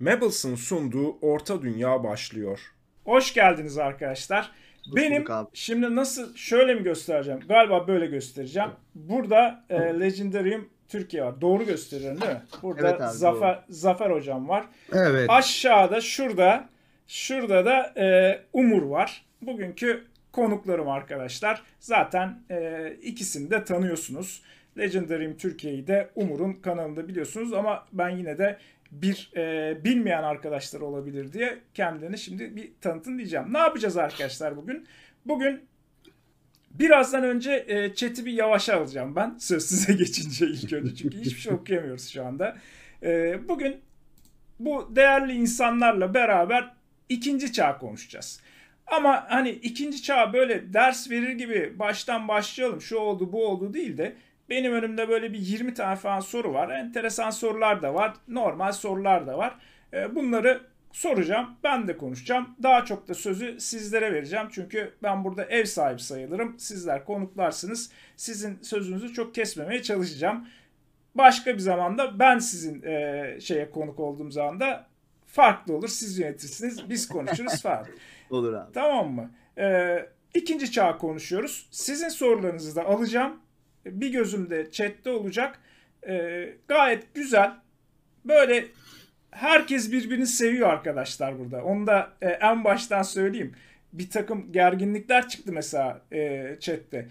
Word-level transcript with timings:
Mabels'ın 0.00 0.54
sunduğu 0.54 1.18
Orta 1.20 1.62
Dünya 1.62 2.04
başlıyor. 2.04 2.60
Hoş 3.04 3.34
geldiniz 3.34 3.78
arkadaşlar. 3.78 4.52
Benim 4.96 5.24
şimdi 5.52 5.94
nasıl 5.96 6.36
şöyle 6.36 6.74
mi 6.74 6.82
göstereceğim? 6.82 7.40
Galiba 7.48 7.88
böyle 7.88 8.06
göstereceğim. 8.06 8.70
Burada 8.94 9.64
e, 9.70 9.76
Legendarium 9.76 10.68
Türkiye 10.88 11.24
var. 11.24 11.40
Doğru 11.40 11.66
gösteriyorum 11.66 12.20
değil 12.20 12.32
mi? 12.32 12.42
Burada 12.62 12.90
Evet 12.90 13.00
abi, 13.00 13.12
Zafer 13.12 13.64
Zafer 13.68 14.10
hocam 14.10 14.48
var. 14.48 14.66
Evet. 14.92 15.30
Aşağıda 15.30 16.00
şurada 16.00 16.68
şurada 17.08 17.64
da 17.64 17.92
e, 17.96 18.38
Umur 18.52 18.82
var. 18.82 19.24
Bugünkü 19.42 20.04
konuklarım 20.32 20.88
arkadaşlar. 20.88 21.62
Zaten 21.80 22.42
e, 22.50 22.90
ikisini 23.02 23.50
de 23.50 23.64
tanıyorsunuz. 23.64 24.42
Legendarium 24.78 25.36
Türkiye'yi 25.36 25.86
de 25.86 26.10
Umur'un 26.14 26.52
kanalında 26.52 27.08
biliyorsunuz 27.08 27.52
ama 27.52 27.86
ben 27.92 28.08
yine 28.08 28.38
de 28.38 28.58
bir 28.90 29.32
e, 29.36 29.76
bilmeyen 29.84 30.22
arkadaşlar 30.22 30.80
olabilir 30.80 31.32
diye 31.32 31.58
kendilerini 31.74 32.18
şimdi 32.18 32.56
bir 32.56 32.72
tanıtın 32.80 33.18
diyeceğim. 33.18 33.52
Ne 33.52 33.58
yapacağız 33.58 33.96
arkadaşlar 33.96 34.56
bugün? 34.56 34.86
Bugün 35.26 35.60
birazdan 36.70 37.24
önce 37.24 37.64
e, 37.68 37.94
chat'i 37.94 38.26
bir 38.26 38.32
yavaşa 38.32 38.76
alacağım 38.76 39.16
ben. 39.16 39.36
Söz 39.38 39.64
size 39.64 39.92
geçince 40.04 40.46
ilk 40.46 40.72
önce 40.72 40.94
çünkü 40.94 41.20
hiçbir 41.20 41.40
şey 41.40 41.52
okuyamıyoruz 41.52 42.08
şu 42.08 42.26
anda. 42.26 42.56
E, 43.02 43.38
bugün 43.48 43.80
bu 44.58 44.96
değerli 44.96 45.32
insanlarla 45.32 46.14
beraber 46.14 46.74
ikinci 47.08 47.52
çağ 47.52 47.78
konuşacağız. 47.78 48.40
Ama 48.86 49.26
hani 49.28 49.50
ikinci 49.50 50.02
çağ 50.02 50.32
böyle 50.32 50.72
ders 50.72 51.10
verir 51.10 51.32
gibi 51.32 51.78
baştan 51.78 52.28
başlayalım 52.28 52.80
şu 52.80 52.96
oldu 52.96 53.32
bu 53.32 53.46
oldu 53.46 53.74
değil 53.74 53.98
de 53.98 54.16
benim 54.50 54.72
önümde 54.72 55.08
böyle 55.08 55.32
bir 55.32 55.38
20 55.38 55.74
tane 55.74 55.96
falan 55.96 56.20
soru 56.20 56.52
var. 56.54 56.68
Enteresan 56.70 57.30
sorular 57.30 57.82
da 57.82 57.94
var. 57.94 58.14
Normal 58.28 58.72
sorular 58.72 59.26
da 59.26 59.38
var. 59.38 59.54
E, 59.92 60.14
Bunları 60.14 60.60
soracağım. 60.92 61.50
Ben 61.64 61.88
de 61.88 61.96
konuşacağım. 61.96 62.48
Daha 62.62 62.84
çok 62.84 63.08
da 63.08 63.14
sözü 63.14 63.60
sizlere 63.60 64.12
vereceğim. 64.12 64.46
Çünkü 64.52 64.94
ben 65.02 65.24
burada 65.24 65.44
ev 65.44 65.64
sahibi 65.64 66.00
sayılırım. 66.00 66.58
Sizler 66.58 67.04
konuklarsınız. 67.04 67.90
Sizin 68.16 68.58
sözünüzü 68.62 69.12
çok 69.12 69.34
kesmemeye 69.34 69.82
çalışacağım. 69.82 70.48
Başka 71.14 71.54
bir 71.54 71.58
zamanda 71.58 72.18
ben 72.18 72.38
sizin 72.38 72.82
e, 72.82 73.36
şeye 73.40 73.70
konuk 73.70 74.00
olduğum 74.00 74.30
zaman 74.30 74.60
da 74.60 74.86
farklı 75.26 75.76
olur. 75.76 75.88
Siz 75.88 76.18
yönetirsiniz. 76.18 76.90
Biz 76.90 77.08
konuşuruz 77.08 77.62
falan. 77.62 77.86
Olur 78.30 78.52
abi. 78.52 78.72
Tamam 78.72 79.12
mı? 79.12 79.30
Ee, 79.58 80.08
ikinci 80.34 80.72
çağ 80.72 80.98
konuşuyoruz. 80.98 81.68
Sizin 81.70 82.08
sorularınızı 82.08 82.76
da 82.76 82.84
alacağım. 82.84 83.40
Bir 83.92 84.12
gözüm 84.12 84.50
de 84.50 84.70
chatte 84.70 85.10
olacak. 85.10 85.58
Ee, 86.08 86.54
gayet 86.68 87.14
güzel. 87.14 87.52
Böyle 88.24 88.64
herkes 89.30 89.92
birbirini 89.92 90.26
seviyor 90.26 90.68
arkadaşlar 90.68 91.38
burada. 91.38 91.64
Onu 91.64 91.86
da 91.86 92.12
e, 92.22 92.28
en 92.28 92.64
baştan 92.64 93.02
söyleyeyim. 93.02 93.52
Bir 93.92 94.10
takım 94.10 94.52
gerginlikler 94.52 95.28
çıktı 95.28 95.52
mesela 95.52 96.00
e, 96.12 96.56
chatte. 96.60 97.08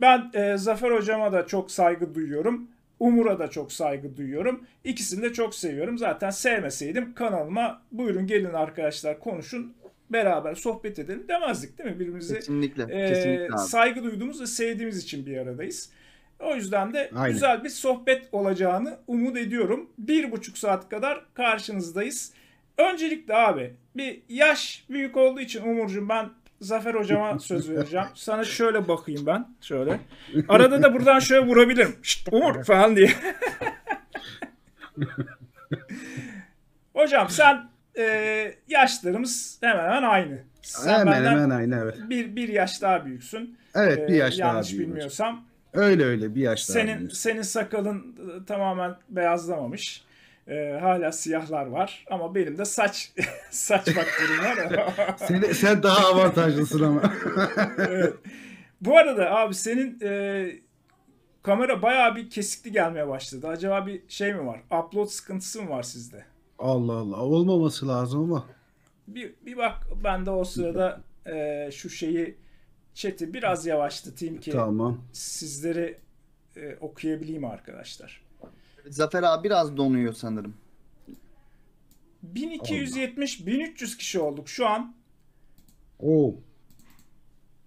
Ben 0.00 0.30
e, 0.34 0.56
Zafer 0.56 0.90
hocama 0.90 1.32
da 1.32 1.46
çok 1.46 1.70
saygı 1.70 2.14
duyuyorum. 2.14 2.68
Umur'a 3.00 3.38
da 3.38 3.48
çok 3.50 3.72
saygı 3.72 4.16
duyuyorum. 4.16 4.64
İkisini 4.84 5.22
de 5.22 5.32
çok 5.32 5.54
seviyorum. 5.54 5.98
Zaten 5.98 6.30
sevmeseydim 6.30 7.14
kanalıma 7.14 7.82
buyurun 7.92 8.26
gelin 8.26 8.52
arkadaşlar 8.52 9.18
konuşun 9.18 9.74
beraber 10.10 10.54
sohbet 10.54 10.98
edelim 10.98 11.24
demezdik 11.28 11.78
değil 11.78 11.90
mi? 11.90 11.94
Birbirimizi 12.00 12.34
Kesinlikle. 12.34 12.82
e, 12.82 13.08
kesinlikle 13.08 13.54
abi. 13.54 13.58
saygı 13.58 14.04
duyduğumuz 14.04 14.40
ve 14.40 14.46
sevdiğimiz 14.46 14.98
için 14.98 15.26
bir 15.26 15.36
aradayız. 15.36 15.90
O 16.40 16.54
yüzden 16.54 16.94
de 16.94 17.10
Aynen. 17.16 17.32
güzel 17.32 17.64
bir 17.64 17.68
sohbet 17.68 18.28
olacağını 18.32 18.98
umut 19.06 19.36
ediyorum. 19.36 19.90
Bir 19.98 20.32
buçuk 20.32 20.58
saat 20.58 20.88
kadar 20.88 21.24
karşınızdayız. 21.34 22.32
Öncelikle 22.78 23.34
abi 23.34 23.74
bir 23.96 24.22
yaş 24.28 24.84
büyük 24.90 25.16
olduğu 25.16 25.40
için 25.40 25.62
Umurcuğum 25.62 26.08
ben 26.08 26.28
Zafer 26.60 26.94
hocama 26.94 27.38
söz 27.40 27.70
vereceğim. 27.70 28.06
Sana 28.14 28.44
şöyle 28.44 28.88
bakayım 28.88 29.26
ben. 29.26 29.48
Şöyle. 29.60 30.00
Arada 30.48 30.82
da 30.82 30.94
buradan 30.94 31.18
şöyle 31.18 31.46
vurabilirim. 31.46 31.96
Şşt, 32.02 32.28
Umur 32.32 32.64
falan 32.64 32.96
diye. 32.96 33.10
Hocam 36.94 37.30
sen 37.30 37.68
e, 37.98 38.54
yaşlarımız 38.68 39.58
hemen 39.60 39.82
hemen 39.84 40.02
aynı. 40.02 40.38
Sen 40.62 40.98
hemen 40.98 41.24
hemen 41.24 41.50
aynı 41.50 41.76
evet. 41.82 41.98
bir, 42.10 42.36
bir 42.36 42.48
yaş 42.48 42.82
daha 42.82 43.04
büyüksün. 43.04 43.58
Evet 43.74 44.08
bir 44.08 44.14
Ee, 44.14 44.16
yaş 44.16 44.38
daha 44.38 44.48
yanlış 44.48 44.72
büyüğüm. 44.72 44.88
bilmiyorsam. 44.90 45.44
Öyle 45.72 46.04
öyle 46.04 46.34
bir 46.34 46.40
yaş 46.40 46.68
daha 46.68 46.74
Senin 46.78 46.96
büyüğüm. 46.96 47.10
senin 47.10 47.42
sakalın 47.42 48.16
e, 48.42 48.44
tamamen 48.44 48.96
beyazlamamış. 49.08 50.04
Ee, 50.48 50.78
hala 50.80 51.12
siyahlar 51.12 51.66
var 51.66 52.04
ama 52.10 52.34
benim 52.34 52.58
de 52.58 52.64
saç 52.64 53.12
saç 53.50 53.90
faktörüm 53.90 54.38
var. 54.44 54.94
Sen, 55.16 55.40
sen 55.40 55.82
daha 55.82 56.06
avantajlısın 56.08 56.82
ama. 56.82 57.14
evet. 57.78 58.14
Bu 58.80 58.98
arada 58.98 59.30
abi 59.30 59.54
senin 59.54 59.98
e, 60.02 60.46
kamera 61.42 61.82
bayağı 61.82 62.16
bir 62.16 62.30
kesikli 62.30 62.72
gelmeye 62.72 63.08
başladı. 63.08 63.48
Acaba 63.48 63.86
bir 63.86 64.02
şey 64.08 64.34
mi 64.34 64.46
var? 64.46 64.60
Upload 64.80 65.06
sıkıntısı 65.06 65.62
mı 65.62 65.70
var 65.70 65.82
sizde? 65.82 66.24
Allah 66.58 66.92
Allah 66.92 67.16
olmaması 67.22 67.88
lazım 67.88 68.20
ama. 68.22 68.46
Bir, 69.08 69.32
bir 69.46 69.56
bak 69.56 69.74
ben 70.04 70.26
de 70.26 70.30
o 70.30 70.44
sırada 70.44 71.00
e, 71.26 71.68
şu 71.72 71.90
şeyi 71.90 72.36
chat'i 73.00 73.34
biraz 73.34 73.66
yavaşlatayım 73.66 74.40
ki 74.40 74.50
Tamam. 74.50 75.04
sizleri 75.12 75.98
e, 76.56 76.76
okuyabileyim 76.80 77.44
arkadaşlar. 77.44 78.22
Zafer 78.88 79.22
abi 79.22 79.44
biraz 79.44 79.76
donuyor 79.76 80.12
sanırım. 80.12 80.54
1270-1300 82.34 83.96
kişi 83.98 84.20
olduk 84.20 84.48
şu 84.48 84.66
an. 84.68 84.94
Oo. 85.98 86.34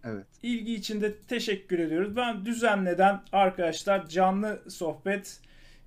Evet. 0.04 0.28
İlgi 0.44 0.74
için 0.74 1.02
de 1.02 1.18
teşekkür 1.22 1.80
ediyoruz. 1.80 2.16
Ben 2.16 2.46
düzenleden 2.46 3.22
arkadaşlar 3.32 4.10
canlı 4.10 4.62
sohbet 4.70 5.40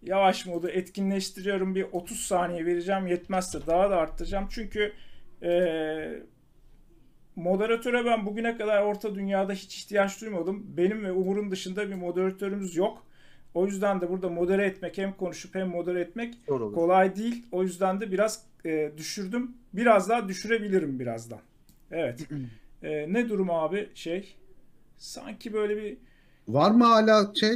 yavaş 0.03 0.47
modu 0.47 0.69
etkinleştiriyorum. 0.69 1.75
Bir 1.75 1.87
30 1.93 2.21
saniye 2.21 2.67
vereceğim. 2.67 3.07
Yetmezse 3.07 3.67
daha 3.67 3.91
da 3.91 3.97
arttıracağım. 3.97 4.47
Çünkü 4.51 4.93
eee 5.43 6.23
moderatöre 7.37 8.05
ben 8.05 8.27
bugüne 8.27 8.57
kadar 8.57 8.83
orta 8.83 9.15
dünyada 9.15 9.53
hiç 9.53 9.79
ihtiyaç 9.79 10.21
duymadım. 10.21 10.67
Benim 10.77 11.05
ve 11.05 11.13
Umur'un 11.13 11.51
dışında 11.51 11.89
bir 11.89 11.95
moderatörümüz 11.95 12.77
yok. 12.77 13.07
O 13.55 13.67
yüzden 13.67 14.01
de 14.01 14.09
burada 14.11 14.29
modere 14.29 14.67
etmek 14.67 14.99
hem 14.99 15.13
konuşup 15.13 15.55
hem 15.55 15.69
modere 15.69 16.01
etmek 16.01 16.35
kolay 16.47 17.17
değil. 17.17 17.47
O 17.53 17.63
yüzden 17.63 18.01
de 18.01 18.13
biraz 18.13 18.43
e, 18.67 18.93
düşürdüm. 18.97 19.53
Biraz 19.73 20.09
daha 20.09 20.29
düşürebilirim 20.29 21.01
birazdan. 21.01 21.41
Evet. 21.91 22.21
E, 22.83 23.13
ne 23.13 23.29
durum 23.29 23.51
abi 23.51 23.89
şey? 23.95 24.35
Sanki 24.99 25.53
böyle 25.53 25.77
bir 25.77 25.97
Var 26.49 26.71
mı 26.71 26.85
hala 26.85 27.33
şey? 27.35 27.51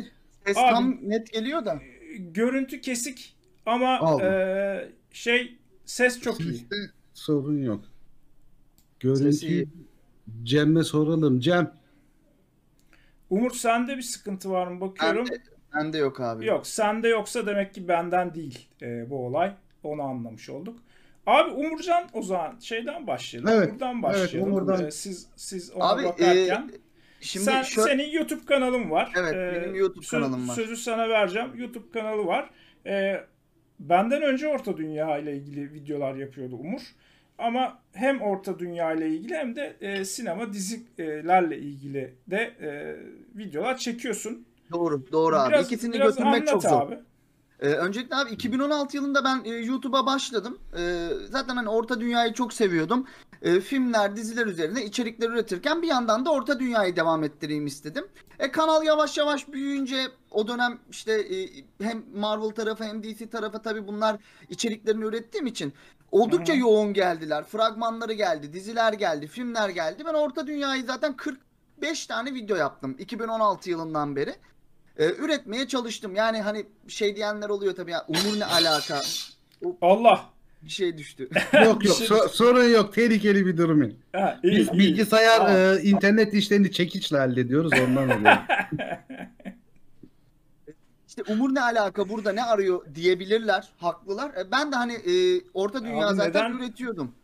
Ses 0.46 0.56
Abi- 0.56 0.70
tam 0.74 0.98
net 1.02 1.32
geliyor 1.32 1.64
da. 1.64 1.74
e, 1.74 2.16
görüntü 2.16 2.80
kesik 2.80 3.36
ama 3.66 3.98
Aldım. 3.98 4.26
e, 4.26 4.88
şey 5.12 5.56
ses 5.84 6.20
çok 6.20 6.40
iyi. 6.40 6.66
Sorun 7.14 7.62
yok. 7.62 7.84
Sesi 9.02 9.22
Görüntüyü 9.22 9.52
iyi. 9.52 9.68
Cem'e 10.42 10.82
soralım. 10.82 11.40
Cem. 11.40 11.72
Umut 13.30 13.56
sende 13.56 13.96
bir 13.96 14.02
sıkıntı 14.02 14.50
var 14.50 14.66
mı 14.66 14.80
bakıyorum. 14.80 15.26
Bende, 15.30 15.40
bende 15.74 15.98
yok 15.98 16.20
abi. 16.20 16.46
Yok 16.46 16.66
sende 16.66 17.08
yoksa 17.08 17.46
demek 17.46 17.74
ki 17.74 17.88
benden 17.88 18.34
değil 18.34 18.68
e, 18.82 19.10
bu 19.10 19.26
olay. 19.26 19.52
Onu 19.82 20.02
anlamış 20.02 20.50
olduk. 20.50 20.78
Abi 21.26 21.50
Umurcan 21.50 22.08
o 22.12 22.22
zaman 22.22 22.58
şeyden 22.60 23.06
başlayalım. 23.06 23.50
Evet, 23.52 23.72
Buradan 23.72 24.02
başlayalım. 24.02 24.52
Umur'dan. 24.52 24.86
E, 24.86 24.90
siz 24.90 25.26
siz 25.36 25.72
ona 25.72 25.84
Abi 25.90 26.04
bakarken. 26.04 26.70
e, 26.74 26.78
şimdi 27.20 27.44
Sen, 27.44 27.62
şö- 27.62 27.84
senin 27.84 28.10
YouTube 28.10 28.44
kanalın 28.44 28.90
var. 28.90 29.12
Evet, 29.16 29.34
Ee, 29.34 29.60
benim 29.62 29.74
YouTube 29.74 30.04
söz- 30.06 30.10
kanalım 30.10 30.48
var. 30.48 30.54
Sözü 30.54 30.76
sana 30.76 31.08
vereceğim. 31.08 31.48
YouTube 31.56 31.90
kanalı 31.90 32.26
var. 32.26 32.50
Ee, 32.86 33.24
benden 33.80 34.22
önce 34.22 34.48
Orta 34.48 34.76
Dünya 34.76 35.18
ile 35.18 35.36
ilgili 35.36 35.72
videolar 35.72 36.14
yapıyordu 36.14 36.56
Umur. 36.56 36.80
Ama 37.40 37.78
hem 37.92 38.20
Orta 38.22 38.58
Dünya 38.58 38.92
ile 38.92 39.08
ilgili 39.08 39.34
hem 39.34 39.56
de 39.56 39.76
e, 39.80 40.04
sinema 40.04 40.52
dizilerle 40.52 41.58
ilgili 41.58 42.14
de 42.26 42.36
e, 42.36 42.96
videolar 43.38 43.76
çekiyorsun. 43.76 44.44
doğru 44.72 45.12
doğru 45.12 45.36
abi. 45.36 45.52
Biraz- 45.52 45.66
İkisini 45.72 45.92
biraz 45.94 46.16
götürmek 46.16 46.46
çok 46.48 46.62
zor. 46.62 46.82
abi. 46.82 46.98
Ee, 47.60 47.68
öncelikle 47.68 48.16
abi 48.16 48.30
2016 48.30 48.96
yılında 48.96 49.24
ben 49.24 49.42
e, 49.44 49.48
YouTube'a 49.50 50.06
başladım. 50.06 50.58
Ee, 50.78 51.06
zaten 51.30 51.56
hani 51.56 51.68
Orta 51.68 52.00
Dünya'yı 52.00 52.32
çok 52.32 52.52
seviyordum. 52.52 53.06
Ee, 53.42 53.60
filmler, 53.60 54.16
diziler 54.16 54.46
üzerine 54.46 54.84
içerikler 54.84 55.28
üretirken 55.30 55.82
bir 55.82 55.86
yandan 55.88 56.24
da 56.26 56.32
Orta 56.32 56.60
Dünya'yı 56.60 56.96
devam 56.96 57.24
ettireyim 57.24 57.66
istedim. 57.66 58.04
E, 58.38 58.50
kanal 58.50 58.84
yavaş 58.84 59.18
yavaş 59.18 59.52
büyüyünce 59.52 59.96
o 60.30 60.48
dönem 60.48 60.78
işte 60.90 61.12
e, 61.12 61.48
hem 61.84 62.02
Marvel 62.14 62.50
tarafı 62.50 62.84
hem 62.84 63.02
DC 63.02 63.30
tarafı 63.30 63.62
tabii 63.62 63.86
bunlar 63.86 64.16
içeriklerini 64.50 65.04
ürettiğim 65.04 65.46
için 65.46 65.72
oldukça 66.12 66.52
hı. 66.54 66.58
yoğun 66.58 66.92
geldiler. 66.92 67.44
Fragmanları 67.44 68.12
geldi, 68.12 68.52
diziler 68.52 68.92
geldi, 68.92 69.26
filmler 69.26 69.68
geldi. 69.68 70.02
Ben 70.06 70.14
Orta 70.14 70.46
Dünya'yı 70.46 70.84
zaten 70.84 71.16
45 71.16 72.06
tane 72.06 72.34
video 72.34 72.56
yaptım 72.56 72.96
2016 72.98 73.70
yılından 73.70 74.16
beri. 74.16 74.34
Ee, 74.98 75.06
üretmeye 75.06 75.68
çalıştım. 75.68 76.14
Yani 76.14 76.40
hani 76.40 76.66
şey 76.88 77.16
diyenler 77.16 77.48
oluyor 77.48 77.74
tabii 77.74 77.90
ya 77.90 78.04
Umur 78.08 78.40
ne 78.40 78.44
alaka? 78.44 79.00
Allah. 79.82 80.24
bir 80.62 80.70
şey 80.70 80.98
düştü. 80.98 81.28
Yok 81.64 81.84
yok 81.84 81.96
şey- 81.96 82.06
so- 82.06 82.28
sorun 82.28 82.64
yok. 82.64 82.94
Tehlikeli 82.94 83.46
bir 83.46 83.56
durum 83.56 83.82
yok. 83.82 83.92
Ha, 84.12 84.40
iyi, 84.42 84.56
Biz 84.56 84.68
iyi. 84.68 84.78
bilgisayar 84.78 85.74
e, 85.74 85.82
internet 85.82 86.34
işlerini 86.34 86.72
çekiçle 86.72 87.18
hallediyoruz 87.18 87.72
ondan 87.72 88.04
oluyor. 88.10 88.36
İşte 91.20 91.32
Umur 91.32 91.54
ne 91.54 91.60
alaka 91.60 92.08
burada 92.08 92.32
ne 92.32 92.42
arıyor 92.44 92.94
diyebilirler. 92.94 93.68
Haklılar. 93.78 94.30
E, 94.30 94.50
Ben 94.52 94.72
de 94.72 94.76
hani 94.76 94.92
e, 94.92 95.40
Orta 95.54 95.84
Dünya 95.84 96.08
Abi 96.08 96.16
zaten 96.16 96.52
neden- 96.52 96.58
üretiyordum. 96.58 97.14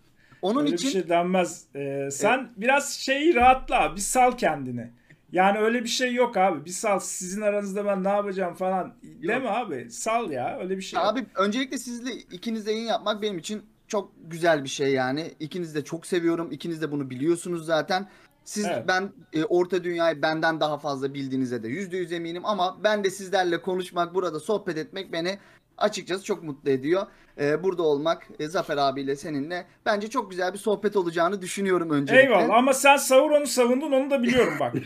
Onun 0.42 0.60
Öyle 0.60 0.74
için 0.74 0.86
bir 0.88 0.92
şey 0.92 1.08
denmez. 1.08 1.64
Ee, 1.76 2.08
sen 2.12 2.50
biraz 2.56 2.90
şeyi 2.92 3.34
rahatla. 3.34 3.92
Bir 3.96 4.00
sal 4.00 4.32
kendini. 4.32 4.90
Yani 5.32 5.58
öyle 5.58 5.82
bir 5.82 5.88
şey 5.88 6.14
yok 6.14 6.36
abi. 6.36 6.64
Bir 6.64 6.70
sal 6.70 6.98
sizin 6.98 7.40
aranızda 7.40 7.84
ben 7.84 8.04
ne 8.04 8.08
yapacağım 8.08 8.54
falan. 8.54 8.94
Deme 9.02 9.48
abi. 9.48 9.90
Sal 9.90 10.30
ya. 10.30 10.58
Öyle 10.60 10.76
bir 10.76 10.82
şey 10.82 11.00
yok. 11.00 11.08
Abi 11.08 11.26
öncelikle 11.34 11.78
sizle 11.78 12.12
ikinizle 12.12 12.72
yayın 12.72 12.86
yapmak 12.86 13.22
benim 13.22 13.38
için 13.38 13.62
çok 13.88 14.12
güzel 14.24 14.64
bir 14.64 14.68
şey 14.68 14.92
yani. 14.92 15.30
İkinizi 15.40 15.74
de 15.74 15.84
çok 15.84 16.06
seviyorum. 16.06 16.52
İkiniz 16.52 16.82
de 16.82 16.92
bunu 16.92 17.10
biliyorsunuz 17.10 17.66
zaten. 17.66 18.08
Siz 18.46 18.64
Evet. 18.64 18.84
ben 18.88 19.12
e, 19.32 19.44
orta 19.44 19.84
dünyayı 19.84 20.22
benden 20.22 20.60
daha 20.60 20.78
fazla 20.78 21.14
bildiğinize 21.14 21.62
de 21.62 21.68
yüzde 21.68 21.96
yüz 21.96 22.12
eminim 22.12 22.46
ama 22.46 22.78
ben 22.84 23.04
de 23.04 23.10
sizlerle 23.10 23.62
konuşmak, 23.62 24.14
burada 24.14 24.40
sohbet 24.40 24.78
etmek 24.78 25.12
beni 25.12 25.38
açıkçası 25.78 26.24
çok 26.24 26.42
mutlu 26.42 26.70
ediyor. 26.70 27.06
E, 27.40 27.62
burada 27.62 27.82
olmak 27.82 28.28
e, 28.38 28.48
Zafer 28.48 28.76
abiyle 28.76 29.16
seninle 29.16 29.66
bence 29.86 30.10
çok 30.10 30.30
güzel 30.30 30.52
bir 30.52 30.58
sohbet 30.58 30.96
olacağını 30.96 31.42
düşünüyorum 31.42 31.90
öncelikle. 31.90 32.24
Eyvallah 32.24 32.54
ama 32.54 32.72
sen 32.72 32.96
Sauron'u 32.96 33.46
savundun 33.46 33.92
onu 33.92 34.10
da 34.10 34.22
biliyorum 34.22 34.54
bak. 34.60 34.74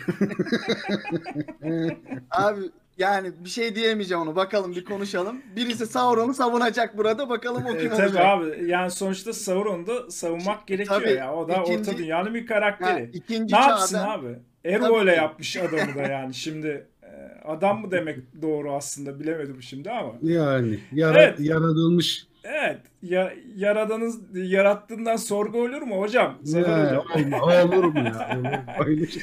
Abi 2.31 2.61
yani 3.00 3.32
bir 3.44 3.49
şey 3.50 3.75
diyemeyeceğim 3.75 4.23
onu. 4.23 4.37
Bakalım 4.37 4.75
bir 4.75 4.85
konuşalım. 4.85 5.43
Birisi 5.56 5.87
Sauron'u 5.87 6.35
savunacak 6.35 6.99
burada. 6.99 7.29
Bakalım 7.29 7.64
o 7.67 7.73
E, 7.75 7.79
kim 7.79 7.91
tabii 7.91 8.02
olacak. 8.02 8.25
abi 8.26 8.70
yani 8.70 8.91
sonuçta 8.91 9.32
Sauron'u 9.32 9.87
da 9.87 10.11
savunmak 10.11 10.67
gerekiyor 10.67 11.00
Tabii, 11.00 11.12
ya. 11.12 11.35
O 11.35 11.49
da 11.49 11.55
ikinci- 11.56 11.91
orta 11.91 11.99
dünyanın 11.99 12.35
bir 12.35 12.41
Ha, 12.41 12.47
karakteri. 12.47 13.11
ikinci 13.12 13.55
ne 13.55 13.58
çağda 13.61 13.69
yapsın 13.70 13.99
abi? 13.99 14.38
Ero 14.64 14.82
Tabii 14.82 14.99
öyle 14.99 15.11
ki. 15.12 15.17
yapmış 15.17 15.56
adamı 15.56 15.94
da 15.94 16.02
yani. 16.02 16.35
Şimdi 16.35 16.87
e, 17.02 17.08
adam 17.44 17.81
mı 17.81 17.91
demek 17.91 18.19
doğru 18.43 18.73
aslında 18.73 19.20
bilemedim 19.20 19.62
şimdi 19.62 19.91
ama. 19.91 20.12
Yani 20.23 20.79
yara- 20.93 21.23
Evet. 21.23 21.41
yaratılmış. 21.41 22.26
Evet. 22.44 22.81
Ya, 23.02 23.32
yaradanız 23.56 24.20
yarattığından 24.35 25.17
sorgu 25.17 25.62
olur 25.62 25.82
mu 25.82 25.97
hocam? 26.00 26.38
Zafer 26.43 26.85
hocam. 26.87 27.32
olur 27.73 27.85
mu 27.85 27.99
ya? 27.99 28.38
Olur. 28.81 29.08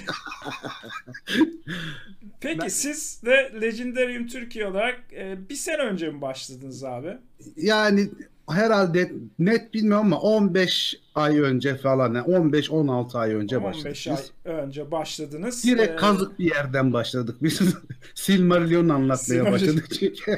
Peki 2.41 2.59
Ben- 2.62 2.68
siz 2.68 3.21
de 3.25 3.51
Legendarium 3.62 4.27
Türkiye 4.27 4.65
olarak 4.65 5.00
e, 5.13 5.50
bir 5.50 5.56
sene 5.56 5.77
önce 5.77 6.09
mi 6.12 6.21
başladınız 6.21 6.83
abi? 6.83 7.18
Yani 7.56 8.09
herhalde 8.49 9.11
net 9.39 9.73
bilmiyorum 9.73 10.05
ama 10.05 10.19
15 10.19 10.99
ay 11.15 11.39
önce 11.39 11.75
falan 11.75 12.13
yani 12.13 12.27
15-16 12.27 13.17
ay 13.17 13.33
önce 13.33 13.63
başladık 13.63 13.85
15 13.85 14.07
biz. 14.07 14.31
ay 14.45 14.53
önce 14.53 14.91
başladınız. 14.91 15.63
Direkt 15.63 15.94
Ee, 15.94 15.95
kazık 15.95 16.39
bir 16.39 16.45
yerden 16.45 16.94
başladık 16.94 17.35
biz. 17.41 17.61
Silmarillion 18.15 18.89
anlatmaya 18.89 19.51
başladık 19.51 19.88
çünkü. 19.99 20.38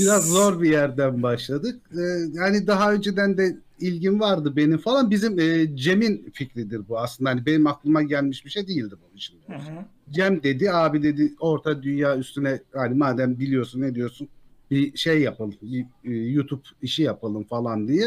Biraz 0.00 0.28
zor 0.28 0.62
bir 0.62 0.70
yerden 0.70 1.22
başladık. 1.22 1.80
Ee, 1.92 2.00
yani 2.32 2.66
daha 2.66 2.92
önceden 2.92 3.38
de 3.38 3.56
ilgim 3.80 4.20
vardı 4.20 4.56
benim 4.56 4.78
falan. 4.78 5.10
Bizim 5.10 5.38
e, 5.40 5.76
Cem'in 5.76 6.30
fikridir 6.34 6.88
bu 6.88 6.98
aslında. 6.98 7.30
Hani 7.30 7.46
benim 7.46 7.66
aklıma 7.66 8.02
gelmiş 8.02 8.44
bir 8.44 8.50
şey 8.50 8.68
değildi 8.68 8.94
bu 9.00 9.18
şimdi. 9.18 9.42
Hı 9.48 9.52
hı. 9.52 9.84
Cem 10.10 10.42
dedi 10.42 10.72
abi 10.72 11.02
dedi 11.02 11.32
orta 11.40 11.82
dünya 11.82 12.16
üstüne 12.16 12.60
hani 12.74 12.94
madem 12.94 13.38
biliyorsun 13.38 13.80
ne 13.80 13.94
diyorsun 13.94 14.28
bir 14.70 14.96
şey 14.96 15.20
yapalım 15.20 15.54
bir, 15.62 15.86
e, 16.04 16.14
YouTube 16.14 16.62
işi 16.82 17.02
yapalım 17.02 17.44
falan 17.44 17.88
diye. 17.88 18.06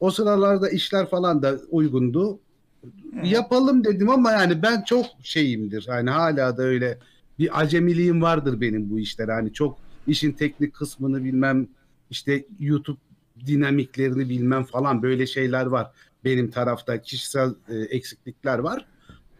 O 0.00 0.10
sıralarda 0.10 0.70
işler 0.70 1.10
falan 1.10 1.42
da 1.42 1.58
uygundu. 1.70 2.38
Hı. 2.82 3.26
Yapalım 3.26 3.84
dedim 3.84 4.10
ama 4.10 4.32
yani 4.32 4.62
ben 4.62 4.82
çok 4.82 5.06
şeyimdir. 5.22 5.86
Hani 5.88 6.10
hala 6.10 6.56
da 6.56 6.62
öyle 6.62 6.98
bir 7.38 7.60
acemiliğim 7.60 8.22
vardır 8.22 8.60
benim 8.60 8.90
bu 8.90 8.98
işlere. 8.98 9.32
Hani 9.32 9.52
çok 9.52 9.78
işin 10.06 10.32
teknik 10.32 10.74
kısmını 10.74 11.24
bilmem 11.24 11.68
işte 12.10 12.44
YouTube 12.60 12.98
dinamiklerini 13.46 14.28
bilmem 14.28 14.64
falan 14.64 15.02
böyle 15.02 15.26
şeyler 15.26 15.66
var. 15.66 15.90
Benim 16.24 16.50
tarafta 16.50 17.02
kişisel 17.02 17.54
e, 17.68 17.76
eksiklikler 17.76 18.58
var. 18.58 18.86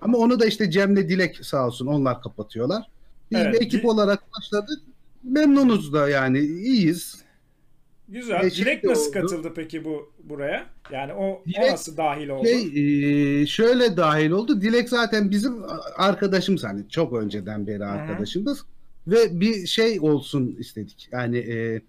Ama 0.01 0.19
onu 0.19 0.41
da 0.41 0.47
işte 0.47 0.71
Cem'le 0.71 0.97
Dilek 0.97 1.47
sağ 1.47 1.67
olsun 1.67 1.87
onlar 1.87 2.23
kapatıyorlar. 2.23 2.89
Biz 3.31 3.41
Evet, 3.41 3.55
bir 3.55 3.67
ekip 3.67 3.85
olarak 3.85 4.23
başladık. 4.39 4.81
Memnunuz 5.25 5.93
da 5.93 6.09
yani 6.09 6.39
iyiyiz. 6.39 7.23
Güzel. 8.09 8.43
Değişik 8.43 8.67
Dilek 8.67 8.85
nasıl 8.85 9.11
oldu. 9.11 9.13
katıldı 9.13 9.53
peki 9.57 9.85
bu 9.85 10.13
buraya? 10.25 10.67
Yani 10.93 11.13
o, 11.13 11.25
o 11.27 11.43
Dilek- 11.47 11.73
nasıl 11.73 11.97
dahil 11.97 12.29
oldu? 12.29 12.47
Şey, 12.47 13.43
e, 13.43 13.47
şöyle 13.47 13.97
dahil 13.97 14.31
oldu. 14.31 14.61
Dilek 14.61 14.89
zaten 14.89 15.31
bizim 15.31 15.55
arkadaşımız 15.97 16.65
hani 16.65 16.89
çok 16.89 17.13
önceden 17.13 17.67
beri 17.67 17.85
arkadaşımız. 17.85 18.65
Ve 19.07 19.41
bir 19.41 19.67
şey 19.67 20.01
olsun 20.01 20.57
istedik. 20.59 21.09
Yani 21.13 21.39
e, 21.39 21.83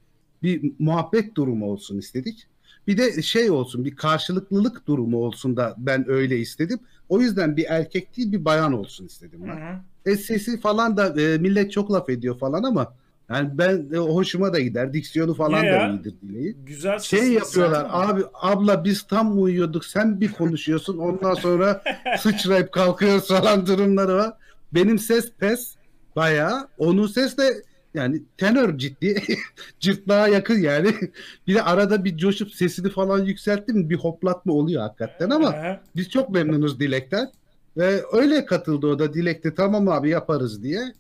bir 0.44 0.72
muhabbet 0.80 1.36
durumu 1.36 1.66
olsun 1.66 1.98
istedik. 2.00 2.48
Bir 2.88 2.98
de 2.98 3.22
şey 3.22 3.52
olsun 3.52 3.86
bir 3.86 3.96
karşılıklılık 3.96 4.88
durumu 4.88 5.18
olsun 5.18 5.58
da 5.58 5.76
ben 5.78 6.10
öyle 6.10 6.40
istedim. 6.40 6.80
O 7.10 7.22
yüzden 7.22 7.58
bir 7.58 7.66
erkek 7.70 8.18
değil 8.18 8.32
bir 8.32 8.46
bayan 8.46 8.74
olsun 8.74 9.06
istedim 9.06 9.42
Hı 9.44 9.48
ben. 9.48 9.56
hı. 9.56 10.12
E, 10.12 10.16
sesi 10.18 10.60
falan 10.60 10.98
da 10.98 11.22
e, 11.22 11.38
millet 11.38 11.72
çok 11.72 11.92
laf 11.92 12.10
ediyor 12.10 12.40
falan 12.40 12.64
ama 12.64 12.94
yani 13.30 13.50
ben 13.54 13.90
e, 13.94 13.98
hoşuma 13.98 14.54
da 14.54 14.60
gider. 14.60 14.94
Diksiyonu 14.94 15.34
falan 15.34 15.62
Niye 15.62 15.74
da 15.74 15.78
ya? 15.78 15.90
iyidir 15.90 16.14
Dilek'in 16.22 16.66
Güzel 16.66 17.00
şey 17.00 17.20
sesli 17.20 17.34
yapıyorlar 17.34 17.88
abi 17.90 18.22
abla 18.34 18.84
biz 18.84 19.04
tam 19.04 19.44
uyuyorduk 19.44 19.86
sen 19.86 20.22
bir 20.22 20.32
konuşuyorsun 20.32 20.98
ondan 20.98 21.34
sonra 21.34 21.84
sıçrayıp 22.20 22.72
kalkıyoruz 22.72 23.28
falan 23.28 23.66
durumları 23.68 24.16
var. 24.16 24.34
Benim 24.74 25.00
ses 25.00 25.32
pes 25.32 25.76
bayağı. 26.16 26.68
Onun 26.78 27.08
ses 27.08 27.38
de 27.38 27.64
yani 27.94 28.24
tenör 28.38 28.78
ciddi 28.78 29.24
cırtlağa 29.80 30.28
yakın 30.28 30.60
yani. 30.60 30.94
Bir 31.48 31.56
de 31.56 31.64
arada 31.64 32.06
bir 32.06 32.18
coşup 32.18 32.54
sesini 32.54 32.90
falan 32.90 33.26
yükseltti 33.26 33.74
mi 33.74 33.90
bir 33.90 33.96
hoplatma 33.96 34.54
oluyor 34.54 34.82
hakikaten 34.82 35.30
ama 35.30 35.56
biz 35.96 36.10
çok 36.10 36.30
memnunuz 36.30 36.80
Dilek'ten. 36.80 37.32
Ve 37.78 38.04
öyle 38.14 38.46
katıldı 38.46 38.88
o 38.88 39.00
da 39.00 39.14
Dilek'te 39.14 39.56
tamam 39.56 39.88
abi 39.88 40.10
yaparız 40.10 40.64
diye 40.64 40.94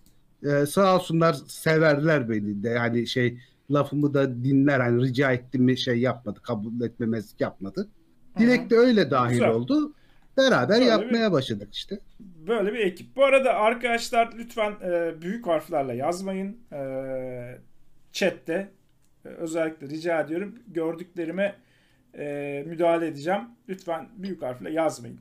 Ee, 0.43 0.65
sağ 0.65 0.95
olsunlar 0.95 1.33
severler 1.47 2.29
beni 2.29 2.63
de 2.63 2.69
yani 2.69 3.07
şey 3.07 3.37
lafımı 3.71 4.13
da 4.13 4.43
dinler 4.43 4.79
hani 4.79 5.01
rica 5.03 5.31
ettim 5.31 5.63
mi 5.63 5.77
şey 5.77 5.99
yapmadı 5.99 6.39
kabul 6.41 6.81
etmemezlik 6.81 7.41
yapmadı. 7.41 7.87
Dilek 8.39 8.69
de 8.69 8.77
öyle 8.77 9.11
dahil 9.11 9.31
Güzel. 9.33 9.49
oldu. 9.49 9.93
Beraber 10.37 10.69
Böyle 10.69 10.85
yapmaya 10.85 11.31
başladık 11.31 11.69
işte. 11.73 11.99
Böyle 12.19 12.73
bir 12.73 12.79
ekip. 12.79 13.15
Bu 13.15 13.25
arada 13.25 13.53
arkadaşlar 13.53 14.29
lütfen 14.37 14.71
e, 14.83 15.21
büyük 15.21 15.47
harflerle 15.47 15.95
yazmayın. 15.95 16.57
E, 16.73 16.81
chatte 18.13 18.71
E, 19.25 19.29
özellikle 19.29 19.89
rica 19.89 20.21
ediyorum. 20.21 20.55
Gördüklerime 20.67 21.55
e, 22.17 22.63
müdahale 22.67 23.07
edeceğim. 23.07 23.41
Lütfen 23.69 24.09
büyük 24.17 24.41
harfle 24.41 24.71
yazmayın. 24.71 25.19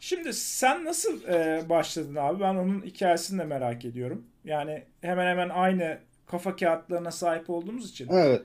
Şimdi 0.00 0.32
sen 0.32 0.84
nasıl 0.84 1.24
e, 1.28 1.62
başladın 1.68 2.14
abi? 2.16 2.40
Ben 2.40 2.54
onun 2.54 2.82
hikayesini 2.82 3.38
de 3.40 3.44
merak 3.44 3.84
ediyorum. 3.84 4.24
Yani 4.44 4.84
hemen 5.00 5.26
hemen 5.26 5.48
aynı 5.48 5.98
kafa 6.26 6.56
kağıtlarına 6.56 7.10
sahip 7.10 7.50
olduğumuz 7.50 7.90
için. 7.90 8.08
Evet. 8.10 8.42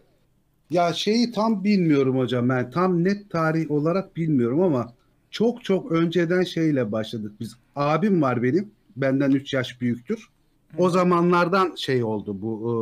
Ya 0.70 0.94
şeyi 0.94 1.32
tam 1.32 1.64
bilmiyorum 1.64 2.18
hocam 2.18 2.50
ben 2.50 2.72
tam 2.72 3.04
net 3.04 3.30
tarih 3.30 3.72
olarak 3.72 4.16
bilmiyorum 4.16 4.62
ama 4.62 4.94
çok 5.32 5.64
çok 5.64 5.92
önceden 5.92 6.44
şeyle 6.44 6.92
başladık 6.92 7.32
biz. 7.40 7.58
Abim 7.76 8.22
var 8.22 8.44
benim 8.44 8.72
benden 8.96 9.32
3 9.32 9.54
yaş 9.54 9.82
büyüktür. 9.82 10.30
O 10.78 10.90
zamanlardan 10.90 11.76
şey 11.76 12.04
oldu 12.04 12.42
bu 12.42 12.54
e, 12.70 12.74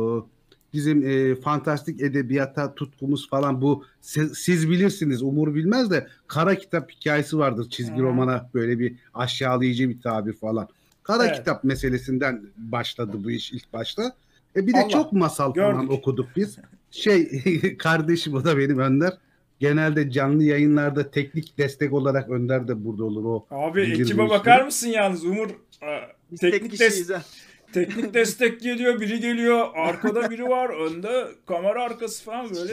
bizim 0.72 1.06
e, 1.06 1.34
fantastik 1.34 2.00
edebiyata 2.00 2.74
tutkumuz 2.74 3.28
falan 3.30 3.62
bu 3.62 3.84
siz, 4.00 4.38
siz 4.38 4.70
bilirsiniz 4.70 5.22
Umur 5.22 5.54
bilmez 5.54 5.90
de 5.90 6.06
kara 6.26 6.54
kitap 6.54 6.90
hikayesi 6.90 7.38
vardır 7.38 7.70
çizgi 7.70 8.00
romana 8.00 8.50
böyle 8.54 8.78
bir 8.78 8.96
aşağılayıcı 9.14 9.88
bir 9.88 10.00
tabir 10.00 10.32
falan. 10.32 10.68
Kara 11.02 11.26
Evet. 11.26 11.36
kitap 11.36 11.64
meselesinden 11.64 12.42
başladı 12.56 13.16
bu 13.24 13.30
iş 13.30 13.52
ilk 13.52 13.72
başta. 13.72 14.12
E 14.56 14.66
bir 14.66 14.72
de 14.74 14.78
Allah, 14.78 14.88
çok 14.88 15.12
masal 15.12 15.54
falan 15.54 15.74
gördük. 15.86 15.90
okuduk 15.90 16.28
biz. 16.36 16.58
Şey 16.90 17.76
kardeşim 17.78 18.34
o 18.34 18.44
da 18.44 18.58
benim 18.58 18.78
Önder. 18.78 19.12
Genelde 19.60 20.10
canlı 20.10 20.42
yayınlarda 20.44 21.10
teknik 21.10 21.58
destek 21.58 21.92
olarak 21.92 22.30
Önder 22.30 22.68
de 22.68 22.84
burada 22.84 23.04
olur 23.04 23.24
o. 23.24 23.46
Abi 23.50 23.80
ekibe 23.82 24.28
bakar 24.28 24.64
mısın 24.64 24.88
yalnız 24.88 25.24
Umur? 25.24 25.48
e, 25.82 26.36
teknik, 26.36 26.70
kişiyiz 26.72 27.10
des- 27.10 27.14
ha. 27.14 27.22
Teknik 27.72 28.14
destek 28.14 28.60
geliyor, 28.60 29.00
biri 29.00 29.20
geliyor, 29.20 29.66
arkada 29.74 30.30
biri 30.30 30.44
var, 30.48 30.68
önde 30.86 31.28
kamera 31.46 31.82
arkası 31.82 32.24
falan 32.24 32.50
böyle. 32.54 32.72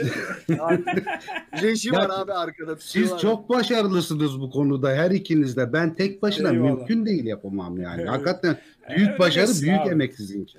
Reji 1.62 1.88
Ya, 1.88 1.94
var 2.00 2.10
abi 2.12 2.32
arkada. 2.32 2.76
Siz 2.76 2.86
tutuyorlar. 2.92 3.18
çok 3.18 3.48
başarılısınız 3.48 4.40
bu 4.40 4.50
konuda 4.50 4.90
her 4.90 5.10
ikiniz 5.10 5.56
de. 5.56 5.72
Ben 5.72 5.94
tek 5.94 6.22
başına 6.22 6.50
Eyvallah. 6.52 6.70
mümkün 6.76 7.06
değil 7.06 7.24
yapamam 7.24 7.80
yani. 7.80 8.00
Evet. 8.00 8.10
Hakikaten 8.10 8.56
büyük 8.96 9.08
Öyle 9.08 9.18
başarı, 9.18 9.46
diyorsun 9.46 9.66
büyük 9.66 9.80
abi. 9.80 9.88
emek 9.90 10.14
sizinki. 10.14 10.58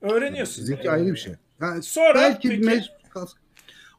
Öğreniyorsun. 0.00 0.54
Sizinki 0.54 0.90
ayrı 0.90 1.12
bir 1.12 1.16
şey. 1.16 1.34
Ha, 1.60 1.82
Sonra 1.82 2.14
belki 2.14 2.48
peki- 2.48 2.66
mecbur 2.66 3.10
kalsın. 3.10 3.38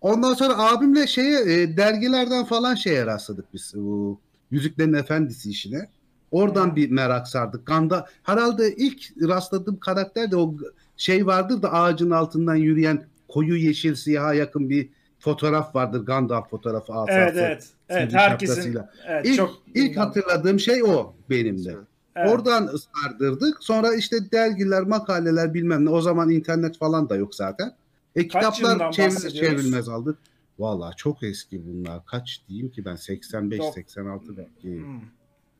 Ondan 0.01 0.33
sonra 0.33 0.57
abimle 0.57 1.07
şeye 1.07 1.39
e, 1.41 1.77
dergilerden 1.77 2.45
falan 2.45 2.75
şeye 2.75 3.05
rastladık 3.05 3.45
biz. 3.53 3.73
Bu 3.75 4.19
Yüzüklerin 4.51 4.93
Efendisi 4.93 5.49
işine. 5.49 5.89
Oradan 6.33 6.75
bir 6.75 6.91
merak 6.91 7.27
sardık. 7.27 7.65
Ganda 7.65 8.05
herhalde 8.23 8.75
ilk 8.75 9.01
rastladığım 9.21 9.79
karakter 9.79 10.31
de 10.31 10.37
o 10.37 10.55
şey 10.97 11.25
vardır 11.25 11.61
da 11.61 11.73
ağacın 11.73 12.11
altından 12.11 12.55
yürüyen 12.55 13.05
koyu 13.27 13.55
yeşil 13.55 13.95
siyaha 13.95 14.33
yakın 14.33 14.69
bir 14.69 14.89
fotoğraf 15.19 15.75
vardır. 15.75 16.05
Gandalf 16.05 16.49
fotoğrafı 16.49 16.93
asası. 16.93 17.19
Evet 17.19 17.33
evet. 17.37 17.69
Evet 17.89 18.13
herkesin 18.13 18.53
şapkasıyla. 18.53 18.91
evet, 19.07 19.25
İlk, 19.25 19.35
çok 19.35 19.61
ilk 19.75 19.97
hatırladığım 19.97 20.59
şey 20.59 20.83
o 20.83 21.13
benim 21.29 21.65
de. 21.65 21.75
Evet. 22.15 22.29
Oradan 22.29 22.67
ıslardırdık. 22.67 23.63
Sonra 23.63 23.95
işte 23.95 24.31
dergiler, 24.31 24.83
makaleler 24.83 25.53
bilmem 25.53 25.85
ne. 25.85 25.89
O 25.89 26.01
zaman 26.01 26.29
internet 26.29 26.77
falan 26.77 27.09
da 27.09 27.15
yok 27.15 27.35
zaten. 27.35 27.75
E, 28.15 28.21
yılından 28.21 28.51
kitaplar 28.51 28.79
bahsediyoruz? 28.89 29.39
çevrilmez 29.39 29.89
aldık. 29.89 30.17
Valla 30.59 30.93
çok 30.97 31.23
eski 31.23 31.61
bunlar. 31.67 32.05
Kaç 32.05 32.41
diyeyim 32.49 32.69
ki 32.71 32.85
ben 32.85 32.95
85 32.95 33.59
Dok- 33.59 33.73
86 33.73 34.37
belki. 34.37 34.77
Hmm. 34.77 35.01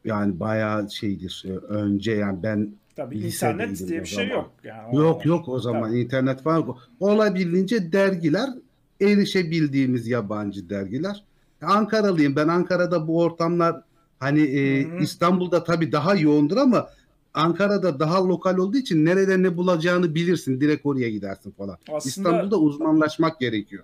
Yani 0.06 0.40
bayağı 0.40 0.92
şeydir. 0.92 1.44
e, 1.48 1.52
Önce 1.52 2.12
yani 2.12 2.44
ben 2.44 2.74
Tabii 2.96 3.20
internet 3.20 3.88
diye 3.88 4.02
bir 4.02 4.06
şey 4.06 4.28
yok. 4.28 4.52
Yani 4.64 4.96
yok 4.96 5.26
yok 5.26 5.50
o 5.50 5.60
zaman 5.60 5.90
Tabii. 5.90 6.00
internet 6.00 6.46
yok. 6.46 6.90
Olabildiğince 7.00 7.92
dergiler 7.92 8.50
erişebildiğimiz 9.02 10.08
yabancı 10.08 10.70
dergiler. 10.70 11.24
Ankaralıyım. 11.62 12.36
Ben 12.36 12.48
Ankara'da 12.48 13.08
bu 13.08 13.20
ortamlar 13.20 13.82
hani 14.20 14.42
e. 14.42 14.88
İstanbul'da 15.02 15.64
tabii 15.64 15.92
daha 15.92 16.16
yoğundur 16.16 16.58
ama 16.58 16.90
Ankara'da 17.34 18.00
daha 18.00 18.28
lokal 18.28 18.58
olduğu 18.58 18.78
için 18.78 19.06
nerede 19.06 19.44
ne 19.44 19.58
bulacağını 19.58 20.16
bilirsin. 20.16 20.62
Direkt 20.62 20.86
oraya 20.86 21.10
gidersin 21.10 21.52
falan. 21.52 21.78
Aslında 21.82 21.98
İstanbul'da 22.10 22.60
uzmanlaşmak 22.60 23.40
gerekiyor. 23.40 23.84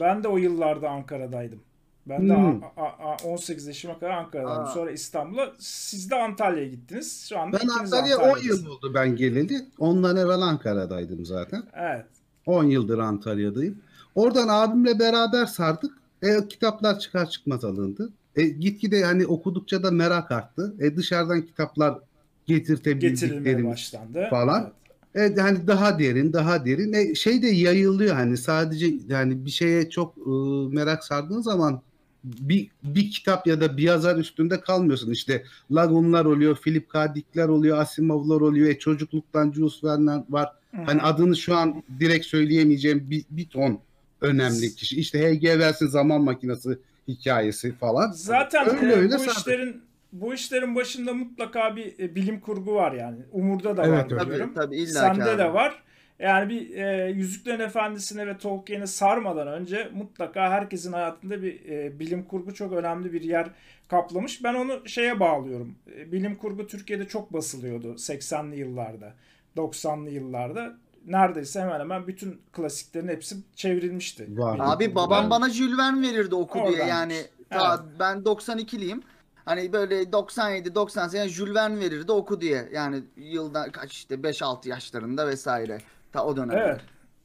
ben 0.00 0.22
de 0.24 0.28
o 0.28 0.36
yıllarda 0.38 0.90
Ankara'daydım. 0.90 1.60
Ben 2.08 2.28
de 2.28 2.34
Hmm. 2.36 2.62
a- 2.62 2.66
a- 2.76 3.12
a- 3.12 3.16
18 3.24 3.66
yaşıma 3.66 3.98
kadar 3.98 4.10
Ankara'daydım. 4.10 4.66
Sonra 4.74 4.90
İstanbul'a. 4.90 5.52
Siz 5.58 6.10
de 6.10 6.14
Antalya'ya 6.14 6.68
gittiniz. 6.68 7.26
Şu 7.28 7.38
anda 7.38 7.58
Ben 7.62 7.68
Antalya'ya 7.68 8.16
10 8.18 8.22
Antalya'dasınız. 8.22 8.60
yıl 8.64 8.66
oldu 8.70 8.92
ben 8.94 9.16
geleli. 9.16 9.56
Ondan 9.78 10.16
evvel 10.16 10.40
Ankara'daydım 10.40 11.26
zaten. 11.26 11.62
Evet. 11.74 12.06
10 12.46 12.64
yıldır 12.64 12.98
Antalya'dayım. 12.98 13.78
Oradan 14.14 14.48
abimle 14.48 14.98
beraber 14.98 15.46
sardık. 15.46 15.92
E, 16.22 16.48
kitaplar 16.48 16.98
çıkar 16.98 17.30
çıkmaz 17.30 17.64
alındı. 17.64 18.12
E, 18.36 18.42
gitgide 18.42 19.04
hani 19.04 19.26
okudukça 19.26 19.82
da 19.82 19.90
merak 19.90 20.32
arttı. 20.32 20.74
E, 20.80 20.96
dışarıdan 20.96 21.42
kitaplar 21.42 21.98
Getirilmeye 22.46 22.58
getirtebildiklerimiz 22.58 23.70
başlandı. 23.72 24.26
falan. 24.30 24.72
Evet. 25.14 25.38
E, 25.38 25.40
hani 25.40 25.66
daha 25.66 25.98
derin 25.98 26.32
daha 26.32 26.64
derin. 26.64 26.92
E, 26.92 27.14
şey 27.14 27.42
de 27.42 27.46
yayılıyor 27.46 28.14
hani 28.14 28.36
sadece 28.36 28.94
yani 29.08 29.44
bir 29.44 29.50
şeye 29.50 29.90
çok 29.90 30.18
e, 30.18 30.30
merak 30.76 31.04
sardığın 31.04 31.40
zaman 31.40 31.80
bir, 32.24 32.68
bir 32.82 33.10
kitap 33.10 33.46
ya 33.46 33.60
da 33.60 33.76
bir 33.76 33.82
yazar 33.82 34.16
üstünde 34.16 34.60
kalmıyorsun. 34.60 35.10
İşte 35.10 35.44
Lagunlar 35.70 36.24
oluyor, 36.24 36.56
Philip 36.56 36.90
K. 36.90 37.14
Dick'ler 37.14 37.48
oluyor, 37.48 37.78
Asimov'lar 37.78 38.40
oluyor. 38.40 38.68
E, 38.68 38.78
çocukluktan 38.78 39.52
Jules 39.52 39.84
Verne 39.84 40.24
var. 40.30 40.52
Hı. 40.70 40.82
Hani 40.86 41.02
adını 41.02 41.36
şu 41.36 41.56
an 41.56 41.82
direkt 42.00 42.26
söyleyemeyeceğim 42.26 43.10
bir, 43.10 43.24
bir 43.30 43.46
ton 43.46 43.80
önemli 44.20 44.74
kişi. 44.74 45.00
İşte 45.00 45.18
H.G. 45.18 45.48
Wells'in 45.48 45.86
zaman 45.86 46.22
makinesi 46.22 46.78
hikayesi 47.08 47.74
falan. 47.74 48.10
Zaten 48.10 48.76
öyle 48.76 48.92
e, 48.92 48.96
öyle 48.96 49.14
bu 49.14 49.18
sardık. 49.18 49.36
işlerin 49.38 49.82
bu 50.12 50.34
işlerin 50.34 50.74
başında 50.74 51.14
mutlaka 51.14 51.76
bir 51.76 51.98
e, 51.98 52.14
bilim 52.14 52.40
kurgu 52.40 52.74
var 52.74 52.92
yani. 52.92 53.18
Umur'da 53.32 53.76
da 53.76 53.82
var 53.82 53.88
Evet, 53.88 54.06
evet. 54.12 54.26
biliyorum. 54.26 54.52
Tabii 54.54 54.66
tabii 54.66 54.76
illa 54.76 54.86
ki 54.86 55.16
Sende 55.16 55.30
abi. 55.30 55.38
de 55.38 55.52
var. 55.52 55.82
Yani 56.18 56.48
bir 56.48 56.76
e, 56.76 57.10
Yüzüklerin 57.10 57.60
Efendisi'ne 57.60 58.26
ve 58.26 58.38
Tolkien'e 58.38 58.86
sarmadan 58.86 59.48
önce 59.48 59.90
mutlaka 59.94 60.50
herkesin 60.50 60.92
hayatında 60.92 61.42
bir 61.42 61.64
e, 61.68 61.98
bilim 61.98 62.24
kurgu 62.24 62.54
çok 62.54 62.72
önemli 62.72 63.12
bir 63.12 63.22
yer 63.22 63.50
kaplamış. 63.88 64.44
Ben 64.44 64.54
onu 64.54 64.88
şeye 64.88 65.20
bağlıyorum. 65.20 65.74
E, 65.96 66.12
bilim 66.12 66.36
kurgu 66.36 66.66
Türkiye'de 66.66 67.08
çok 67.08 67.32
basılıyordu 67.32 67.92
80'li 67.94 68.58
yıllarda, 68.58 69.14
90'lı 69.56 70.10
yıllarda. 70.10 70.74
Neredeyse 71.06 71.60
hemen 71.60 71.80
hemen 71.80 72.06
bütün 72.06 72.40
klasiklerin 72.52 73.08
hepsi 73.08 73.36
çevrilmişti. 73.56 74.38
Var. 74.38 74.58
Abi 74.60 74.94
babam 74.94 75.30
bana 75.30 75.50
Jules 75.50 75.78
Verne 75.78 76.02
verirdi 76.02 76.34
oku 76.34 76.58
diye 76.58 76.68
Oradan. 76.68 76.86
yani 76.86 77.16
ta, 77.50 77.84
ben 78.00 78.18
92'liyim. 78.18 79.02
Hani 79.44 79.72
böyle 79.72 80.12
97 80.12 80.74
98 80.74 81.32
Jules 81.32 81.54
Verne 81.54 81.80
verirdi 81.80 82.12
oku 82.12 82.40
diye. 82.40 82.68
Yani 82.72 83.02
yılda 83.16 83.72
kaç 83.72 83.92
işte 83.92 84.14
5-6 84.14 84.68
yaşlarında 84.68 85.26
vesaire. 85.26 85.78
Ta 86.12 86.24
o 86.26 86.36
dönemde. 86.36 86.54
Evet. 86.66 86.80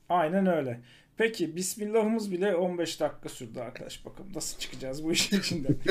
Aynen 0.10 0.48
öyle. 0.48 0.82
Peki 1.18 1.56
Bismillah'ımız 1.56 2.32
bile 2.32 2.56
15 2.56 3.00
dakika 3.00 3.30
sürdü 3.30 3.60
arkadaş. 3.60 4.06
Bakalım 4.06 4.30
nasıl 4.36 4.60
çıkacağız 4.60 5.04
bu 5.04 5.12
işin 5.12 5.40
içinden. 5.40 5.76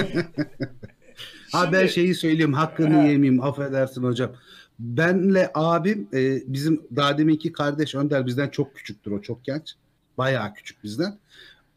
Ha 1.53 1.71
ben 1.73 1.79
Şimdi- 1.79 1.93
şeyi 1.93 2.15
söyleyeyim 2.15 2.53
hakkını 2.53 2.95
Ha. 2.95 3.03
yemeyeyim 3.03 3.43
affedersin 3.43 4.03
hocam. 4.03 4.33
Benle 4.79 5.51
abim 5.55 6.09
e, 6.13 6.41
bizim 6.53 6.83
daha 6.97 7.19
deminki 7.19 7.53
kardeş 7.53 7.95
Önder 7.95 8.27
bizden 8.27 8.49
çok 8.49 8.75
küçüktür 8.77 9.11
o 9.11 9.23
çok 9.23 9.45
genç. 9.45 9.75
Bayağı 10.19 10.55
küçük 10.55 10.85
bizden. 10.85 11.19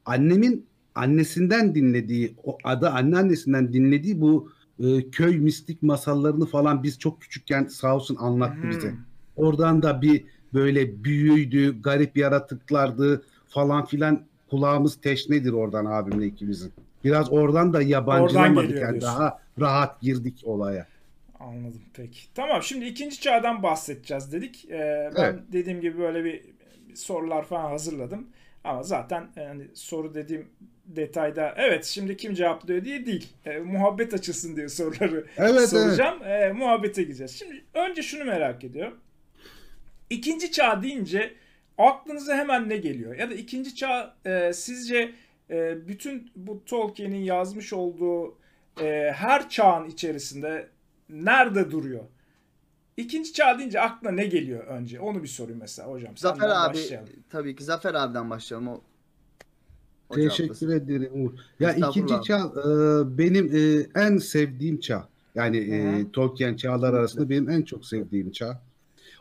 Annemin 0.05 0.65
annesinden 0.95 1.75
dinlediği 1.75 2.36
o 2.43 2.57
adı 2.63 2.89
anneannesinden 2.89 3.74
dinlediği 3.74 4.22
bu 4.22 4.51
e, 4.79 5.10
köy 5.10 5.38
mistik 5.38 5.84
masallarını 5.84 6.45
falan 6.45 6.84
biz 6.84 7.00
çok 7.00 7.22
küçükken 7.22 7.63
sağ 7.65 7.95
olsun 7.95 8.15
anlattı 8.19 8.62
Hmm. 8.62 8.69
bize. 8.69 8.93
Oradan 9.36 9.81
da 9.81 10.01
bir 10.01 10.24
böyle 10.54 11.04
büyüydü, 11.04 11.82
garip 11.82 12.18
yaratıklardı 12.18 13.24
falan 13.48 13.86
filan 13.86 14.22
kulağımız 14.50 14.96
teşnedir 15.02 15.52
oradan 15.52 15.86
abimle 15.86 16.25
ikimizin. 16.25 16.72
Biraz 17.04 17.32
oradan 17.34 17.74
da 17.74 17.82
yabancılamadık 17.82 18.70
yani 18.82 19.00
diyorsun. 19.00 19.02
daha 19.02 19.40
rahat 19.60 20.02
girdik 20.02 20.42
olaya. 20.44 20.88
Anladım 21.40 21.82
peki. 21.94 22.20
Tamam 22.36 22.64
şimdi 22.64 22.86
ikinci 22.86 23.20
çağdan 23.22 23.64
bahsedeceğiz 23.64 24.32
dedik. 24.32 24.66
Ee, 24.70 25.12
ben 25.18 25.24
Evet. 25.24 25.40
dediğim 25.52 25.82
gibi 25.82 25.98
böyle 26.00 26.24
bir, 26.24 26.42
sorular 26.96 27.44
falan 27.46 27.70
hazırladım. 27.70 28.28
Ama 28.64 28.84
zaten 28.84 29.28
yani 29.36 29.64
soru 29.74 30.14
dediğim 30.14 30.48
detayda 30.86 31.54
evet 31.58 31.86
şimdi 31.86 32.18
kim 32.18 32.34
cevaplıyor 32.34 32.86
diye 32.86 33.06
değil. 33.06 33.34
Ee, 33.46 33.58
muhabbet 33.60 34.14
açılsın 34.14 34.56
diye 34.56 34.70
soruları 34.70 35.25
Evet 35.38 35.52
evet. 35.58 35.70
soracağım. 35.70 36.24
Ee, 36.24 36.52
muhabbete 36.52 37.04
gireceğiz. 37.04 37.32
Şimdi 37.40 37.64
önce 37.74 38.02
şunu 38.02 38.25
merak 38.25 38.64
ediyorum. 38.64 38.98
İkinci 40.15 40.51
çağ 40.51 40.84
deyince 40.84 41.34
aklınıza 41.77 42.36
hemen 42.36 42.69
ne 42.69 42.77
geliyor? 42.77 43.15
Ya 43.15 43.29
da 43.29 43.34
ikinci 43.34 43.75
çağ 43.75 44.15
e, 44.25 44.53
sizce 44.53 45.12
e, 45.50 45.88
bütün 45.88 46.31
bu 46.36 46.65
Tolkien'in 46.65 47.24
yazmış 47.24 47.74
olduğu 47.74 48.36
e, 48.81 49.12
her 49.15 49.50
çağın 49.50 49.89
içerisinde 49.89 50.69
nerede 51.10 51.72
duruyor? 51.72 52.03
İkinci 52.98 53.34
çağ 53.34 53.60
deyince 53.60 53.81
aklına 53.81 54.12
ne 54.12 54.25
geliyor 54.25 54.67
önce? 54.67 55.00
Onu 55.00 55.24
bir 55.24 55.27
sorayım 55.27 55.60
mesela 55.60 55.89
hocam. 55.89 56.17
Zafer 56.17 56.50
abi 56.50 56.74
başlayalım. 56.77 57.10
tabii 57.29 57.55
ki 57.55 57.63
Zafer 57.63 57.93
abiden 57.93 58.29
başlayalım 58.29 58.67
o. 58.67 58.81
Teşekkür 60.13 60.69
ederim 60.69 61.12
Uğur. 61.13 61.31
Ya 61.60 61.74
ikinci 61.74 62.13
çağ 62.24 62.39
e, 62.39 62.67
benim 63.17 63.55
e, 63.55 63.88
en 64.01 64.17
sevdiğim 64.17 64.79
çağ. 64.79 65.07
Yani 65.36 65.57
e, 65.57 66.00
Hı. 66.00 66.12
Tolkien 66.12 66.55
çağlar 66.55 66.93
arasında 66.93 67.29
benim 67.29 67.50
en 67.50 67.62
çok 67.62 67.86
sevdiğim 67.86 68.31
çağ. 68.31 68.62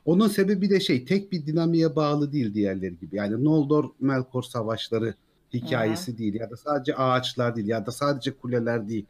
Onun 0.05 0.29
sebebi 0.29 0.71
de 0.71 0.81
şey 0.81 1.05
tek 1.05 1.33
bir 1.33 1.47
dinamiğe 1.47 1.97
bağlı 1.97 2.33
değil 2.33 2.55
diğerleri 2.55 2.99
gibi. 2.99 3.17
Yani 3.17 3.45
Noldor 3.45 3.85
Melkor 4.01 4.43
savaşları 4.43 5.15
hikayesi 5.55 6.19
değil 6.19 6.35
ya 6.35 6.51
da 6.51 6.57
sadece 6.57 6.97
ağaçlar 6.97 7.57
değil 7.57 7.69
ya 7.69 7.87
da 7.87 7.91
sadece 7.91 8.31
kuleler 8.31 8.89
değil. 8.89 9.05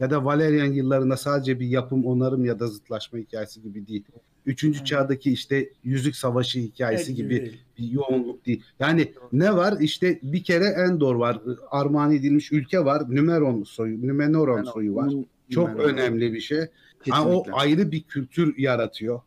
Ya 0.00 0.10
da 0.10 0.24
Valerian 0.24 0.72
yıllarında 0.72 1.16
sadece 1.16 1.60
bir 1.60 1.66
yapım 1.66 2.04
onarım 2.06 2.44
ya 2.44 2.58
da 2.58 2.66
zıtlaşma 2.66 3.18
hikayesi 3.18 3.62
gibi 3.62 3.86
değil. 3.86 4.04
Üçüncü 4.46 4.80
Hı. 4.80 4.84
çağdaki 4.84 5.32
işte 5.32 5.68
Yüzük 5.84 6.16
Savaşı 6.16 6.58
hikayesi 6.58 7.10
El 7.12 7.16
gibi 7.16 7.54
bir 7.78 7.90
yoğunluk 7.90 8.46
değil. 8.46 8.62
Yani 8.80 9.12
ne 9.32 9.56
var? 9.56 9.80
İşte 9.80 10.18
bir 10.22 10.44
kere 10.44 10.64
Endor 10.64 11.14
var. 11.14 11.40
Armağan 11.70 12.12
edilmiş 12.12 12.52
ülke 12.52 12.84
var. 12.84 13.02
Numeron 13.16 13.62
soyu, 13.62 14.08
Numenoron 14.08 14.56
Ben 14.58 14.70
soyu 14.70 14.94
var. 14.94 15.12
Çok 15.50 15.80
önemli 15.80 16.32
bir 16.32 16.40
şey. 16.40 16.58
Ha, 16.58 16.64
o 16.64 17.04
Kesinlikle. 17.04 17.52
ayrı 17.52 17.92
bir 17.92 18.02
kültür 18.02 18.58
yaratıyor. 18.58 19.20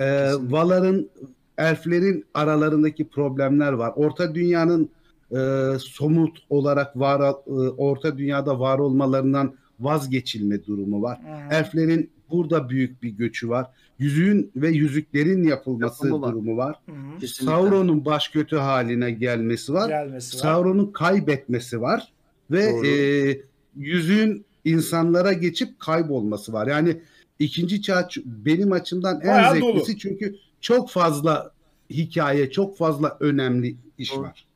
Ee. 0.00 0.30
Valar'ın, 0.40 1.10
elflerin 1.58 2.24
aralarındaki 2.34 3.08
problemler 3.08 3.72
var. 3.72 3.92
Orta 3.96 4.34
dünyanın 4.34 4.90
e, 5.30 5.38
somut 5.78 6.38
olarak 6.50 6.96
var, 6.96 7.20
e, 7.20 7.50
orta 7.70 8.18
dünyada 8.18 8.60
var 8.60 8.78
olmalarından 8.78 9.54
vazgeçilme 9.80 10.64
durumu 10.64 11.02
var. 11.02 11.18
Hı. 11.18 11.54
Elflerin 11.54 12.10
burada 12.30 12.68
büyük 12.68 13.02
bir 13.02 13.10
göçü 13.10 13.48
var. 13.48 13.66
Yüzüğün 13.98 14.52
ve 14.56 14.68
yüzüklerin 14.68 15.42
yapılması 15.42 16.06
Yapımı 16.06 16.22
var. 16.26 16.32
durumu 16.32 16.56
var. 16.56 16.76
Hı 16.86 16.92
hı. 16.92 17.20
Kesinlikle. 17.20 17.46
Sauron'un 17.46 18.04
baş 18.04 18.28
kötü 18.28 18.56
haline 18.56 19.10
gelmesi 19.10 19.72
var. 19.74 19.88
Gelmesi 19.88 20.36
var. 20.36 20.42
Sauron'un 20.42 20.86
kaybetmesi 20.92 21.80
var 21.80 22.12
ve 22.50 22.72
Doğru. 22.72 22.86
e, 22.86 23.40
yüzüğün 23.76 24.44
insanlara 24.64 25.32
geçip 25.32 25.80
kaybolması 25.80 26.52
var. 26.52 26.66
Yani 26.66 27.00
ikinci 27.38 27.82
çağ 27.82 28.08
benim 28.24 28.72
açımdan 28.72 29.20
en 29.20 29.28
Bayağı 29.28 29.52
zevklisi 29.54 29.92
dolu. 29.92 29.98
çünkü 29.98 30.36
çok 30.60 30.90
fazla 30.90 31.52
hikaye, 31.90 32.50
çok 32.50 32.76
fazla 32.76 33.16
önemli 33.20 33.76
iş 33.98 34.12
Doğru. 34.12 34.22
var. 34.22 34.46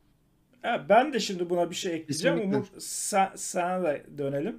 Ha, 0.61 0.85
ben 0.89 1.13
de 1.13 1.19
şimdi 1.19 1.49
buna 1.49 1.69
bir 1.69 1.75
şey 1.75 1.95
ekleyeceğim. 1.95 2.37
Kesinlikle. 2.37 2.57
Umur 2.57 2.67
sen, 2.79 3.29
sana 3.35 3.83
da 3.83 3.97
dönelim. 4.17 4.57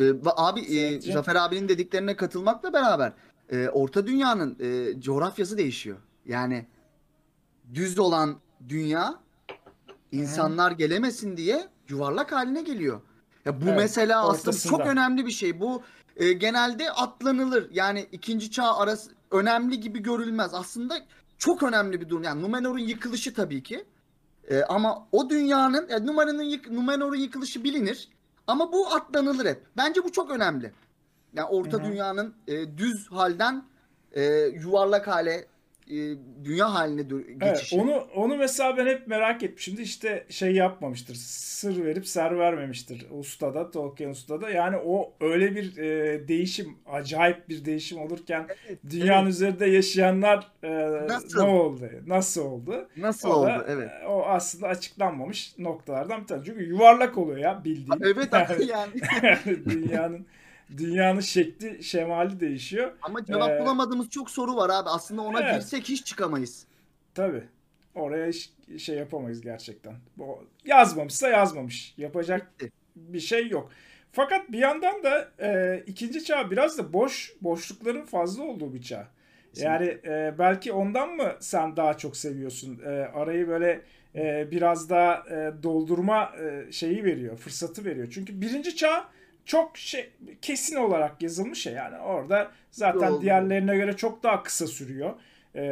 Ee, 0.00 0.12
abi 0.24 0.60
e? 0.60 1.00
Zafer 1.00 1.36
abinin 1.36 1.68
dediklerine 1.68 2.16
katılmakla 2.16 2.72
beraber 2.72 3.12
e, 3.52 3.68
Orta 3.68 4.06
Dünya'nın 4.06 4.56
e, 4.60 5.00
coğrafyası 5.00 5.58
değişiyor. 5.58 5.96
Yani 6.26 6.66
düz 7.74 7.98
olan 7.98 8.36
dünya 8.68 9.20
insanlar 10.12 10.70
gelemesin 10.70 11.36
diye 11.36 11.68
yuvarlak 11.88 12.32
haline 12.32 12.62
geliyor. 12.62 13.00
Ya 13.44 13.60
bu 13.60 13.64
Evet, 13.64 13.76
mesela 13.76 14.28
aslında 14.28 14.56
çok 14.56 14.80
önemli 14.80 15.26
bir 15.26 15.30
şey. 15.30 15.60
Bu 15.60 15.82
e, 16.16 16.32
genelde 16.32 16.90
atlanılır. 16.90 17.68
Yani 17.72 18.06
ikinci 18.12 18.50
çağ 18.50 18.76
arası 18.76 19.10
önemli 19.30 19.80
gibi 19.80 20.02
görülmez. 20.02 20.54
Aslında 20.54 20.94
çok 21.38 21.62
önemli 21.62 22.00
bir 22.00 22.08
durum. 22.08 22.22
Yani 22.22 22.42
Numenor'un 22.42 22.78
yıkılışı 22.78 23.34
tabii 23.34 23.62
ki. 23.62 23.84
E, 24.50 24.62
ama 24.62 25.08
o 25.12 25.30
dünyanın 25.30 25.86
yani 25.90 26.06
Numenor'un 26.06 26.42
yık, 26.42 26.70
Numenor'un 26.70 27.16
yıkılışı 27.16 27.64
bilinir. 27.64 28.08
Ama 28.46 28.72
bu 28.72 28.94
atlanılır 28.94 29.46
hep. 29.46 29.66
Bence 29.76 30.04
bu 30.04 30.12
çok 30.12 30.30
önemli. 30.30 30.72
Yani 31.34 31.46
Orta 31.48 31.78
Hı 31.78 31.82
hı. 31.82 31.84
Dünya'nın 31.84 32.34
e, 32.48 32.78
düz 32.78 33.10
halden 33.10 33.64
e, 34.12 34.24
yuvarlak 34.34 35.06
hale 35.06 35.32
e, 35.32 35.46
dünya 36.44 36.74
haline 36.74 37.00
dö- 37.00 37.24
Evet, 37.42 37.56
geçişi. 37.56 37.80
onu 37.80 37.94
onu 38.14 38.36
mesela 38.36 38.76
ben 38.76 38.86
hep 38.86 39.06
merak 39.06 39.42
etmişimdir. 39.42 39.82
İşte 39.82 40.26
şey 40.28 40.52
yapmamıştır. 40.54 41.14
Sır 41.14 41.84
verip 41.84 42.06
ser 42.06 42.38
vermemiştir 42.38 43.06
ustada, 43.10 43.70
Tolkien 43.70 44.10
ustada. 44.10 44.50
Yani 44.50 44.76
o 44.76 45.12
öyle 45.20 45.54
bir 45.56 45.76
e, 45.76 46.28
değişim, 46.28 46.76
acayip 46.86 47.48
bir 47.48 47.64
değişim 47.64 47.98
olurken 47.98 48.46
dünyanın 48.90 49.26
üzerinde 49.28 49.66
yaşayanlar 49.66 50.48
e, 50.62 50.68
Nasıl? 51.08 51.38
ne 51.42 51.48
oldu? 51.48 51.90
Nasıl 52.06 52.44
oldu? 52.44 52.88
Nasıl 52.96 53.28
O 53.28 53.32
oldu? 53.32 53.46
da, 53.46 53.64
Evet. 53.68 53.90
e, 54.02 54.06
O 54.06 54.22
aslında 54.26 54.68
açıklanmamış 54.68 55.54
noktalardan 55.58 56.22
bir 56.22 56.26
tanesi. 56.26 56.46
Çünkü 56.46 56.64
yuvarlak 56.64 57.18
oluyor 57.18 57.38
ya 57.38 57.64
bildiğin. 57.64 58.00
Evet 58.02 58.28
Yani 58.32 58.66
yani. 58.70 59.64
dünyanın 59.70 60.26
dünyanın 60.76 61.20
şekli, 61.20 61.84
şemali 61.84 62.40
değişiyor. 62.40 62.92
Ama 63.02 63.24
cevap 63.24 63.50
Ee, 63.50 63.60
bulamadığımız 63.60 64.10
çok 64.10 64.30
soru 64.30 64.56
var 64.56 64.70
abi. 64.70 64.88
Aslında 64.88 65.22
ona 65.22 65.40
Evet. 65.40 65.54
girsek 65.54 65.88
hiç 65.88 66.06
çıkamayız. 66.06 66.66
Tabii. 67.14 67.42
Oraya 67.94 68.26
hiç 68.28 68.50
şey 68.78 68.96
yapamayız 68.96 69.40
gerçekten. 69.40 69.94
Bu 70.18 70.44
yazmamışsa 70.64 71.28
yazmamış. 71.28 71.94
Yapacak 71.98 72.52
Bitti. 72.60 72.72
bir 72.96 73.20
şey 73.20 73.48
yok. 73.48 73.70
Fakat 74.12 74.52
bir 74.52 74.58
yandan 74.58 75.02
da 75.02 75.28
e, 75.40 75.82
ikinci 75.86 76.24
çağ 76.24 76.50
biraz 76.50 76.78
da 76.78 76.92
boş 76.92 77.32
boşlukların 77.40 78.04
fazla 78.04 78.42
olduğu 78.42 78.74
bir 78.74 78.82
çağ. 78.82 79.08
Yani 79.56 79.98
e, 80.04 80.34
belki 80.38 80.72
ondan 80.72 81.08
mı 81.16 81.32
sen 81.40 81.76
daha 81.76 81.96
çok 81.98 82.16
seviyorsun? 82.16 82.80
E, 82.84 82.88
arayı 82.88 83.48
böyle 83.48 83.80
e, 84.14 84.50
biraz 84.50 84.90
daha 84.90 85.14
e, 85.30 85.62
doldurma 85.62 86.32
e, 86.42 86.72
şeyi 86.72 87.04
veriyor, 87.04 87.36
fırsatı 87.36 87.84
veriyor. 87.84 88.08
Çünkü 88.14 88.40
birinci 88.40 88.76
çağ 88.76 89.08
çok 89.44 89.78
şey 89.78 90.10
kesin 90.42 90.76
olarak 90.76 91.22
yazılmış 91.22 91.66
ya 91.66 91.72
yani 91.72 91.98
orada 91.98 92.52
zaten 92.70 93.12
Doğru. 93.12 93.22
diğerlerine 93.22 93.76
göre 93.76 93.96
çok 93.96 94.22
daha 94.22 94.42
kısa 94.42 94.66
sürüyor. 94.66 95.14
E, 95.54 95.62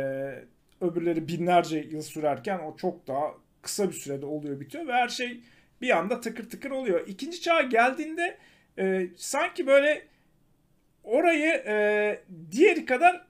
öbürleri 0.81 1.29
binlerce 1.29 1.79
yıl 1.79 2.03
sürerken 2.03 2.59
o 2.59 2.77
çok 2.77 3.07
daha 3.07 3.35
kısa 3.63 3.89
bir 3.89 3.95
sürede 3.95 4.27
oluyor 4.27 4.61
bitiyor 4.61 4.87
ve 4.87 4.93
her 4.93 5.09
şey 5.09 5.41
bir 5.81 5.99
anda 5.99 6.21
tıkır 6.21 6.51
tıkır 6.51 6.71
oluyor. 6.71 7.09
İkinci 7.09 7.41
çağa 7.41 7.63
geldiğinde 7.63 8.39
e, 8.79 9.09
sanki 9.17 9.67
böyle 9.67 10.03
orayı 11.05 11.53
e, 11.67 12.21
diğeri 12.51 12.87
kadar 12.87 13.25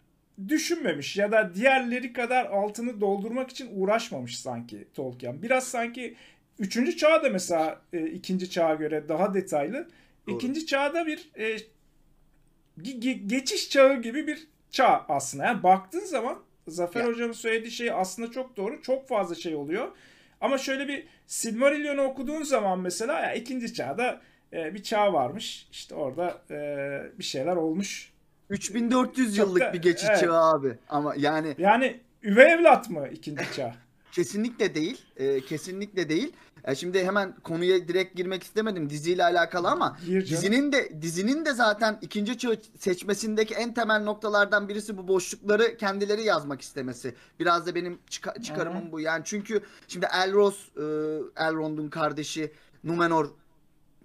düşünmemiş 0.48 1.16
ya 1.16 1.32
da 1.32 1.54
diğerleri 1.54 2.12
kadar 2.12 2.46
altını 2.46 3.00
doldurmak 3.00 3.50
için 3.50 3.70
uğraşmamış 3.74 4.38
sanki 4.38 4.84
Tolkien. 4.94 5.42
Biraz 5.42 5.68
sanki 5.68 6.14
üçüncü 6.58 6.96
çağ 6.96 7.22
da 7.22 7.30
mesela 7.30 7.80
e, 7.92 8.06
ikinci 8.06 8.50
çağa 8.50 8.74
göre 8.74 9.08
daha 9.08 9.34
detaylı. 9.34 9.88
Doğru. 10.28 10.36
İkinci 10.36 10.66
çağda 10.66 11.06
bir 11.06 11.30
e, 11.34 11.56
ge- 12.80 12.98
ge- 13.00 13.26
geçiş 13.26 13.70
çağı 13.70 14.02
gibi 14.02 14.26
bir 14.26 14.48
çağ 14.70 15.04
aslında. 15.08 15.44
Yani 15.44 15.62
baktığın 15.62 16.04
zaman 16.04 16.38
Zafer 16.68 17.00
Ya. 17.00 17.06
Hoca'nın 17.06 17.32
söylediği 17.32 17.70
şey 17.70 17.90
aslında 17.92 18.30
çok 18.30 18.56
doğru. 18.56 18.82
Çok 18.82 19.08
fazla 19.08 19.34
şey 19.34 19.54
oluyor. 19.54 19.88
Ama 20.40 20.58
şöyle 20.58 20.88
bir 20.88 21.06
Silmarillion'u 21.26 22.02
okuduğun 22.02 22.42
zaman 22.42 22.80
mesela 22.80 23.20
ya 23.20 23.34
ikinci 23.34 23.74
çağda 23.74 24.20
e, 24.52 24.74
bir 24.74 24.82
çağ 24.82 25.12
varmış. 25.12 25.68
İşte 25.72 25.94
orada 25.94 26.42
e, 26.50 26.56
bir 27.18 27.24
şeyler 27.24 27.56
olmuş. 27.56 28.12
3400 28.50 29.36
Çok 29.36 29.46
yıllık 29.46 29.62
da- 29.62 29.72
bir 29.72 29.82
geçiş 29.82 30.08
evet. 30.10 30.20
çağı 30.20 30.42
abi. 30.54 30.78
Ama 30.88 31.14
yani 31.16 31.54
Yani 31.58 32.00
üvey 32.22 32.52
evlat 32.52 32.90
mı 32.90 33.08
ikinci 33.12 33.44
çağ? 33.56 33.74
kesinlikle 34.12 34.74
değil. 34.74 35.00
e, 35.16 35.40
kesinlikle 35.40 36.08
değil. 36.08 36.32
E, 36.64 36.74
şimdi 36.74 37.04
hemen 37.04 37.34
konuya 37.40 37.88
direkt 37.88 38.16
girmek 38.16 38.42
istemedim 38.42 38.90
diziyle 38.90 39.24
alakalı 39.24 39.68
ama 39.70 39.98
Gir 40.06 40.24
canım. 40.24 40.26
dizinin 40.42 40.72
de 40.72 41.02
dizinin 41.02 41.44
de 41.44 41.52
zaten 41.54 41.98
ikinci 42.02 42.38
çağı 42.38 42.56
seçmesindeki 42.78 43.54
en 43.54 43.74
temel 43.74 44.02
noktalardan 44.02 44.68
birisi 44.68 44.98
bu 44.98 45.08
boşlukları 45.08 45.76
kendileri 45.76 46.22
yazmak 46.22 46.60
istemesi. 46.60 47.14
Biraz 47.40 47.66
da 47.66 47.74
benim 47.74 47.98
çıka- 48.10 48.42
çıkarımım 48.42 48.92
bu. 48.92 49.00
Yani 49.00 49.22
çünkü 49.24 49.60
şimdi 49.88 50.06
Elros, 50.24 50.68
e, 50.76 50.82
Elrond'un 51.36 51.88
kardeşi 51.88 52.52
Numenor 52.84 53.30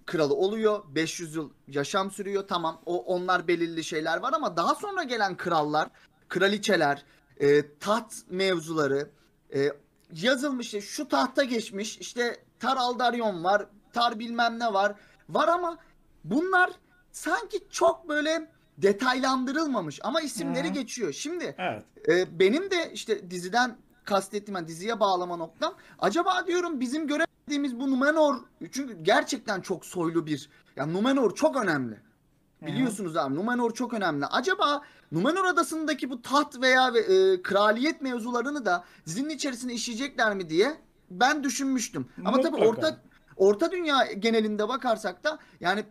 kralı 0.05 0.33
oluyor. 0.33 0.83
500 0.95 1.35
yıl 1.35 1.49
yaşam 1.67 2.11
sürüyor. 2.11 2.47
Tamam 2.47 2.81
o 2.85 2.97
onlar 3.03 3.47
belirli 3.47 3.83
şeyler 3.83 4.17
var 4.17 4.33
ama 4.33 4.57
daha 4.57 4.75
sonra 4.75 5.03
gelen 5.03 5.37
krallar, 5.37 5.89
kraliçeler, 6.29 7.03
e, 7.39 7.77
taht 7.79 8.13
mevzuları 8.29 9.09
e, 9.55 9.71
yazılmış 10.13 10.65
işte 10.67 10.81
şu 10.81 11.07
tahta 11.07 11.43
geçmiş 11.43 11.97
işte 11.97 12.37
Tar 12.59 12.77
Aldaryon 12.77 13.43
var, 13.43 13.65
Tar 13.93 14.19
bilmem 14.19 14.59
ne 14.59 14.73
var. 14.73 14.95
Var 15.29 15.47
ama 15.47 15.77
bunlar 16.23 16.69
sanki 17.11 17.67
çok 17.69 18.09
böyle 18.09 18.51
detaylandırılmamış 18.77 19.99
ama 20.03 20.21
isimleri 20.21 20.69
Hı. 20.69 20.73
geçiyor. 20.73 21.13
Şimdi 21.13 21.55
Evet. 21.57 21.83
ee, 22.07 22.39
benim 22.39 22.71
de 22.71 22.91
işte 22.93 23.31
diziden 23.31 23.77
kastettiğim 24.03 24.55
yani 24.55 24.67
diziye 24.67 24.99
bağlama 24.99 25.35
noktam. 25.37 25.73
Acaba 25.99 26.47
diyorum 26.47 26.79
bizim 26.79 27.07
göremediğimiz 27.07 27.79
bu 27.79 27.91
Numenor 27.91 28.35
çünkü 28.71 29.03
gerçekten 29.03 29.61
çok 29.61 29.85
soylu 29.85 30.25
bir 30.25 30.49
yani 30.75 30.93
Numenor 30.93 31.35
çok 31.35 31.55
önemli. 31.55 31.99
Biliyorsunuz 32.61 33.17
abi 33.17 33.35
Numenor 33.35 33.73
çok 33.73 33.93
önemli. 33.93 34.25
Acaba 34.25 34.81
Numenor 35.11 35.45
adasındaki 35.45 36.09
bu 36.09 36.21
taht 36.21 36.61
veya 36.61 36.87
e, 36.87 37.41
kraliyet 37.41 38.01
mevzularını 38.01 38.65
da 38.65 38.83
dizinin 39.05 39.29
içerisine 39.29 39.73
işleyecekler 39.73 40.35
mi 40.35 40.49
diye 40.49 40.77
ben 41.09 41.43
düşünmüştüm. 41.43 42.07
Ama 42.25 42.41
tabii 42.41 42.57
Mutlaka. 42.57 42.69
orta 42.69 42.97
orta 43.37 43.71
dünya 43.71 44.05
genelinde 44.19 44.67
bakarsak 44.67 45.23
da 45.23 45.39
yani 45.59 45.83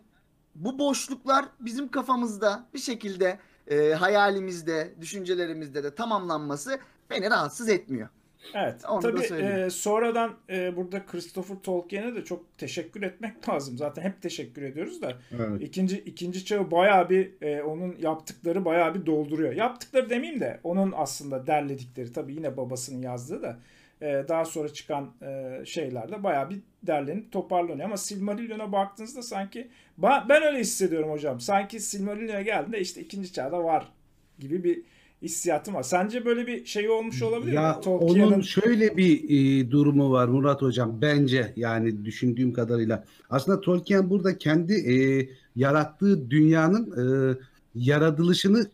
bu 0.55 0.79
boşluklar 0.79 1.45
bizim 1.59 1.87
kafamızda 1.87 2.65
bir 2.73 2.79
şekilde 2.79 3.39
e, 3.67 3.93
hayalimizde, 3.93 4.93
düşüncelerimizde 5.01 5.83
de 5.83 5.95
tamamlanması 5.95 6.79
beni 7.09 7.29
rahatsız 7.29 7.69
etmiyor. 7.69 8.09
Evet. 8.53 8.85
Onu 8.89 9.01
Tabii 9.01 9.23
e, 9.23 9.69
sonradan 9.69 10.33
e, 10.49 10.75
burada 10.75 11.05
Christopher 11.05 11.55
Tolkien'e 11.55 12.15
de 12.15 12.23
çok 12.23 12.57
teşekkür 12.57 13.01
etmek 13.01 13.49
lazım. 13.49 13.77
Zaten 13.77 14.01
hep 14.01 14.21
teşekkür 14.21 14.61
ediyoruz 14.61 15.01
da. 15.01 15.13
Evet. 15.31 15.61
İkinci 15.61 15.99
ikinci 15.99 16.45
çağı 16.45 16.71
bayağı 16.71 17.09
bir 17.09 17.41
e, 17.41 17.63
onun 17.63 17.95
yaptıkları 17.99 18.65
bayağı 18.65 18.95
bir 18.95 19.05
dolduruyor. 19.05 19.53
Yaptıkları 19.53 20.09
demeyeyim 20.09 20.39
de 20.39 20.59
onun 20.63 20.93
aslında 20.95 21.47
derledikleri 21.47 22.13
tabii 22.13 22.33
yine 22.33 22.57
babasının 22.57 23.01
yazdığı 23.01 23.41
da 23.41 23.59
e, 24.01 24.25
daha 24.27 24.45
sonra 24.45 24.69
çıkan 24.69 25.11
e, 25.21 25.61
şeyler 25.65 26.11
de 26.11 26.23
bayağı 26.23 26.49
bir 26.49 26.59
derlenip 26.83 27.31
toparlanıyor. 27.31 27.85
Ama 27.85 27.97
Silmarillion'a 27.97 28.71
baktığınızda 28.71 29.21
sanki 29.21 29.67
ben 29.97 30.43
öyle 30.43 30.59
hissediyorum 30.59 31.11
hocam. 31.11 31.39
Sanki 31.39 31.79
Silmarillion'a 31.79 32.41
geldiğinde 32.41 32.79
işte 32.79 33.01
ikinci 33.01 33.33
çağda 33.33 33.63
var 33.63 33.91
gibi 34.39 34.63
bir 34.63 34.81
hissiyatım 35.21 35.73
var. 35.73 35.83
Sence 35.83 36.25
böyle 36.25 36.47
bir 36.47 36.65
şey 36.65 36.89
olmuş 36.89 37.21
olabilir 37.21 37.53
Ya 37.53 37.73
mi? 37.73 37.81
Tolkien'in 37.81 38.27
onun 38.27 38.41
şöyle 38.41 38.97
bir 38.97 39.23
e, 39.29 39.71
durumu 39.71 40.11
var 40.11 40.27
Murat 40.27 40.61
Hocam 40.61 41.01
bence 41.01 41.53
yani 41.55 42.05
düşündüğüm 42.05 42.53
kadarıyla. 42.53 43.03
Aslında 43.29 43.61
Tolkien 43.61 44.09
burada 44.09 44.37
kendi 44.37 44.73
e, 44.73 45.29
yarattığı 45.55 46.31
dünyanın 46.31 46.91
e, 46.91 47.37
yaratılışını 47.75 48.67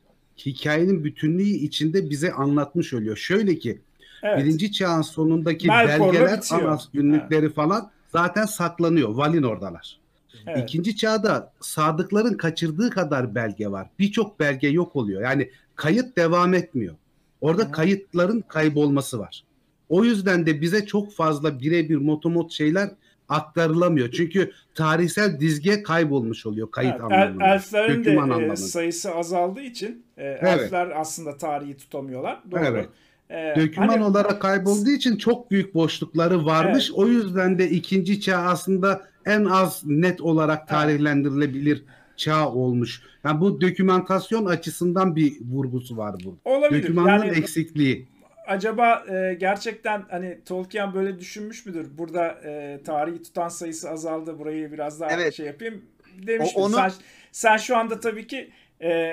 hikayenin 0.45 1.03
bütünlüğü 1.03 1.43
içinde 1.43 2.09
bize 2.09 2.31
anlatmış 2.31 2.93
oluyor. 2.93 3.17
Şöyle 3.17 3.59
ki 3.59 3.81
evet. 4.23 4.37
birinci 4.39 4.71
çağın 4.71 5.01
sonundaki 5.01 5.67
Melkor'la 5.67 6.13
belgeler, 6.13 6.37
bitiyor. 6.37 6.61
Anas 6.61 6.89
günlükleri 6.93 7.49
falan 7.53 7.91
zaten 8.11 8.45
saklanıyor. 8.45 9.09
Valinor'dalar. 9.09 9.99
evet. 10.47 10.63
İkinci 10.63 10.95
çağda 10.95 11.51
sadıkların 11.59 12.37
kaçırdığı 12.37 12.89
kadar 12.89 13.35
belge 13.35 13.67
var. 13.71 13.87
Birçok 13.99 14.39
belge 14.39 14.67
yok 14.67 14.95
oluyor. 14.95 15.21
Yani 15.21 15.49
kayıt 15.75 16.17
devam 16.17 16.53
etmiyor. 16.53 16.95
Orada 17.41 17.63
Hı. 17.63 17.71
kayıtların 17.71 18.41
kaybolması 18.47 19.19
var. 19.19 19.43
O 19.89 20.03
yüzden 20.03 20.45
de 20.45 20.61
bize 20.61 20.85
çok 20.85 21.13
fazla 21.13 21.59
birebir 21.59 21.95
motomot 21.97 22.51
şeyler 22.51 22.89
aktarılamıyor. 23.29 24.11
Çünkü 24.11 24.51
tarihsel 24.75 25.39
dizge 25.39 25.83
kaybolmuş 25.83 26.45
oluyor 26.45 26.71
kayıt 26.71 26.91
Evet, 26.91 27.03
anlamında. 27.03 27.45
elflerin 27.45 28.05
de 28.05 28.11
e, 28.11 28.19
anlamında. 28.19 28.55
sayısı 28.55 29.15
azaldığı 29.15 29.61
için 29.61 30.05
e, 30.17 30.23
elfler 30.25 31.01
aslında 31.01 31.37
tarihi 31.37 31.77
tutamıyorlar. 31.77 32.39
Doğru. 32.51 32.65
Evet. 32.65 32.89
E, 33.29 33.53
Döküman 33.55 33.87
hani- 33.87 34.03
olarak 34.03 34.41
kaybolduğu 34.41 34.89
için 34.89 35.17
çok 35.17 35.51
büyük 35.51 35.73
boşlukları 35.73 36.45
varmış. 36.45 36.91
O 36.91 37.07
yüzden 37.07 37.59
de 37.59 37.69
ikinci 37.69 38.21
çağ 38.21 38.37
aslında 38.37 39.01
en 39.25 39.45
az 39.45 39.81
net 39.85 40.21
olarak 40.21 40.67
tarihlendirilebilir 40.67 41.83
çağ 42.17 42.49
olmuş. 42.49 43.01
Yani 43.23 43.41
bu 43.41 43.61
dokümantasyon 43.61 44.45
açısından 44.45 45.15
bir 45.15 45.33
vurgusu 45.51 45.97
var 45.97 46.15
bu. 46.25 46.37
olabilir. 46.45 46.83
Dökümanın 46.83 47.25
Yani 47.25 47.37
eksikliği. 47.37 48.07
acaba 48.47 49.03
e, 49.09 49.33
gerçekten 49.33 50.03
hani 50.09 50.39
Tolkien 50.45 50.93
böyle 50.93 51.19
düşünmüş 51.19 51.65
müdür? 51.65 51.97
Burada 51.97 52.27
e, 52.27 52.79
tarihi 52.85 53.23
tutan 53.23 53.47
sayısı 53.47 53.89
azaldı. 53.89 54.39
Burayı 54.39 54.71
biraz 54.71 54.99
daha 55.01 55.11
Evet. 55.11 55.33
şey 55.33 55.45
yapayım 55.45 55.81
demiş 56.27 56.49
O- 56.55 56.61
onu- 56.61 56.75
Sen, 56.75 56.91
sen 57.31 57.57
şu 57.57 57.77
anda 57.77 57.99
tabii 57.99 58.27
ki 58.27 58.49
e, 58.81 59.11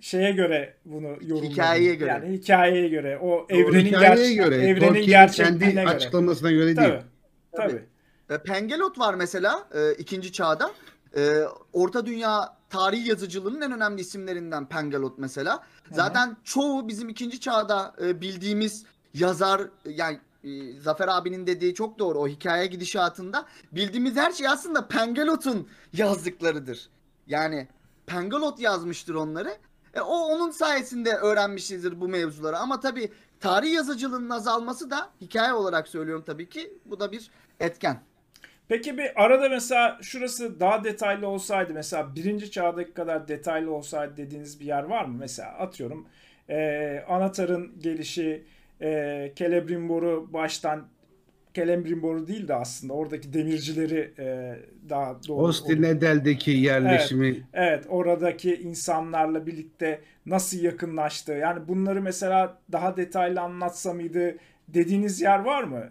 şeye 0.00 0.32
göre 0.32 0.74
bunu 0.84 1.06
yorumladın. 1.20 1.50
Hikayeye 1.50 1.94
göre. 1.94 2.10
Yani 2.10 2.32
hikayeye 2.32 2.88
göre. 2.88 3.18
O 3.22 3.46
evrenin 3.48 3.84
hikayeye 3.84 4.32
ger- 4.34 4.44
göre, 4.44 4.56
evrenin 4.56 4.80
Tolkien'in 4.86 5.06
gerçekliğine 5.06 5.58
kendi 5.60 5.74
göre. 5.74 5.88
açıklamasına 5.88 6.50
göre 6.50 6.74
Tabii. 6.74 6.88
değil. 6.90 7.00
Tabii. 7.56 7.84
E, 8.30 8.38
Pengelot 8.38 8.98
var 8.98 9.14
mesela 9.14 9.68
e, 9.74 9.92
ikinci 9.94 10.32
çağda. 10.32 10.70
E, 11.16 11.40
Orta 11.72 12.06
Dünya 12.06 12.56
tarih 12.70 13.06
yazıcılığının 13.06 13.60
en 13.60 13.72
önemli 13.72 14.00
isimlerinden 14.00 14.68
Pengelot 14.68 15.18
mesela. 15.18 15.62
Zaten 15.90 16.36
çoğu 16.44 16.88
bizim 16.88 17.08
ikinci 17.08 17.40
çağda 17.40 17.94
e, 18.04 18.20
bildiğimiz 18.20 18.84
yazar 19.14 19.62
yani 19.84 20.18
e, 20.44 20.72
Zafer 20.80 21.08
abinin 21.08 21.46
dediği 21.46 21.74
çok 21.74 21.98
doğru 21.98 22.18
o 22.18 22.28
hikaye 22.28 22.66
gidişatında 22.66 23.46
bildiğimiz 23.72 24.16
her 24.16 24.32
şey 24.32 24.48
aslında 24.48 24.88
Pengelot'un 24.88 25.68
yazdıklarıdır. 25.92 26.88
Yani 27.26 27.68
Pengelot 28.06 28.60
yazmıştır 28.60 29.14
onları. 29.14 29.56
E, 29.94 30.00
o 30.00 30.14
onun 30.14 30.50
sayesinde 30.50 31.14
öğrenmişizdir 31.14 32.00
bu 32.00 32.08
mevzuları. 32.08 32.58
Ama 32.58 32.80
tabii 32.80 33.12
tarih 33.40 33.72
yazıcılığının 33.72 34.30
azalması 34.30 34.90
da 34.90 35.10
hikaye 35.20 35.52
olarak 35.52 35.88
söylüyorum 35.88 36.24
tabii 36.26 36.48
ki 36.48 36.72
bu 36.84 37.00
da 37.00 37.12
bir 37.12 37.30
etken. 37.60 38.00
Peki 38.68 38.98
bir 38.98 39.24
arada 39.24 39.48
mesela 39.48 39.98
şurası 40.02 40.60
daha 40.60 40.84
detaylı 40.84 41.26
olsaydı 41.26 41.74
mesela 41.74 42.14
birinci 42.14 42.50
çağdaki 42.50 42.92
kadar 42.92 43.28
detaylı 43.28 43.72
olsaydı 43.72 44.16
dediğiniz 44.16 44.60
bir 44.60 44.64
yer 44.64 44.82
var 44.82 45.04
mı? 45.04 45.16
Mesela 45.18 45.48
atıyorum 45.48 46.06
e, 46.48 47.04
Anatar'ın 47.08 47.80
gelişi 47.80 48.44
e, 48.82 49.32
Celebrimbor'u 49.36 50.32
baştan 50.32 50.86
Celebrimbor'u 51.54 52.28
değil 52.28 52.48
de 52.48 52.54
aslında 52.54 52.92
oradaki 52.92 53.32
demircileri 53.32 54.12
e, 54.18 54.56
daha 54.88 55.16
doğru. 55.28 55.42
Ostinledel'deki 55.42 56.50
yerleşimi 56.50 57.42
Evet, 57.52 57.84
oradaki 57.88 58.54
insanlarla 58.54 59.46
birlikte 59.46 60.00
nasıl 60.26 60.62
yakınlaştı? 60.62 61.32
Yani 61.32 61.68
bunları 61.68 62.02
mesela 62.02 62.58
daha 62.72 62.96
detaylı 62.96 63.40
anlatsa 63.40 63.92
mıydı 63.92 64.36
dediğiniz 64.68 65.20
yer 65.20 65.38
var 65.38 65.62
mı? 65.62 65.90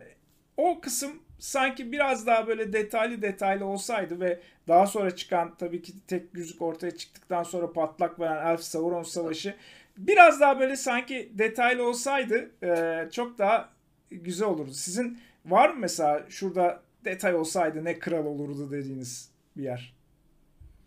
O 0.58 0.82
kısım 0.82 1.12
sanki 1.39 1.91
biraz 1.91 2.28
daha 2.28 2.48
böyle 2.48 2.74
detaylı 2.74 3.22
detaylı 3.22 3.65
olsaydı 3.65 4.19
ve 4.19 4.39
daha 4.67 4.88
sonra 4.88 5.15
çıkan 5.15 5.56
tabii 5.58 5.82
ki 5.82 5.93
tek 6.08 6.24
yüzük 6.34 6.62
ortaya 6.62 6.91
çıktıktan 6.91 7.43
sonra 7.43 7.74
patlak 7.74 8.19
veren 8.19 8.52
Elf 8.52 8.62
Sauron 8.62 9.04
Savaşı 9.04 9.56
biraz 9.98 10.41
daha 10.41 10.60
böyle 10.60 10.76
sanki 10.76 11.32
detaylı 11.34 11.88
olsaydı 11.88 12.52
e, 12.63 13.04
çok 13.12 13.38
daha 13.38 13.69
güzel 14.12 14.48
olurdu. 14.48 14.72
Sizin 14.72 15.19
var 15.51 15.69
mı 15.69 15.79
mesela 15.79 16.25
şurada 16.29 16.81
detay 17.05 17.35
olsaydı 17.35 17.85
ne 17.85 17.99
kral 17.99 18.25
olurdu 18.25 18.71
dediğiniz 18.71 19.29
bir 19.57 19.63
yer? 19.63 19.93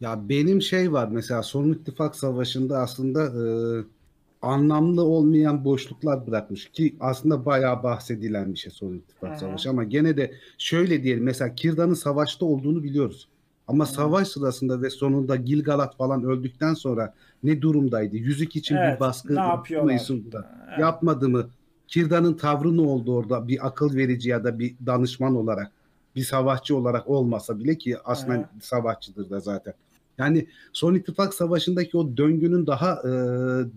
Ya 0.01 0.29
benim 0.29 0.62
şey 0.62 0.92
var 0.92 1.09
mesela 1.09 1.42
Son 1.42 1.72
İttifak 1.72 2.16
Savaşı'nda 2.16 2.79
aslında 2.79 3.25
e, 3.25 3.44
anlamlı 4.42 5.05
olmayan 5.05 5.64
boşluklar 5.64 6.27
bırakmış 6.27 6.70
ki 6.70 6.96
aslında 7.01 7.46
bayağı 7.46 7.83
bahsedilen 7.83 8.53
bir 8.53 8.59
şey 8.59 8.72
Son 8.72 8.94
İttifak. 8.94 9.38
Savaşı 9.38 9.70
ama 9.70 9.85
gene 9.85 10.16
de 10.16 10.35
şöyle 10.59 11.03
diyelim 11.03 11.25
mesela 11.25 11.55
Kirdan'ın 11.55 11.94
savaşta 11.94 12.46
olduğunu 12.46 12.83
biliyoruz. 12.83 13.29
Ama 13.68 13.87
savaş 13.87 14.29
sırasında 14.29 14.83
ve 14.83 14.90
sonunda 14.90 15.37
Gilgalad 15.37 15.96
falan 15.96 16.25
öldükten 16.25 16.75
sonra 16.75 17.14
ne 17.42 17.62
durumdaydı? 17.62 18.16
Yüzük 18.16 18.57
için 18.57 18.77
Evet, 18.77 18.94
bir 18.94 19.01
baskı 19.01 19.35
ne 19.35 19.40
yapıyorlar? 19.40 20.09
Evet. 20.68 20.79
yapmadı 20.79 21.29
mı? 21.29 21.48
Kirdan'ın 21.88 22.35
tavrı 22.35 22.77
ne 22.77 22.81
oldu 22.81 23.16
orada? 23.16 23.49
Bir 23.49 23.66
akıl 23.66 23.97
verici 23.97 24.29
ya 24.29 24.45
da 24.45 24.59
bir 24.59 24.75
danışman 24.87 25.37
olarak, 25.37 25.73
bir 26.16 26.23
savaşçı 26.23 26.77
olarak 26.77 27.09
olmasa 27.09 27.59
bile 27.59 27.79
ki 27.79 27.97
aslında 28.05 28.35
Aha. 28.35 28.51
savaşçıdır 28.61 29.31
da 29.31 29.40
zaten. 29.40 29.75
Yani 30.18 30.47
Son 30.73 30.95
İttifak 30.95 31.35
Savaşı'ndaki 31.35 31.97
o 31.97 32.16
döngünün 32.16 32.66
daha 32.66 32.92
e, 32.92 33.11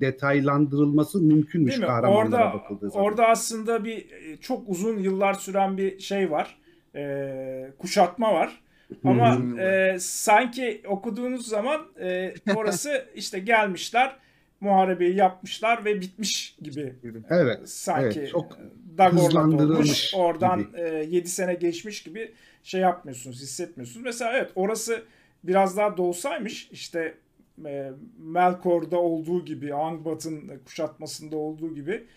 detaylandırılması 0.01 1.21
mümkünmüş 1.21 1.79
kahramanlara 1.79 2.47
Orada 2.47 2.53
bakıldığı 2.53 2.89
zaman. 2.89 3.05
orada 3.05 3.27
aslında 3.27 3.83
bir 3.83 3.97
e, 3.97 4.37
çok 4.41 4.69
uzun 4.69 4.97
yıllar 4.97 5.33
süren 5.33 5.77
bir 5.77 5.99
şey 5.99 6.31
var. 6.31 6.57
Ee, 6.97 7.71
kuşatma 7.79 8.33
var. 8.33 8.61
Ama 9.03 9.37
e, 9.61 9.97
sanki 9.99 10.81
okuduğunuz 10.87 11.47
zaman 11.47 11.81
e, 11.99 12.33
orası 12.55 13.05
işte 13.15 13.39
gelmişler, 13.39 14.15
muharebeyi 14.59 15.15
yapmışlar 15.15 15.85
ve 15.85 16.01
bitmiş 16.01 16.57
gibi 16.61 16.95
Evet. 17.29 17.69
sanki 17.69 18.19
evet, 18.19 18.29
çok 18.29 18.57
hızlandırılmış 18.97 19.77
olmuş. 19.77 20.13
Oradan 20.15 20.59
gibi. 20.59 21.15
7 21.15 21.29
sene 21.29 21.53
geçmiş 21.53 22.03
gibi 22.03 22.33
şey 22.63 22.81
yapmıyorsunuz, 22.81 23.41
hissetmiyorsunuz. 23.41 24.05
Mesela 24.05 24.37
evet 24.37 24.51
orası 24.55 25.03
biraz 25.43 25.77
daha 25.77 25.97
dolsaymış 25.97 26.69
işte 26.71 27.17
e, 27.65 27.91
Melkor'da 28.17 28.99
olduğu 28.99 29.45
gibi, 29.45 29.73
Angbat'ın 29.73 30.51
kuşatmasında 30.65 31.37
olduğu 31.37 31.75
gibi 31.75 32.07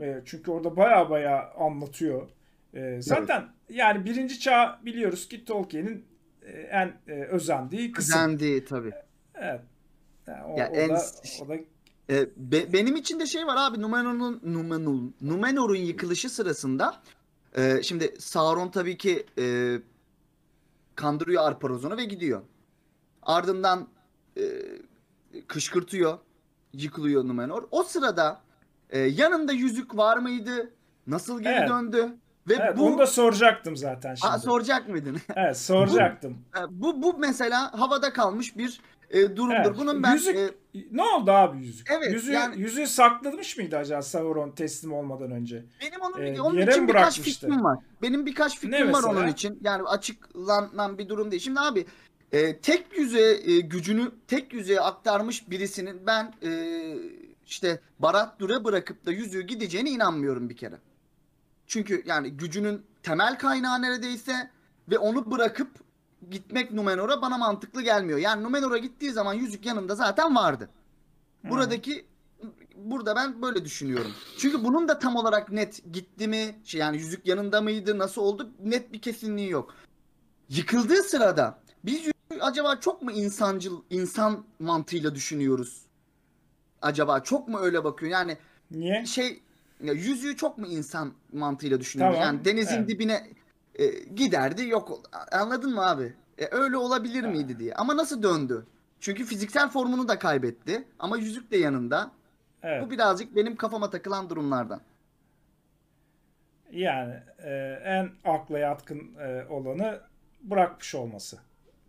e, 0.00 0.20
çünkü 0.24 0.50
orada 0.50 0.76
baya 0.76 1.10
baya 1.10 1.52
anlatıyor. 1.52 2.28
E, 2.74 3.02
zaten 3.02 3.44
yani 3.68 4.04
birinci 4.04 4.40
çağ 4.40 4.80
biliyoruz 4.84 5.28
ki 5.28 5.44
Tolkien'in 5.44 6.04
e, 6.42 6.52
en 6.52 6.92
e, 7.08 7.12
özendiği 7.12 7.92
kısım. 7.92 8.18
Özendiği 8.18 8.64
tabii. 8.64 8.92
Evet. 9.34 9.60
Yani 10.26 10.44
o, 10.44 10.58
Ya 10.58 10.70
o 10.70 10.74
en- 10.74 10.90
da, 10.90 11.02
o 11.44 11.48
da 11.48 11.54
E, 12.10 12.28
be- 12.36 12.72
benim 12.72 12.96
için 12.96 13.20
de 13.20 13.26
şey 13.26 13.46
var 13.46 13.56
abi 13.58 13.82
Numenor'un 13.82 14.40
Numenor, 14.44 14.98
Numenor'un 15.20 15.76
yıkılışı 15.76 16.30
sırasında 16.30 16.94
e, 17.56 17.82
şimdi 17.82 18.14
Sauron 18.18 18.68
tabii 18.68 18.96
ki 18.96 19.26
e, 19.38 19.76
kandırıyor 20.94 21.42
Arparozon'u 21.44 21.96
ve 21.96 22.04
gidiyor. 22.04 22.42
Ardından 23.22 23.88
e, 24.36 24.42
kışkırtıyor, 25.46 26.18
yıkılıyor 26.72 27.24
Numenor. 27.24 27.62
O 27.70 27.82
sırada 27.82 28.40
e, 28.90 28.98
yanında 29.00 29.52
yüzük 29.52 29.96
var 29.96 30.16
mıydı? 30.16 30.70
Nasıl 31.06 31.42
geri 31.42 31.52
Evet. 31.54 31.68
döndü? 31.68 32.16
Ve 32.48 32.54
evet, 32.54 32.78
bu 32.78 32.86
onu 32.86 32.98
da 32.98 33.06
soracaktım 33.06 33.76
zaten 33.76 34.14
şimdi. 34.14 34.32
Aa, 34.32 34.38
soracak 34.38 34.88
mıydın? 34.88 35.16
evet, 35.36 35.58
soracaktım. 35.58 36.38
E, 36.56 36.60
bu 36.70 37.02
bu 37.02 37.18
mesela 37.18 37.80
havada 37.80 38.12
kalmış 38.12 38.56
bir 38.56 38.80
e, 39.12 39.36
durumdur. 39.36 39.54
Evet. 39.66 39.78
Bunun 39.78 40.02
ben 40.02 40.14
Yüzük- 40.14 40.36
e, 40.36 40.50
Ne 40.90 41.02
oldu 41.02 41.30
abi 41.30 41.58
yüzük? 41.58 41.90
Evet, 41.90 42.12
yüzüğü, 42.12 42.32
yani- 42.32 42.60
yüzüğü 42.60 42.86
saklamış 42.86 43.56
mıydı 43.56 43.76
acaba 43.76 44.02
Sauron 44.02 44.50
teslim 44.50 44.92
olmadan 44.92 45.30
önce? 45.30 45.64
Benim 45.80 46.00
onun, 46.00 46.22
Ee, 46.26 46.40
onun 46.40 46.66
için 46.66 46.88
birkaç 46.88 47.20
fikrim 47.20 47.64
var. 47.64 47.78
Benim 48.02 48.26
birkaç 48.26 48.58
fikrim 48.58 48.70
Ne 48.72 48.80
var 48.80 48.86
mesela? 48.86 49.08
onun 49.10 49.26
için. 49.28 49.58
Yani 49.62 49.82
açıklanan 49.82 50.98
bir 50.98 51.08
durum 51.08 51.30
değil. 51.30 51.42
Şimdi 51.42 51.60
abi 51.60 51.86
e, 52.32 52.58
tek 52.58 52.98
yüze 52.98 53.40
e, 53.52 53.60
gücünü 53.60 54.10
tek 54.28 54.52
yüzeye 54.52 54.80
aktarmış 54.80 55.50
birisinin 55.50 56.06
ben 56.06 56.34
e, 56.42 56.50
işte 57.46 57.80
Barat 57.98 58.40
Dure 58.40 58.64
bırakıp 58.64 59.06
da 59.06 59.12
yüzüğü 59.12 59.42
gideceğine 59.42 59.90
inanmıyorum 59.90 60.48
bir 60.48 60.56
kere. 60.56 60.76
Çünkü 61.66 62.02
yani 62.06 62.30
gücünün 62.30 62.82
temel 63.02 63.38
kaynağı 63.38 63.82
neredeyse 63.82 64.50
ve 64.90 64.98
onu 64.98 65.30
bırakıp 65.30 65.68
gitmek 66.30 66.72
Numenor'a 66.72 67.22
bana 67.22 67.38
mantıklı 67.38 67.82
gelmiyor. 67.82 68.18
Yani 68.18 68.42
Numenor'a 68.42 68.78
gittiği 68.78 69.12
zaman 69.12 69.34
yüzük 69.34 69.66
yanında 69.66 69.94
zaten 69.94 70.36
vardı. 70.36 70.68
Buradaki 71.44 72.06
burada 72.76 73.16
ben 73.16 73.42
böyle 73.42 73.64
düşünüyorum. 73.64 74.12
Çünkü 74.38 74.64
bunun 74.64 74.88
da 74.88 74.98
tam 74.98 75.16
olarak 75.16 75.52
net 75.52 75.92
gitti 75.92 76.28
mi, 76.28 76.56
şey 76.64 76.80
yani 76.80 76.96
yüzük 76.96 77.26
yanında 77.26 77.60
mıydı, 77.60 77.98
nasıl 77.98 78.22
oldu 78.22 78.50
net 78.64 78.92
bir 78.92 79.00
kesinliği 79.00 79.50
yok. 79.50 79.74
Yıkıldığı 80.48 81.02
sırada 81.02 81.58
biz 81.84 82.10
acaba 82.40 82.80
çok 82.80 83.02
mu 83.02 83.10
insancıl, 83.10 83.82
insan 83.90 84.44
mantığıyla 84.58 85.14
düşünüyoruz? 85.14 85.82
Acaba 86.82 87.20
çok 87.20 87.48
mu 87.48 87.58
öyle 87.58 87.84
bakıyor? 87.84 88.12
Yani 88.12 88.38
Niye? 88.70 89.06
şey 89.06 89.42
ya 89.82 89.92
yüzüğü 89.92 90.36
çok 90.36 90.58
mu 90.58 90.66
insan 90.66 91.12
mantığıyla 91.32 91.80
düşünüyoruz? 91.80 92.16
Tamam, 92.16 92.34
Yani 92.34 92.44
denizin 92.44 92.76
evet. 92.76 92.88
dibine 92.88 93.30
e, 93.78 93.86
giderdi 94.14 94.68
yok 94.68 95.00
anladın 95.32 95.74
mı 95.74 95.86
abi? 95.90 96.12
E, 96.38 96.48
öyle 96.50 96.76
olabilir 96.76 97.24
miydi 97.24 97.58
diye. 97.58 97.74
Ama 97.74 97.96
nasıl 97.96 98.22
döndü? 98.22 98.66
Çünkü 99.00 99.24
fiziksel 99.24 99.68
formunu 99.68 100.08
da 100.08 100.18
kaybetti 100.18 100.84
ama 100.98 101.16
yüzük 101.16 101.50
de 101.50 101.56
yanında. 101.56 102.10
Evet. 102.62 102.86
Bu 102.86 102.90
birazcık 102.90 103.36
benim 103.36 103.56
kafama 103.56 103.90
takılan 103.90 104.30
durumlardan. 104.30 104.80
Yani 106.72 107.14
e, 107.38 107.78
en 107.84 108.10
akla 108.24 108.58
yatkın 108.58 109.14
e, 109.20 109.44
olanı 109.50 110.00
bırakmış 110.42 110.94
olması. 110.94 111.38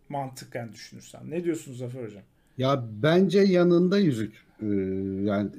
Mantıken 0.08 0.72
düşünürsen. 0.72 1.30
Ne 1.30 1.44
diyorsunuz 1.44 1.78
Zafer 1.78 2.04
Hocam? 2.04 2.22
Ya 2.58 2.84
bence 3.02 3.40
yanında 3.40 3.98
yüzük. 3.98 4.44
Ee, 4.62 4.66
yani 5.22 5.50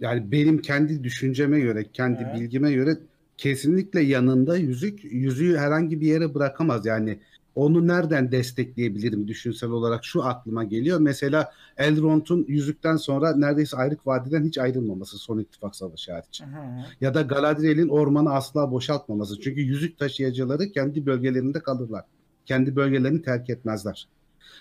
yani 0.00 0.32
benim 0.32 0.62
kendi 0.62 1.04
düşünceme 1.04 1.60
göre, 1.60 1.84
kendi 1.92 2.22
Evet. 2.22 2.34
bilgime 2.34 2.72
göre 2.72 2.96
kesinlikle 3.38 4.00
yanında 4.00 4.56
yüzük. 4.56 5.04
Yüzüğü 5.04 5.56
herhangi 5.56 6.00
bir 6.00 6.06
yere 6.06 6.34
bırakamaz. 6.34 6.86
Yani 6.86 7.18
onu 7.54 7.86
nereden 7.86 8.32
destekleyebilirim 8.32 9.28
düşünsel 9.28 9.70
olarak 9.70 10.04
şu 10.04 10.24
aklıma 10.24 10.64
geliyor. 10.64 11.00
Mesela 11.00 11.52
Elrond'un 11.76 12.44
yüzükten 12.48 12.96
sonra 12.96 13.36
neredeyse 13.36 13.76
Ayrık 13.76 14.06
Vadi'den 14.06 14.44
hiç 14.44 14.58
ayrılmaması 14.58 15.18
son 15.18 15.38
ittifak 15.38 15.76
savaşı 15.76 16.12
hariç. 16.12 16.42
Hı 16.42 16.44
hı. 16.44 16.84
Ya 17.00 17.14
da 17.14 17.22
Galadriel'in 17.22 17.88
ormanı 17.88 18.32
asla 18.34 18.70
boşaltmaması. 18.70 19.40
Çünkü 19.40 19.60
yüzük 19.60 19.98
taşıyıcıları 19.98 20.72
kendi 20.72 21.06
bölgelerinde 21.06 21.60
kalırlar. 21.60 22.04
Kendi 22.46 22.76
bölgelerini 22.76 23.22
terk 23.22 23.50
etmezler. 23.50 24.08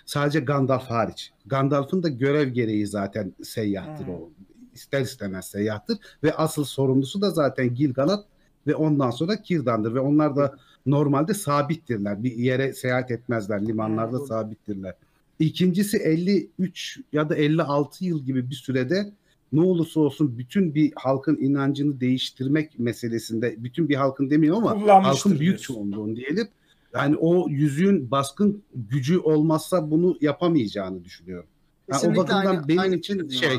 Sadece 0.05 0.39
Gandalf 0.39 0.83
hariç. 0.83 1.31
Gandalf'ın 1.45 2.03
da 2.03 2.09
görev 2.09 2.47
gereği 2.49 2.87
zaten 2.87 3.33
seyyahtır 3.43 4.05
Hmm. 4.05 4.13
o. 4.13 4.29
İster 4.73 5.01
istemez 5.01 5.45
seyyahtır. 5.45 5.97
Ve 6.23 6.33
asıl 6.33 6.63
sorumlusu 6.63 7.21
da 7.21 7.31
zaten 7.31 7.67
Gil-galad 7.75 8.23
ve 8.67 8.75
ondan 8.75 9.09
sonra 9.11 9.41
Kirdan'dır. 9.41 9.93
Ve 9.93 9.99
onlar 9.99 10.35
da 10.35 10.57
normalde 10.85 11.33
sabittirler. 11.33 12.23
Bir 12.23 12.31
yere 12.35 12.73
seyahat 12.73 13.11
etmezler. 13.11 13.67
Limanlarda 13.67 14.17
Hmm. 14.19 14.25
sabittirler. 14.27 14.93
İkincisi 15.39 15.97
53 15.97 16.99
ya 17.13 17.29
da 17.29 17.35
56 17.35 18.05
yıl 18.05 18.23
gibi 18.25 18.49
bir 18.49 18.55
sürede 18.55 19.11
ne 19.53 19.61
olursa 19.61 19.99
olsun 19.99 20.37
bütün 20.37 20.75
bir 20.75 20.91
halkın 20.95 21.37
inancını 21.37 21.99
değiştirmek 21.99 22.79
meselesinde 22.79 23.55
bütün 23.57 23.89
bir 23.89 23.95
halkın 23.95 24.29
demiyorum 24.29 24.67
ama 24.67 25.03
halkın 25.03 25.31
büyük 25.31 25.41
diyorsun. 25.41 25.73
çoğunluğunu 25.73 26.15
diyelim. 26.15 26.47
Yani 26.93 27.15
o 27.15 27.49
yüzüğün 27.49 28.11
baskın 28.11 28.63
gücü 28.75 29.19
olmazsa 29.19 29.91
bunu 29.91 30.17
yapamayacağını 30.21 31.03
düşünüyorum. 31.03 31.47
Yani 31.91 32.13
o 32.13 32.15
bakımdan 32.17 32.45
aynı- 32.45 32.67
benim 32.67 32.79
aynı 32.79 32.95
için 32.95 33.29
şey 33.29 33.57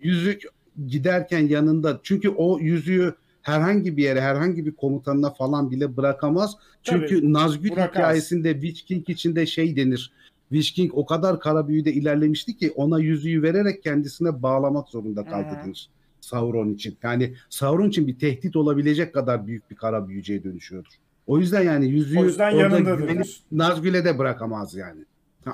yüzük 0.00 0.42
giderken 0.88 1.48
yanında 1.48 2.00
çünkü 2.02 2.28
o 2.28 2.58
yüzüğü 2.58 3.14
herhangi 3.50 3.96
bir 3.96 4.02
yere 4.02 4.20
herhangi 4.20 4.66
bir 4.66 4.72
komutanına 4.72 5.30
falan 5.30 5.70
bile 5.70 5.96
bırakamaz. 5.96 6.56
Çünkü 6.82 7.20
Tabii, 7.20 7.32
Nazgûl 7.32 7.62
bırakamaz. 7.70 7.90
hikayesinde 7.94 8.52
Witch 8.52 8.80
King 8.82 9.08
içinde 9.08 9.46
şey 9.46 9.76
denir. 9.76 10.12
Witch 10.48 10.74
King 10.76 10.90
o 10.94 11.06
kadar 11.06 11.40
kara 11.40 11.68
büyüde 11.68 11.92
ilerlemişti 11.92 12.56
ki 12.56 12.70
ona 12.76 12.98
yüzüğü 13.00 13.42
vererek 13.42 13.82
kendisine 13.82 14.42
bağlamak 14.42 14.88
zorunda 14.88 15.24
kaldı 15.24 15.48
Hı. 15.60 15.64
denir. 15.66 15.88
Sauron 16.20 16.68
için. 16.74 16.96
Yani 17.02 17.34
Sauron 17.50 17.88
için 17.88 18.06
bir 18.06 18.18
tehdit 18.18 18.56
olabilecek 18.56 19.14
kadar 19.14 19.46
büyük 19.46 19.70
bir 19.70 19.76
kara 19.76 20.08
büyücüye 20.08 20.44
dönüşüyordur. 20.44 20.90
O 21.26 21.38
yüzden 21.38 21.62
yani 21.62 21.86
yüzüğü 21.88 22.18
O 22.18 22.24
yüzden 22.24 22.52
orada 22.52 22.62
yanında 22.62 22.90
güvenip 22.94 23.12
diyorsun. 23.14 23.44
Nazgül'e 23.52 24.04
de 24.04 24.18
bırakamaz 24.18 24.74
yani. 24.74 25.00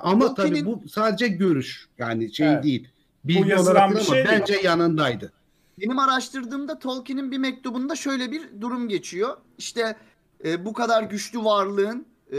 Ama 0.03 0.25
Tolkien'in- 0.25 0.35
tabii 0.37 0.67
bu 0.67 0.83
sadece 0.89 1.29
görüş. 1.29 1.87
Yani 1.99 2.35
şey 2.35 2.49
Evet. 2.53 2.65
değil. 2.65 2.89
Bilgi 3.25 3.51
yazılan 3.51 3.73
olarak 3.77 3.91
bir 3.91 3.97
değil 3.97 4.07
ama 4.09 4.17
şey 4.17 4.27
değil. 4.29 4.41
bence 4.41 4.55
yanındaydı. 4.69 5.33
Benim 5.81 5.99
araştırdığımda 5.99 6.79
Tolkien'in 6.79 7.31
bir 7.31 7.39
mektubunda 7.39 7.97
şöyle 7.97 8.33
bir 8.33 8.61
durum 8.61 8.89
geçiyor. 8.89 9.37
İşte 9.59 9.97
e, 10.45 10.65
bu 10.65 10.73
kadar 10.73 11.03
güçlü 11.03 11.45
varlığın 11.45 12.07
e, 12.33 12.39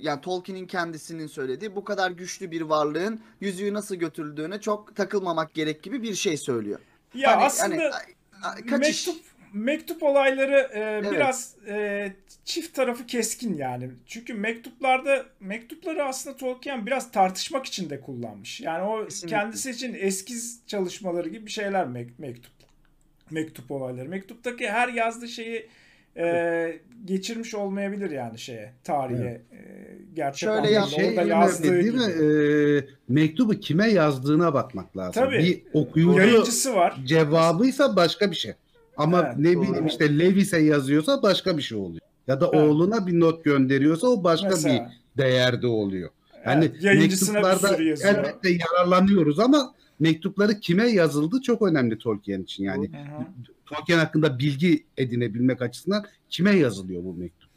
yani 0.00 0.20
Tolkien'in 0.20 0.66
kendisinin 0.66 1.26
söylediği 1.26 1.76
bu 1.76 1.84
kadar 1.84 2.10
güçlü 2.10 2.50
bir 2.50 2.60
varlığın 2.60 3.20
yüzüğü 3.40 3.74
nasıl 3.74 3.94
götürüldüğüne 3.94 4.60
çok 4.60 4.96
takılmamak 4.96 5.54
gerek 5.54 5.82
gibi 5.82 6.02
bir 6.02 6.14
şey 6.14 6.36
söylüyor. 6.36 6.80
Ya 7.14 7.32
Hani- 7.36 7.44
aslında 7.44 7.90
hani, 8.30 8.66
kaçış. 8.66 9.06
mektup 9.06 9.24
mektup 9.52 10.02
olayları 10.02 10.70
e, 10.74 11.10
biraz 11.12 11.54
e, 11.68 12.12
çift 12.44 12.74
tarafı 12.74 13.06
keskin 13.06 13.54
yani. 13.58 13.90
Çünkü 14.06 14.34
mektuplarda 14.34 15.26
mektupları 15.40 16.04
aslında 16.04 16.36
Tolkien 16.36 16.86
biraz 16.86 17.10
tartışmak 17.10 17.66
için 17.66 17.90
de 17.90 18.00
kullanmış. 18.00 18.60
Yani 18.60 18.82
o 18.82 19.04
Kesinlikle. 19.04 19.36
kendisi 19.36 19.70
için 19.70 19.94
eskiz 19.98 20.60
çalışmaları 20.66 21.28
gibi 21.28 21.46
bir 21.46 21.50
şeyler 21.50 21.84
mek- 21.86 22.18
mektup. 22.18 22.55
Mektup 23.30 23.70
olayları. 23.70 24.08
Mektuptaki 24.08 24.68
her 24.70 24.88
yazdığı 24.88 25.28
şeyi 25.28 25.66
e, 26.16 26.80
geçirmiş 27.04 27.54
olmayabilir 27.54 28.10
yani 28.10 28.38
şeye, 28.38 28.72
tarihe. 28.84 29.42
E, 29.52 29.58
gerçek 30.14 30.38
Şöyle 30.48 30.78
anlamda 30.78 30.86
şey 30.96 31.08
orada 31.08 31.22
yazdığı 31.22 31.72
değil 31.72 31.84
gibi. 31.84 31.96
mi? 31.96 32.24
Ee, 32.78 32.84
mektubu 33.08 33.52
kime 33.54 33.90
yazdığına 33.90 34.54
bakmak 34.54 34.96
lazım. 34.96 35.12
Tabii. 35.24 35.38
Bir 35.38 35.62
okuyucu 35.80 36.18
Yayıncısı 36.18 36.74
var. 36.74 36.96
cevabıysa 37.04 37.96
başka 37.96 38.30
bir 38.30 38.36
şey. 38.36 38.52
Ama 38.96 39.22
Evet, 39.26 39.38
ne 39.38 39.54
doğru. 39.54 39.62
bileyim 39.62 39.86
işte 39.86 40.18
Levis'e 40.18 40.58
yazıyorsa 40.58 41.22
başka 41.22 41.56
bir 41.56 41.62
şey 41.62 41.78
oluyor. 41.78 42.00
Ya 42.26 42.40
da 42.40 42.50
Evet. 42.54 42.68
oğluna 42.68 43.06
bir 43.06 43.20
not 43.20 43.44
gönderiyorsa 43.44 44.06
o 44.08 44.24
başka 44.24 44.48
Mesela. 44.48 44.74
bir 45.16 45.22
değerde 45.22 45.66
oluyor. 45.66 46.10
Yani 46.46 46.70
Evet, 46.82 46.98
mektuplarda 47.00 47.76
elbette 47.76 48.50
yararlanıyoruz 48.50 49.38
ama 49.38 49.74
mektupları 49.98 50.60
kime 50.60 50.88
yazıldı 50.88 51.42
çok 51.42 51.62
önemli 51.62 51.98
Tolkien 51.98 52.42
için. 52.42 52.64
Yani 52.64 52.88
Hı 52.88 52.96
hı. 52.96 53.26
Tolkien 53.66 53.98
hakkında 53.98 54.38
bilgi 54.38 54.86
edinebilmek 54.96 55.62
açısından 55.62 56.04
kime 56.30 56.56
yazılıyor 56.56 57.04
bu 57.04 57.14
mektup? 57.14 57.50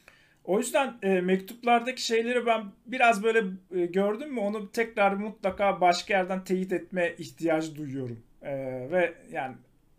O 0.43 0.59
yüzden 0.59 0.93
e, 1.01 1.21
mektuplardaki 1.21 2.05
şeyleri 2.05 2.45
ben 2.45 2.63
biraz 2.85 3.23
böyle 3.23 3.43
e, 3.75 3.85
gördüm 3.85 4.33
mü 4.33 4.39
onu 4.39 4.71
tekrar 4.71 5.13
mutlaka 5.13 5.81
başka 5.81 6.13
yerden 6.13 6.43
teyit 6.43 6.73
etme 6.73 7.15
ihtiyacı 7.17 7.75
duyuyorum. 7.75 8.19
E, 8.41 8.51
ve 8.91 9.13
yani 9.31 9.55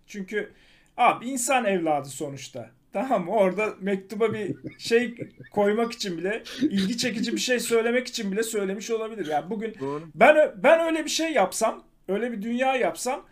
çünkü 0.07 0.51
abi 0.97 1.27
insan 1.27 1.65
evladı 1.65 2.09
sonuçta. 2.09 2.71
Tamam 2.93 3.25
mı? 3.25 3.31
Orada 3.31 3.75
mektuba 3.81 4.33
bir 4.33 4.57
şey 4.79 5.15
koymak 5.51 5.93
için 5.93 6.19
bile 6.19 6.43
ilgi 6.61 6.99
çekici 6.99 7.33
bir 7.33 7.39
şey 7.39 7.61
söylemek 7.61 8.07
için 8.07 8.33
bile 8.33 8.43
söylemiş 8.43 8.91
olabilir. 8.91 9.27
Yani 9.27 9.51
bugün 9.51 9.75
Doğru. 9.81 10.03
ben 10.15 10.53
ben 10.63 10.81
öyle 10.87 11.05
bir 11.05 11.11
şey 11.11 11.33
yapsam, 11.33 11.85
öyle 12.11 12.33
bir 12.33 12.43
dünya 12.43 12.77
yapsam 12.77 13.27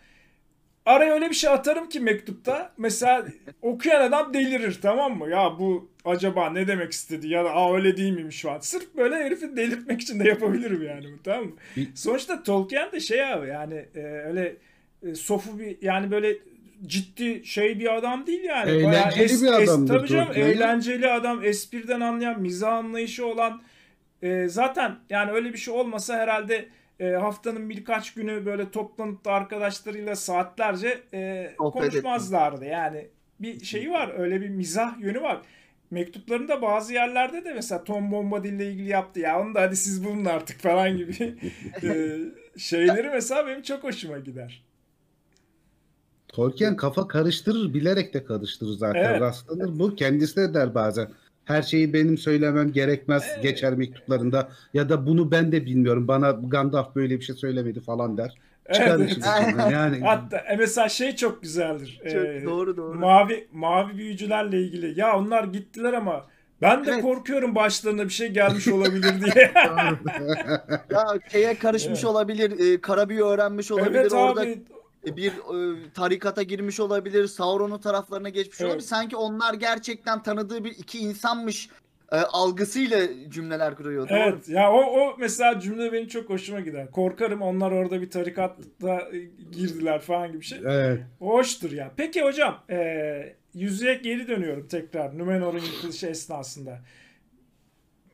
araya 0.85 1.13
öyle 1.13 1.29
bir 1.29 1.35
şey 1.35 1.49
atarım 1.49 1.89
ki 1.89 1.99
mektupta 1.99 2.71
mesela 2.77 3.25
okuyan 3.61 4.01
adam 4.01 4.33
delirir 4.33 4.79
tamam 4.81 5.17
mı? 5.17 5.29
Ya 5.29 5.55
bu 5.59 5.89
acaba 6.05 6.49
ne 6.49 6.67
demek 6.67 6.91
istedi 6.91 7.27
ya 7.27 7.45
da 7.45 7.49
aa 7.49 7.75
öyle 7.75 7.97
değil 7.97 8.13
miymiş 8.13 8.35
şu 8.35 8.51
an. 8.51 8.59
Sırf 8.59 8.95
böyle 8.97 9.15
herifi 9.15 9.57
delirtmek 9.57 10.01
için 10.01 10.19
de 10.19 10.27
yapabilirim 10.27 10.83
yani 10.83 11.05
bu 11.13 11.23
tamam 11.23 11.45
mı? 11.45 11.51
Sonuçta 11.95 12.43
Tolkien 12.43 12.91
de 12.91 12.99
şey 12.99 13.25
abi 13.33 13.47
yani 13.47 13.85
e, 13.95 13.99
öyle 14.01 14.55
e, 15.03 15.15
sofu 15.15 15.59
bir 15.59 15.77
yani 15.81 16.11
böyle 16.11 16.37
ciddi 16.85 17.45
şey 17.45 17.79
bir 17.79 17.95
adam 17.95 18.27
değil 18.27 18.43
yani. 18.43 18.71
Eğlenceli 18.71 19.41
bir 19.41 19.53
adamdır 19.53 19.93
tabii 19.93 20.07
canım 20.07 20.25
Tolkien. 20.25 20.45
eğlenceli 20.45 21.07
adam, 21.09 21.45
espriden 21.45 22.01
anlayan, 22.01 22.41
mizah 22.41 22.73
anlayışı 22.73 23.25
olan 23.25 23.61
e, 24.21 24.47
zaten 24.47 24.95
yani 25.09 25.31
öyle 25.31 25.53
bir 25.53 25.57
şey 25.57 25.73
olmasa 25.73 26.17
herhalde 26.17 26.65
e, 26.99 27.11
haftanın 27.11 27.69
birkaç 27.69 28.13
günü 28.13 28.45
böyle 28.45 28.71
toplanıp 28.71 29.25
da 29.25 29.31
arkadaşlarıyla 29.31 30.15
saatlerce 30.15 31.03
e, 31.13 31.53
konuşmazlardı. 31.57 32.65
Yani 32.65 33.07
bir 33.39 33.65
şeyi 33.65 33.91
var, 33.91 34.13
öyle 34.17 34.41
bir 34.41 34.49
mizah 34.49 34.99
yönü 34.99 35.21
var. 35.21 35.41
Mektuplarında 35.91 36.61
bazı 36.61 36.93
yerlerde 36.93 37.45
de 37.45 37.53
mesela 37.53 37.83
Tom 37.83 38.11
Bombadil 38.11 38.53
ile 38.53 38.71
ilgili 38.71 38.89
yaptı. 38.89 39.19
Ya 39.19 39.41
onu 39.41 39.55
da 39.55 39.61
hadi 39.61 39.75
siz 39.75 40.05
bulun 40.05 40.25
artık 40.25 40.59
falan 40.59 40.97
gibi 40.97 41.13
e, 41.83 42.17
şeyleri 42.57 43.09
mesela 43.09 43.47
benim 43.47 43.61
çok 43.61 43.83
hoşuma 43.83 44.19
gider. 44.19 44.63
Tolkien 46.27 46.75
kafa 46.75 47.07
karıştırır, 47.07 47.73
bilerek 47.73 48.13
de 48.13 48.25
karıştırır 48.25 48.71
zaten. 48.71 49.03
Evet. 49.03 49.21
Rastlanır 49.21 49.79
bu. 49.79 49.95
Kendisi 49.95 50.35
de 50.35 50.53
der 50.53 50.75
bazen. 50.75 51.11
Her 51.49 51.61
şeyi 51.61 51.93
benim 51.93 52.17
söylemem 52.17 52.71
gerekmez 52.71 53.23
Evet. 53.33 53.43
geçer 53.43 53.73
mektuplarında. 53.73 54.49
Ya 54.73 54.89
da 54.89 55.07
bunu 55.07 55.31
ben 55.31 55.51
de 55.51 55.65
bilmiyorum. 55.65 56.07
Bana 56.07 56.31
Gandalf 56.31 56.95
böyle 56.95 57.19
bir 57.19 57.25
şey 57.25 57.35
söylemedi 57.35 57.79
falan 57.79 58.17
der. 58.17 58.33
Çıkar 58.73 58.99
Evet. 58.99 59.17
Yani 59.71 59.99
Hatta 59.99 60.43
mesela 60.57 60.89
şey 60.89 61.15
çok 61.15 61.41
güzeldir. 61.41 61.99
Çok 62.03 62.25
Ee, 62.25 62.41
doğru 62.45 62.77
doğru. 62.77 62.99
Mavi 62.99 63.47
mavi 63.53 63.97
büyücülerle 63.97 64.61
ilgili. 64.61 64.99
Ya 64.99 65.17
onlar 65.17 65.43
gittiler 65.43 65.93
ama 65.93 66.25
ben 66.61 66.85
de 66.85 66.91
Evet. 66.91 67.01
korkuyorum 67.01 67.55
başlarına 67.55 68.03
bir 68.03 68.09
şey 68.09 68.27
gelmiş 68.27 68.67
olabilir 68.67 69.13
diye. 69.21 69.51
Ya 70.91 71.07
şeye 71.31 71.53
karışmış 71.57 71.99
Evet. 71.99 72.05
olabilir, 72.05 72.73
e, 72.73 72.81
kara 72.81 73.09
büyü 73.09 73.23
öğrenmiş 73.23 73.71
olabilir 73.71 73.95
evet 73.99 74.13
orada. 74.13 74.41
abi. 74.41 74.61
E, 75.07 75.15
bir 75.17 75.31
e, 75.31 75.75
tarikata 75.93 76.43
girmiş 76.43 76.79
olabilir, 76.79 77.27
Sauron'un 77.27 77.77
taraflarına 77.79 78.29
geçmiş 78.29 78.61
Evet. 78.61 78.69
olabilir. 78.69 78.87
Sanki 78.87 79.15
onlar 79.15 79.53
gerçekten 79.53 80.23
tanıdığı 80.23 80.63
bir 80.63 80.71
iki 80.71 80.99
insanmış 80.99 81.69
e, 82.11 82.15
algısıyla 82.15 83.07
cümleler 83.29 83.75
kuruyor. 83.75 84.09
Doğru. 84.09 84.17
Evet 84.17 84.49
ya 84.49 84.71
o 84.71 84.77
o 84.81 85.15
mesela 85.19 85.59
cümle 85.59 85.93
benim 85.93 86.07
çok 86.07 86.29
hoşuma 86.29 86.59
gider. 86.59 86.91
Korkarım 86.91 87.41
onlar 87.41 87.71
orada 87.71 88.01
bir 88.01 88.09
tarikatta 88.09 89.09
girdiler 89.51 89.99
falan 89.99 90.27
gibi 90.27 90.39
bir 90.39 90.45
şey. 90.45 90.59
evet. 90.65 91.01
Hoştur 91.19 91.71
ya. 91.71 91.91
Peki 91.97 92.21
hocam 92.21 92.63
e, 92.69 93.35
yüzüğe 93.53 93.93
geri 93.93 94.27
dönüyorum 94.27 94.67
tekrar 94.67 95.17
Numenor'un 95.17 95.59
yıkılışı 95.59 96.07
esnasında. 96.07 96.79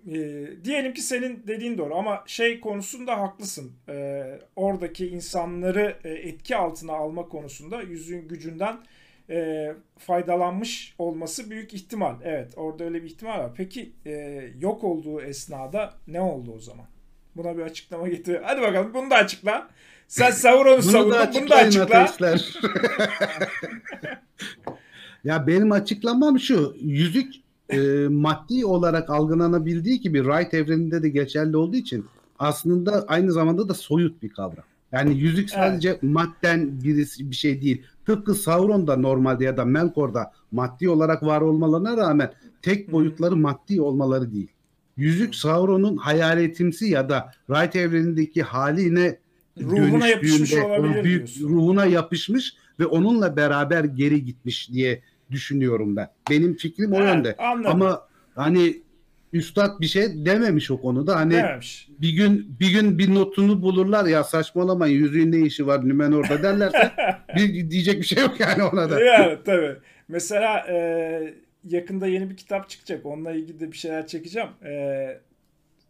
E, 0.08 0.48
diyelim 0.63 0.94
ki 0.94 1.02
senin 1.02 1.44
dediğin 1.48 1.78
doğru 1.78 1.96
ama 1.96 2.24
şey 2.28 2.60
konusunda 2.60 3.20
haklısın. 3.20 3.72
E, 3.89 4.24
oradaki 4.56 5.08
insanları 5.08 5.98
e, 6.04 6.10
etki 6.10 6.56
altına 6.56 6.94
alma 6.94 7.30
konusunda 7.30 7.82
yüzüğün 7.82 8.28
gücünden 8.28 8.78
e, 9.30 9.72
faydalanmış 9.98 10.96
olması 10.98 11.52
büyük 11.52 11.74
ihtimal. 11.74 12.15
Evet 12.24 12.54
orada 12.56 12.84
öyle 12.84 13.04
bir 13.04 13.08
ihtimal 13.08 13.39
var. 13.39 13.52
Peki 13.56 13.91
e, 14.06 14.12
yok 14.60 14.84
olduğu 14.84 15.22
esnada 15.22 15.94
ne 16.08 16.22
oldu 16.22 16.52
o 16.56 16.60
zaman? 16.60 16.86
Buna 17.36 17.58
bir 17.58 17.62
açıklama 17.62 18.08
getir. 18.08 18.39
Hadi 18.44 18.62
bakalım 18.62 18.94
bunu 18.94 19.10
da 19.10 19.15
açıkla. 19.15 19.70
Sen 20.08 20.32
Sauron'u 20.32 20.82
savundun. 20.82 21.12
Bunu 21.34 21.50
da 21.50 21.56
açıkla. 21.56 22.10
ya 25.24 25.48
benim 25.48 25.72
açıklamam 25.72 26.39
şu. 26.39 26.76
Yüzük 26.80 27.44
e, 27.69 28.08
maddi 28.10 28.65
olarak 28.65 29.10
algılanabildiği 29.10 29.99
gibi 29.99 30.17
Wright 30.17 30.54
evreninde 30.54 31.04
de 31.04 31.10
geçerli 31.10 31.58
olduğu 31.58 31.75
için 31.75 32.06
aslında 32.39 33.06
aynı 33.08 33.32
zamanda 33.32 33.69
da 33.69 33.73
soyut 33.73 34.23
bir 34.23 34.30
kavram. 34.30 34.63
Yani 34.91 35.17
yüzük 35.17 35.49
sadece 35.49 35.99
madden 36.01 36.84
birisi 36.84 37.32
bir 37.32 37.36
şey 37.36 37.62
değil. 37.62 37.84
Tıpkı 38.06 38.36
Sauron'da 38.36 38.97
normalde 38.97 39.43
ya 39.43 39.58
da 39.58 39.65
Melkor'da 39.65 40.32
maddi 40.51 40.89
olarak 40.89 41.23
var 41.23 41.41
olmalarına 41.41 41.97
rağmen 41.97 42.32
tek 42.62 42.91
boyutları 42.91 43.36
maddi 43.36 43.82
olmaları 43.82 44.32
değil. 44.32 44.47
Yüzük 44.97 45.36
Sauron'un 45.36 45.97
hayaletimsi 45.97 46.86
ya 46.86 47.10
da 47.10 47.32
Wright 47.47 47.75
evrenindeki 47.75 48.43
haline 48.43 49.17
Ruhuna 49.62 50.08
yapışmış 50.08 50.54
olabilir 50.54 51.04
büyük 51.04 51.28
diyorsun. 51.28 51.49
ruhuna 51.49 51.86
yapışmış 51.86 52.54
ve 52.80 52.86
onunla 52.86 53.36
beraber 53.36 53.84
geri 53.84 54.25
gitmiş 54.25 54.69
diye 54.71 55.01
düşünüyorum 55.32 55.96
ben. 55.96 56.08
Benim 56.30 56.56
fikrim 56.56 56.94
o 56.94 56.96
Evet, 56.98 57.08
yönde. 57.16 57.36
anladım. 57.38 57.72
Ama 57.72 58.08
hani 58.36 58.82
üstad 59.34 59.80
bir 59.82 59.86
şey 59.88 60.26
dememiş 60.26 60.72
o 60.72 60.82
konuda. 60.82 61.16
Hani 61.16 61.34
Dememiş. 61.34 61.88
bir 62.00 62.10
gün 62.10 62.56
bir 62.60 62.72
gün 62.72 62.98
bir 62.98 63.16
notunu 63.16 63.62
bulurlar 63.62 64.06
ya 64.06 64.24
saçmalamayın 64.24 65.00
yüzüğün 65.00 65.32
ne 65.32 65.38
işi 65.40 65.68
var 65.68 65.88
Nümenor'da 65.88 66.44
derlerse 66.44 66.92
bir 67.36 67.70
diyecek 67.72 68.00
bir 68.02 68.06
şey 68.06 68.24
yok 68.24 68.40
yani 68.40 68.64
ona 68.64 68.90
da. 68.90 69.04
Yani 69.04 69.38
tabii. 69.46 69.76
Mesela 70.08 70.58
e, 70.70 71.34
yakında 71.64 72.08
yeni 72.08 72.30
bir 72.30 72.38
kitap 72.38 72.70
çıkacak. 72.70 73.06
Onunla 73.06 73.32
ilgili 73.32 73.60
de 73.60 73.72
bir 73.72 73.78
şeyler 73.78 74.08
çekeceğim. 74.08 74.50
E, 74.66 74.72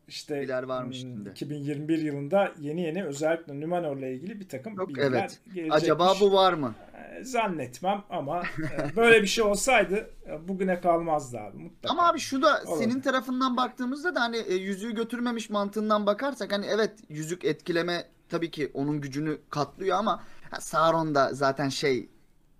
işte 0.07 0.35
Bilgiler 0.35 0.63
varmış 0.63 1.03
hmm, 1.03 1.11
içinde. 1.11 1.29
2021 1.29 1.97
yılında 1.97 2.51
yeni 2.59 2.81
yeni 2.81 3.05
özellikle 3.05 3.61
Numenor'la 3.61 4.07
ilgili 4.07 4.39
bir 4.39 4.49
takım 4.49 4.75
Yok, 4.75 4.89
bilgiler 4.89 5.07
evet. 5.07 5.39
gelecekmiş. 5.45 5.75
Acaba 5.75 6.13
bu 6.21 6.33
var 6.33 6.53
mı? 6.53 6.75
E, 6.93 7.23
Zannetmem 7.23 8.03
ama 8.09 8.43
e, 8.43 8.95
böyle 8.95 9.21
bir 9.21 9.27
şey 9.27 9.43
olsaydı 9.43 10.09
e, 10.27 10.47
bugüne 10.47 10.81
kalmazdı 10.81 11.39
abi 11.39 11.57
mutlaka. 11.57 11.93
Ama 11.93 12.07
abi 12.09 12.19
şu 12.19 12.41
da 12.41 12.61
Olur. 12.65 12.77
senin 12.77 13.01
tarafından 13.01 13.57
baktığımızda 13.57 14.15
da 14.15 14.21
hani 14.21 14.37
e, 14.37 14.53
yüzüğü 14.53 14.95
götürmemiş 14.95 15.49
mantığından 15.49 16.05
bakarsak 16.05 16.53
hani 16.53 16.65
evet 16.65 16.91
yüzük 17.09 17.45
etkileme 17.45 18.07
tabii 18.29 18.51
ki 18.51 18.71
onun 18.73 19.01
gücünü 19.01 19.37
katlıyor 19.49 19.97
ama 19.97 20.23
Sauron 20.59 21.15
da 21.15 21.33
zaten 21.33 21.69
şey 21.69 22.09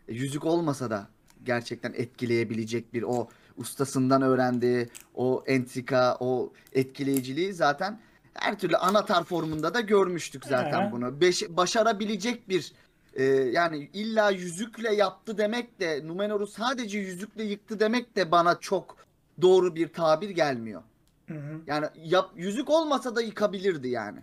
yüzük 0.08 0.46
olmasa 0.46 0.90
da 0.90 1.08
gerçekten 1.44 1.94
etkileyebilecek 1.94 2.94
bir 2.94 3.04
o 3.04 3.30
ustasından 3.58 4.22
öğrendiği 4.22 4.90
o 5.16 5.44
entrika, 5.48 6.18
o 6.20 6.54
etkileyiciliği 6.74 7.54
zaten 7.54 8.00
her 8.34 8.60
türlü 8.60 8.78
anahtar 8.78 9.24
formunda 9.24 9.74
da 9.74 9.80
görmüştük 9.82 10.46
zaten 10.46 10.88
Hı. 10.88 10.92
bunu. 10.92 11.22
Beş- 11.22 11.50
başarabilecek 11.50 12.50
bir 12.50 12.74
e, 13.14 13.24
yani 13.34 13.90
illa 13.94 14.30
yüzükle 14.32 14.96
yaptı 14.96 15.38
demek 15.38 15.80
de 15.80 16.08
Numenor'u 16.08 16.48
sadece 16.48 17.00
yüzükle 17.00 17.44
yıktı 17.44 17.80
demek 17.80 18.16
de 18.16 18.32
bana 18.32 18.60
çok 18.60 18.98
doğru 19.42 19.76
bir 19.76 19.88
tabir 19.94 20.30
gelmiyor. 20.30 20.84
Hı 21.28 21.34
hı. 21.34 21.62
Yani 21.68 21.86
yap, 21.96 22.32
yüzük 22.36 22.70
olmasa 22.70 23.16
da 23.16 23.22
yıkabilirdi 23.22 23.88
yani. 23.88 24.20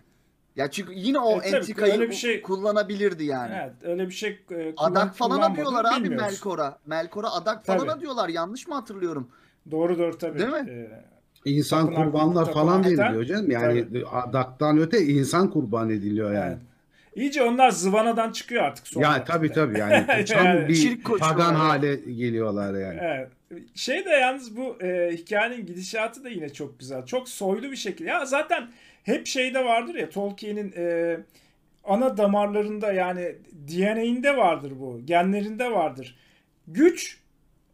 Ya 0.55 0.71
çünkü 0.71 0.93
yine 0.93 1.19
o 1.19 1.41
E, 1.41 1.45
tabii, 1.51 1.55
entrikayı 1.55 1.93
öyle 1.93 2.09
bir 2.09 2.15
şey- 2.15 2.41
kullanabilirdi 2.41 3.23
yani. 3.25 3.53
Evet 3.63 3.73
öyle 3.83 4.07
bir 4.07 4.13
şey 4.13 4.29
e, 4.29 4.75
kullan- 4.75 4.91
Adak 4.91 5.15
falan 5.15 5.41
atıyorlar 5.41 5.85
abi 5.85 6.03
bilmiyoruz. 6.03 6.27
Melkor'a. 6.31 6.77
Melkor'a 6.85 7.31
adak 7.31 7.65
falan 7.65 7.79
Tabii. 7.79 7.91
atıyorlar. 7.91 8.29
Yanlış 8.29 8.67
mı 8.67 8.75
hatırlıyorum? 8.75 9.27
Doğru 9.71 9.99
doğru 9.99 10.17
tabii. 10.17 10.39
Değil 10.39 10.49
mi? 10.49 10.69
E, 11.45 11.51
İnsan 11.51 11.85
Tapınak- 11.87 12.05
kurbanlar 12.05 12.53
falan 12.53 12.81
tapınakta- 12.83 13.03
veriliyor 13.03 13.25
canım. 13.25 13.51
Yani 13.51 13.85
adaktan 14.11 14.77
öte 14.77 15.01
insan 15.05 15.49
kurban 15.51 15.89
ediliyor 15.89 16.33
yani. 16.33 16.45
evet. 16.47 16.57
İyice 17.15 17.43
onlar 17.43 17.69
zıvanadan 17.71 18.31
çıkıyor 18.31 18.63
artık 18.63 18.87
son 18.87 19.01
Yani 19.01 19.13
vakitte. 19.13 19.33
tabii 19.33 19.51
tabii 19.51 19.79
yani 19.79 20.05
tam 20.27 20.45
Yani 20.45 20.67
bir 20.67 21.03
pagan 21.03 21.55
hale 21.55 21.95
geliyorlar 21.95 22.73
yani. 22.73 22.99
Evet. 23.01 23.29
Şey 23.75 24.05
de 24.05 24.09
yalnız 24.09 24.57
bu 24.57 24.77
e, 24.83 25.11
hikayenin 25.13 25.65
gidişatı 25.65 26.23
da 26.23 26.29
yine 26.29 26.49
çok 26.53 26.79
güzel. 26.79 27.05
Çok 27.05 27.29
soylu 27.29 27.71
bir 27.71 27.75
şekilde. 27.75 28.09
Ya 28.09 28.25
zaten 28.25 28.67
hep 29.03 29.27
şeyde 29.27 29.65
vardır 29.65 29.95
ya 29.95 30.09
Tolkien'in 30.09 30.73
e, 30.77 31.17
ana 31.83 32.17
damarlarında 32.17 32.93
yani 32.93 33.35
DNA'inde 33.67 34.37
vardır 34.37 34.73
bu. 34.79 35.01
Genlerinde 35.05 35.71
vardır. 35.71 36.15
Güç 36.67 37.17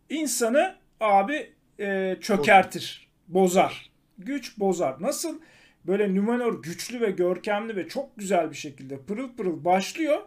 insanı 0.10 0.76
abi 1.00 1.52
e, 1.80 2.18
çökertir. 2.22 3.10
Bozar. 3.28 3.90
Güç 4.18 4.60
bozar. 4.60 5.02
Nasıl 5.02 5.40
böyle 5.88 6.16
Numenor 6.16 6.64
güçlü 6.64 7.02
ve 7.02 7.12
görkemli 7.12 7.76
ve 7.76 7.88
çok 7.88 8.18
güzel 8.18 8.52
bir 8.52 8.56
şekilde 8.56 8.98
pırıl 8.98 9.36
pırıl 9.36 9.66
başlıyor. 9.66 10.22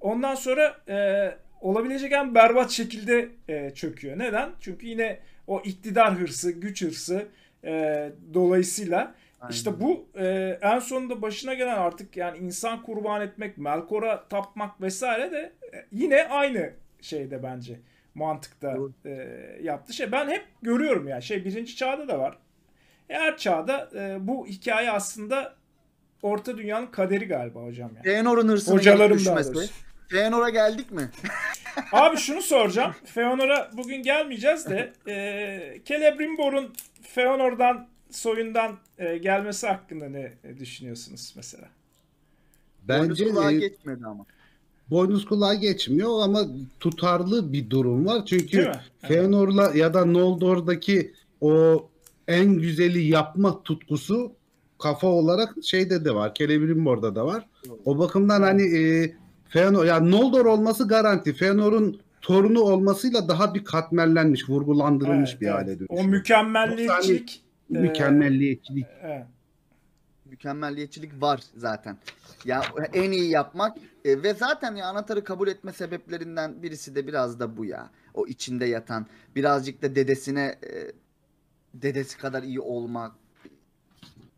Ondan 0.00 0.34
sonra 0.34 0.76
e, 0.88 1.28
olabilecek 1.60 2.12
en 2.12 2.34
berbat 2.34 2.70
şekilde 2.70 3.28
e, 3.48 3.70
çöküyor. 3.74 4.18
Neden? 4.18 4.50
Çünkü 4.60 4.86
yine 4.86 5.18
o 5.46 5.62
iktidar 5.64 6.14
hırsı, 6.14 6.52
güç 6.52 6.82
hırsı 6.82 7.26
e, 7.64 8.12
dolayısıyla 8.34 9.14
Aynen. 9.40 9.52
işte 9.52 9.80
bu 9.80 10.08
e, 10.14 10.58
en 10.62 10.78
sonunda 10.78 11.22
başına 11.22 11.54
gelen 11.54 11.78
artık 11.78 12.16
yani 12.16 12.38
insan 12.38 12.82
kurban 12.82 13.20
etmek, 13.20 13.58
Melkor'a 13.58 14.28
tapmak 14.28 14.80
vesaire 14.80 15.32
de 15.32 15.52
e, 15.74 15.86
yine 15.92 16.28
aynı 16.28 16.72
şeyde 17.00 17.42
bence 17.42 17.80
mantıkta 18.14 18.76
Doğru. 18.76 18.92
e, 19.04 19.12
yaptığı 19.62 19.92
şey. 19.92 20.12
Ben 20.12 20.28
hep 20.28 20.44
görüyorum 20.62 21.08
ya 21.08 21.20
şey 21.20 21.44
birinci 21.44 21.76
çağda 21.76 22.08
da 22.08 22.18
var. 22.18 22.38
Her 23.08 23.36
çağda 23.36 23.90
e, 23.94 24.16
bu 24.20 24.46
hikaye 24.46 24.90
aslında 24.90 25.54
Orta 26.22 26.58
Dünya'nın 26.58 26.86
kaderi 26.86 27.28
galiba 27.28 27.62
hocam 27.62 27.90
yani. 27.96 28.04
Feanor'un 28.04 28.48
hırsına 28.48 28.74
Hocalarım 28.74 29.18
düşmesi. 29.18 29.70
Feanor'a 30.10 30.50
geldik 30.50 30.92
mi? 30.92 31.10
Abi 31.92 32.16
şunu 32.16 32.42
soracağım. 32.42 32.94
Feanor'a 33.04 33.70
bugün 33.72 34.02
gelmeyeceğiz 34.02 34.66
de 34.70 34.92
e, 35.08 35.84
Celebrimbor'un 35.84 36.72
Feanor'dan 37.02 37.88
soyundan 38.10 38.76
e, 38.98 39.18
gelmesi 39.18 39.66
hakkında 39.66 40.08
ne 40.08 40.32
düşünüyorsunuz 40.58 41.32
mesela? 41.36 41.68
Bence 42.88 43.24
Boynuz 43.24 43.34
kulağa 43.34 43.52
e, 43.52 43.56
geçmedi 43.58 44.06
ama. 44.06 44.26
boynuz 44.90 45.24
kulağa 45.24 45.54
geçmiyor 45.54 46.22
ama 46.22 46.46
tutarlı 46.80 47.52
bir 47.52 47.70
durum 47.70 48.06
var. 48.06 48.26
Çünkü? 48.26 48.72
Feanor'la 49.02 49.72
ya 49.74 49.94
da 49.94 50.04
Noldor'daki 50.04 51.12
o 51.40 51.86
en 52.28 52.52
güzeli 52.54 53.04
yapma 53.04 53.62
tutkusu 53.62 54.32
kafa 54.78 55.06
olarak 55.06 55.54
şeyde 55.64 56.04
de 56.04 56.14
var. 56.14 56.34
Celebrimbor'da 56.34 57.14
da 57.14 57.26
var. 57.26 57.46
O 57.84 57.98
bakımdan 57.98 58.42
hani 58.42 58.62
e, 58.78 59.14
Feanor 59.48 59.84
yani 59.84 60.10
Noldor 60.10 60.46
olması 60.46 60.88
garanti. 60.88 61.32
Feanor'un 61.34 62.00
torunu 62.22 62.60
olmasıyla 62.60 63.28
daha 63.28 63.54
bir 63.54 63.64
katmerlenmiş, 63.64 64.48
vurgulandırılmış 64.48 65.30
Evet, 65.30 65.40
bir 65.40 65.46
evet. 65.46 65.54
hale 65.56 65.72
O 65.74 65.78
dönüşüyor. 65.78 66.04
mükemmelliyetçilik 66.04 67.42
e, 67.44 67.47
Mükemmelliyetçilik. 67.68 68.86
evet. 69.02 69.26
Mükemmelliyetçilik 70.24 71.22
var 71.22 71.40
zaten. 71.56 71.96
Ya 72.44 72.62
en 72.92 73.12
iyi 73.12 73.30
yapmak 73.30 73.76
e, 74.04 74.22
ve 74.22 74.34
zaten 74.34 74.76
ya 74.76 74.86
anahtarı 74.86 75.24
kabul 75.24 75.48
etme 75.48 75.72
sebeplerinden 75.72 76.62
birisi 76.62 76.94
de 76.94 77.06
biraz 77.06 77.40
da 77.40 77.56
bu 77.56 77.64
ya. 77.64 77.90
O 78.14 78.26
içinde 78.26 78.64
yatan 78.66 79.06
birazcık 79.36 79.82
da 79.82 79.94
dedesine 79.94 80.44
e, 80.62 80.92
dedesi 81.74 82.18
kadar 82.18 82.42
iyi 82.42 82.60
olmak, 82.60 83.12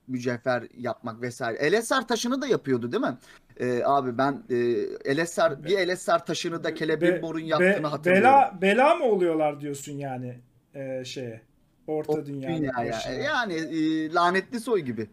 mücevher 0.09 0.63
yapmak 0.77 1.23
vesaire. 1.23 1.59
Elessar 1.59 2.09
taşını 2.09 2.43
da 2.43 2.47
yapıyordu 2.47 2.93
değil 2.93 3.03
mi? 3.03 3.19
E, 3.61 3.83
abi 3.85 4.19
ben 4.19 4.43
e, 4.51 4.57
Elessar 5.05 5.65
bir 5.65 5.79
Elessar 5.79 6.27
taşını 6.27 6.65
da 6.65 6.75
Celebrimbor'un 6.75 7.41
Be- 7.43 7.47
yaptığını 7.47 7.83
be- 7.83 7.87
hatırlıyorum. 7.89 8.25
Bela, 8.31 8.59
bela 8.63 8.95
mı 8.95 9.05
oluyorlar 9.05 9.61
diyorsun 9.61 9.93
yani 9.93 10.39
e, 10.75 11.05
şeye? 11.05 11.41
Orta 11.87 12.13
O 12.13 12.27
dünyaya. 12.27 12.73
yaşayan. 12.85 13.21
E, 13.21 13.23
Yani 13.23 13.55
e, 13.55 14.13
lanetli 14.13 14.61
soy 14.61 14.81
gibi. 14.81 15.07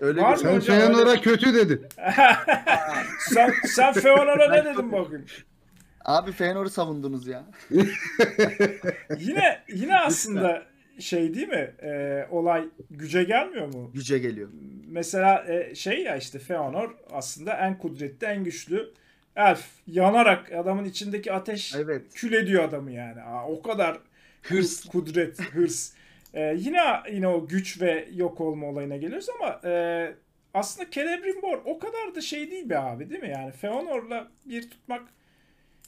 Öyle 0.00 0.20
Var 0.20 0.38
bir 0.38 0.44
mı 0.44 0.50
Sen 0.50 0.56
hocam, 0.56 0.76
Feanor'a 0.78 1.10
öyle- 1.10 1.20
kötü 1.20 1.54
dedin. 1.54 1.86
sen, 3.30 3.52
sen 3.66 3.92
Feanor'a 3.92 4.48
ne 4.50 4.64
dedin 4.64 4.92
bakayım? 4.92 5.26
Abi 6.04 6.32
Feanor'u 6.32 6.70
savundunuz 6.70 7.26
ya. 7.26 7.44
Yine 9.18 9.62
yine 9.74 9.96
aslında 10.00 10.62
şey 10.98 11.34
değil 11.34 11.48
mi? 11.48 11.74
E, 11.82 12.26
olay 12.30 12.64
güce 12.90 13.22
gelmiyor 13.24 13.74
mu? 13.74 13.90
Güce 13.94 14.18
geliyor. 14.18 14.48
Mesela 14.86 15.44
e, 15.48 15.74
şey 15.74 16.02
ya 16.02 16.16
işte 16.16 16.38
Feanor 16.38 16.94
aslında 17.12 17.52
en 17.54 17.78
kudretli, 17.78 18.26
en 18.26 18.44
güçlü 18.44 18.90
elf. 19.36 19.64
Yanarak 19.86 20.52
adamın 20.52 20.84
içindeki 20.84 21.32
ateş 21.32 21.74
Evet. 21.74 22.02
kül 22.14 22.32
ediyor 22.32 22.64
adamı 22.64 22.92
yani. 22.92 23.22
Aa, 23.22 23.46
o 23.48 23.62
kadar 23.62 23.98
Hırs. 24.42 24.84
kudret, 24.84 25.40
hırs. 25.54 25.92
E, 26.34 26.54
yine 26.58 26.80
yine 27.12 27.28
o 27.28 27.46
güç 27.46 27.80
ve 27.82 28.08
yok 28.12 28.40
olma 28.40 28.66
olayına 28.66 28.96
geliyoruz 28.96 29.28
ama 29.38 29.60
e, 29.64 30.14
aslında 30.54 30.90
Celebrimbor 30.90 31.62
o 31.64 31.78
kadar 31.78 32.14
da 32.14 32.20
şey 32.20 32.50
değil 32.50 32.68
be 32.68 32.78
abi 32.78 33.10
değil 33.10 33.22
mi? 33.22 33.30
Yani 33.30 33.52
Feanor'la 33.52 34.28
bir 34.46 34.70
tutmak 34.70 35.02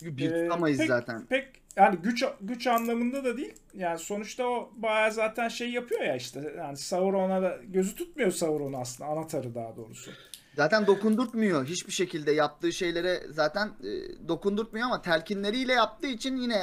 Bir 0.03 0.31
Ee, 0.31 0.43
tutamayız 0.43 0.81
pek- 0.81 0.89
zaten. 0.89 1.27
Pek 1.27 1.49
yani 1.77 1.99
güç 2.03 2.25
güç 2.41 2.67
anlamında 2.67 3.25
da 3.25 3.37
değil. 3.37 3.55
Yani 3.75 3.99
sonuçta 3.99 4.45
o 4.47 4.71
bayağı 4.77 5.13
zaten 5.13 5.49
şey 5.49 5.71
yapıyor 5.71 6.01
ya 6.01 6.17
işte. 6.17 6.55
Yani 6.59 6.77
Sauron'a 6.77 7.43
da 7.43 7.59
gözü 7.69 7.95
tutmuyor 7.97 8.31
Sauron 8.31 8.73
aslında. 8.73 9.11
Anahtarı 9.11 9.55
daha 9.55 9.77
doğrusu. 9.77 10.11
Zaten 10.57 10.87
dokundurtmuyor 10.87 11.67
hiçbir 11.67 11.93
şekilde 11.93 12.33
yaptığı 12.33 12.73
şeylere 12.73 13.21
zaten 13.31 13.67
e, 13.69 14.29
dokundurtmuyor 14.29 14.87
ama 14.87 15.03
telkinleriyle 15.03 15.73
yaptığı 15.73 16.07
için 16.07 16.37
yine 16.37 16.63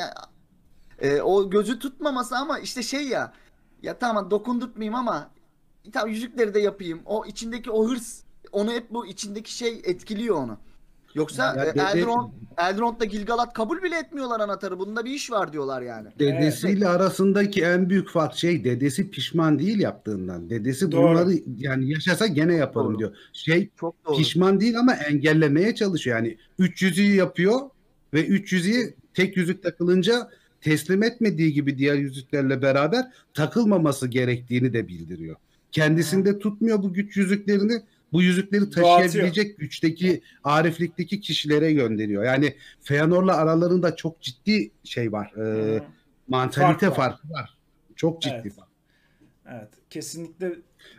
e, 0.99 1.21
o 1.21 1.49
gözü 1.49 1.79
tutmaması 1.79 2.37
ama 2.37 2.59
işte 2.59 2.83
şey 2.83 3.07
ya 3.07 3.33
ya 3.83 3.97
tamam 3.99 4.31
dokundurtmayayım 4.31 4.95
ama 4.95 5.29
tamam 5.93 6.09
yüzükleri 6.09 6.53
de 6.53 6.59
yapayım. 6.59 6.99
O 7.05 7.25
içindeki 7.25 7.71
o 7.71 7.89
hırs 7.89 8.19
onu 8.51 8.71
hep 8.71 8.93
bu 8.93 9.07
içindeki 9.07 9.53
şey 9.53 9.81
etkiliyor 9.83 10.35
onu. 10.35 10.57
Yoksa 11.15 11.55
Ya 11.57 11.65
dede- 11.65 11.99
Elrond, 11.99 12.31
Elrond'da 12.57 13.05
Gilgalad 13.05 13.53
kabul 13.53 13.83
bile 13.83 13.97
etmiyorlar 13.97 14.39
anahtarı. 14.39 14.79
Bunda 14.79 15.05
bir 15.05 15.11
iş 15.11 15.31
var 15.31 15.53
diyorlar 15.53 15.81
yani. 15.81 16.07
Dedesiyle 16.19 16.87
arasındaki 16.87 17.61
en 17.63 17.89
büyük 17.89 18.09
fark 18.09 18.35
şey 18.35 18.63
dedesi 18.63 19.09
pişman 19.09 19.59
değil 19.59 19.79
yaptığından. 19.79 20.49
Dedesi 20.49 20.91
Doğru. 20.91 21.01
bunları 21.09 21.31
yani 21.57 21.91
yaşasa 21.91 22.27
gene 22.27 22.55
yaparım 22.55 22.87
Doğru. 22.89 22.99
diyor. 22.99 23.15
Şey 23.33 23.69
Çok 23.79 23.95
doğru. 24.05 24.17
pişman 24.17 24.59
değil 24.59 24.79
ama 24.79 24.93
engellemeye 24.93 25.75
çalışıyor. 25.75 26.17
Yani 26.17 26.37
300'ü 26.59 27.15
yapıyor 27.15 27.59
ve 28.13 28.27
300'ü 28.27 28.93
tek 29.13 29.37
yüzük 29.37 29.63
takılınca 29.63 30.29
teslim 30.67 31.03
etmediği 31.03 31.53
gibi 31.53 31.77
diğer 31.77 31.95
yüzüklerle 31.95 32.61
beraber 32.61 33.05
takılmaması 33.33 34.07
gerektiğini 34.07 34.73
de 34.73 34.87
bildiriyor. 34.87 35.35
Kendisinde 35.71 36.39
tutmuyor 36.39 36.83
bu 36.83 36.93
güç 36.93 37.17
yüzüklerini. 37.17 37.81
Bu 38.11 38.21
yüzükleri 38.21 38.69
taşıyabilecek 38.69 39.57
güçteki, 39.57 40.21
ariflikteki 40.43 41.19
kişilere 41.21 41.73
gönderiyor. 41.73 42.23
Yani 42.23 42.55
Feanor'la 42.81 43.37
aralarında 43.37 43.95
çok 43.95 44.21
ciddi 44.21 44.71
şey 44.83 45.11
var. 45.11 45.31
e, 45.37 45.75
Hı. 45.77 45.83
mantalite 46.27 46.85
Fark 46.85 46.97
var. 46.99 47.09
farkı 47.11 47.29
var. 47.33 47.57
Çok 47.95 48.21
ciddi 48.21 48.33
Evet. 48.43 48.55
fark. 48.55 48.69
Evet. 49.51 49.69
Kesinlikle 49.89 50.51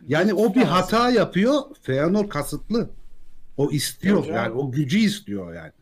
Yani 0.09 0.35
o 0.35 0.55
bir 0.55 0.63
hata 0.63 1.11
yapıyor. 1.11 1.55
Feanor 1.83 2.29
kasıtlı. 2.29 2.91
O 3.57 3.71
istiyor 3.71 4.25
yani 4.27 4.51
o 4.51 4.73
gücü 4.73 4.99
istiyor 4.99 5.55
yani. 5.55 5.73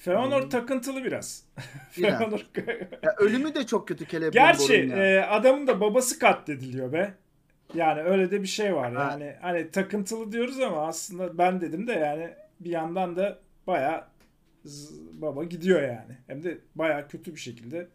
Feanor 0.00 0.50
takıntılı 0.50 1.04
biraz. 1.04 1.44
Feanor 1.90 2.46
Ya 3.02 3.14
ölümü 3.18 3.54
de 3.54 3.66
çok 3.66 3.88
kötü 3.88 4.08
Celebrimbor'un 4.08 4.32
Gerçi 4.68 4.74
e, 4.74 5.20
adamın 5.20 5.66
da 5.66 5.80
babası 5.80 6.18
katlediliyor 6.18 6.92
be. 6.92 7.14
Yani 7.74 8.02
öyle 8.02 8.30
de 8.30 8.42
bir 8.42 8.46
şey 8.46 8.74
var. 8.74 8.94
Ha. 8.94 9.02
Yani 9.02 9.36
hani 9.40 9.70
takıntılı 9.70 10.32
diyoruz 10.32 10.60
ama 10.60 10.86
aslında 10.86 11.38
ben 11.38 11.60
dedim 11.60 11.86
de 11.86 11.92
yani 11.92 12.34
bir 12.60 12.70
yandan 12.70 13.16
da 13.16 13.38
baya 13.66 14.08
baba 15.12 15.44
gidiyor 15.44 15.82
yani. 15.82 16.18
Hem 16.26 16.42
de 16.42 16.58
baya 16.74 17.08
kötü 17.08 17.34
bir 17.34 17.40
şekilde 17.40 17.88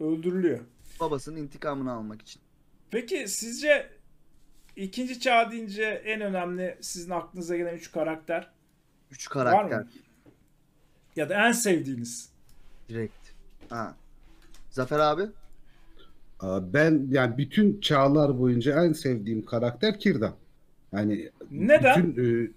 öldürülüyor. 0.00 0.60
Babasının 1.00 1.36
intikamını 1.36 1.92
almak 1.92 2.22
için. 2.22 2.42
Peki 2.90 3.28
sizce 3.28 3.88
ikinci 4.76 5.20
çağ 5.20 5.50
deyince 5.50 5.84
en 5.84 6.20
önemli 6.20 6.78
sizin 6.80 7.10
aklınıza 7.10 7.56
gelen 7.56 7.74
üç 7.74 7.92
karakter 7.92 8.50
Üç 9.10 9.36
var 9.36 9.44
karakter 9.44 9.78
mı? 9.78 9.86
Ya 11.16 11.28
da 11.28 11.46
en 11.48 11.52
sevdiğiniz? 11.52 12.28
direkt. 12.88 13.14
Ha. 13.68 13.94
Zafer 14.70 14.98
abi? 14.98 15.22
Ben 16.72 17.06
yani 17.10 17.38
bütün 17.38 17.80
çağlar 17.80 18.38
boyunca 18.38 18.84
en 18.84 18.92
sevdiğim 18.92 19.44
karakter 19.44 19.98
Kirdan. 19.98 20.34
Yani 20.92 21.30
Neden? 21.50 22.06
bütün, 22.16 22.50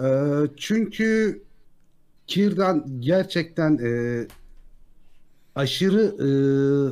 e, 0.00 0.04
e, 0.06 0.08
çünkü 0.56 1.42
Kirdan 2.26 2.86
gerçekten 3.00 3.78
e, 3.78 4.26
aşırı 5.54 6.02
e, 6.04 6.28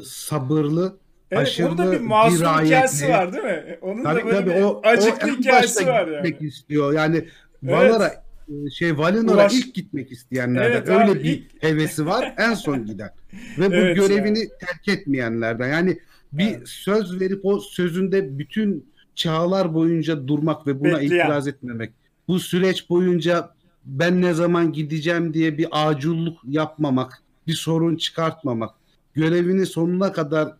sabırlı, 0.04 0.96
Evet 1.30 1.42
aşırı 1.42 1.68
onun 1.68 1.78
da 1.78 1.92
bir 1.92 2.00
masum 2.00 2.38
dirayetli. 2.38 2.66
hikayesi 2.66 3.08
var 3.08 3.32
değil 3.32 3.44
mi? 3.44 3.78
Onun 3.82 4.04
Tabii 4.04 4.20
da 4.20 4.24
böyle 4.24 4.36
tabii 4.38 4.50
bir 4.50 4.62
o, 4.62 4.80
acıklı 4.84 5.28
o 5.32 5.36
hikayesi 5.36 5.86
var 5.86 6.06
yani. 6.06 6.28
gitmek 6.28 6.42
istiyor. 6.52 6.92
Yani 6.92 7.28
Valar'a 7.62 8.08
e, 8.08 8.21
şey 8.74 8.98
Valinor'a 8.98 9.44
Ulaş- 9.46 9.54
ilk 9.58 9.74
gitmek 9.74 10.12
isteyenlerden. 10.12 10.70
Evet 10.76 10.88
Öyle 10.88 11.10
abi, 11.10 11.24
bir 11.24 11.24
ilk- 11.24 11.62
hevesi 11.62 12.06
var. 12.06 12.34
En 12.38 12.54
son 12.54 12.86
giden. 12.86 13.10
Ve 13.58 13.70
bu 13.70 13.74
Evet 13.74 13.96
görevini 13.96 14.48
terk 14.60 14.88
etmeyenlerden. 14.98 15.68
Yani 15.68 15.98
bir 16.32 16.46
Evet. 16.48 16.68
söz 16.68 17.20
verip 17.20 17.40
o 17.44 17.60
sözünde 17.60 18.38
bütün 18.38 18.92
çağlar 19.14 19.74
boyunca 19.74 20.28
durmak 20.28 20.66
ve 20.66 20.80
buna 20.80 21.00
Bekleyen. 21.00 21.24
itiraz 21.24 21.48
etmemek. 21.48 21.92
Bu 22.28 22.38
süreç 22.40 22.90
boyunca 22.90 23.50
ben 23.84 24.22
ne 24.22 24.34
zaman 24.34 24.72
gideceğim 24.72 25.34
diye 25.34 25.58
bir 25.58 25.66
aculluk 25.72 26.38
yapmamak, 26.48 27.22
bir 27.46 27.52
sorun 27.54 27.96
çıkartmamak, 27.96 28.70
görevini 29.14 29.66
sonuna 29.66 30.12
kadar 30.12 30.52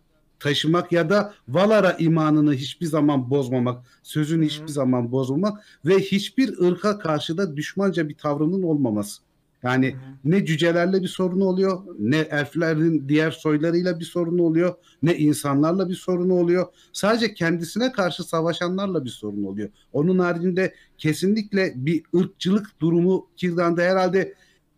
taşımak 0.43 0.91
ya 0.91 1.09
da 1.09 1.33
Valar'a 1.47 1.91
imanını 1.91 2.53
hiçbir 2.53 2.85
zaman 2.85 3.29
bozmamak, 3.29 3.85
sözünü 4.03 4.45
hiçbir 4.45 4.67
zaman 4.67 5.11
bozmamak 5.11 5.63
ve 5.85 5.99
hiçbir 5.99 6.59
ırka 6.59 6.99
karşı 6.99 7.37
da 7.37 7.57
düşmanca 7.57 8.09
bir 8.09 8.15
tavrının 8.15 8.63
olmaması. 8.63 9.21
Yani 9.63 9.95
ne 10.23 10.45
cücelerle 10.45 11.01
bir 11.01 11.07
sorunu 11.07 11.45
oluyor, 11.45 11.81
ne 11.99 12.17
elflerin 12.17 13.09
diğer 13.09 13.31
soylarıyla 13.31 13.99
bir 13.99 14.05
sorunu 14.05 14.43
oluyor, 14.43 14.73
ne 15.03 15.17
insanlarla 15.17 15.89
bir 15.89 15.95
sorunu 15.95 16.33
oluyor. 16.33 16.67
Sadece 16.93 17.33
kendisine 17.33 17.91
karşı 17.91 18.23
savaşanlarla 18.23 19.05
bir 19.05 19.09
sorun 19.09 19.43
oluyor. 19.43 19.69
Onun 19.93 20.19
haricinde 20.19 20.73
kesinlikle 20.97 21.73
bir 21.75 22.03
ırkçılık 22.15 22.79
durumu 22.79 23.27
Kirdan'da 23.37 23.81
herhalde 23.81 24.33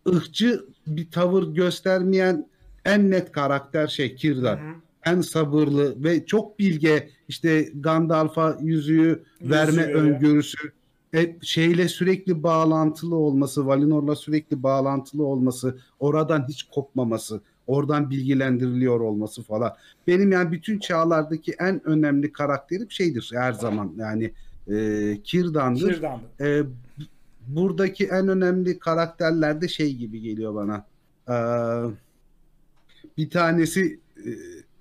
ırkçı 0.07 0.66
bir 0.88 1.11
tavır 1.11 1.43
göstermeyen 1.43 2.47
en 2.86 3.11
net 3.11 3.32
karakter 3.32 3.88
şey 3.88 4.16
Kirdan. 4.16 4.57
Hı 4.57 4.61
hı. 4.61 4.84
En 5.05 5.21
sabırlı 5.21 6.03
ve 6.03 6.25
çok 6.25 6.59
bilge 6.59 7.09
işte 7.27 7.69
Gandalf'a 7.75 8.57
yüzüğü 8.61 9.23
verme 9.41 9.83
veriyor. 9.83 10.01
öngörüsü 10.01 10.71
hep 11.11 11.43
şeyle 11.43 11.87
sürekli 11.87 12.43
bağlantılı 12.43 13.15
olması, 13.15 13.67
Valinor'la 13.67 14.15
sürekli 14.15 14.63
bağlantılı 14.63 15.25
olması, 15.25 15.77
oradan 15.99 16.45
hiç 16.49 16.63
kopmaması, 16.63 17.41
oradan 17.67 18.09
bilgilendiriliyor 18.09 18.99
olması 18.99 19.43
falan. 19.43 19.75
Benim 20.07 20.31
yani 20.31 20.51
bütün 20.51 20.79
çağlardaki 20.79 21.55
en 21.59 21.87
önemli 21.87 22.31
karakterim 22.31 22.91
şeydir 22.91 23.31
her 23.33 23.53
zaman 23.53 23.93
yani 23.97 24.31
e, 24.67 25.17
Kirdan'dır. 25.23 25.93
Kirdan'dı. 25.93 26.23
E, 26.39 26.63
buradaki 27.47 28.05
en 28.05 28.27
önemli 28.27 28.79
karakterler 28.79 29.61
de 29.61 29.67
şey 29.67 29.95
gibi 29.95 30.21
geliyor 30.21 30.55
bana. 30.55 30.85
Ee, 31.29 31.33
bir 33.17 33.29
tanesi 33.29 33.99
e, 34.17 34.29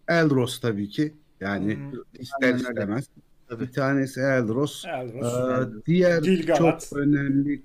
Elros 0.08 0.60
tabii 0.60 0.88
ki. 0.88 1.14
Yani 1.40 1.74
hı. 1.92 2.04
ister 2.18 2.54
istemez. 2.54 3.04
Tabii. 3.48 3.62
Bir 3.66 3.72
tanesi 3.72 4.20
Elros. 4.20 4.84
Elros. 4.84 5.68
Ee, 5.78 5.82
diğer 5.86 6.22
Gil-galad. 6.22 6.58
çok 6.58 6.98
önemli 6.98 7.62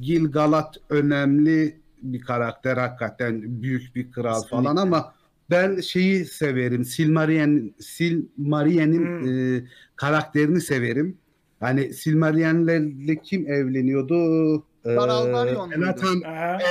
Gil-galad 0.00 0.74
önemli 0.90 1.76
bir 2.02 2.20
karakter 2.20 2.76
hakikaten 2.76 3.62
büyük 3.62 3.94
bir 3.96 4.10
kral 4.12 4.34
Kesinlikle. 4.42 4.56
falan 4.56 4.76
ama 4.76 5.14
ben 5.50 5.80
şeyi 5.80 6.24
severim. 6.24 6.84
Silmarien 6.84 7.74
Silmarien'in 7.80 9.04
Hmm. 9.20 9.56
e, 9.56 9.64
karakterini 9.96 10.60
severim. 10.60 11.16
Hani 11.60 11.94
Silmarien'le 11.94 13.16
kim 13.22 13.46
evleniyordu? 13.52 14.64
Ee? 14.84 14.90
Elatan. 14.92 16.22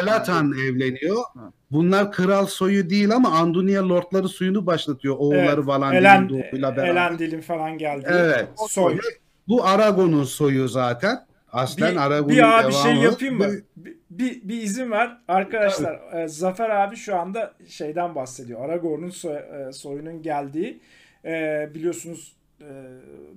Elatan 0.04 0.52
evleniyor. 0.54 1.18
Ha. 1.34 1.52
Bunlar 1.72 2.12
kral 2.12 2.46
soyu 2.46 2.90
değil 2.90 3.12
ama 3.16 3.30
Andunia 3.32 3.90
lordları 3.90 4.30
suyunu 4.30 4.66
başlatıyor. 4.66 5.16
Oğulları 5.18 5.44
Evet, 5.56 5.66
falan 5.66 5.94
Elen, 5.96 6.30
doğuyla 6.30 6.76
beraber. 6.78 6.88
Elendil'in 6.92 7.42
falan 7.42 7.78
geldi. 7.78 8.06
Evet. 8.10 8.48
Soy. 8.70 8.98
Bu 9.48 9.66
Aragon'un 9.66 10.24
soyu 10.24 10.68
zaten. 10.68 11.28
Aslen 11.52 11.92
Bir, 11.92 11.98
Aragon'un 12.06 12.30
bir 12.30 12.60
abi 12.66 12.74
şey 12.74 12.84
devamı. 12.92 13.04
yapayım 13.04 13.38
mı? 13.38 13.48
Bir- 13.76 13.98
Bir, 14.10 14.42
bir, 14.50 14.62
izin 14.62 14.92
ver. 14.92 15.18
Arkadaşlar 15.28 16.00
e, 16.24 16.28
Zafer 16.28 16.70
abi 16.70 16.96
şu 16.96 17.16
anda 17.16 17.54
şeyden 17.68 18.16
bahsediyor. 18.16 18.66
Aragorn'un 18.66 19.10
soy- 19.10 19.68
e, 19.70 19.74
soyunun 19.74 20.22
geldiği 20.22 20.80
e, 21.26 21.70
biliyorsunuz 21.76 22.36
e, 22.62 22.66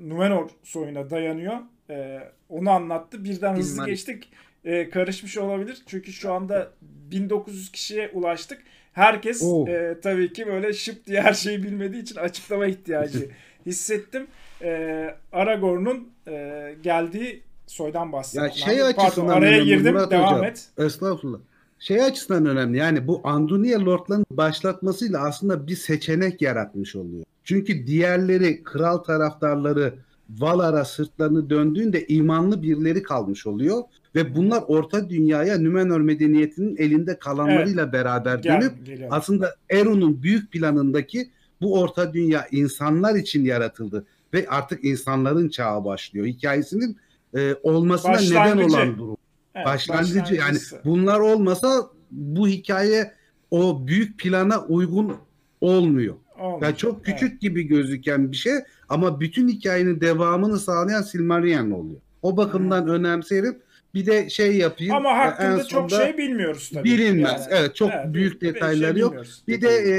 Numenor 0.01 0.49
soyuna 0.63 1.11
dayanıyor. 1.11 1.55
E, 1.91 2.19
onu 2.49 2.71
anlattı. 2.71 3.25
Birden 3.25 3.57
hızlı 3.57 3.75
Bilmem. 3.75 3.87
geçtik. 3.87 4.33
E, 4.65 4.91
karışmış 4.91 5.39
olabilir. 5.39 5.83
Çünkü 5.87 6.13
şu 6.13 6.33
anda 6.33 6.71
1900 7.11 7.73
kişiye 7.73 8.11
ulaştık. 8.15 8.63
Herkes 8.93 9.43
Oo. 9.43 9.69
e, 9.69 10.01
tabii 10.03 10.33
ki 10.33 10.47
böyle 10.47 10.73
şıp 10.73 11.07
diye 11.07 11.21
her 11.21 11.35
şeyi 11.35 11.63
bilmediği 11.63 12.03
için 12.03 12.17
açıklama 12.17 12.67
ihtiyacı 12.67 13.31
hissettim. 13.67 14.27
E, 14.63 15.15
Aragorn'un 15.33 16.09
e, 16.29 16.75
geldiği 16.83 17.43
soydan 17.67 18.13
bahsettim. 18.13 18.43
Ya 18.43 18.51
şey 18.51 18.79
Pardon, 18.79 19.05
açısından 19.05 19.29
araya 19.29 19.47
önemli 19.57 19.65
girdim. 19.65 19.93
Murat 19.93 20.11
devam 20.11 20.27
Hocam. 20.27 20.45
et. 20.45 20.69
Estağfurullah. 20.79 21.39
Şey 21.79 22.03
açısından 22.03 22.47
önemli 22.47 22.79
yani 22.79 23.07
bu 23.07 23.21
Andunia 23.25 23.85
Lord'ların 23.85 24.25
başlatmasıyla 24.31 25.21
aslında 25.21 25.67
bir 25.67 25.77
seçenek 25.77 26.43
yaratmış 26.43 26.97
oluyor. 26.97 27.25
Çünkü 27.45 27.87
diğerleri 27.87 28.63
kral 28.63 28.99
taraftarları 28.99 29.95
Valar'a 30.31 30.85
sırtlarını 30.85 31.51
döndüğünde 31.51 32.07
imanlı 32.07 32.63
birileri 32.63 33.03
kalmış 33.03 33.47
oluyor 33.47 33.83
ve 34.15 34.35
bunlar 34.35 34.63
Orta 34.67 35.11
Dünya'ya 35.11 35.59
Nümenor 35.59 36.01
medeniyetinin 36.01 36.77
elinde 36.77 37.19
kalanlarıyla 37.19 37.93
beraber 37.93 38.39
Gel, 38.39 38.61
dönüp 38.61 38.87
geliyorum. 38.87 39.15
aslında 39.17 39.55
Eron'un 39.71 40.23
büyük 40.23 40.53
planındaki 40.53 41.31
bu 41.61 41.81
Orta 41.81 42.13
Dünya 42.13 42.47
insanlar 42.51 43.15
için 43.15 43.45
yaratıldı 43.45 44.07
ve 44.35 44.47
artık 44.49 44.85
insanların 44.85 45.49
çağı 45.49 45.85
başlıyor. 45.85 46.27
Hikayesinin 46.27 46.97
e, 47.37 47.55
olmasına 47.63 48.13
neden 48.13 48.31
Başlangıcı. 48.31 48.77
olan 48.77 48.99
durum. 48.99 49.17
Evet, 49.55 49.67
Başlangıcı 49.67 50.17
yani 50.17 50.25
başlangıcısı. 50.39 50.81
bunlar 50.85 51.21
olmasa 51.21 51.91
bu 52.11 52.49
hikaye 52.49 53.13
o 53.51 53.87
büyük 53.87 54.19
plana 54.21 54.61
uygun 54.65 55.13
olmuyor. 55.61 56.15
Olmuş. 56.39 56.63
Yani 56.63 56.77
çok 56.77 56.95
Evet. 56.95 57.05
küçük 57.21 57.41
gibi 57.41 57.63
gözüken 57.63 58.33
bir 58.33 58.37
şey 58.37 58.53
ama 58.89 59.21
bütün 59.21 59.49
hikayenin 59.49 60.01
devamını 60.01 60.59
sağlayan 60.59 61.03
Silmarillion 61.03 61.71
oluyor. 61.71 62.01
O 62.23 62.37
bakımdan 62.37 62.89
önemserim. 62.89 63.59
Bir 63.95 64.07
de 64.07 64.31
şey 64.31 64.57
yapayım. 64.57 64.95
Ama 64.95 65.11
e, 65.11 65.15
hakkında 65.15 65.65
çok 65.65 65.91
şey 65.91 66.19
bilmiyoruz 66.19 66.71
tabii. 66.75 66.85
bilinmez. 66.85 67.47
Yani, 67.51 67.61
evet 67.61 67.77
çok 67.77 67.91
evet, 67.91 68.15
büyük 68.15 68.43
bir 68.43 68.55
detayları 68.55 68.93
şey 68.93 69.01
yok. 69.01 69.15
Bir 69.49 69.61
de 69.61 69.69
e, 69.69 69.95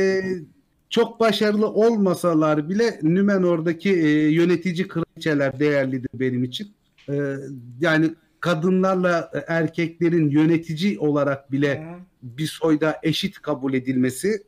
çok 0.89 1.19
başarılı 1.19 1.67
olmasalar 1.67 2.69
bile 2.69 2.99
Nümenor'daki 3.01 3.89
e, 3.89 4.29
yönetici 4.29 4.87
kraliçeler 4.87 5.59
değerlidir 5.59 6.09
benim 6.13 6.43
için. 6.43 6.71
E, 7.09 7.35
yani 7.79 8.09
kadınlarla 8.39 9.31
e, 9.33 9.37
erkeklerin 9.47 10.29
yönetici 10.29 10.99
olarak 10.99 11.51
bile 11.51 11.81
Hı 11.81 12.11
bir 12.23 12.47
soyda 12.47 12.99
eşit 13.03 13.41
kabul 13.41 13.73
edilmesi, 13.73 14.43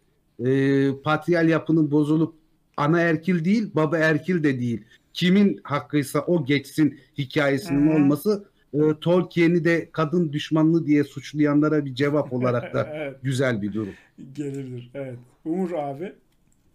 e, 0.45 0.89
patriyal 1.03 1.49
yapının 1.49 1.91
bozulup 1.91 2.35
ana 2.77 3.01
erkil 3.01 3.45
değil, 3.45 3.71
baba 3.73 3.97
erkil 3.97 4.43
de 4.43 4.59
değil. 4.59 4.83
Kimin 5.13 5.59
hakkıysa 5.63 6.19
o 6.19 6.45
geçsin 6.45 6.99
hikayesinin 7.17 7.91
hı. 7.91 7.95
olması 7.95 8.45
e, 8.73 8.79
Tolkien'i 9.01 9.63
de 9.63 9.89
kadın 9.91 10.33
düşmanlığı 10.33 10.85
diye 10.85 11.03
suçlayanlara 11.03 11.85
bir 11.85 11.95
cevap 11.95 12.33
olarak 12.33 12.73
da 12.73 12.89
evet, 12.93 13.17
güzel 13.23 13.61
bir 13.61 13.73
durum. 13.73 13.93
gelirdir. 14.33 14.91
Evet. 14.93 15.17
Umur 15.45 15.71
abi. 15.71 16.13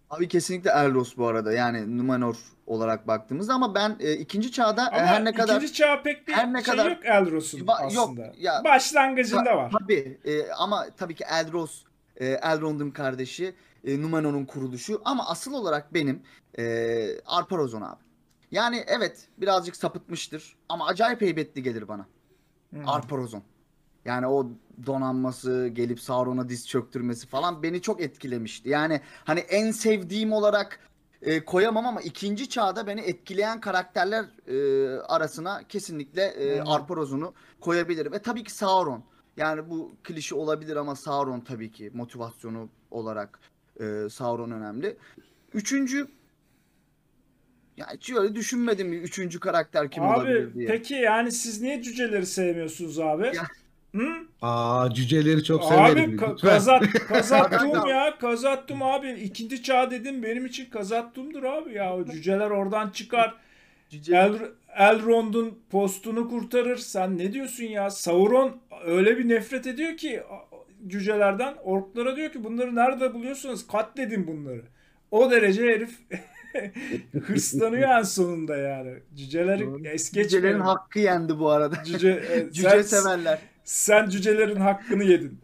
Abi 0.09 0.27
kesinlikle 0.27 0.69
Elros 0.71 1.17
bu 1.17 1.27
arada 1.27 1.53
yani 1.53 1.97
Numenor 1.97 2.35
olarak 2.67 3.07
baktığımızda 3.07 3.53
ama 3.53 3.75
ben 3.75 3.95
e, 3.99 4.13
ikinci 4.13 4.51
çağda 4.51 4.83
e, 4.83 4.95
Ama 4.95 5.05
her 5.05 5.25
ne 5.25 5.33
kadar 5.33 5.55
ikinci 5.57 5.73
çağ 5.73 6.01
pek 6.03 6.27
bir 6.27 6.33
her 6.33 6.53
ne 6.53 6.63
şey 6.63 6.73
kadar- 6.75 6.89
yok 6.91 7.05
Elros'un 7.05 7.59
Ba- 7.59 7.93
yok, 7.95 8.03
aslında. 8.07 8.33
ya- 8.39 8.63
Başlangıcında 8.63 9.57
var. 9.57 9.71
Tabii 9.79 10.17
e, 10.25 10.51
ama 10.51 10.85
tabii 10.97 11.15
ki 11.15 11.23
Elros, 11.31 11.81
e, 12.17 12.25
Elrond'un 12.27 12.91
kardeşi, 12.91 13.53
e, 13.87 14.01
Numenor'un 14.01 14.45
kuruluşu 14.45 15.01
ama 15.05 15.27
asıl 15.29 15.53
olarak 15.53 15.93
benim 15.93 16.19
e, 16.59 17.05
Arparozon 17.25 17.81
abi. 17.81 17.99
Yani 18.51 18.83
evet 18.87 19.27
birazcık 19.37 19.75
sapıtmıştır 19.75 20.55
ama 20.69 20.87
acayip 20.87 21.21
heybetli 21.21 21.63
gelir 21.63 21.87
bana. 21.87 22.05
Hı. 22.73 22.79
Arparozon. 22.85 23.43
Yani 24.05 24.27
o 24.27 24.47
donanması, 24.85 25.67
gelip 25.67 25.99
Sauron'a 25.99 26.49
diz 26.49 26.67
çöktürmesi 26.67 27.27
falan 27.27 27.63
beni 27.63 27.81
çok 27.81 28.01
etkilemişti. 28.01 28.69
Yani 28.69 29.01
hani 29.23 29.39
en 29.39 29.71
sevdiğim 29.71 30.33
olarak 30.33 30.79
e, 31.21 31.45
koyamam 31.45 31.85
ama 31.85 32.01
ikinci 32.01 32.49
çağda 32.49 32.87
beni 32.87 33.01
etkileyen 33.01 33.61
karakterler 33.61 34.25
e, 34.47 34.89
arasına 34.99 35.63
kesinlikle 35.63 36.23
e, 36.23 36.59
hı. 36.59 36.63
Arparozon'u 36.63 37.33
koyabilirim. 37.61 38.11
Ve 38.11 38.21
tabii 38.21 38.43
ki 38.43 38.53
Sauron. 38.53 39.03
Yani 39.37 39.69
bu 39.69 39.91
klişe 40.03 40.35
olabilir 40.35 40.75
ama 40.75 40.95
Sauron 40.95 41.39
tabii 41.39 41.71
ki 41.71 41.91
motivasyonu 41.93 42.69
olarak 42.91 43.39
e, 43.79 44.09
Sauron 44.09 44.51
önemli. 44.51 44.97
Üçüncü 45.53 46.07
ya 47.79 47.87
hiç 47.97 48.11
öyle 48.13 48.35
düşünmedim 48.35 48.91
bir 48.91 49.01
üçüncü 49.01 49.39
karakter 49.39 49.91
kim 49.91 50.03
abi 50.03 50.19
olabilir 50.19 50.53
diye. 50.53 50.67
peki 50.67 50.93
yani 50.93 51.31
siz 51.31 51.61
niye 51.61 51.81
cüceleri 51.83 52.25
sevmiyorsunuz 52.25 52.99
abi? 52.99 53.23
Ya. 53.35 53.43
Hı? 53.95 54.07
Aa 54.41 54.89
cüceleri 54.93 55.43
çok 55.43 55.63
Abi 55.63 55.69
severim. 55.89 56.17
ka- 56.17 56.33
lütfen. 56.33 56.49
kazat 56.49 56.83
kazattum 56.93 57.87
ya 57.89 58.17
kazattum 58.17 58.83
abi 58.83 59.11
ikinci 59.11 59.63
çağ 59.63 59.91
dedim 59.91 60.23
benim 60.23 60.45
için 60.45 60.69
kazattumdur 60.69 61.43
abi 61.43 61.73
ya 61.73 61.95
o 61.95 62.05
cüceler 62.05 62.49
oradan 62.49 62.89
çıkar 62.89 63.35
Cüce- 63.91 64.15
El, 64.15 64.33
Elrond'un 64.75 65.59
postunu 65.71 66.29
kurtarır 66.29 66.77
sen 66.77 67.17
ne 67.17 67.33
diyorsun 67.33 67.63
ya 67.63 67.89
Sauron 67.89 68.57
öyle 68.85 69.17
bir 69.17 69.29
nefret 69.29 69.67
ediyor 69.67 69.97
ki 69.97 70.21
cücelerden 70.87 71.55
orklara 71.63 72.15
diyor 72.15 72.31
ki 72.31 72.43
bunları 72.43 72.75
nerede 72.75 73.13
buluyorsunuz 73.13 73.67
katledin 73.67 74.27
bunları 74.27 74.61
o 75.11 75.31
derece 75.31 75.63
herif 75.63 75.99
hırslanıyor 77.27 77.89
en 77.89 78.01
sonunda 78.03 78.57
yani 78.57 78.93
cüceleri 79.15 79.65
Doğru. 79.65 79.87
es 79.87 80.11
Cücelerin 80.11 80.59
hakkı 80.59 80.99
yendi 80.99 81.39
bu 81.39 81.49
arada. 81.49 81.83
Cüce, 81.83 82.09
e, 82.09 82.51
Cüce 82.53 82.69
sen, 82.69 82.81
severler. 82.81 83.39
sen 83.63 84.09
cücelerin 84.09 84.55
hakkını 84.55 85.03
yedin. 85.03 85.39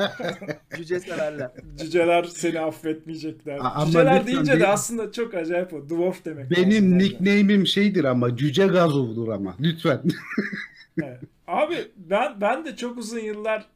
Cüce 0.76 1.00
severler. 1.00 1.50
Cüceler 1.78 2.24
seni 2.24 2.60
affetmeyecekler. 2.60 3.56
A- 3.58 3.70
ama 3.70 3.86
Cüceler 3.86 4.14
lütfen 4.14 4.26
deyince 4.26 4.52
de 4.52 4.56
benim- 4.56 4.70
aslında 4.70 5.12
çok 5.12 5.34
acayip 5.34 5.74
o. 5.74 5.88
Dwarf 5.88 6.24
demek. 6.24 6.50
Benim 6.50 6.98
nickname'im 6.98 7.66
şeydir 7.66 8.04
ama 8.04 8.36
cüce 8.36 8.66
gazovdur 8.66 9.28
ama 9.28 9.56
lütfen. 9.60 10.02
Evet. 11.02 11.18
Abi 11.46 11.76
ben 11.96 12.40
ben 12.40 12.64
de 12.64 12.76
çok 12.76 12.98
uzun 12.98 13.18
yıllar 13.18 13.66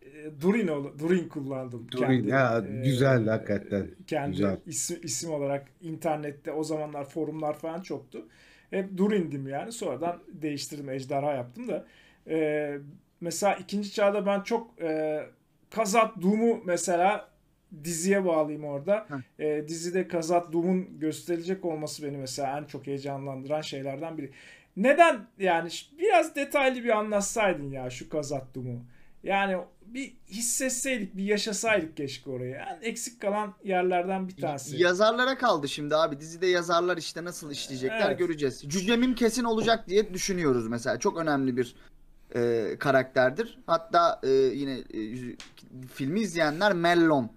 Durin 0.40 0.68
Durin 0.98 1.28
kullandım. 1.28 1.86
Durin, 1.92 2.26
ya, 2.26 2.64
güzel 2.84 3.26
hakikaten, 3.26 3.86
Kendi 4.06 4.30
güzel. 4.30 4.56
isim, 4.66 4.98
isim 5.02 5.32
olarak 5.32 5.68
internette 5.80 6.52
o 6.52 6.64
zamanlar 6.64 7.04
forumlar 7.04 7.58
falan 7.58 7.80
çoktu. 7.80 8.28
Hep 8.70 8.96
Durin'dim 8.96 9.48
yani. 9.48 9.72
Sonradan 9.72 10.22
değiştirdim. 10.32 10.90
Ejderha 10.90 11.32
yaptım 11.32 11.68
da. 11.68 11.86
E, 12.28 12.78
mesela 13.20 13.54
ikinci 13.54 13.92
çağda 13.92 14.26
ben 14.26 14.40
çok 14.40 14.82
e, 14.82 15.20
Kazat 15.70 16.22
Doom'u 16.22 16.62
mesela 16.64 17.28
diziye 17.84 18.24
bağlayayım 18.24 18.64
orada. 18.64 19.06
Heh. 19.08 19.44
E, 19.44 19.68
dizide 19.68 20.08
Kazat 20.08 20.52
Doom'un 20.52 20.98
gösterilecek 20.98 21.64
olması 21.64 22.02
beni 22.02 22.16
mesela 22.16 22.58
en 22.58 22.64
çok 22.64 22.86
heyecanlandıran 22.86 23.60
şeylerden 23.60 24.18
biri. 24.18 24.30
Neden 24.76 25.26
yani 25.38 25.68
biraz 25.98 26.36
detaylı 26.36 26.84
bir 26.84 26.98
anlatsaydın 26.98 27.70
ya 27.70 27.90
şu 27.90 28.08
Kazat 28.08 28.54
Doom'u. 28.54 28.84
Yani 29.22 29.56
bir 29.95 30.14
hissetseydik, 30.28 31.16
bir 31.16 31.24
yaşasaydık 31.24 31.97
keşke 31.97 32.30
orayı. 32.30 32.51
Yani 32.51 32.78
eksik 32.82 33.20
kalan 33.20 33.55
yerlerden 33.64 34.28
bir 34.28 34.36
tanesi. 34.36 34.76
Yazarlara 34.82 35.38
kaldı 35.38 35.68
şimdi 35.68 35.97
abi. 35.97 36.20
Dizide 36.20 36.47
yazarlar 36.47 36.97
işte 36.97 37.24
nasıl 37.24 37.51
işleyecekler 37.51 38.07
Evet. 38.09 38.18
göreceğiz. 38.18 38.62
Cücemim 38.66 39.14
kesin 39.14 39.45
olacak 39.45 39.88
diye 39.88 40.14
düşünüyoruz 40.14 40.68
mesela. 40.68 40.99
Çok 40.99 41.18
önemli 41.18 41.57
bir 41.57 41.74
e, 42.34 42.64
karakterdir. 42.78 43.59
Hatta 43.66 44.20
e, 44.22 44.28
yine 44.30 44.72
e, 44.78 45.36
filmi 45.95 46.20
izleyenler 46.20 46.72
Mellon 46.72 47.30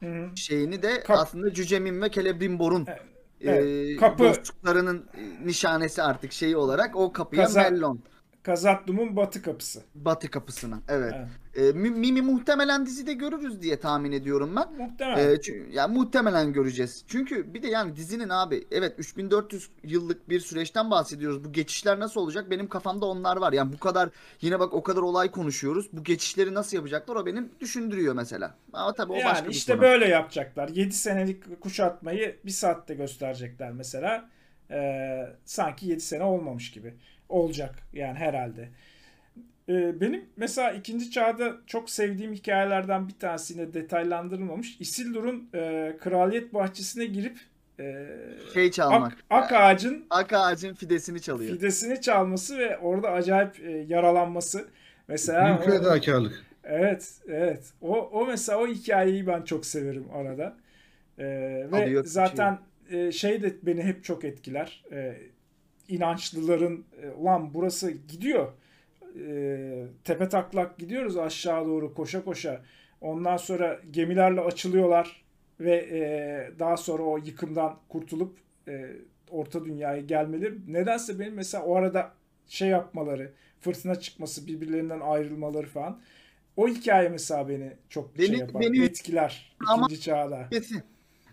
Hı 0.00 0.06
hı. 0.06 0.36
şeyini 0.36 0.82
de 0.82 1.00
Kap- 1.02 1.18
aslında 1.18 1.52
Cücemim 1.54 2.02
ve 2.02 2.10
Celebrimbor'un 2.10 2.86
Evet. 2.88 3.02
e, 3.40 3.50
Evet, 3.50 4.00
kapı. 4.00 4.24
dostluklarının 4.24 5.06
e, 5.16 5.46
nişanesi 5.46 6.02
artık 6.02 6.32
şeyi 6.32 6.56
olarak 6.56 6.96
o 6.96 7.12
kapıya 7.12 7.42
Kaza- 7.44 7.70
Mellon. 7.70 8.00
Kazat 8.42 8.88
Doom'un 8.88 9.16
batı 9.16 9.42
kapısı. 9.42 9.82
Batı 9.94 10.30
kapısına. 10.30 10.80
Evet. 10.88 11.12
Evet. 11.16 11.28
E, 11.56 11.72
Mi- 11.72 11.90
Mimi 11.90 12.22
muhtemelen 12.22 12.86
dizide 12.86 13.12
görürüz 13.12 13.62
diye 13.62 13.76
tahmin 13.80 14.12
ediyorum 14.12 14.56
ben. 14.56 14.86
Muhtemelen. 14.86 15.18
Ee, 15.28 15.34
çü- 15.34 15.70
ya 15.72 15.88
muhtemelen 15.88 16.52
göreceğiz. 16.52 17.04
Çünkü 17.08 17.54
bir 17.54 17.62
de 17.62 17.66
yani 17.68 17.96
dizinin 17.96 18.28
abi 18.28 18.66
evet 18.70 18.94
3400 18.98 19.68
yıllık 19.84 20.28
bir 20.28 20.40
süreçten 20.40 20.90
bahsediyoruz. 20.90 21.44
Bu 21.44 21.52
geçişler 21.52 22.00
nasıl 22.00 22.20
olacak? 22.20 22.50
Benim 22.50 22.68
kafamda 22.68 23.06
onlar 23.06 23.36
var. 23.36 23.52
Yani 23.52 23.72
bu 23.72 23.78
kadar 23.78 24.08
yine 24.40 24.60
bak 24.60 24.74
o 24.74 24.82
kadar 24.82 25.00
olay 25.02 25.30
konuşuyoruz. 25.30 25.88
Bu 25.92 26.04
geçişleri 26.04 26.54
nasıl 26.54 26.76
yapacaklar 26.76 27.16
o 27.16 27.26
benim 27.26 27.50
düşündürüyor 27.60 28.14
mesela. 28.14 28.54
Ama 28.72 28.92
tabii 28.92 29.12
o 29.12 29.16
başka 29.16 29.28
yani 29.28 29.48
bir 29.48 29.54
işte 29.54 29.72
konu. 29.72 29.82
böyle 29.82 30.08
yapacaklar. 30.08 30.68
7 30.68 30.92
senelik 30.92 31.60
kuşatmayı 31.60 32.36
bir 32.44 32.50
saatte 32.50 32.94
gösterecekler 32.94 33.72
mesela. 33.72 34.30
Ee, 34.70 35.26
sanki 35.44 35.86
7 35.86 36.00
sene 36.00 36.22
olmamış 36.22 36.70
gibi. 36.70 36.94
Olacak 37.28 37.74
yani 37.92 38.18
herhalde. 38.18 38.68
Ee, 39.68 40.00
benim 40.00 40.24
mesela 40.36 40.72
ikinci 40.72 41.10
çağda 41.10 41.56
çok 41.66 41.90
sevdiğim 41.90 42.32
hikayelerden 42.32 43.08
bir 43.08 43.12
tanesine 43.18 43.74
detaylandırılmamış. 43.74 44.76
Isildur'un 44.80 45.48
e, 45.54 45.92
kraliyet 46.00 46.54
bahçesine 46.54 47.04
girip 47.06 47.38
e, 47.80 48.06
Şey 48.54 48.70
çalmak. 48.70 49.12
ak, 49.12 49.18
ak 49.30 49.52
ağacın 49.52 50.06
Ak 50.10 50.32
ağacın 50.32 50.74
fidesini 50.74 51.20
çalıyor. 51.20 51.54
fidesini 51.56 52.00
çalması 52.00 52.58
ve 52.58 52.78
orada 52.78 53.10
acayip 53.10 53.60
e, 53.60 53.70
yaralanması. 53.70 54.68
Mesela 55.08 55.60
Büyük 55.66 55.78
fedakarlık. 55.82 56.44
Evet, 56.64 57.12
evet. 57.28 57.72
O, 57.82 57.96
o 58.00 58.26
mesela 58.26 58.58
o 58.58 58.66
hikayeyi 58.68 59.26
ben 59.26 59.42
çok 59.42 59.66
severim 59.66 60.06
arada. 60.14 60.56
Ee, 61.18 61.24
ve 61.72 61.84
Alıyor, 61.84 62.04
zaten 62.04 62.58
e, 62.90 63.12
şey 63.12 63.42
de 63.42 63.54
beni 63.62 63.82
hep 63.82 64.04
çok 64.04 64.24
etkiler. 64.24 64.84
Ee, 64.92 65.16
inançlıların 65.88 66.84
e, 67.02 67.08
ulan 67.10 67.54
burası 67.54 67.90
gidiyor. 67.90 68.52
Ee, 69.20 69.86
tepe 70.04 70.28
taklak 70.28 70.78
gidiyoruz 70.78 71.16
aşağı 71.16 71.66
doğru 71.66 71.94
koşa 71.94 72.24
koşa. 72.24 72.62
Ondan 73.00 73.36
sonra 73.36 73.80
gemilerle 73.90 74.40
açılıyorlar 74.40 75.24
ve 75.60 75.76
e, 75.76 75.98
daha 76.58 76.76
sonra 76.76 77.02
o 77.02 77.16
yıkımdan 77.18 77.76
kurtulup 77.88 78.36
e, 78.68 78.90
Orta 79.30 79.64
Dünya'ya 79.64 80.00
gelmeleri. 80.00 80.72
Nedense 80.72 81.18
benim 81.18 81.34
mesela 81.34 81.64
o 81.64 81.76
arada 81.76 82.12
şey 82.48 82.68
yapmaları, 82.68 83.32
fırtına 83.60 83.94
çıkması, 84.00 84.46
birbirlerinden 84.46 85.00
ayrılmaları 85.00 85.66
falan. 85.66 86.00
O 86.56 86.68
hikaye 86.68 87.08
mesela 87.08 87.48
beni 87.48 87.72
çok 87.88 88.10
şey 88.16 88.28
Beni- 88.28 88.38
yapar, 88.40 88.62
beni- 88.62 88.84
etkiler 88.84 89.56
Ama- 89.68 89.86
ikinci 89.86 90.00
çağda. 90.02 90.48
Kesin. 90.50 90.82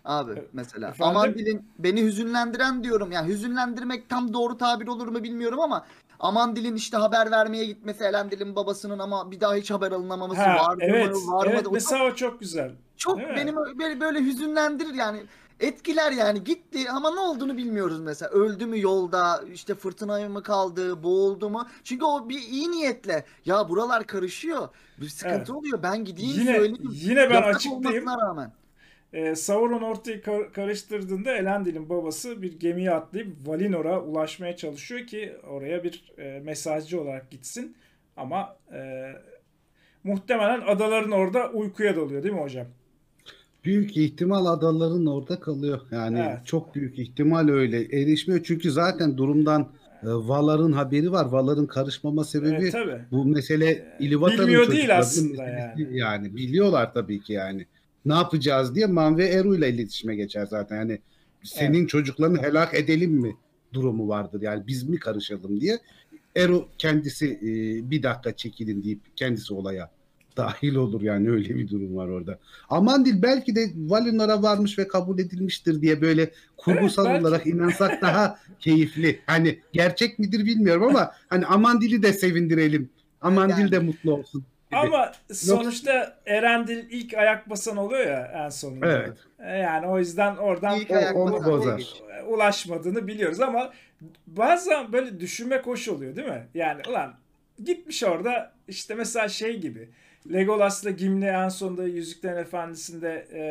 Abi 0.04 0.32
E- 0.32 0.44
mesela 0.52 0.88
efendim? 0.88 1.16
Amandil'in 1.16 1.62
beni 1.78 2.02
hüzünlendiren 2.02 2.84
diyorum. 2.84 3.12
Yani 3.12 3.28
hüzünlendirmek 3.28 4.08
tam 4.08 4.32
doğru 4.34 4.56
tabir 4.56 4.86
olur 4.86 5.08
mu 5.08 5.22
bilmiyorum 5.22 5.60
ama 5.60 5.86
Amandil'in 6.22 6.76
işte 6.76 6.96
haber 6.96 7.30
vermeye 7.30 7.64
gitmesi 7.64 8.04
Elendil'in 8.04 8.56
babasının 8.56 8.98
ama 8.98 9.30
bir 9.30 9.40
daha 9.40 9.54
hiç 9.54 9.70
haber 9.70 9.92
alınamaması 9.92 10.40
Ha, 10.42 10.56
vardı 10.68 10.82
evet, 10.86 11.14
mı 11.14 11.32
varmadı. 11.32 11.54
evet 11.54 11.66
mesela 11.72 12.04
o 12.04 12.14
çok 12.14 12.40
güzel. 12.40 12.72
çok 12.96 13.18
benim 13.18 13.56
böyle, 13.78 14.00
böyle 14.00 14.20
hüzünlendirir 14.20 14.94
yani. 14.94 15.22
Etkiler 15.60 16.12
yani 16.12 16.44
gitti 16.44 16.90
ama 16.90 17.10
ne 17.14 17.20
olduğunu 17.20 17.56
bilmiyoruz 17.56 18.00
mesela. 18.00 18.30
Öldü 18.30 18.66
mü 18.66 18.80
yolda 18.80 19.42
işte 19.52 19.74
fırtınaya 19.74 20.28
mı 20.28 20.42
kaldı 20.42 21.02
boğuldu 21.02 21.50
mu? 21.50 21.68
Çünkü 21.84 22.04
o 22.04 22.28
bir 22.28 22.38
iyi 22.38 22.70
niyetle 22.70 23.24
ya 23.44 23.68
buralar 23.68 24.04
karışıyor 24.06 24.68
bir 25.00 25.08
sıkıntı 25.08 25.36
Evet. 25.36 25.50
oluyor 25.50 25.82
ben 25.82 26.04
gideyim 26.04 26.40
Yine 26.40 26.56
söyleyeyim. 26.56 26.90
yine 26.92 27.30
ben 27.30 27.34
Yasak 27.34 27.56
açıklayayım. 27.56 28.06
rağmen. 28.06 28.52
Ee, 29.12 29.34
Sauron 29.34 29.82
ortayı 29.82 30.22
kar- 30.22 30.52
karıştırdığında 30.52 31.36
Elendil'in 31.36 31.88
babası 31.88 32.42
bir 32.42 32.58
gemiye 32.60 32.90
atlayıp 32.90 33.28
Valinor'a 33.46 34.02
ulaşmaya 34.02 34.56
çalışıyor 34.56 35.06
ki 35.06 35.32
oraya 35.50 35.84
bir 35.84 36.12
e, 36.18 36.40
mesajcı 36.44 37.00
olarak 37.00 37.30
gitsin. 37.30 37.76
Ama 38.16 38.56
e, 38.74 39.12
muhtemelen 40.04 40.60
adaların 40.60 41.10
orada 41.10 41.50
uykuya 41.50 41.96
dalıyor 41.96 42.22
değil 42.22 42.34
mi 42.34 42.40
hocam? 42.40 42.66
Büyük 43.64 43.96
ihtimal 43.96 44.46
adaların 44.46 45.06
orada 45.06 45.40
kalıyor. 45.40 45.80
Yani 45.90 46.18
Evet. 46.28 46.46
çok 46.46 46.74
büyük 46.74 46.98
ihtimal 46.98 47.48
öyle. 47.48 47.80
Erişmiyor 48.02 48.42
çünkü 48.44 48.70
zaten 48.70 49.16
durumdan 49.18 49.62
e, 50.02 50.06
Valar'ın 50.06 50.72
haberi 50.72 51.12
var. 51.12 51.24
Valar'ın 51.26 51.66
karışmama 51.66 52.24
sebebi 52.24 52.66
E, 52.66 52.70
tabii. 52.70 52.98
bu 53.12 53.24
mesele 53.24 53.96
İlivatar'ın 54.00 54.40
bilmiyor 54.46 54.70
değil 54.70 54.98
aslında 54.98 55.42
meselesi 55.42 55.96
yani. 55.96 56.36
Biliyorlar 56.36 56.94
tabii 56.94 57.20
ki 57.20 57.32
yani. 57.32 57.66
Ne 58.04 58.14
yapacağız 58.14 58.74
diye 58.74 58.86
Man 58.86 59.18
ve 59.18 59.26
Eru 59.26 59.54
ile 59.56 59.68
iletişime 59.70 60.16
geçer 60.16 60.46
zaten. 60.46 60.76
Yani 60.76 60.98
senin 61.42 61.86
çocuklarını 61.86 62.42
helak 62.42 62.74
edelim 62.74 63.10
mi 63.12 63.36
durumu 63.72 64.08
vardır. 64.08 64.42
Yani 64.42 64.66
biz 64.66 64.82
mi 64.88 64.98
karışalım 64.98 65.60
diye. 65.60 65.78
Eru 66.36 66.68
kendisi 66.78 67.26
e, 67.26 67.50
bir 67.90 68.02
dakika 68.02 68.36
çekilin 68.36 68.84
deyip 68.84 69.00
kendisi 69.16 69.54
olaya 69.54 69.90
dahil 70.36 70.74
olur 70.74 71.02
yani 71.02 71.30
öyle 71.30 71.56
bir 71.56 71.68
durum 71.68 71.96
var 71.96 72.08
orada. 72.08 72.38
Amandil 72.68 73.22
belki 73.22 73.54
de 73.56 73.70
Valinor'a 73.76 74.42
varmış 74.42 74.78
ve 74.78 74.88
kabul 74.88 75.18
edilmiştir 75.18 75.82
diye 75.82 76.00
böyle 76.00 76.30
kurgusal 76.56 77.06
Evet, 77.06 77.14
belki. 77.14 77.26
olarak 77.26 77.46
inansak 77.46 78.02
daha 78.02 78.38
keyifli. 78.60 79.20
Hani 79.26 79.58
gerçek 79.72 80.18
midir 80.18 80.44
bilmiyorum 80.46 80.82
ama 80.82 81.10
hani 81.28 81.46
Amandil'i 81.46 82.02
de 82.02 82.12
sevindirelim. 82.12 82.90
Amandil 83.20 83.58
Yani. 83.60 83.72
de 83.72 83.78
mutlu 83.78 84.12
olsun. 84.14 84.44
Gibi. 84.72 84.80
Ama 84.80 85.12
sonuçta 85.32 86.18
Erendil 86.26 86.90
ilk 86.90 87.14
ayak 87.14 87.50
basan 87.50 87.76
oluyor 87.76 88.06
ya 88.06 88.44
en 88.44 88.48
sonunda. 88.48 88.86
Evet. 88.98 89.18
E, 89.38 89.58
Yani 89.58 89.86
o 89.86 89.98
yüzden 89.98 90.36
oradan 90.36 90.80
İlk 90.80 90.90
O- 90.90 90.94
ayak 90.94 91.16
onu 91.16 91.32
basan 91.32 91.52
bozar. 91.52 91.82
ulaşmadığını 92.26 93.06
biliyoruz 93.06 93.40
ama 93.40 93.72
bazen 94.26 94.92
böyle 94.92 95.20
düşünmek 95.20 95.66
hoş 95.66 95.88
oluyor 95.88 96.16
değil 96.16 96.28
mi? 96.28 96.46
Yani 96.54 96.82
ulan 96.88 97.14
gitmiş 97.64 98.02
orada 98.04 98.52
işte 98.68 98.94
mesela 98.94 99.28
şey 99.28 99.60
gibi 99.60 99.88
Legolas'la 100.32 100.90
Gimli 100.90 101.26
en 101.26 101.48
sonunda 101.48 101.84
Yüzüklerin 101.84 102.36
Efendisi'nde 102.36 103.26
e, 103.32 103.42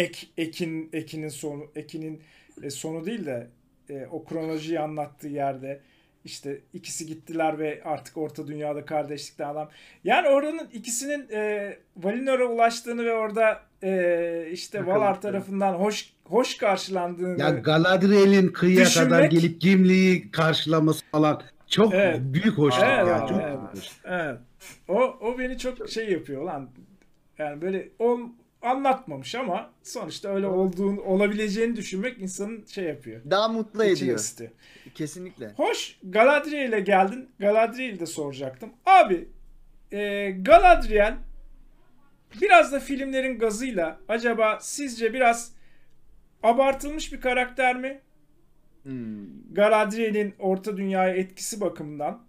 ek 0.00 0.26
ekin 0.38 0.90
ekinin 0.92 1.28
sonu 1.28 1.66
ekinin 1.76 2.22
e, 2.62 2.70
sonu 2.70 3.04
değil 3.06 3.26
de 3.26 3.46
e, 3.90 4.06
o 4.10 4.24
kronolojiyi 4.24 4.80
anlattığı 4.80 5.28
yerde 5.28 5.80
işte 6.24 6.60
ikisi 6.72 7.06
gittiler 7.06 7.58
ve 7.58 7.82
artık 7.84 8.16
Orta 8.16 8.46
Dünya'da 8.46 8.84
kardeşlikten 8.84 9.48
adam. 9.48 9.68
Yani 10.04 10.28
oranın 10.28 10.68
ikisinin 10.72 11.28
e, 11.32 11.76
Valinor'a 11.96 12.44
ulaştığını 12.44 13.04
ve 13.04 13.12
orada 13.12 13.60
e, 13.82 14.48
işte 14.52 14.86
Valar 14.86 15.20
tarafından 15.20 15.74
hoş 15.74 16.12
hoş 16.24 16.56
karşılandığını 16.56 17.40
Ya 17.40 17.50
Galadriel'in 17.50 18.48
kıyıya 18.48 18.84
Düşünmek- 18.84 19.04
kadar 19.08 19.24
gelip 19.24 19.60
Gimli'yi 19.60 20.30
karşılaması 20.30 21.04
falan 21.12 21.42
çok 21.68 21.94
Evet. 21.94 22.20
büyük 22.22 22.58
hoşluk 22.58 22.84
Evet, 22.86 23.06
ya. 23.08 23.26
Çok 23.28 23.40
evet. 23.42 23.58
hoş. 23.76 23.90
Evet. 24.04 24.38
O, 24.88 24.94
o 25.20 25.38
beni 25.38 25.58
çok 25.58 25.88
şey 25.88 26.12
yapıyor 26.12 26.42
lan. 26.42 26.70
Yani 27.38 27.62
böyle 27.62 27.88
o 27.98 28.20
anlatmamış 28.62 29.34
ama 29.34 29.70
sonuçta 29.82 30.28
öyle 30.28 30.46
olduğunu 30.46 31.00
olabileceğini 31.00 31.76
düşünmek 31.76 32.18
insanın 32.18 32.64
şey 32.66 32.84
yapıyor. 32.84 33.20
Daha 33.30 33.48
mutlu 33.48 33.84
ediyor. 33.84 34.16
ısıtıyor. 34.16 34.50
Kesinlikle. 34.94 35.52
Hoş 35.56 35.98
Galadriel'e 36.02 36.80
geldin. 36.80 37.30
Galadriel'i 37.38 38.00
de 38.00 38.06
soracaktım. 38.06 38.70
Abi 38.86 39.28
e, 39.92 40.30
Galadriel 40.30 41.16
biraz 42.40 42.72
da 42.72 42.80
filmlerin 42.80 43.38
gazıyla 43.38 43.98
acaba 44.08 44.58
sizce 44.60 45.14
biraz 45.14 45.52
abartılmış 46.42 47.12
bir 47.12 47.20
karakter 47.20 47.76
mi? 47.76 48.00
Hmm. 48.82 49.54
Galadriel'in 49.54 50.34
Orta 50.38 50.76
Dünya'ya 50.76 51.14
etkisi 51.14 51.60
bakımından. 51.60 52.22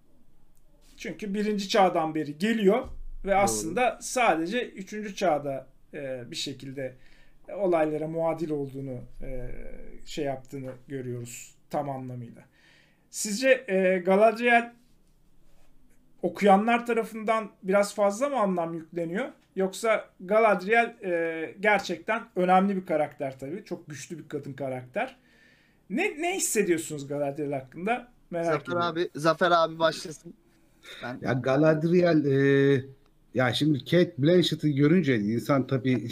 Çünkü 0.97 1.33
birinci 1.33 1.69
çağdan 1.69 2.15
beri 2.15 2.37
geliyor 2.37 2.87
ve 3.25 3.35
aslında 3.35 3.97
sadece 4.01 4.69
üçüncü 4.69 5.15
çağda 5.15 5.67
e, 5.93 6.31
bir 6.31 6.35
şekilde 6.35 6.95
olaylara 7.55 8.07
muadil 8.07 8.49
olduğunu 8.49 8.99
e, 9.21 9.51
şey 10.05 10.25
yaptığını 10.25 10.71
görüyoruz 10.87 11.55
tam 11.69 11.89
anlamıyla. 11.89 12.41
Sizce 13.09 13.65
e, 13.67 13.97
Galadriel 14.05 14.73
okuyanlar 16.21 16.85
tarafından 16.85 17.51
biraz 17.63 17.95
fazla 17.95 18.29
mı 18.29 18.39
anlam 18.39 18.73
yükleniyor? 18.73 19.29
Yoksa 19.55 20.09
Galadriel 20.19 20.95
e, 21.03 21.55
gerçekten 21.59 22.23
önemli 22.35 22.75
bir 22.75 22.85
karakter 22.85 23.39
tabii. 23.39 23.65
Çok 23.65 23.89
güçlü 23.89 24.17
bir 24.19 24.27
kadın 24.27 24.53
karakter. 24.53 25.15
Ne 25.89 26.21
ne 26.21 26.35
hissediyorsunuz 26.35 27.07
Galadriel 27.07 27.51
hakkında? 27.53 28.07
Merak 28.31 28.45
Zafer 28.45 28.61
ediyorum. 28.61 28.81
abi, 28.81 29.09
Zafer 29.15 29.51
abi 29.51 29.79
başlasın. 29.79 30.33
Ben 31.03 31.17
Ya 31.21 31.33
Galadriel 31.33 32.25
e, 32.25 32.85
ya 33.33 33.53
şimdi 33.53 33.79
Kate 33.79 34.13
Blanchett'ı 34.17 34.69
görünce 34.69 35.15
insan 35.15 35.67
tabii 35.67 36.07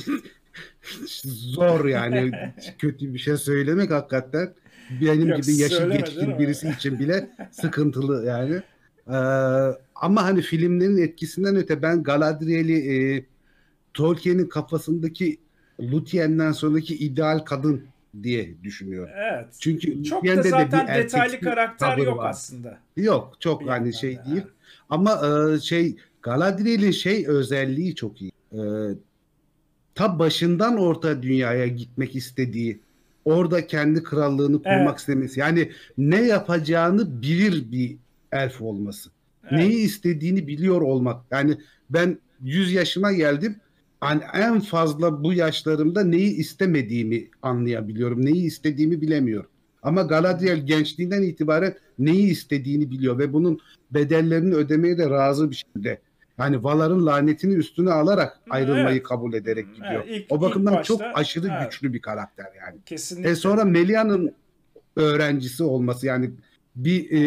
zor 1.26 1.86
yani 1.86 2.32
kötü 2.78 3.14
bir 3.14 3.20
şey 3.20 3.38
söylemek 3.38 3.92
hakikaten 3.92 4.54
benim 5.02 5.28
Yok, 5.28 5.44
gibi 5.44 5.56
yaşı 5.56 5.76
söyleme 5.76 5.96
geçkin 6.00 6.40
birisi 6.40 6.70
için 6.70 7.00
bile 7.00 7.30
sıkıntılı 7.52 8.26
yani. 8.26 8.62
Ee, 9.08 9.14
ama 9.96 10.24
hani 10.24 10.42
filmlerin 10.42 10.98
etkisinden 10.98 11.56
öte 11.56 11.82
ben 11.82 12.04
Galadriel'i 12.04 12.94
e, 13.16 13.26
Tolkien'in 13.94 14.48
kafasındaki 14.48 15.38
Lúthien'den 15.80 16.52
sonraki 16.52 16.96
ideal 16.96 17.40
kadın 17.40 17.84
diye 18.24 18.64
düşünüyorum. 18.64 19.14
Evet. 19.16 19.46
Çünkü 19.60 20.04
Çok 20.04 20.26
da 20.26 20.30
Lúthien'de 20.30 20.44
de 20.44 20.50
zaten 20.50 20.88
bir 20.88 20.94
detaylı 21.04 21.40
karakter 21.40 21.98
yok 21.98 22.18
var. 22.18 22.30
aslında. 22.30 22.80
Yok 22.98 23.38
çok 23.40 23.62
Bir 23.62 23.68
hani 23.68 23.94
şey 23.94 24.18
da, 24.18 24.26
değil. 24.26 24.44
Ama 24.90 25.22
e, 25.56 25.60
şey 25.60 25.96
Galadriel'in 26.22 26.92
şey 26.92 27.28
özelliği 27.28 27.96
çok 27.96 28.22
iyi. 28.22 28.32
E, 28.54 28.60
ta 29.96 30.20
başından 30.20 30.78
orta 30.78 31.22
dünyaya 31.24 31.68
gitmek 31.68 32.16
istediği, 32.16 32.80
orada 33.26 33.68
kendi 33.68 34.04
krallığını 34.04 34.58
kurmak 34.64 34.88
Evet. 34.88 35.00
istemesi. 35.00 35.40
Yani 35.40 35.72
ne 35.98 36.22
yapacağını 36.22 37.22
bilir 37.22 37.72
bir 37.72 37.96
elf 38.32 38.62
olması. 38.62 39.10
Evet. 39.44 39.54
Neyi 39.54 39.78
istediğini 39.78 40.48
biliyor 40.48 40.82
olmak. 40.82 41.26
Yani 41.32 41.58
ben 41.90 42.18
100 42.44 42.74
yaşıma 42.74 43.12
geldim. 43.12 43.56
Hani 44.00 44.22
en 44.34 44.60
fazla 44.60 45.24
bu 45.24 45.34
yaşlarımda 45.34 46.04
neyi 46.04 46.36
istemediğimi 46.36 47.28
anlayabiliyorum. 47.42 48.26
Neyi 48.26 48.44
istediğimi 48.46 49.02
bilemiyorum. 49.02 49.50
Ama 49.84 50.02
Galadriel 50.02 50.66
gençliğinden 50.66 51.22
itibaren 51.22 51.74
neyi 52.00 52.32
istediğini 52.32 52.92
biliyor 52.92 53.20
ve 53.20 53.34
bunun 53.34 53.60
bedellerini 53.92 54.56
ödemeye 54.56 54.98
de 54.98 55.10
razı 55.10 55.52
bir 55.52 55.56
şekilde. 55.56 56.02
Yani 56.42 56.64
Valar'ın 56.64 57.06
lanetini 57.06 57.54
üstüne 57.54 57.92
alarak 57.92 58.40
ayrılmayı 58.50 58.88
Evet. 58.96 59.04
kabul 59.04 59.34
ederek 59.34 59.76
gidiyor. 59.76 60.04
Evet, 60.06 60.06
ilk- 60.10 60.32
o 60.32 60.42
bakımdan 60.42 60.74
ilk 60.74 60.84
çok 60.86 61.00
başta- 61.00 61.14
aşırı 61.20 61.48
evet. 61.52 61.72
güçlü 61.72 61.94
bir 61.94 62.02
karakter 62.02 62.46
yani. 62.66 62.80
Kesinlikle. 62.86 63.30
E 63.30 63.36
sonra 63.36 63.66
Melia'nın 63.66 64.32
öğrencisi 64.96 65.64
olması 65.64 66.06
yani 66.06 66.32
bir 66.76 67.12
e, 67.12 67.20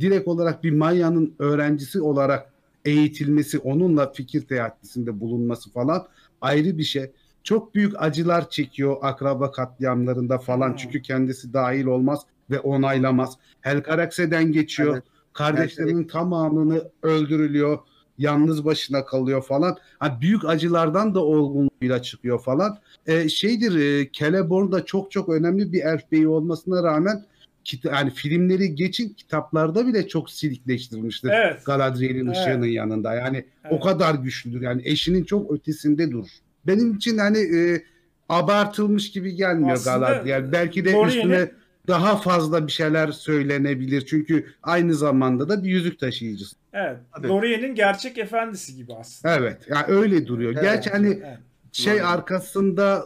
direkt 0.00 0.28
olarak 0.28 0.64
bir 0.64 0.70
Maya'nın 0.70 1.34
öğrencisi 1.38 2.00
olarak 2.00 2.52
eğitilmesi, 2.84 3.58
onunla 3.58 4.12
fikir 4.12 4.40
teatisinde 4.40 5.20
bulunması 5.20 5.70
falan 5.72 6.06
ayrı 6.40 6.78
bir 6.78 6.82
şey. 6.84 7.10
Çok 7.42 7.74
büyük 7.74 7.92
acılar 8.02 8.50
çekiyor 8.50 8.96
akraba 9.02 9.50
katliamlarında 9.50 10.38
falan 10.38 10.68
Hmm. 10.68 10.76
çünkü 10.76 11.02
kendisi 11.02 11.52
dahil 11.52 11.84
olmaz 11.86 12.20
ve 12.50 12.60
onaylamaz. 12.60 13.36
Helcarax'den 13.60 14.52
geçiyor. 14.52 14.92
Evet. 14.94 15.04
Kardeşlerinin 15.32 16.04
tamamını 16.04 16.82
öldürülüyor. 17.02 17.78
Yalnız 18.18 18.64
başına 18.64 19.04
kalıyor 19.04 19.42
falan. 19.42 19.76
Ha, 19.98 20.18
büyük 20.20 20.44
acılardan 20.44 21.14
da 21.14 21.20
olgunluğuyla 21.24 22.02
çıkıyor 22.02 22.40
falan. 22.42 22.78
E, 23.06 23.28
şeydir 23.28 23.78
e, 23.78 24.12
Celeborn 24.12 24.72
da 24.72 24.84
çok 24.84 25.10
çok 25.10 25.28
önemli 25.28 25.72
bir 25.72 25.80
elf 25.82 26.12
beyi 26.12 26.28
olmasına 26.28 26.82
rağmen 26.82 27.24
kita- 27.64 27.88
yani 27.94 28.10
filmleri 28.10 28.74
geçin 28.74 29.08
kitaplarda 29.08 29.86
bile 29.86 30.08
çok 30.08 30.30
silikleştirilmiştir. 30.30 31.28
Evet. 31.32 31.64
Galadriel'in 31.64 32.26
Evet. 32.26 32.36
ışığının 32.36 32.66
yanında. 32.66 33.14
Yani 33.14 33.36
Evet. 33.36 33.72
o 33.72 33.80
kadar 33.80 34.14
güçlüdür. 34.14 34.60
Yani 34.60 34.82
eşinin 34.84 35.24
çok 35.24 35.52
ötesinde 35.52 36.10
durur. 36.10 36.28
Benim 36.66 36.94
için 36.94 37.18
hani 37.18 37.38
e, 37.38 37.82
abartılmış 38.28 39.10
gibi 39.10 39.34
gelmiyor 39.34 39.70
Aslında 39.72 39.96
Galadriel. 39.98 40.52
Belki 40.52 40.84
de 40.84 40.92
Lorien'in- 40.92 41.08
üstüne 41.16 41.50
daha 41.88 42.16
fazla 42.16 42.66
bir 42.66 42.72
şeyler 42.72 43.12
söylenebilir. 43.12 44.06
Çünkü 44.06 44.46
aynı 44.62 44.94
zamanda 44.94 45.48
da 45.48 45.64
bir 45.64 45.68
yüzük 45.68 45.98
taşıyıcısı. 46.00 46.56
Evet. 46.72 46.96
Lorien'in 47.24 47.74
gerçek 47.74 48.18
efendisi 48.18 48.76
gibi 48.76 48.94
aslında. 48.94 49.34
Evet. 49.36 49.58
Yani 49.68 49.84
öyle 49.88 50.26
duruyor. 50.26 50.52
Evet. 50.52 50.62
Gerçi 50.62 50.90
hani 50.90 51.08
Evet. 51.08 51.38
şey 51.72 51.92
Lorien. 51.92 52.04
arkasında 52.06 53.04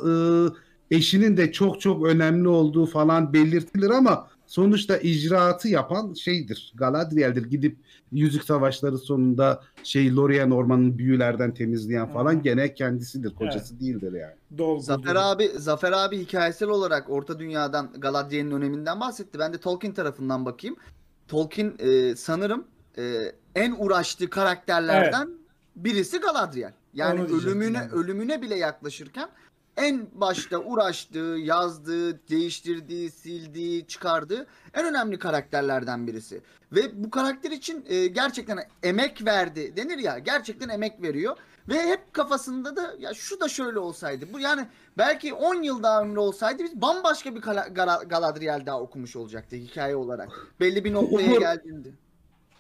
e, 0.91 0.97
eşinin 0.97 1.37
de 1.37 1.53
çok 1.53 1.81
çok 1.81 2.07
önemli 2.07 2.49
olduğu 2.49 2.87
falan 2.87 3.33
belirtilir 3.33 3.91
ama 3.91 4.29
sonuçta 4.51 4.99
icraatı 4.99 5.69
yapan 5.69 6.15
şeydir. 6.15 6.73
Galadriel'dir. 6.75 7.45
Gidip 7.51 7.77
Yüzük 8.13 8.45
Savaşları 8.45 8.99
sonunda 8.99 9.63
şey 9.85 10.17
Lorien 10.17 10.51
ormanını 10.51 10.99
büyülerden 10.99 11.55
temizleyen 11.55 12.13
falan 12.13 12.33
Hı 12.33 12.39
hı. 12.39 12.43
gene 12.43 12.75
kendisidir. 12.75 13.35
Kocası 13.35 13.81
değildir 13.81 14.13
yani. 14.13 14.35
Dolgu. 14.59 14.83
Zafer 14.83 15.17
abi 15.17 15.49
Zafer 15.57 15.93
abi 15.93 16.19
hikayesel 16.19 16.69
olarak 16.69 17.11
Orta 17.11 17.39
Dünya'dan 17.39 17.93
Galadriel'in 17.99 18.51
öneminden 18.51 19.01
bahsetti. 19.01 19.39
Ben 19.39 19.53
de 19.53 19.59
Tolkien 19.59 19.95
tarafından 19.95 20.45
bakayım. 20.47 20.77
Tolkien 21.29 21.73
e, 21.79 22.17
sanırım 22.17 22.65
e, 22.99 23.33
en 23.55 23.75
uğraştığı 23.79 24.31
karakterlerden 24.31 25.31
birisi 25.77 26.19
Galadriel. 26.19 26.73
Yani 26.95 27.21
Onu 27.21 27.41
ölümüne 27.41 27.81
de. 27.81 27.89
ölümüne 27.93 28.43
bile 28.43 28.55
yaklaşırken 28.55 29.29
en 29.77 30.09
başta 30.13 30.59
uğraştığı, 30.59 31.37
yazdığı, 31.39 32.29
değiştirdiği, 32.29 33.11
sildiği, 33.11 33.87
çıkardığı 33.87 34.47
en 34.75 34.85
önemli 34.87 35.19
karakterlerden 35.19 36.07
birisi. 36.07 36.41
Ve 36.73 37.05
bu 37.05 37.11
karakter 37.11 37.51
için 37.51 37.85
e, 37.89 38.07
gerçekten 38.07 38.59
emek 38.83 39.25
verdi 39.27 39.77
denir 39.77 39.99
ya. 39.99 40.19
Gerçekten 40.19 40.69
emek 40.69 41.03
veriyor. 41.03 41.37
Ve 41.69 41.83
hep 41.83 42.13
kafasında 42.13 42.77
da 42.77 42.95
ya 42.99 43.15
şu 43.15 43.41
da 43.41 43.49
şöyle 43.49 43.79
olsaydı. 43.79 44.33
Bu 44.33 44.41
yani 44.41 44.67
belki 44.99 45.35
10 45.35 45.63
yıl 45.63 45.83
daha 45.83 46.03
ömrü 46.03 46.19
olsaydı 46.19 46.63
biz 46.63 46.81
bambaşka 46.83 47.35
bir 47.35 47.41
Gala- 47.41 47.69
Gala- 47.75 48.05
Galadriel 48.09 48.63
daha 48.67 48.81
okumuş 48.81 49.17
olacaktı 49.17 49.57
hikaye 49.57 49.97
olarak. 49.97 50.29
Belli 50.61 50.85
bir 50.85 50.93
noktaya 50.93 51.27
geldiğinde. 51.39 51.89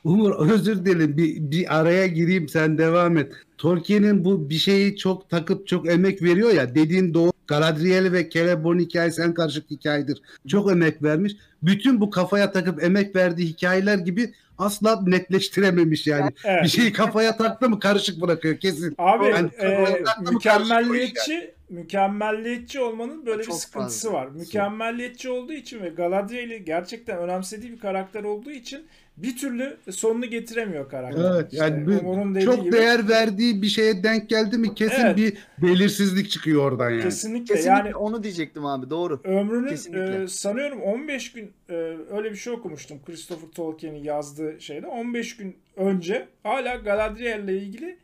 Umur 0.04 0.48
özür 0.52 0.84
dilerim 0.84 1.16
bir, 1.16 1.50
bir 1.50 1.78
araya 1.80 2.06
gireyim 2.06 2.48
sen 2.48 2.78
devam 2.78 3.16
et. 3.16 3.32
Tolkien'in 3.58 4.24
bu 4.24 4.50
bir 4.50 4.54
şeyi 4.54 4.96
çok 4.96 5.30
takıp 5.30 5.66
çok 5.66 5.88
emek 5.88 6.22
veriyor 6.22 6.50
ya 6.52 6.74
dediğin 6.74 7.14
doğru. 7.14 7.30
Galadriel 7.46 8.12
ve 8.12 8.30
Celeborn 8.30 8.78
hikayesi 8.78 9.22
en 9.22 9.34
karışık 9.34 9.70
hikayedir. 9.70 10.22
Çok 10.48 10.70
emek 10.72 11.02
vermiş. 11.02 11.36
Bütün 11.62 12.00
bu 12.00 12.10
kafaya 12.10 12.52
takıp 12.52 12.82
emek 12.82 13.16
verdiği 13.16 13.46
hikayeler 13.46 13.98
gibi 13.98 14.32
asla 14.58 15.02
netleştirememiş 15.06 16.06
yani. 16.06 16.30
Evet. 16.44 16.64
Bir 16.64 16.68
şeyi 16.68 16.92
kafaya 16.92 17.36
taktı 17.36 17.70
mı 17.70 17.80
karışık 17.80 18.20
bırakıyor 18.20 18.56
kesin. 18.56 18.94
Abi 18.98 19.24
Yani 19.26 19.50
e, 19.58 20.02
mükemmelliyetçi 20.30 21.54
mükemmelliyetçi 21.70 22.80
olmanın 22.80 23.26
böyle 23.26 23.38
bir 23.38 23.44
Çok 23.44 23.54
sıkıntısı 23.54 24.06
fazla. 24.10 24.18
var. 24.18 24.28
Mükemmelliyetçi 24.28 25.30
olduğu 25.30 25.52
için 25.52 25.82
ve 25.82 25.88
Galadriel'i 25.88 26.64
gerçekten 26.64 27.18
önemsediği 27.18 27.72
bir 27.72 27.78
karakter 27.78 28.24
olduğu 28.24 28.50
için 28.50 28.86
bir 29.16 29.36
türlü 29.36 29.76
sonunu 29.90 30.26
getiremiyor 30.26 30.88
karakter. 30.90 31.30
Evet 31.34 31.52
yani 31.52 31.80
İşte 31.92 32.04
dediği 32.34 32.44
çok 32.44 32.62
gibi. 32.64 32.72
değer 32.72 33.08
verdiği 33.08 33.62
bir 33.62 33.66
şeye 33.66 34.02
denk 34.02 34.28
geldi 34.28 34.58
mi 34.58 34.74
kesin 34.74 35.04
Evet. 35.04 35.16
bir 35.16 35.38
belirsizlik 35.62 36.30
çıkıyor 36.30 36.64
oradan 36.72 36.90
yani. 36.90 37.02
Kesinlikle. 37.02 37.54
Kesinlikle 37.54 37.70
Yani 37.88 37.94
onu 37.96 38.22
diyecektim 38.22 38.66
abi 38.66 38.90
doğru. 38.90 39.20
ömrünün 39.24 40.22
e, 40.24 40.28
sanıyorum 40.28 40.80
15 40.82 41.32
gün 41.32 41.52
e, 41.68 41.74
öyle 42.10 42.30
bir 42.30 42.36
şey 42.36 42.52
okumuştum 42.52 42.98
Christopher 43.06 43.48
Tolkien'in 43.48 44.04
yazdığı 44.04 44.60
şeyde. 44.60 44.86
15 44.86 45.36
gün 45.36 45.56
önce 45.76 46.28
hala 46.42 46.74
Galadriel'le 46.74 47.48
ilgili 47.62 47.98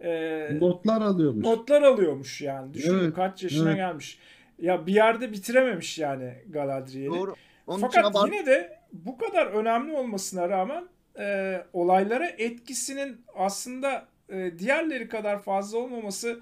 e, 0.00 0.48
Notlar 0.60 1.02
alıyormuş. 1.02 1.44
notlar 1.44 1.82
alıyormuş 1.82 2.40
yani. 2.42 2.74
Düşünün 2.74 2.98
Evet, 3.04 3.14
kaç 3.14 3.42
yaşına 3.42 3.68
evet. 3.68 3.76
gelmiş. 3.76 4.18
Ya 4.58 4.86
bir 4.86 4.94
yerde 4.94 5.32
bitirememiş 5.32 5.98
yani 5.98 6.34
Galadriel'i. 6.48 7.06
Doğru. 7.10 7.34
Onun 7.66 7.78
için 7.78 7.88
Fakat 8.02 8.26
yine 8.32 8.46
de 8.46 8.75
bu 9.04 9.18
kadar 9.18 9.46
önemli 9.46 9.92
olmasına 9.92 10.48
rağmen 10.48 10.84
e, 11.18 11.56
olaylara 11.72 12.26
etkisinin 12.26 13.20
aslında 13.34 14.08
e, 14.28 14.58
diğerleri 14.58 15.08
kadar 15.08 15.42
fazla 15.42 15.78
olmaması 15.78 16.40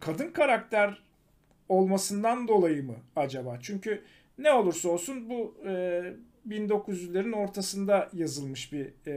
kadın 0.00 0.30
karakter 0.32 1.02
olmasından 1.68 2.48
dolayı 2.48 2.84
mı 2.84 2.96
acaba? 3.16 3.58
Çünkü 3.62 4.02
ne 4.38 4.52
olursa 4.52 4.88
olsun 4.88 5.30
bu 5.30 5.54
e, 5.66 6.02
1900'lerin 6.48 7.36
ortasında 7.36 8.08
yazılmış 8.12 8.72
bir 8.72 8.86
e, 9.06 9.14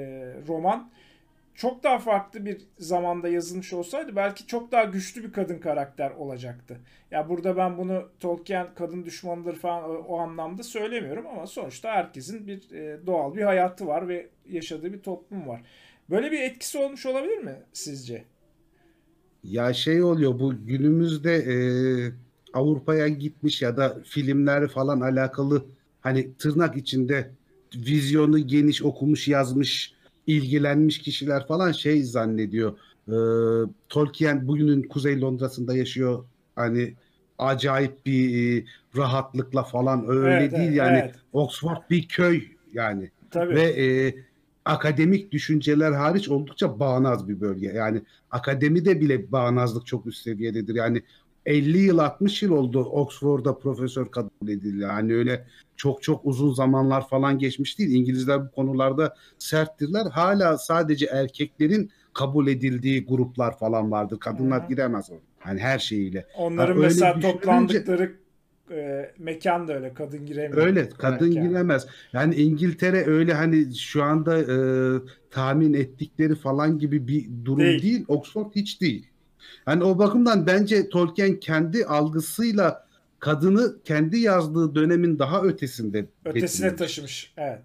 roman. 0.47 0.91
Çok 1.57 1.83
daha 1.83 1.99
farklı 1.99 2.45
bir 2.45 2.61
zamanda 2.79 3.27
yazılmış 3.27 3.73
olsaydı 3.73 4.15
belki 4.15 4.47
çok 4.47 4.71
daha 4.71 4.83
güçlü 4.83 5.23
bir 5.23 5.31
kadın 5.31 5.59
karakter 5.59 6.11
olacaktı. 6.11 6.77
Ya 7.11 7.29
burada 7.29 7.57
ben 7.57 7.77
bunu 7.77 8.09
Tolkien 8.19 8.67
kadın 8.75 9.05
düşmanıdır 9.05 9.55
falan 9.55 9.83
o, 9.83 9.93
o 9.93 10.17
anlamda 10.19 10.63
söylemiyorum 10.63 11.27
ama 11.27 11.47
sonuçta 11.47 11.91
herkesin 11.91 12.47
bir 12.47 12.71
e, 12.71 13.05
doğal 13.05 13.35
bir 13.35 13.41
hayatı 13.41 13.87
var 13.87 14.07
ve 14.07 14.29
yaşadığı 14.49 14.93
bir 14.93 14.99
toplum 14.99 15.47
var. 15.47 15.61
Böyle 16.09 16.31
bir 16.31 16.41
etkisi 16.41 16.77
olmuş 16.77 17.05
olabilir 17.05 17.37
mi 17.37 17.55
sizce? 17.73 18.23
Ya 19.43 19.73
şey 19.73 20.03
oluyor 20.03 20.39
bu 20.39 20.65
günümüzde 20.65 21.35
e, 21.35 21.55
Avrupa'ya 22.53 23.07
gitmiş 23.07 23.61
ya 23.61 23.77
da 23.77 23.97
filmler 24.05 24.67
falan 24.67 25.01
alakalı 25.01 25.65
hani 26.01 26.33
tırnak 26.37 26.77
içinde 26.77 27.31
vizyonu 27.75 28.47
geniş 28.47 28.83
okumuş 28.83 29.27
yazmış 29.27 29.96
ilgilenmiş 30.28 30.99
kişiler 30.99 31.47
falan 31.47 31.71
şey 31.71 32.03
zannediyor. 32.03 32.78
E, 33.07 33.15
Tolkien 33.89 34.47
bugünün 34.47 34.84
Kuzey 34.84 35.21
Londra'sında 35.21 35.78
yaşıyor 35.78 36.25
hani 36.55 36.93
acayip 37.38 38.05
bir 38.05 38.57
e, 38.61 38.65
rahatlıkla 38.97 39.63
falan 39.63 40.05
öyle 40.09 40.36
Evet, 40.36 40.51
değil 40.51 40.63
evet, 40.67 40.78
yani 40.78 40.97
evet. 40.97 41.15
Oxford 41.34 41.78
bir 41.89 42.07
köy 42.07 42.43
yani 42.73 43.11
Tabii. 43.32 43.55
ve 43.55 43.61
e, 43.61 44.15
akademik 44.65 45.32
düşünceler 45.32 45.91
hariç 45.91 46.30
oldukça 46.30 46.80
bağnaz 46.80 47.30
bir 47.30 47.41
bölge. 47.41 47.67
Yani 47.67 48.01
akademide 48.32 49.01
bile 49.01 49.32
bağnazlık 49.32 49.86
çok 49.86 50.05
üst 50.05 50.23
seviyededir. 50.23 50.75
Yani 50.75 51.01
50 51.47 51.77
yıl 51.77 51.97
60 51.97 52.43
yıl 52.43 52.51
oldu 52.51 52.79
Oxford'da 52.79 53.57
profesör 53.57 54.11
kabul 54.11 54.47
edildi. 54.47 54.83
Yani 54.83 55.15
öyle 55.15 55.45
çok 55.75 56.03
çok 56.03 56.25
uzun 56.25 56.53
zamanlar 56.53 57.07
falan 57.07 57.39
geçmiş 57.39 57.79
değil. 57.79 57.91
İngilizler 57.91 58.45
bu 58.45 58.51
konularda 58.51 59.15
serttirler. 59.39 60.05
Hala 60.05 60.57
sadece 60.57 61.05
erkeklerin 61.05 61.91
kabul 62.13 62.47
edildiği 62.47 63.05
gruplar 63.05 63.57
falan 63.59 63.91
vardır. 63.91 64.19
Kadınlar 64.19 64.63
hı. 64.63 64.67
giremez. 64.67 65.09
Yani 65.47 65.59
her 65.59 65.79
şeyiyle. 65.79 66.25
Onların 66.37 66.77
öyle 66.77 66.87
mesela 66.87 67.13
düşününce- 67.15 67.31
toplandıkları 67.31 68.11
e, 68.71 69.11
mekan 69.19 69.67
da 69.67 69.73
öyle 69.73 69.93
kadın 69.93 70.25
giremiyor. 70.25 70.67
Öyle 70.67 70.89
kadın 70.89 71.31
yani. 71.31 71.47
giremez. 71.47 71.87
Yani 72.13 72.35
İngiltere 72.35 73.05
öyle 73.05 73.33
hani 73.33 73.75
şu 73.75 74.03
anda 74.03 74.39
e, 74.39 74.57
tahmin 75.31 75.73
ettikleri 75.73 76.35
falan 76.35 76.79
gibi 76.79 77.07
bir 77.07 77.25
durum 77.45 77.59
Değil. 77.59 77.83
değil. 77.83 78.05
Oxford 78.07 78.51
hiç 78.55 78.81
değil. 78.81 79.07
Yani 79.67 79.83
o 79.83 79.99
bakımdan 79.99 80.47
bence 80.47 80.89
Tolkien 80.89 81.39
kendi 81.39 81.85
algısıyla 81.85 82.88
kadını 83.19 83.83
kendi 83.83 84.17
yazdığı 84.19 84.75
dönemin 84.75 85.19
daha 85.19 85.41
ötesinde 85.41 86.05
Ötesine 86.25 86.65
getirmiş. 86.69 86.79
taşımış. 86.79 87.33
Evet. 87.38 87.59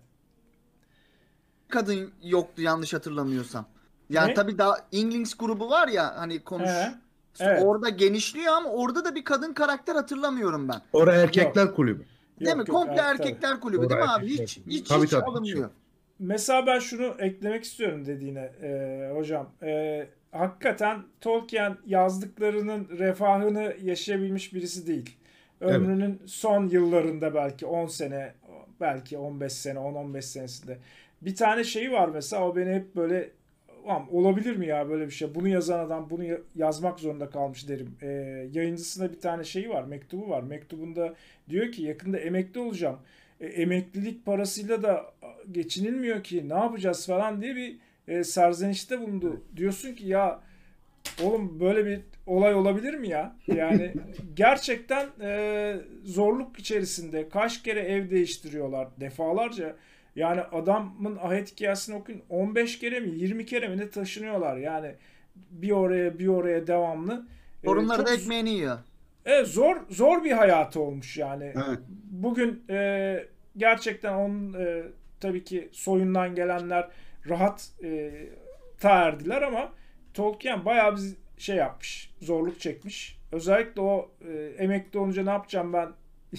kadın 1.68 2.11
yoktu 2.23 2.62
yanlış 2.62 2.95
hatırlamıyorsam. 2.95 3.66
Yani 4.11 4.31
Ne? 4.31 4.35
tabii 4.35 4.59
daha 4.59 4.77
Inglings 4.93 5.35
grubu 5.35 5.70
var 5.70 5.89
ya 5.89 6.14
hani 6.16 6.39
konuş. 6.45 6.68
He, 6.68 6.93
evet. 7.41 7.62
Orada 7.64 7.89
genişliyor 7.89 8.53
ama 8.55 8.70
orada 8.70 9.05
da 9.05 9.14
bir 9.14 9.25
kadın 9.25 9.53
karakter 9.55 9.95
hatırlamıyorum 9.95 10.68
ben. 10.68 10.81
Orada 10.93 11.14
erkekler 11.16 11.75
kulübü. 11.75 12.05
Değil 12.41 12.49
Yok, 12.51 12.57
mi? 12.57 12.61
yok, 12.61 12.68
Komple 12.68 12.93
evet, 12.93 12.99
tabii. 13.03 13.11
erkekler 13.29 13.61
kulübü 13.61 13.79
Orada 13.81 13.91
değil 13.91 14.01
mi 14.01 14.09
abi? 14.11 14.25
erkekler 14.25 14.45
Hiç 14.47 14.61
hiç 14.66 14.89
Tabii, 14.89 15.05
hiç 15.05 15.11
tabii, 15.11 15.25
alınmıyor. 15.25 15.70
Mesela 16.18 16.66
ben 16.66 16.79
şunu 16.79 17.14
eklemek 17.18 17.64
istiyorum 17.64 18.07
dediğine 18.07 18.41
e, 18.41 19.11
hocam. 19.16 19.51
E, 19.62 20.09
hakikaten 20.33 21.03
Tolkien 21.20 21.76
yazdıklarının 21.87 22.89
refahını 22.99 23.74
yaşayabilmiş 23.83 24.55
birisi 24.55 24.87
değil. 24.87 25.16
Ömrünün 25.61 26.20
son 26.26 26.68
yıllarında 26.68 27.35
belki 27.35 27.66
10 27.66 27.87
sene, 27.87 28.33
belki 28.80 29.18
15 29.18 29.53
sene, 29.53 29.78
10-15 29.78 30.22
senesinde. 30.22 30.78
Bir 31.22 31.35
tane 31.37 31.64
şeyi 31.64 31.93
var 31.93 32.09
mesela 32.09 32.49
o 32.49 32.57
beni 32.57 32.74
hep 32.74 32.97
böyle 32.97 33.30
"Ulan 33.85 34.14
olabilir 34.14 34.57
mi 34.57 34.66
ya 34.66 34.89
böyle 34.89 35.07
bir 35.07 35.11
şey? 35.11 35.35
Bunu 35.35 35.49
yazan 35.49 35.78
adam 35.78 36.11
bunu 36.11 36.24
ya- 36.24 36.39
yazmak 36.57 37.01
zorunda 37.01 37.30
kalmış 37.30 37.68
derim. 37.68 37.97
E, 38.03 38.07
yayıncısında 38.53 39.12
bir 39.12 39.20
tane 39.20 39.45
şeyi 39.45 39.68
var, 39.70 39.83
mektubu 39.85 40.28
var. 40.30 40.43
Mektubunda 40.43 41.14
diyor 41.51 41.72
ki 41.72 41.83
yakında 41.83 42.18
emekli 42.18 42.61
olacağım. 42.61 42.99
E, 43.41 43.47
emeklilik 43.47 44.26
parasıyla 44.26 44.83
da 44.83 45.12
geçinilmiyor 45.53 46.22
ki 46.24 46.49
ne 46.49 46.55
yapacağız 46.55 47.07
falan 47.07 47.43
diye 47.43 47.57
bir 47.57 47.76
e, 48.09 48.25
serzenişte 48.25 49.01
bulundu. 49.01 49.43
Diyorsun 49.57 49.95
ki 49.95 50.07
ya 50.07 50.41
Oğlum 51.23 51.61
böyle 51.61 51.87
bir 51.87 52.01
olay 52.27 52.55
olabilir 52.55 52.95
mi 52.95 53.09
ya? 53.09 53.37
Yani 53.47 53.95
gerçekten 54.35 55.07
e, 55.21 55.77
zorluk 56.05 56.59
içerisinde 56.59 57.29
kaç 57.29 57.63
kere 57.63 57.81
ev 57.81 58.11
değiştiriyorlar 58.11 58.89
defalarca. 59.01 59.77
Yani 60.17 60.41
adamın 60.41 61.19
ahet 61.23 61.53
hikayesini 61.53 61.97
okuyun 61.97 62.23
15 62.29 62.79
kere 62.79 63.01
mi 63.01 63.11
20 63.11 63.47
kere 63.47 63.69
mi 63.69 63.79
ne 63.79 63.91
taşınıyorlar 63.91 64.57
yani 64.57 64.95
bir 65.51 65.71
oraya 65.71 66.19
bir 66.19 66.27
oraya 66.27 66.67
devamlı. 66.67 67.27
E, 67.63 67.67
Torunları 67.67 67.99
çok 67.99 68.07
da 68.07 68.15
ekmeğini 68.15 68.51
yiyor. 68.51 68.79
Evet, 69.25 69.47
zor 69.47 69.77
zor 69.89 70.25
bir 70.25 70.33
hayatı 70.33 70.81
olmuş 70.81 71.17
yani. 71.17 71.45
Evet. 71.45 71.79
Bugün 72.11 72.65
e, 72.71 73.25
gerçekten 73.57 74.13
onun 74.13 74.53
e, 74.53 74.83
tabii 75.21 75.45
ki 75.45 75.69
soyundan 75.73 76.35
gelenler 76.35 76.89
rahat 77.29 77.68
e, 77.85 78.12
ta 78.81 78.91
erdiler 78.91 79.43
ama 79.43 79.73
Tolkien 80.14 80.64
bayağı 80.64 80.97
bir 80.97 81.03
şey 81.39 81.57
yapmış. 81.57 82.11
Zorluk 82.20 82.61
çekmiş. 82.61 83.18
Özellikle 83.33 83.81
o 83.81 84.11
e, 84.29 84.33
emekli 84.59 84.99
olunca 84.99 85.25
ne 85.25 85.31
yapacağım 85.31 85.73
ben 85.73 85.89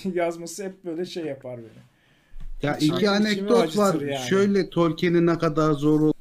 yazması 0.13 0.63
hep 0.63 0.85
böyle 0.85 1.05
şey 1.05 1.25
yapar 1.25 1.57
beni. 1.57 1.83
Ya 2.61 2.77
iki 2.77 3.09
anekdot 3.09 3.77
var. 3.77 4.01
yani. 4.01 4.27
Şöyle 4.29 4.69
Tolkien'in 4.69 5.27
ne 5.27 5.37
kadar 5.37 5.71
zor 5.71 6.13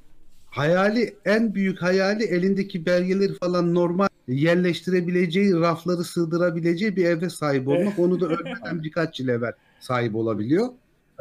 Hayali 0.52 1.14
en 1.24 1.54
büyük 1.54 1.82
hayali 1.82 2.24
elindeki 2.24 2.86
belgeleri 2.86 3.34
falan 3.34 3.74
normal 3.74 4.08
yerleştirebileceği, 4.28 5.60
rafları 5.60 6.04
sığdırabileceği 6.04 6.96
bir 6.96 7.04
eve 7.04 7.30
sahip 7.30 7.68
olmak. 7.68 7.98
Onu 7.98 8.20
da 8.20 8.26
ölmeden 8.26 8.82
birkaç 8.82 9.20
yıl 9.20 9.28
evvel 9.28 9.52
sahip 9.80 10.14
olabiliyor. 10.14 10.68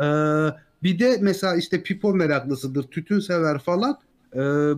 Ee, 0.01 0.03
bir 0.83 0.99
de 0.99 1.17
mesela 1.21 1.55
işte 1.55 1.83
pipo 1.83 2.13
meraklısıdır, 2.13 2.83
tütün 2.83 3.19
sever 3.19 3.59
falan. 3.59 3.99
Ee, 4.35 4.71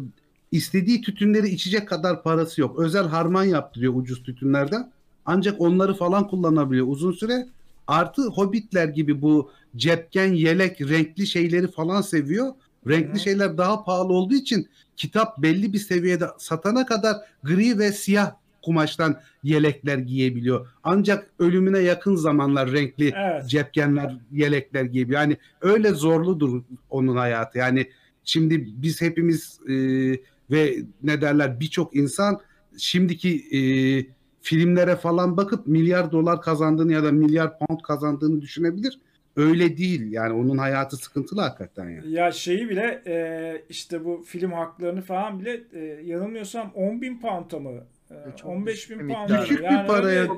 istediği 0.51 1.01
tütünleri 1.01 1.49
içecek 1.49 1.87
kadar 1.89 2.23
parası 2.23 2.61
yok. 2.61 2.79
Özel 2.79 3.07
harman 3.07 3.43
yaptırıyor 3.43 3.93
ucuz 3.95 4.23
tütünlerden. 4.23 4.91
Ancak 5.25 5.61
onları 5.61 5.93
falan 5.93 6.27
kullanabiliyor 6.27 6.87
uzun 6.89 7.11
süre. 7.11 7.47
Artı 7.87 8.21
hobbitler 8.21 8.87
gibi 8.87 9.21
bu 9.21 9.51
cepken, 9.75 10.33
yelek, 10.33 10.81
renkli 10.81 11.27
şeyleri 11.27 11.71
falan 11.71 12.01
seviyor. 12.01 12.53
Renkli 12.87 13.13
Hı. 13.13 13.19
şeyler 13.19 13.57
daha 13.57 13.83
pahalı 13.83 14.13
olduğu 14.13 14.33
için 14.33 14.67
kitap 14.97 15.41
belli 15.41 15.73
bir 15.73 15.79
seviyede 15.79 16.25
satana 16.37 16.85
kadar 16.85 17.15
gri 17.43 17.79
ve 17.79 17.91
siyah 17.91 18.31
kumaştan 18.63 19.19
yelekler 19.43 19.97
giyebiliyor. 19.97 20.67
Ancak 20.83 21.29
ölümüne 21.39 21.79
yakın 21.79 22.15
zamanlar 22.15 22.71
renkli 22.71 23.13
Evet. 23.15 23.49
cepkenler, 23.49 24.17
yelekler 24.31 24.83
giyebiliyor. 24.83 25.21
Yani 25.21 25.37
öyle 25.61 25.89
zorludur 25.89 26.63
onun 26.89 27.15
hayatı. 27.17 27.57
Yani 27.57 27.89
şimdi 28.23 28.67
biz 28.67 29.01
hepimiz 29.01 29.59
e, 29.69 29.73
ve 30.51 30.75
ne 31.03 31.21
derler 31.21 31.59
birçok 31.59 31.95
insan 31.95 32.39
şimdiki 32.77 33.57
e, 33.57 33.59
filmlere 34.41 34.95
falan 34.95 35.37
bakıp 35.37 35.67
milyar 35.67 36.11
dolar 36.11 36.41
kazandığını 36.41 36.93
ya 36.93 37.03
da 37.03 37.11
milyar 37.11 37.59
pound 37.59 37.79
kazandığını 37.81 38.41
düşünebilir. 38.41 38.99
Öyle 39.35 39.77
değil. 39.77 40.11
Yani 40.11 40.33
onun 40.33 40.57
hayatı 40.57 40.97
sıkıntılı 40.97 41.41
hakikaten 41.41 41.89
yani. 41.89 42.11
Ya 42.11 42.31
şeyi 42.31 42.69
bile 42.69 43.03
e, 43.07 43.15
işte 43.69 44.05
bu 44.05 44.23
film 44.27 44.51
haklarını 44.51 45.01
falan 45.01 45.39
bile 45.39 45.63
e, 45.73 45.79
yanılmıyorsam 46.05 46.71
10 46.75 47.01
bin 47.01 47.19
pound'a 47.19 47.59
mı? 47.59 47.71
E, 48.33 48.37
Çok 48.37 48.49
15 48.49 48.89
bin 48.89 48.95
düşük 48.95 49.09
bir 49.09 49.13
pound. 49.13 49.29
miktar. 49.29 49.41
Küçük 49.47 49.59
bir 49.59 49.63
Yani 49.63 49.87
paraya- 49.87 50.21
öyle 50.21 50.29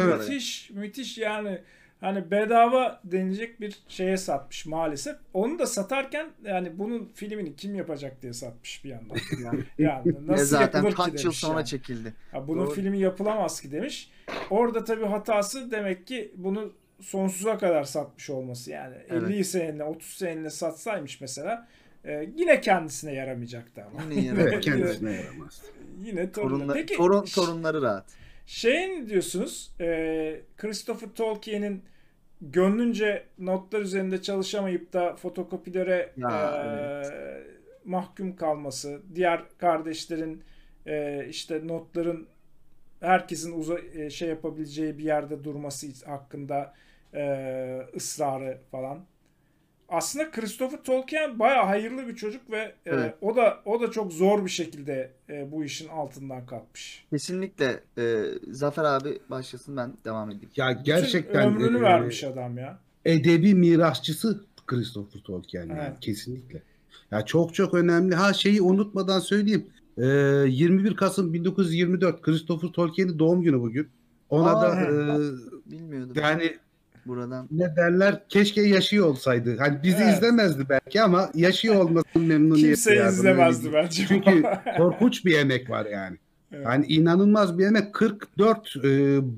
evet. 0.00 0.18
müthiş 0.28 0.70
müthiş 0.70 1.18
yani 1.18 1.58
hani 2.00 2.30
bedava 2.30 3.00
denilecek 3.04 3.60
bir 3.60 3.78
şeye 3.88 4.16
satmış 4.16 4.66
maalesef. 4.66 5.16
Onu 5.34 5.58
da 5.58 5.66
satarken 5.66 6.26
yani 6.44 6.78
bunun 6.78 7.10
filmini 7.14 7.56
kim 7.56 7.74
yapacak 7.74 8.22
diye 8.22 8.32
satmış 8.32 8.84
bir 8.84 8.88
yandan. 8.90 9.16
Yani. 9.44 9.60
Yani 9.78 10.14
nasıl 10.26 10.46
zaten 10.46 10.78
yapılır 10.84 10.90
ki 11.06 11.12
kaç 11.12 11.24
yıl 11.24 11.32
sonra 11.32 11.58
yani. 11.58 11.66
çekildi. 11.66 12.14
Ya 12.34 12.48
bunun 12.48 12.66
Doğru. 12.66 12.74
filmi 12.74 12.98
yapılamaz 12.98 13.60
ki 13.60 13.72
demiş. 13.72 14.10
Orada 14.50 14.84
tabii 14.84 15.04
hatası 15.04 15.70
demek 15.70 16.06
ki 16.06 16.32
bunu 16.36 16.72
sonsuza 17.00 17.58
kadar 17.58 17.84
satmış 17.84 18.30
olması 18.30 18.70
yani. 18.70 18.94
Evet. 19.08 19.22
50 19.30 19.44
seneline 19.44 19.84
30 19.84 20.08
seneline 20.08 20.50
satsaymış 20.50 21.20
mesela 21.20 21.68
e, 22.04 22.28
yine 22.36 22.60
kendisine 22.60 23.14
yaramayacaktı 23.14 23.84
ama. 23.84 24.14
Yine. 24.14 24.42
Evet 24.42 24.60
kendisine 24.60 25.12
yaramaz. 25.12 25.62
Yine 26.04 26.32
torununa. 26.32 26.58
Torunla, 26.58 26.72
Peki 26.74 26.96
torun, 26.96 27.24
torunları 27.24 27.82
rahat. 27.82 28.04
şey 28.46 28.88
ne 28.88 29.08
diyorsunuz? 29.08 29.72
E, 29.80 30.40
Christopher 30.56 31.08
Tolkien'in 31.08 31.82
gönlünce 32.40 33.24
notlar 33.38 33.80
üzerinde 33.80 34.22
çalışamayıp 34.22 34.92
da 34.92 35.16
fotokopilere 35.16 36.12
Ya, 36.16 36.64
e, 36.64 37.08
mahkum 37.84 38.36
kalması, 38.36 39.02
diğer 39.14 39.42
kardeşlerin 39.58 40.42
e, 40.86 41.26
işte 41.28 41.66
notların 41.66 42.26
herkesin 43.00 43.58
uza, 43.60 43.78
e, 43.94 44.10
şey 44.10 44.28
yapabileceği 44.28 44.98
bir 44.98 45.04
yerde 45.04 45.44
durması 45.44 45.86
hakkında 46.06 46.74
e, 47.14 47.80
ısrarı 47.96 48.58
falan. 48.70 49.04
Aslında 49.88 50.30
Christopher 50.30 50.82
Tolkien 50.82 51.38
bayağı 51.38 51.64
hayırlı 51.66 52.08
bir 52.08 52.16
çocuk 52.16 52.50
ve 52.50 52.58
e, 52.58 52.74
Evet. 52.86 53.14
o 53.20 53.36
da 53.36 53.60
o 53.64 53.80
da 53.80 53.90
çok 53.90 54.12
zor 54.12 54.44
bir 54.44 54.50
şekilde 54.50 55.10
e, 55.28 55.52
bu 55.52 55.64
işin 55.64 55.88
altından 55.88 56.46
kalkmış. 56.46 57.04
Kesinlikle 57.10 57.80
e, 57.98 58.24
Zafer 58.50 58.84
abi 58.84 59.18
başlasın 59.30 59.76
ben 59.76 59.92
devam 60.04 60.30
edeyim. 60.30 60.50
Ya 60.56 60.70
Bütün 60.70 60.84
gerçekten 60.84 61.46
ömrünü 61.46 61.78
e, 61.78 61.82
vermiş 61.82 62.24
adam 62.24 62.58
ya. 62.58 62.78
edebi 63.04 63.54
mirasçısı 63.54 64.44
Christopher 64.66 65.20
Tolkien 65.20 65.60
yani 65.68 65.78
Evet. 65.82 66.00
kesinlikle. 66.00 66.62
Ya 67.10 67.24
çok 67.24 67.54
çok 67.54 67.74
önemli. 67.74 68.14
Ha 68.14 68.32
şeyi 68.32 68.62
unutmadan 68.62 69.20
söyleyeyim. 69.20 69.66
Ee, 69.98 70.04
21 70.04 70.96
Kasım 70.96 71.32
1924 71.32 72.22
Christopher 72.22 72.68
Tolkien'in 72.68 73.18
doğum 73.18 73.42
günü 73.42 73.60
bugün. 73.60 73.88
Ona 74.30 74.50
Aa, 74.56 74.62
da 74.62 74.80
e, 74.80 74.86
Bilmiyordum 75.70 76.12
yani 76.22 76.56
buradan. 77.06 77.48
ne 77.50 77.76
derler 77.76 78.28
keşke 78.28 78.62
yaşıyor 78.62 79.06
olsaydı. 79.06 79.56
Hani 79.58 79.82
bizi 79.82 80.02
Evet. 80.02 80.14
izlemezdi 80.14 80.68
belki 80.68 81.02
ama 81.02 81.30
yaşıyor 81.34 81.74
olmasının 81.74 82.26
memnuniyeti. 82.26 82.68
Kimse 82.68 82.94
yardım 82.94 83.14
izlemezdi 83.14 83.72
bence. 83.72 84.06
Çünkü 84.08 84.42
korkunç 84.76 85.24
bir 85.24 85.38
emek 85.38 85.70
var 85.70 85.86
yani. 85.86 86.16
Evet. 86.52 86.64
Yani 86.66 86.86
inanılmaz 86.86 87.58
bir 87.58 87.66
emek. 87.66 87.94
44 87.94 88.76
e, 88.76 88.80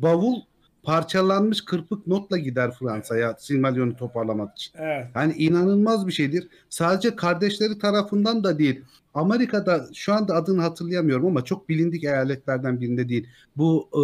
bavul 0.03 0.41
parçalanmış 0.83 1.65
kırpık 1.65 2.07
notla 2.07 2.39
gider 2.39 2.71
Fransa'ya 2.79 3.37
Silmarillion'u 3.39 3.97
toparlamak 3.97 4.57
için. 4.57 4.73
Evet. 4.79 5.07
Yani 5.15 5.33
inanılmaz 5.33 6.07
bir 6.07 6.13
şeydir. 6.13 6.49
Sadece 6.69 7.17
kardeşleri 7.17 7.79
tarafından 7.79 8.45
da 8.45 8.59
değil. 8.59 8.85
Amerika'da 9.15 9.87
şu 9.95 10.13
anda 10.13 10.35
adını 10.35 10.61
hatırlayamıyorum 10.63 11.27
ama 11.27 11.45
çok 11.45 11.69
bilindik 11.69 12.05
eyaletlerden 12.05 12.81
birinde 12.81 13.09
değil. 13.09 13.29
Bu 13.57 13.89
e, 13.93 14.03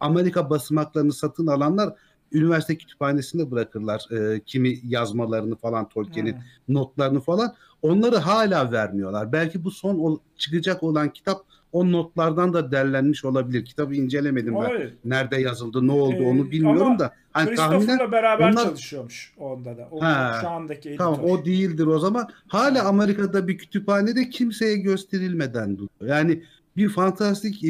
Amerika 0.00 0.50
basmaklarını 0.50 1.12
satın 1.12 1.46
alanlar 1.46 1.94
üniversite 2.34 2.76
kütüphanesinde 2.76 3.50
bırakırlar 3.50 4.06
e, 4.10 4.40
kimi 4.40 4.78
yazmalarını 4.88 5.56
falan 5.56 5.88
Tolkien'in 5.88 6.32
Hı. 6.32 6.38
notlarını 6.68 7.20
falan. 7.20 7.54
Onları 7.82 8.16
hala 8.16 8.72
vermiyorlar. 8.72 9.32
Belki 9.32 9.64
bu 9.64 9.70
son 9.70 9.98
ol- 9.98 10.18
çıkacak 10.38 10.82
olan 10.82 11.08
kitap 11.12 11.40
o 11.72 11.92
notlardan 11.92 12.52
da 12.52 12.72
derlenmiş 12.72 13.24
olabilir. 13.24 13.64
Kitabı 13.64 13.94
incelemedim 13.94 14.54
ben. 14.54 14.58
Olabilir. 14.58 14.94
Nerede 15.04 15.36
yazıldı, 15.40 15.86
ne 15.86 15.92
oldu 15.92 16.16
Ee, 16.22 16.26
onu 16.26 16.50
bilmiyorum 16.50 16.82
ama 16.86 16.98
da. 16.98 17.12
Hani 17.32 17.54
tahminen 17.54 18.12
beraber 18.12 18.50
onlar- 18.50 18.64
çalışıyormuş 18.64 19.32
onda 19.38 19.76
da. 19.76 19.88
O 19.90 20.02
Ha, 20.02 20.38
şu 20.40 20.48
andaki 20.48 20.88
editör. 20.88 21.04
Tamam 21.04 21.20
o 21.24 21.44
değildir 21.44 21.86
o 21.86 21.98
zaman. 21.98 22.28
Hala 22.46 22.78
Evet. 22.78 22.86
Amerika'da 22.86 23.48
bir 23.48 23.58
kütüphanede 23.58 24.30
kimseye 24.30 24.76
gösterilmeden 24.76 25.72
duruyor. 25.76 26.16
Yani 26.16 26.42
bir 26.76 26.88
fantastik 26.88 27.64
e, 27.64 27.68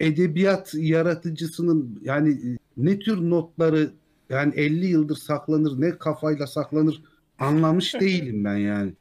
edebiyat 0.00 0.74
yaratıcısının 0.74 2.00
yani 2.02 2.58
ne 2.76 2.98
tür 2.98 3.30
notları 3.30 3.90
yani 4.30 4.54
50 4.54 4.86
yıldır 4.86 5.16
saklanır 5.16 5.80
ne 5.80 5.98
kafayla 5.98 6.46
saklanır 6.46 7.02
anlamış 7.38 7.94
değilim 8.00 8.44
ben 8.44 8.56
yani. 8.56 8.92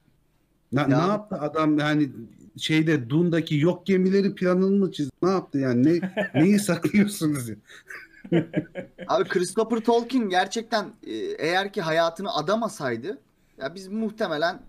Ne, 0.72 0.82
Ya- 0.82 0.88
ne 0.88 0.94
yaptı 0.94 1.36
adam 1.36 1.78
yani 1.80 2.10
şeyde 2.58 3.10
Dun'daki 3.10 3.58
yok 3.58 3.86
gemileri 3.86 4.36
planını 4.36 4.80
mı 4.86 4.91
çizdi? 4.91 5.12
Ne 5.24 5.30
yaptı 5.30 5.58
yani? 5.60 5.86
Ne, 5.86 6.14
neyi 6.36 6.60
saklıyorsunuz? 6.70 7.50
ya? 7.50 7.56
Abi 9.08 9.30
Christopher 9.30 9.78
Tolkien 9.80 10.30
gerçekten 10.30 10.86
e, 11.08 11.14
eğer 11.16 11.74
ki 11.74 11.82
hayatını 11.82 12.34
adamasaydı 12.36 13.18
ya 13.58 13.76
biz 13.76 13.88
muhtemelen 13.88 14.60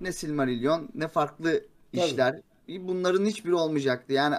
ne 0.00 0.12
Silmarillion 0.12 0.88
ne 0.94 1.08
farklı 1.08 1.62
işler 1.92 2.40
bunların 2.68 3.24
hiçbiri 3.24 3.54
olmayacaktı. 3.54 4.12
Yani 4.12 4.36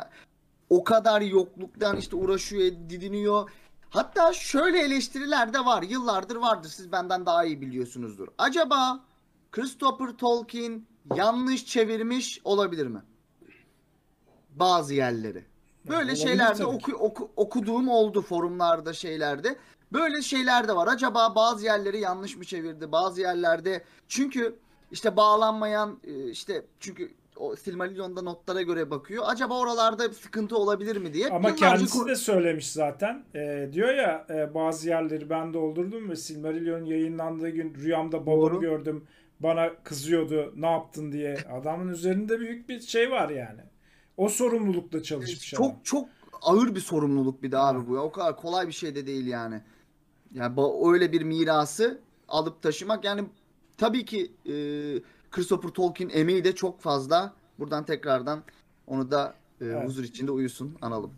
o 0.70 0.84
kadar 0.84 1.22
yokluktan 1.22 1.98
işte 1.98 2.16
uğraşıyor, 2.16 2.72
didiniyor. 2.90 3.50
Hatta 3.90 4.34
şöyle 4.34 4.80
eleştiriler 4.80 5.54
de 5.54 5.66
var. 5.66 5.84
Yıllardır 5.84 6.36
vardır. 6.36 6.70
Siz 6.70 6.92
benden 6.92 7.26
daha 7.26 7.46
iyi 7.46 7.62
biliyorsunuzdur. 7.62 8.28
Acaba 8.38 9.00
Christopher 9.52 10.08
Tolkien 10.08 10.88
yanlış 11.16 11.66
çevirmiş 11.66 12.42
olabilir 12.44 12.88
mi? 12.88 13.02
Bazı 14.50 14.94
yerleri. 14.94 15.46
Böyle 15.88 15.98
Olabilir 16.12 16.16
şeylerde 16.16 16.66
oku, 16.66 16.92
oku- 16.92 17.32
okuduğum 17.36 17.88
oldu 17.90 18.22
forumlarda 18.22 18.94
şeylerde. 18.94 19.56
Böyle 19.94 20.22
şeyler 20.22 20.68
de 20.68 20.76
var. 20.76 20.88
Acaba 20.88 21.36
bazı 21.36 21.66
yerleri 21.66 22.00
yanlış 22.00 22.38
mı 22.38 22.44
çevirdi? 22.46 22.92
Bazı 22.92 23.22
yerlerde 23.22 23.84
çünkü 24.08 24.60
işte 24.92 25.18
bağlanmayan 25.18 26.00
e, 26.04 26.30
işte 26.30 26.66
çünkü 26.80 27.14
o 27.40 27.56
Silmarillion'da 27.56 28.22
notlara 28.22 28.62
göre 28.62 28.92
bakıyor. 28.92 29.24
Acaba 29.28 29.60
oralarda 29.60 30.10
bir 30.10 30.16
sıkıntı 30.16 30.58
olabilir 30.58 30.98
mi 30.98 31.14
diye. 31.14 31.28
Ama 31.30 31.50
yıllarca 31.50 31.70
kendisi 31.70 32.06
de 32.06 32.16
söylemiş 32.16 32.72
zaten. 32.72 33.24
Ee, 33.36 33.70
diyor 33.74 33.96
ya 33.96 34.26
e, 34.30 34.54
bazı 34.54 34.90
yerleri 34.90 35.30
ben 35.30 35.54
doldurdum 35.54 36.10
ve 36.10 36.16
Silmarillion 36.16 36.86
yayınlandığı 36.86 37.50
gün 37.50 37.76
rüyamda 37.76 38.26
babamı 38.26 38.42
Doğru. 38.42 38.62
gördüm. 38.62 39.08
Bana 39.40 39.84
kızıyordu 39.84 40.54
ne 40.56 40.72
yaptın 40.72 41.12
diye. 41.12 41.38
Adamın 41.54 41.88
üzerinde 41.88 42.40
büyük 42.40 42.70
bir 42.70 42.80
şey 42.80 43.12
var 43.12 43.30
yani. 43.30 43.62
O 44.18 44.30
sorumlulukla 44.30 45.04
çalışmış 45.04 45.54
adam. 45.54 45.66
çok 45.66 45.86
çok 45.86 46.10
ağır 46.42 46.76
bir 46.76 46.80
sorumluluk 46.80 47.44
bir 47.44 47.52
de 47.52 47.58
abi 47.58 47.88
bu. 47.88 47.96
ya. 47.96 48.02
O 48.02 48.12
kadar 48.12 48.36
kolay 48.38 48.68
bir 48.68 48.74
şey 48.74 48.96
de 48.96 49.08
değil 49.08 49.28
yani. 49.28 49.62
Yani 50.34 50.56
öyle 50.86 51.12
bir 51.12 51.22
mirası 51.22 52.00
alıp 52.28 52.62
taşımak 52.62 53.06
yani 53.06 53.24
tabii 53.78 54.06
ki 54.06 54.32
e, 54.46 54.54
Christopher 55.32 55.70
Tolkien 55.70 56.10
emeği 56.10 56.44
de 56.44 56.56
çok 56.56 56.82
fazla. 56.82 57.34
Buradan 57.60 57.86
tekrardan 57.86 58.44
onu 58.88 59.12
da 59.12 59.34
e, 59.62 59.66
Evet. 59.66 59.88
huzur 59.88 60.04
içinde 60.04 60.32
uyusun 60.32 60.78
analım. 60.82 61.12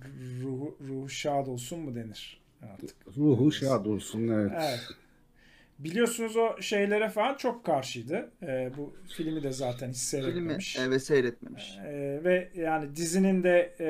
Ruhu, 0.43 0.77
ruhu 0.87 1.09
şad 1.09 1.47
olsun 1.47 1.79
mu 1.79 1.95
denir 1.95 2.41
artık. 2.73 2.89
Ruhu 3.17 3.51
şad 3.51 3.85
olsun 3.85 4.27
evet. 4.27 4.51
Evet. 4.55 4.79
Biliyorsunuz 5.79 6.35
o 6.37 6.61
şeylere 6.61 7.09
falan 7.09 7.37
çok 7.37 7.65
karşıydı. 7.65 8.31
Ee, 8.43 8.71
bu 8.77 8.93
filmi 9.07 9.43
de 9.43 9.51
zaten 9.51 9.89
hiç 9.89 9.97
Filmi 10.09 10.23
seyretmemiş. 10.23 10.77
e, 10.79 10.89
ve 10.89 10.99
seyretmemiş. 10.99 11.77
Ee, 11.85 12.21
ve 12.23 12.49
yani 12.55 12.95
dizinin 12.95 13.43
de 13.43 13.75
e, 13.79 13.87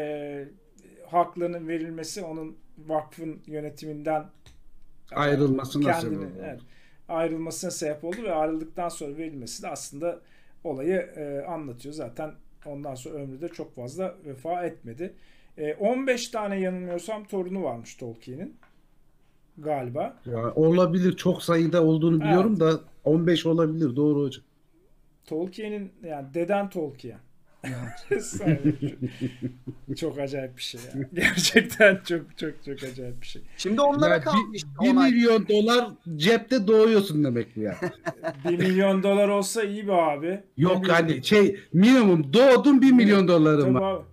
haklarının 1.08 1.68
verilmesi 1.68 2.22
onun 2.22 2.58
vakfın 2.88 3.42
yönetiminden 3.48 4.26
Ayrılmasına 5.12 5.92
kendini- 5.92 6.02
sebep 6.02 6.18
oldu. 6.20 6.42
evet, 6.44 6.60
ayrılmasına 7.12 7.72
sebep 7.72 8.04
oldu 8.04 8.24
ve 8.24 8.34
ayrıldıktan 8.34 8.90
sonra 8.90 9.18
verilmesi 9.18 9.64
de 9.64 9.68
aslında 9.68 10.20
olayı 10.64 10.98
e, 11.16 11.46
anlatıyor. 11.48 11.94
Zaten 11.94 12.32
ondan 12.66 12.96
sonra 12.96 13.16
ömrü 13.16 13.42
de 13.42 13.48
çok 13.48 13.76
fazla 13.76 14.16
vefa 14.26 14.66
etmedi. 14.66 15.14
E, 15.58 15.74
15 15.74 16.28
tane 16.28 16.60
yanılmıyorsam 16.60 17.26
torunu 17.26 17.64
varmış 17.64 17.96
Tolkien'in 17.96 18.56
galiba. 19.58 20.18
Ya 20.26 20.54
olabilir 20.56 21.16
çok 21.16 21.44
sayıda 21.44 21.84
olduğunu 21.84 22.22
biliyorum 22.22 22.60
da 22.60 22.80
15 23.04 23.46
olabilir 23.46 23.96
doğru 23.96 24.22
hocam. 24.24 24.44
Tolkien'in 25.26 25.92
yani 26.04 26.34
deden 26.34 26.70
Tolkien. 26.70 27.20
çok 29.98 30.20
acayip 30.20 30.58
bir 30.58 30.62
şey 30.62 30.82
ya. 30.82 31.08
Gerçekten 31.14 32.00
çok 32.08 32.38
çok 32.38 32.66
çok 32.66 32.84
acayip 32.90 33.22
bir 33.22 33.28
şey. 33.28 33.42
Şimdi 33.58 33.82
onlara 33.82 34.14
Ya 34.14 34.22
kalmış. 34.22 34.64
bir, 34.64 34.86
bir 34.86 34.92
onay. 34.92 35.12
milyon 35.12 35.48
dolar 35.48 35.88
cepte 36.16 36.68
doğuyorsun 36.68 37.24
demek 37.24 37.56
bu 37.56 37.62
ya. 37.62 37.78
1 38.50 38.58
milyon 38.58 39.04
dolar 39.04 39.28
olsa 39.28 39.64
iyi 39.64 39.88
be 39.88 39.94
abi. 39.94 40.44
Yok 40.58 40.84
Bir 40.84 40.90
hani 40.90 41.24
şey 41.24 41.60
minimum 41.74 42.34
doğdun 42.34 42.82
1 42.82 42.92
milyon 42.92 43.28
dolarım 43.28 43.76
var. 43.76 43.94
abi. 43.94 44.04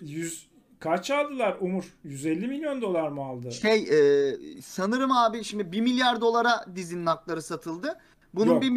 100 0.00 0.46
kaç 0.80 1.10
aldılar 1.10 1.56
Umur? 1.60 1.84
150 2.04 2.48
milyon 2.48 2.82
dolar 2.82 3.08
mı 3.08 3.22
aldı? 3.24 3.52
Şey 3.52 3.82
e, 3.82 4.32
sanırım 4.62 5.12
abi 5.12 5.44
şimdi 5.44 5.72
1 5.72 5.80
milyar 5.80 6.20
dolara 6.20 6.64
dizinin 6.76 7.06
hakları 7.06 7.42
satıldı. 7.42 7.98
Bunun 8.34 8.52
Yok. 8.52 8.62
bir 8.62 8.70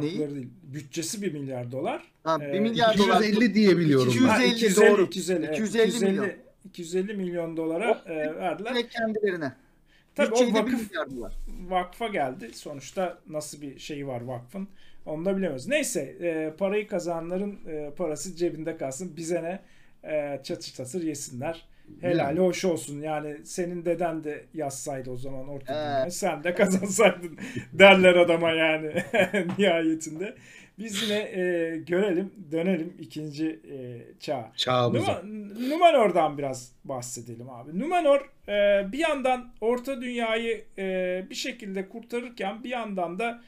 Neyi? 0.00 0.12
Hakları 0.12 0.34
değil. 0.34 0.48
Bütçesi 0.62 1.22
1 1.22 1.32
milyar 1.32 1.72
dolar. 1.72 2.02
Ha, 2.24 2.38
Ee, 2.42 2.52
1 2.52 2.60
milyar 2.60 2.98
dolar. 2.98 3.20
250 3.20 3.54
diye 3.54 3.78
biliyorum. 3.78 4.08
250 4.08 4.28
ben. 4.28 4.36
Ha, 4.38 4.44
250, 4.44 4.90
doğru. 4.90 5.02
250, 5.02 5.44
evet. 5.46 5.58
250 5.58 6.04
milyon. 6.04 6.24
250, 6.24 6.36
250 6.64 7.14
milyon 7.14 7.56
dolara 7.56 8.02
e, 8.06 8.16
verdiler. 8.36 8.74
Ve 8.74 8.88
kendilerine. 8.88 9.52
Tabii 10.14 10.28
o 10.28 10.30
Bütçeyi 10.30 10.54
1 10.54 10.58
vakıf 10.60 10.90
vakfa 11.68 12.08
geldi. 12.08 12.50
Sonuçta 12.54 13.18
nasıl 13.28 13.62
bir 13.62 13.78
şeyi 13.78 14.06
var 14.06 14.20
vakfın 14.20 14.68
onu 15.06 15.24
da 15.24 15.30
bilemiyoruz. 15.36 15.68
Neyse 15.68 16.00
e, 16.20 16.52
parayı 16.58 16.88
kazananların 16.88 17.58
e, 17.68 17.90
parası 17.96 18.36
cebinde 18.36 18.76
kalsın. 18.76 19.16
Bize 19.16 19.42
ne 19.42 19.60
e, 20.12 20.40
çatır 20.44 20.72
çatır 20.72 21.02
yesinler. 21.02 21.66
Helali 22.00 22.40
hoş 22.40 22.64
olsun. 22.64 23.00
Yani 23.00 23.36
senin 23.44 23.84
deden 23.84 24.24
de 24.24 24.44
yazsaydı 24.54 25.10
o 25.10 25.16
zaman 25.16 25.48
orta. 25.48 26.00
Evet. 26.02 26.14
Sen 26.14 26.44
de 26.44 26.54
kazansaydın 26.54 27.38
derler 27.72 28.14
adama 28.16 28.50
yani 28.50 28.92
nihayetinde. 29.58 30.34
Biz 30.78 31.02
yine 31.02 31.18
e, 31.18 31.76
görelim 31.86 32.32
dönelim 32.52 32.92
ikinci 32.98 33.48
e, 33.48 33.76
çağa. 34.20 34.52
Çağımıza. 34.56 35.12
Numa- 35.12 35.70
Numenor'dan 35.70 36.38
biraz 36.38 36.72
bahsedelim 36.84 37.50
abi. 37.50 37.78
Numenor 37.78 38.20
e, 38.48 38.86
bir 38.92 38.98
yandan 38.98 39.52
Orta 39.60 40.00
Dünya'yı 40.02 40.64
e, 40.78 41.24
bir 41.30 41.34
şekilde 41.34 41.88
kurtarırken 41.88 42.64
bir 42.64 42.70
yandan 42.70 43.18
da 43.18 43.42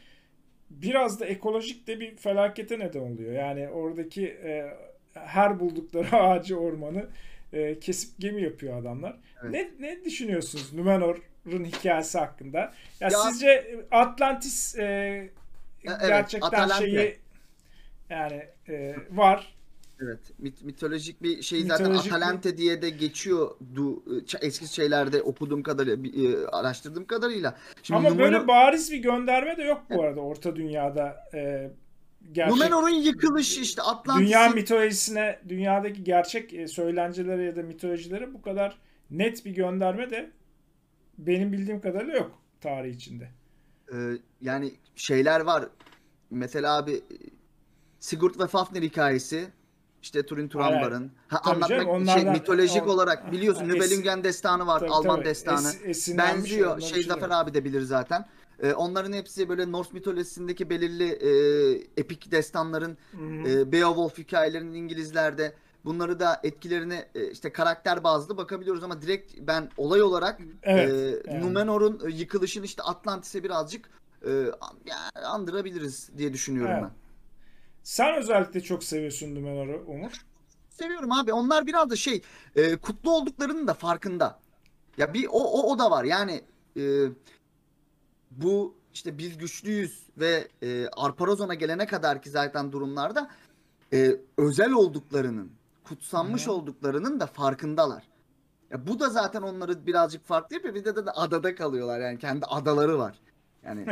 biraz 0.71 1.21
da 1.21 1.27
ekolojik 1.27 1.87
de 1.87 2.01
bir 2.01 2.17
felakete 2.17 2.79
neden 2.79 3.01
oluyor. 3.01 3.33
Yani 3.33 3.69
oradaki 3.69 4.27
e, 4.27 4.67
her 5.15 5.61
buldukları 5.61 6.17
ağacı 6.17 6.57
ormanı 6.59 7.07
e, 7.53 7.79
kesip 7.79 8.11
gemi 8.19 8.43
yapıyor 8.43 8.81
adamlar. 8.81 9.17
Evet. 9.43 9.53
Ne 9.53 9.71
ne 9.89 10.05
düşünüyorsunuz 10.05 10.73
Numenor'un 10.73 11.65
hikayesi 11.65 12.19
hakkında? 12.19 12.59
Ya, 12.59 12.73
Ya- 13.01 13.11
sizce 13.11 13.77
Atlantis 13.91 14.79
e, 14.79 14.83
evet, 15.85 16.01
gerçekten 16.09 16.47
Atalante. 16.49 16.85
şeyi 16.91 17.19
yani 18.11 18.43
e, 18.69 18.97
var 19.11 19.55
Evet. 20.03 20.19
mit- 20.43 20.65
mitolojik 20.65 21.23
bir 21.23 21.43
şey 21.43 21.63
zaten 21.63 21.87
Mitolojik 21.87 22.13
bir- 22.13 22.17
Atalante 22.17 22.57
diye 22.57 22.83
de 22.83 22.91
geçiyordu 22.91 24.03
ç- 24.07 24.39
eski 24.45 24.75
şeylerde 24.75 25.23
okuduğum 25.23 25.63
kadarıyla, 25.63 25.97
e, 26.23 26.47
araştırdığım 26.47 27.05
kadarıyla. 27.05 27.57
Şimdi 27.83 27.99
Ama 27.99 28.19
böyle 28.19 28.37
Numenor- 28.37 28.49
bariz 28.49 28.93
bir 28.93 28.99
gönderme 28.99 29.57
de 29.57 29.63
yok 29.63 29.83
bu 29.91 30.03
arada 30.03 30.21
Orta 30.21 30.57
Dünya'da. 30.57 31.17
E, 31.35 31.71
gerçek 32.33 32.53
Numenor'un 32.57 32.89
yıkılışı 32.91 33.61
işte 33.61 33.83
Atlantis'in 33.83 34.27
dünya 34.27 34.49
mitolojisine, 34.49 35.39
dünyadaki 35.49 36.05
gerçek 36.05 36.55
e, 36.55 36.69
söylencelere 36.69 37.43
ya 37.45 37.57
da 37.57 37.63
mitolojilere 37.63 38.35
bu 38.35 38.43
kadar 38.43 38.79
net 39.11 39.45
bir 39.45 39.51
gönderme 39.51 40.11
de 40.11 40.31
benim 41.19 41.53
bildiğim 41.53 41.81
kadarıyla 41.81 42.15
yok 42.15 42.39
tarih 42.61 42.95
içinde. 42.95 43.31
Ee, 43.93 43.97
yani 44.41 44.75
şeyler 44.95 45.41
var. 45.41 45.65
Mesela 46.31 46.77
abi 46.77 46.93
e, 46.93 47.01
Sigurd 48.01 48.41
ve 48.41 48.47
Fafnir 48.47 48.83
hikayesi 48.83 49.49
işte 50.03 50.27
Turin 50.27 50.49
Turambar'ın. 50.49 51.13
Ha, 51.29 51.43
Tabii 51.43 51.55
anlatmak 51.55 51.69
canım, 51.71 52.07
şey 52.07 52.15
onlardan- 52.15 52.33
mitolojik 52.33 52.87
o- 52.87 52.91
olarak 52.91 53.33
biliyorsun 53.33 53.65
Ha, 53.69 53.71
es- 53.71 53.75
Nibelungen 53.75 54.25
destanı 54.25 54.67
var, 54.67 54.81
Tabii, 54.81 54.91
Alman 54.91 55.17
tabii. 55.17 55.25
destanı. 55.25 55.67
Es- 55.69 56.19
Benziyor. 56.19 56.81
Şey. 56.81 57.03
Zafer 57.03 57.31
abi 57.31 57.55
de 57.55 57.65
bilir 57.65 57.81
zaten. 57.83 58.27
Ee, 58.63 58.73
onların 58.75 59.13
hepsi 59.13 59.49
böyle 59.49 59.73
Norse 59.73 59.91
mitolojisindeki 59.93 60.71
belirli 60.71 61.09
e, 61.09 61.31
epik 61.97 62.31
destanların, 62.31 62.99
e, 63.47 63.73
Beowulf 63.73 64.19
hikayelerinin 64.19 64.75
İngilizlerde 64.75 65.55
bunları 65.85 66.21
da 66.21 66.41
etkilerine 66.43 67.09
e, 67.15 67.31
işte 67.31 67.53
karakter 67.53 68.05
bazlı 68.05 68.37
bakabiliyoruz 68.37 68.85
ama 68.85 69.03
direkt 69.03 69.35
ben 69.41 69.71
olay 69.77 70.03
olarak 70.03 70.41
Evet, 70.63 70.91
e, 70.91 71.31
yani. 71.33 71.45
Numenor'un 71.45 72.01
e, 72.07 72.11
yıkılışını 72.11 72.65
işte 72.65 72.83
Atlantis'e 72.83 73.45
birazcık 73.45 73.91
e, 74.27 74.47
andırabiliriz 75.25 76.11
diye 76.19 76.33
düşünüyorum 76.33 76.73
Evet. 76.73 76.83
ben. 76.83 76.91
Sen 77.83 78.15
özellikle 78.15 78.61
çok 78.61 78.85
seviyorsun 78.85 79.35
Numenor'u 79.35 79.85
Umur. 79.87 80.13
Seviyorum 80.71 81.13
abi. 81.13 81.33
Onlar 81.33 81.67
biraz 81.67 81.91
da 81.91 81.97
şey 81.97 82.23
e, 82.57 82.77
kutlu 82.77 83.11
olduklarının 83.17 83.67
da 83.67 83.75
farkında. 83.75 84.41
Ya 84.99 85.15
bir 85.15 85.27
o 85.27 85.39
o, 85.39 85.73
o 85.73 85.79
da 85.79 85.91
var. 85.91 86.05
Yani 86.05 86.41
e, 86.77 86.83
bu 88.31 88.75
işte 88.95 89.19
biz 89.19 89.39
güçlüyüz 89.39 90.03
ve 90.19 90.49
e, 90.63 90.89
Arparazon'a 90.97 91.55
gelene 91.55 91.87
kadar 91.87 92.23
ki 92.23 92.31
zaten 92.31 92.73
durumlarda 92.73 93.31
e, 93.93 94.17
özel 94.37 94.73
olduklarının, 94.73 95.53
kutsanmış 95.85 96.47
Hı. 96.47 96.53
olduklarının 96.53 97.21
da 97.21 97.27
farkındalar. 97.27 98.03
Ya 98.71 98.87
bu 98.87 99.01
da 99.01 99.09
zaten 99.09 99.43
onları 99.43 99.87
birazcık 99.87 100.25
farklı 100.27 100.57
yapıyor. 100.57 100.75
Bir 100.75 100.85
de, 100.85 100.97
de 101.07 101.11
adada 101.11 101.55
kalıyorlar. 101.55 102.01
Yani 102.01 102.19
kendi 102.19 102.47
adaları 102.47 102.99
var. 102.99 103.17
Yani 103.65 103.87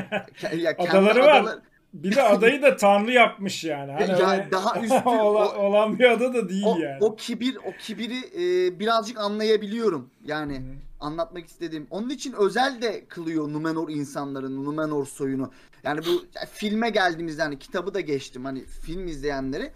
ya 0.57 0.77
kendi 0.77 0.91
Adaları 0.91 1.21
var. 1.21 1.59
Bir 1.95 2.17
de 2.17 2.23
adayı 2.23 2.63
da 2.63 2.77
tanrı 2.77 3.13
yapmış 3.13 3.65
yani. 3.65 3.93
Hani 3.93 4.11
Ya 4.11 4.31
öyle 4.31 4.51
daha 4.51 4.81
üstün, 4.83 5.05
ola- 5.07 5.49
o- 5.49 5.63
olan 5.63 5.99
bir 5.99 6.05
ada 6.11 6.35
da 6.35 6.49
değil 6.49 6.67
o, 6.67 6.79
yani. 6.79 6.99
o 7.01 7.17
kibir, 7.17 7.57
o 7.57 7.73
kibiri 7.79 8.19
e, 8.19 8.79
birazcık 8.81 9.19
anlayabiliyorum. 9.19 10.11
Yani 10.25 10.59
Hı. 10.59 10.88
Anlatmak 11.01 11.47
istediğim. 11.47 11.87
Onun 11.91 12.09
için 12.09 12.33
özel 12.33 12.83
de 12.83 13.05
kılıyor 13.09 13.53
Numenor 13.53 13.89
insanların, 13.89 14.65
Numenor 14.65 15.07
soyunu. 15.07 15.53
Yani 15.83 16.01
bu 16.07 16.25
ya 16.35 16.47
filme 16.53 16.91
geldiğimizde 16.91 17.43
hani 17.43 17.59
kitabı 17.59 17.95
da 17.95 18.01
geçtim 18.01 18.45
hani 18.45 18.65
film 18.65 19.07
izleyenleri. 19.07 19.73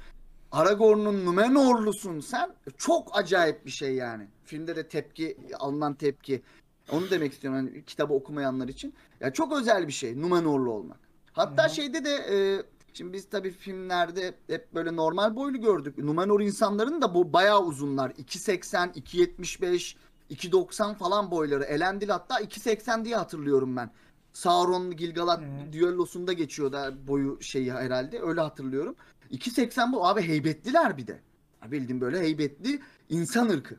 Aragorn'un 0.52 1.26
Numenorlusun 1.26 2.20
sen. 2.20 2.54
Çok 2.78 3.18
acayip 3.18 3.66
bir 3.66 3.70
şey 3.70 3.94
yani. 3.94 4.26
Filmde 4.44 4.76
de 4.76 4.88
tepki, 4.88 5.36
alınan 5.58 5.94
tepki. 5.94 6.42
Onu 6.90 7.10
demek 7.10 7.32
istiyorum 7.32 7.60
hani 7.66 7.84
kitabı 7.84 8.14
okumayanlar 8.14 8.68
için. 8.68 8.94
Ya 9.20 9.32
çok 9.32 9.52
özel 9.52 9.88
bir 9.88 9.92
şey 9.92 10.20
Numenorlu 10.20 10.70
olmak. 10.72 10.98
Hatta 11.32 11.64
Hı 11.64 11.68
hı. 11.68 11.74
şeyde 11.74 12.04
de 12.04 12.10
e, 12.10 12.62
şimdi 12.94 13.12
biz 13.12 13.28
tabii 13.28 13.50
filmlerde 13.50 14.34
hep 14.46 14.74
böyle 14.74 14.96
normal 14.96 15.36
boylu 15.36 15.60
gördük. 15.60 15.98
Numenor 15.98 16.40
insanların 16.40 17.02
da 17.02 17.14
bu 17.14 17.32
bayağı 17.32 17.62
uzunlar. 17.62 18.10
2.80, 18.10 18.92
2.75, 18.92 19.96
2.90 20.32 20.94
falan 20.94 21.30
boyları. 21.30 21.64
Elendil 21.64 22.08
hatta 22.08 22.40
2.80 22.40 23.04
diye 23.04 23.16
hatırlıyorum 23.16 23.76
ben. 23.76 23.90
Sauron 24.32 24.96
Gilgalad 24.96 25.42
Hı. 25.42 25.72
düellosunda 25.72 26.32
geçiyor 26.32 26.72
da 26.72 27.06
boyu 27.08 27.38
şeyi 27.42 27.72
herhalde. 27.72 28.20
Öyle 28.20 28.40
hatırlıyorum. 28.40 28.96
2.80 29.30 29.92
bu 29.92 30.06
abi 30.06 30.22
heybetliler 30.22 30.96
bir 30.96 31.06
de. 31.06 31.20
Bildiğim 31.66 32.00
böyle 32.00 32.20
heybetli 32.20 32.80
insan 33.08 33.48
ırkı. 33.48 33.76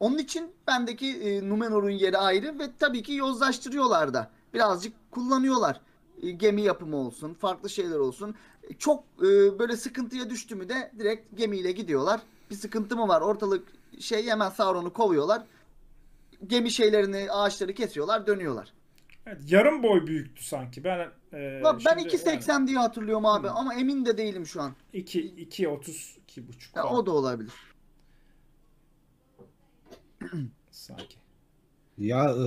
Onun 0.00 0.18
için 0.18 0.50
bendeki 0.66 1.06
e, 1.16 1.48
Numenor'un 1.48 1.90
yeri 1.90 2.18
ayrı 2.18 2.58
ve 2.58 2.64
tabii 2.78 3.02
ki 3.02 3.12
yozlaştırıyorlar 3.12 4.14
da. 4.14 4.30
Birazcık 4.54 4.92
kullanıyorlar. 5.10 5.80
E, 6.22 6.30
gemi 6.30 6.62
yapımı 6.62 6.96
olsun, 6.96 7.34
farklı 7.34 7.70
şeyler 7.70 7.98
olsun. 7.98 8.34
E, 8.62 8.74
çok 8.74 9.04
e, 9.18 9.58
böyle 9.58 9.76
sıkıntıya 9.76 10.30
düştü 10.30 10.54
mü 10.54 10.68
de 10.68 10.92
direkt 10.98 11.36
gemiyle 11.36 11.72
gidiyorlar. 11.72 12.20
Bir 12.50 12.54
sıkıntı 12.54 12.96
mı 12.96 13.08
var? 13.08 13.20
Ortalık 13.20 13.68
şey 14.00 14.26
hemen 14.26 14.50
Sauron'u 14.50 14.92
kovuyorlar. 14.92 15.44
Gemi 16.46 16.70
şeylerini, 16.70 17.30
ağaçları 17.30 17.74
kesiyorlar, 17.74 18.26
dönüyorlar. 18.26 18.72
Evet, 19.26 19.40
yarım 19.46 19.82
boy 19.82 20.06
büyüktü 20.06 20.44
sanki. 20.44 20.84
Ben 20.84 21.10
e, 21.32 21.60
Ulan 21.60 21.80
ben 21.86 21.98
şimdi 21.98 22.14
2.80 22.16 22.66
diye 22.66 22.78
hatırlıyorum 22.78 23.26
abi 23.26 23.48
ama 23.48 23.74
emin 23.74 24.04
de 24.04 24.18
değilim 24.18 24.46
şu 24.46 24.62
an. 24.62 24.64
yani 24.64 24.74
2 24.92 25.20
2 25.20 25.68
30 25.68 26.16
2 26.22 26.48
buçuk 26.48 26.76
Ya, 26.76 26.84
o 26.84 27.06
da 27.06 27.10
olabilir. 27.10 27.52
sanki. 30.70 31.16
Ya 31.98 32.24
e, 32.30 32.46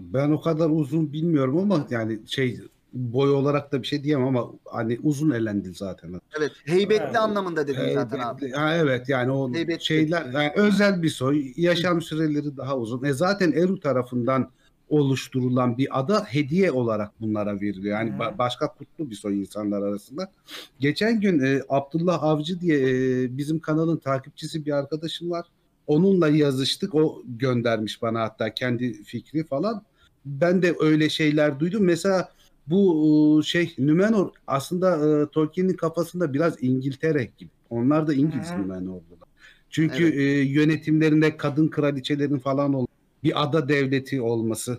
ben 0.00 0.30
o 0.30 0.40
kadar 0.40 0.70
uzun 0.70 1.12
bilmiyorum 1.12 1.58
ama 1.58 1.86
yani 1.90 2.18
şey 2.26 2.60
boy 2.94 3.30
olarak 3.30 3.72
da 3.72 3.82
bir 3.82 3.86
şey 3.86 4.04
diyemem 4.04 4.26
ama 4.26 4.50
hani 4.64 4.98
uzun 5.02 5.30
elendi 5.30 5.72
zaten. 5.74 6.20
Evet, 6.38 6.52
heybetli 6.64 7.04
Evet. 7.04 7.16
anlamında 7.16 7.66
dedim 7.68 7.82
zaten 7.94 8.16
Evet, 8.16 8.26
abi. 8.26 8.50
ha, 8.50 8.74
evet 8.74 9.08
yani 9.08 9.30
o 9.30 9.54
Heybetli. 9.54 9.84
şeyler 9.84 10.24
yani 10.32 10.52
özel 10.56 11.02
bir 11.02 11.08
soy, 11.08 11.52
yaşam 11.56 12.02
süreleri 12.02 12.56
daha 12.56 12.78
uzun. 12.78 13.04
E 13.04 13.12
zaten 13.12 13.52
Eru 13.52 13.80
tarafından 13.80 14.50
oluşturulan 14.88 15.78
bir 15.78 15.98
ada 16.00 16.24
hediye 16.24 16.70
olarak 16.72 17.20
bunlara 17.20 17.54
veriliyor. 17.60 17.98
Yani 17.98 18.10
ba- 18.10 18.38
başka 18.38 18.68
kutlu 18.74 19.10
bir 19.10 19.14
soy 19.14 19.40
insanlar 19.40 19.82
arasında. 19.82 20.32
Geçen 20.80 21.20
gün 21.20 21.40
e, 21.40 21.62
Abdullah 21.68 22.22
Avcı 22.22 22.60
diye 22.60 22.78
e, 22.78 23.36
bizim 23.38 23.58
kanalın 23.60 23.96
takipçisi 23.96 24.66
bir 24.66 24.72
arkadaşım 24.72 25.30
var. 25.30 25.46
Onunla 25.86 26.28
yazıştık. 26.28 26.94
O 26.94 27.22
göndermiş 27.26 28.02
bana 28.02 28.20
hatta 28.22 28.54
kendi 28.54 29.04
fikri 29.04 29.44
falan. 29.44 29.82
Ben 30.26 30.62
de 30.62 30.74
öyle 30.80 31.08
şeyler 31.08 31.60
duydum. 31.60 31.84
Mesela 31.84 32.28
bu 32.66 33.40
e, 33.40 33.42
şey 33.42 33.74
Numenor 33.78 34.30
aslında 34.46 35.20
e, 35.22 35.26
Tolkien'in 35.30 35.76
kafasında 35.76 36.34
biraz 36.34 36.62
İngiltere 36.62 37.30
gibi. 37.38 37.50
Onlar 37.70 38.06
da 38.06 38.14
İngiliz 38.14 38.54
Hı. 38.54 38.60
Numenor'dular. 38.60 39.28
Çünkü 39.70 40.04
Evet. 40.04 40.14
e, 40.14 40.22
yönetimlerinde 40.52 41.36
kadın 41.36 41.68
kraliçelerin 41.68 42.38
falan 42.38 42.74
ol 42.74 42.86
bir 43.24 43.42
ada 43.42 43.68
devleti 43.68 44.20
olması, 44.20 44.78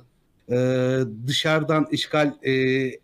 e, 0.50 1.00
dışarıdan 1.28 1.88
işgal 1.92 2.34
e, 2.44 2.52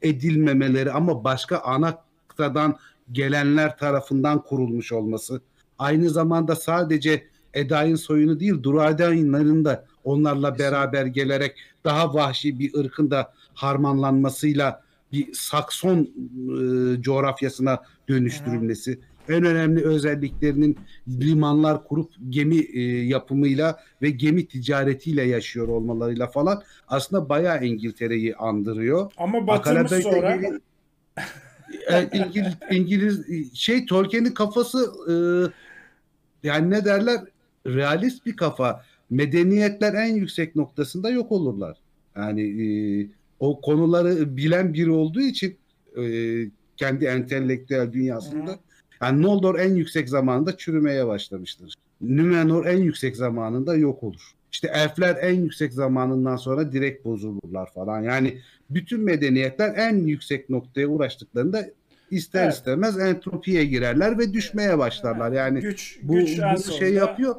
edilmemeleri 0.02 0.92
ama 0.92 1.24
başka 1.24 1.58
ana 1.58 1.98
kıtadan 2.28 2.78
gelenler 3.12 3.78
tarafından 3.78 4.44
kurulmuş 4.44 4.92
olması, 4.92 5.42
aynı 5.80 6.10
zamanda 6.10 6.56
sadece 6.56 7.24
Edain 7.54 7.96
soyunu 7.96 8.40
değil 8.40 8.64
Duradainların 8.64 9.66
da 9.66 9.86
onlarla 10.04 10.60
beraber 10.60 11.06
gelerek 11.06 11.56
daha 11.84 12.14
vahşi 12.14 12.60
bir 12.60 12.74
ırkın 12.80 13.12
da 13.12 13.34
harmanlanmasıyla 13.54 14.82
bir 15.12 15.34
Sakson 15.34 15.98
e, 16.00 17.02
coğrafyasına 17.02 17.80
dönüştürülmesi. 18.10 19.00
En 19.30 19.44
önemli 19.46 19.84
özelliklerinin 19.86 20.78
limanlar 21.08 21.84
kurup 21.84 22.12
gemi 22.30 22.58
e, 22.58 22.82
yapımıyla 23.06 23.80
ve 24.02 24.10
gemi 24.10 24.48
ticaretiyle 24.48 25.24
yaşıyor 25.24 25.68
olmalarıyla 25.68 26.28
falan 26.28 26.62
aslında 26.88 27.30
bayağı 27.30 27.66
İngiltere'yi 27.66 28.36
andırıyor. 28.36 29.12
Ama 29.18 29.48
batırmış 29.48 29.92
Akalabey'de 29.92 30.02
sonra. 30.18 30.36
geri- 30.36 30.60
E, 31.90 32.10
İngiliz, 32.14 32.54
İngiliz 32.72 33.26
şey 33.54 33.86
Tolkien'in 33.86 34.32
kafası 34.32 34.92
e, 35.08 35.14
yani 36.48 36.70
ne 36.70 36.86
derler 36.86 37.20
realist 37.68 38.26
bir 38.26 38.36
kafa. 38.36 38.84
Medeniyetler 39.10 39.94
en 39.94 40.16
yüksek 40.16 40.56
noktasında 40.56 41.10
yok 41.10 41.32
olurlar. 41.32 41.78
Yani 42.16 42.42
e, 42.42 43.08
o 43.42 43.62
konuları 43.62 44.38
bilen 44.38 44.74
biri 44.74 44.92
olduğu 44.92 45.22
için 45.22 45.58
e, 45.98 46.04
kendi 46.78 47.06
entelektüel 47.06 47.94
dünyasında 47.94 48.52
Hı. 48.52 48.58
yani 49.02 49.22
Noldor 49.22 49.60
en 49.60 49.76
yüksek 49.76 50.10
zamanında 50.10 50.58
çürümeye 50.58 51.08
başlamıştır. 51.08 51.74
Numenor 52.02 52.66
en 52.66 52.78
yüksek 52.78 53.16
zamanında 53.16 53.76
yok 53.76 54.04
olur. 54.04 54.22
İşte 54.52 54.72
elfler 54.74 55.18
en 55.22 55.34
yüksek 55.34 55.74
zamanından 55.74 56.36
sonra 56.36 56.72
direkt 56.72 57.06
bozulurlar 57.06 57.74
falan. 57.74 58.02
Yani 58.02 58.38
bütün 58.70 59.02
medeniyetler 59.02 59.76
en 59.76 60.08
yüksek 60.08 60.50
noktaya 60.50 60.88
uğraştıklarında 60.88 61.70
ister 62.12 62.44
Evet. 62.44 62.54
istemez 62.54 63.00
entropiye 63.00 63.66
girerler 63.66 64.20
ve 64.20 64.34
düşmeye 64.34 64.78
başlarlar. 64.78 65.32
Yani 65.32 65.60
güç 65.60 66.00
bu 66.04 66.14
güç 66.16 66.30
sonunda 66.30 66.80
şey 66.80 66.94
yapıyor. 66.94 67.36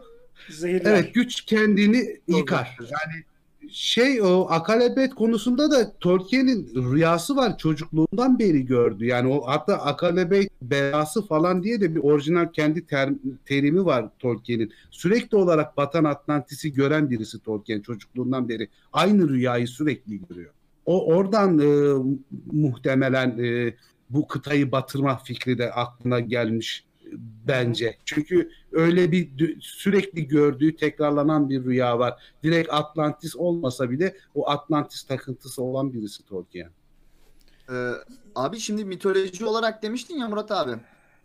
Zehirler. 0.50 0.90
Evet 0.90 1.14
güç 1.14 1.40
kendini 1.40 2.20
yıkar. 2.28 2.76
Yani 2.80 3.24
şey 3.72 4.22
o 4.22 4.46
akalebet 4.50 5.14
konusunda 5.14 5.70
da 5.70 5.98
Tolkien'in 5.98 6.92
rüyası 6.92 7.36
var 7.36 7.58
çocukluğundan 7.58 8.38
beri 8.38 8.64
gördü. 8.66 9.06
Yani 9.06 9.32
o 9.32 9.46
hatta 9.46 9.76
akalebet 9.76 10.50
belası 10.62 11.26
falan 11.26 11.62
diye 11.62 11.80
de 11.80 11.94
bir 11.94 12.00
orijinal 12.00 12.52
kendi 12.52 12.86
ter- 12.86 13.14
terimi 13.46 13.84
var 13.84 14.08
Tolkien'in. 14.18 14.72
Sürekli 14.90 15.36
olarak 15.36 15.76
Batan 15.76 16.04
Atlantis'i 16.04 16.72
gören 16.72 17.10
birisi 17.10 17.40
Tolkien 17.40 17.80
çocukluğundan 17.80 18.48
beri. 18.48 18.68
Aynı 18.92 19.28
rüyayı 19.28 19.68
sürekli 19.68 20.28
görüyor. 20.28 20.52
O 20.86 21.06
oradan 21.06 21.58
e, 21.58 21.94
muhtemelen 22.52 23.38
e, 23.38 23.74
bu 24.10 24.26
kıtayı 24.26 24.72
batırma 24.72 25.18
fikri 25.18 25.58
de 25.58 25.72
aklına 25.72 26.20
gelmiş 26.20 26.84
bence. 27.46 27.96
Çünkü 28.04 28.50
öyle 28.72 29.12
bir 29.12 29.60
sürekli 29.60 30.28
gördüğü 30.28 30.76
tekrarlanan 30.76 31.50
bir 31.50 31.64
rüya 31.64 31.98
var. 31.98 32.22
Direkt 32.42 32.72
Atlantis 32.72 33.36
olmasa 33.36 33.90
bile 33.90 34.16
o 34.34 34.50
Atlantis 34.50 35.02
takıntısı 35.02 35.62
olan 35.62 35.92
birisi 35.92 36.26
Tolkien. 36.26 36.70
Ee, 37.70 37.92
abi 38.34 38.60
şimdi 38.60 38.84
mitoloji 38.84 39.46
olarak 39.46 39.82
demiştin 39.82 40.18
ya 40.18 40.28
Murat 40.28 40.50
abi. 40.50 40.72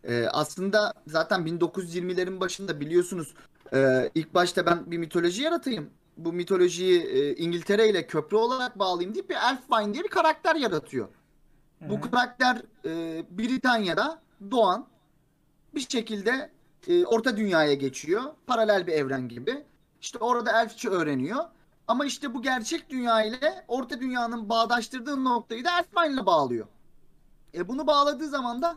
Ee, 0.04 0.26
aslında 0.32 0.94
zaten 1.08 1.42
1920'lerin 1.42 2.40
başında 2.40 2.80
biliyorsunuz 2.80 3.34
e, 3.74 4.10
ilk 4.16 4.34
başta 4.34 4.66
ben 4.66 4.92
bir 4.92 4.98
mitoloji 4.98 5.44
yaratayım. 5.44 5.90
Bu 6.18 6.34
mitolojiyi 6.34 7.02
e, 7.02 7.36
İngiltere 7.36 7.90
ile 7.90 8.08
köprü 8.08 8.38
olarak 8.38 8.80
bağlayayım 8.80 9.16
deyip 9.16 9.30
bir 9.30 9.36
Elfwine 9.36 9.94
diye 9.94 10.04
bir 10.04 10.10
karakter 10.10 10.56
yaratıyor. 10.56 11.08
Hı 11.84 11.90
Bu 11.90 12.02
karakter 12.02 12.62
e, 12.86 13.24
Britanya'da 13.38 14.22
doğan 14.52 14.88
bir 15.76 15.88
şekilde 15.90 16.50
e, 16.88 17.06
Orta 17.06 17.38
Dünya'ya 17.38 17.74
geçiyor. 17.74 18.24
Paralel 18.48 18.88
bir 18.88 18.94
evren 18.94 19.28
gibi. 19.30 19.66
İşte 20.02 20.18
orada 20.18 20.62
Elfçe 20.62 20.90
öğreniyor. 20.90 21.46
Ama 21.88 22.06
işte 22.06 22.34
bu 22.34 22.42
gerçek 22.42 22.90
dünya 22.90 23.24
ile 23.24 23.66
Orta 23.68 24.00
Dünya'nın 24.00 24.50
bağdaştırdığı 24.50 25.24
noktayı 25.24 25.66
da 25.66 25.80
Elfman 25.80 26.14
ile 26.14 26.26
bağlıyor. 26.26 26.68
E, 27.54 27.68
bunu 27.68 27.88
bağladığı 27.88 28.28
zaman 28.28 28.62
da 28.62 28.76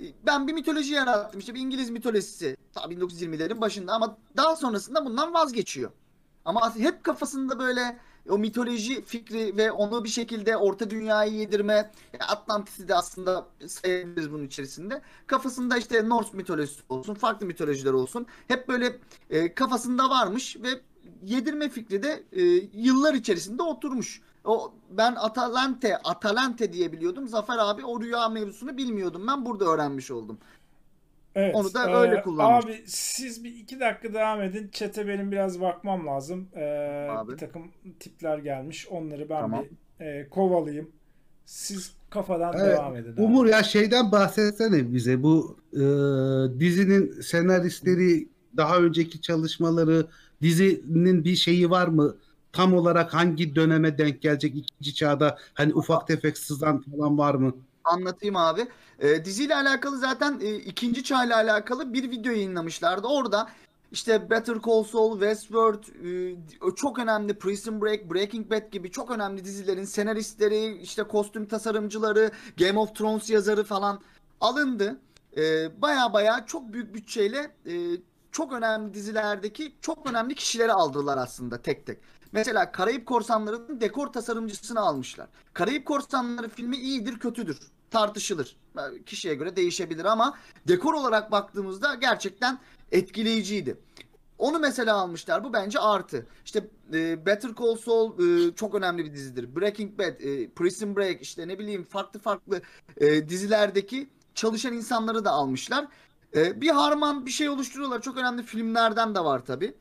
e, 0.00 0.04
ben 0.26 0.48
bir 0.48 0.52
mitoloji 0.52 0.94
yarattım. 0.94 1.40
İşte 1.40 1.54
bir 1.54 1.60
İngiliz 1.60 1.90
mitolojisi. 1.90 2.56
Ta 2.72 2.80
1920'lerin 2.80 3.60
başında 3.60 3.92
ama 3.92 4.16
daha 4.36 4.56
sonrasında 4.56 5.04
bundan 5.04 5.34
vazgeçiyor. 5.34 5.90
Ama 6.44 6.76
hep 6.76 7.04
kafasında 7.04 7.58
böyle 7.58 7.98
o 8.28 8.38
mitoloji 8.38 9.04
fikri 9.04 9.56
ve 9.56 9.72
onu 9.72 10.04
bir 10.04 10.08
şekilde 10.08 10.56
orta 10.56 10.90
dünyayı 10.90 11.32
yedirme 11.32 11.90
Atlantis'i 12.28 12.88
de 12.88 12.94
aslında 12.94 13.46
sayabiliriz 13.66 14.32
bunun 14.32 14.44
içerisinde. 14.44 15.02
Kafasında 15.26 15.76
işte 15.76 16.08
Norse 16.08 16.36
mitolojisi 16.36 16.82
olsun, 16.88 17.14
farklı 17.14 17.46
mitolojiler 17.46 17.92
olsun. 17.92 18.26
Hep 18.48 18.68
böyle 18.68 18.98
e, 19.30 19.54
kafasında 19.54 20.10
varmış 20.10 20.56
ve 20.56 20.68
yedirme 21.22 21.68
fikri 21.68 22.02
de 22.02 22.24
e, 22.32 22.42
yıllar 22.74 23.14
içerisinde 23.14 23.62
oturmuş. 23.62 24.20
O 24.44 24.72
ben 24.90 25.14
Atalante, 25.14 25.98
Atalante 25.98 26.72
diye 26.72 26.92
biliyordum. 26.92 27.28
Zafer 27.28 27.58
abi 27.58 27.84
o 27.84 28.00
rüya 28.00 28.28
mevzusunu 28.28 28.76
bilmiyordum. 28.76 29.26
Ben 29.26 29.44
burada 29.46 29.64
öğrenmiş 29.64 30.10
oldum. 30.10 30.38
Evet, 31.34 31.54
Onu 31.54 31.74
da 31.74 31.90
e, 31.90 31.94
öyle 31.94 32.22
kullanmış. 32.22 32.64
Abi 32.64 32.82
siz 32.86 33.44
bir 33.44 33.54
iki 33.54 33.80
dakika 33.80 34.14
devam 34.14 34.42
edin. 34.42 34.68
Çete 34.72 35.08
benim 35.08 35.32
biraz 35.32 35.60
bakmam 35.60 36.06
lazım. 36.06 36.48
E, 36.56 36.64
Abi. 37.10 37.32
bir 37.32 37.36
takım 37.38 37.62
tipler 38.00 38.38
gelmiş. 38.38 38.88
Onları 38.88 39.28
ben 39.28 39.40
Tamam. 39.40 39.64
bir 40.00 40.04
e, 40.06 40.28
kovalayayım. 40.28 40.90
Siz 41.44 41.92
kafadan 42.10 42.54
Evet, 42.58 42.78
devam 42.78 42.96
edin. 42.96 43.12
abi. 43.12 43.20
Umur 43.22 43.46
ya 43.46 43.62
şeyden 43.62 44.12
bahsetsene 44.12 44.92
bize 44.92 45.22
bu 45.22 45.56
e, 45.72 45.80
dizinin 46.60 47.20
senaristleri 47.20 48.28
daha 48.56 48.78
önceki 48.78 49.20
çalışmaları 49.20 50.06
dizinin 50.42 51.24
bir 51.24 51.36
şeyi 51.36 51.70
var 51.70 51.88
mı? 51.88 52.16
Tam 52.52 52.74
olarak 52.74 53.14
hangi 53.14 53.54
döneme 53.56 53.98
denk 53.98 54.22
gelecek 54.22 54.54
ikinci 54.56 54.94
çağda 54.94 55.38
hani 55.54 55.74
ufak 55.74 56.08
tefek 56.08 56.38
sızan 56.38 56.80
falan 56.82 57.18
var 57.18 57.34
mı? 57.34 57.54
Anlatayım 57.84 58.36
abi. 58.36 58.68
Ee, 58.98 59.24
diziyle 59.24 59.56
alakalı 59.56 59.98
zaten 59.98 60.40
e, 60.42 60.54
ikinci 60.56 61.04
çağla 61.04 61.36
alakalı 61.36 61.92
bir 61.92 62.10
video 62.10 62.32
yayınlamışlardı. 62.32 63.06
Orada 63.06 63.48
işte 63.92 64.30
Better 64.30 64.56
Call 64.66 64.82
Saul, 64.82 65.12
Westworld, 65.12 65.84
e, 66.70 66.74
çok 66.76 66.98
önemli 66.98 67.38
Prison 67.38 67.82
Break, 67.82 68.10
Breaking 68.14 68.50
Bad 68.50 68.70
gibi 68.72 68.90
çok 68.90 69.10
önemli 69.10 69.44
dizilerin 69.44 69.84
senaristleri, 69.84 70.76
işte 70.76 71.02
kostüm 71.02 71.46
tasarımcıları, 71.46 72.30
Game 72.58 72.78
of 72.78 72.94
Thrones 72.94 73.30
yazarı 73.30 73.64
falan 73.64 74.00
alındı. 74.40 75.00
baya 75.82 76.12
baya 76.12 76.46
çok 76.46 76.72
büyük 76.72 76.94
bütçeyle 76.94 77.50
e, 77.66 77.72
çok 78.32 78.52
önemli 78.52 78.94
dizilerdeki 78.94 79.72
çok 79.80 80.10
önemli 80.10 80.34
kişileri 80.34 80.72
aldılar 80.72 81.18
aslında 81.18 81.62
tek 81.62 81.86
tek. 81.86 81.98
Mesela 82.32 82.72
Karayip 82.72 83.06
Korsanları'nın 83.06 83.80
dekor 83.80 84.06
tasarımcısını 84.06 84.80
almışlar. 84.80 85.28
Karayip 85.52 85.86
Korsanları 85.86 86.48
filmi 86.48 86.76
iyidir 86.76 87.18
kötüdür 87.18 87.58
tartışılır. 87.92 88.56
Kişiye 89.06 89.34
göre 89.34 89.56
değişebilir 89.56 90.04
ama 90.04 90.38
dekor 90.68 90.94
olarak 90.94 91.30
baktığımızda 91.30 91.94
gerçekten 91.94 92.58
etkileyiciydi. 92.92 93.76
Onu 94.38 94.58
mesela 94.58 94.96
almışlar. 94.96 95.44
Bu 95.44 95.52
bence 95.52 95.78
artı. 95.78 96.26
İşte 96.44 96.70
e, 96.94 97.26
Better 97.26 97.50
Call 97.58 97.76
Saul 97.76 98.18
e, 98.18 98.54
çok 98.54 98.74
önemli 98.74 99.04
bir 99.04 99.12
dizidir. 99.12 99.56
Breaking 99.56 99.98
Bad, 99.98 100.20
e, 100.20 100.50
Prison 100.50 100.96
Break 100.96 101.22
işte 101.22 101.48
ne 101.48 101.58
bileyim 101.58 101.84
farklı 101.84 102.20
farklı 102.20 102.62
e, 102.96 103.28
dizilerdeki 103.28 104.08
çalışan 104.34 104.72
insanları 104.72 105.24
da 105.24 105.30
almışlar. 105.30 105.86
E, 106.36 106.60
bir 106.60 106.68
harman 106.68 107.26
bir 107.26 107.30
şey 107.30 107.48
oluşturuyorlar. 107.48 108.02
Çok 108.02 108.16
önemli 108.16 108.42
filmlerden 108.42 109.14
de 109.14 109.20
var 109.20 109.44
tabi. 109.44 109.74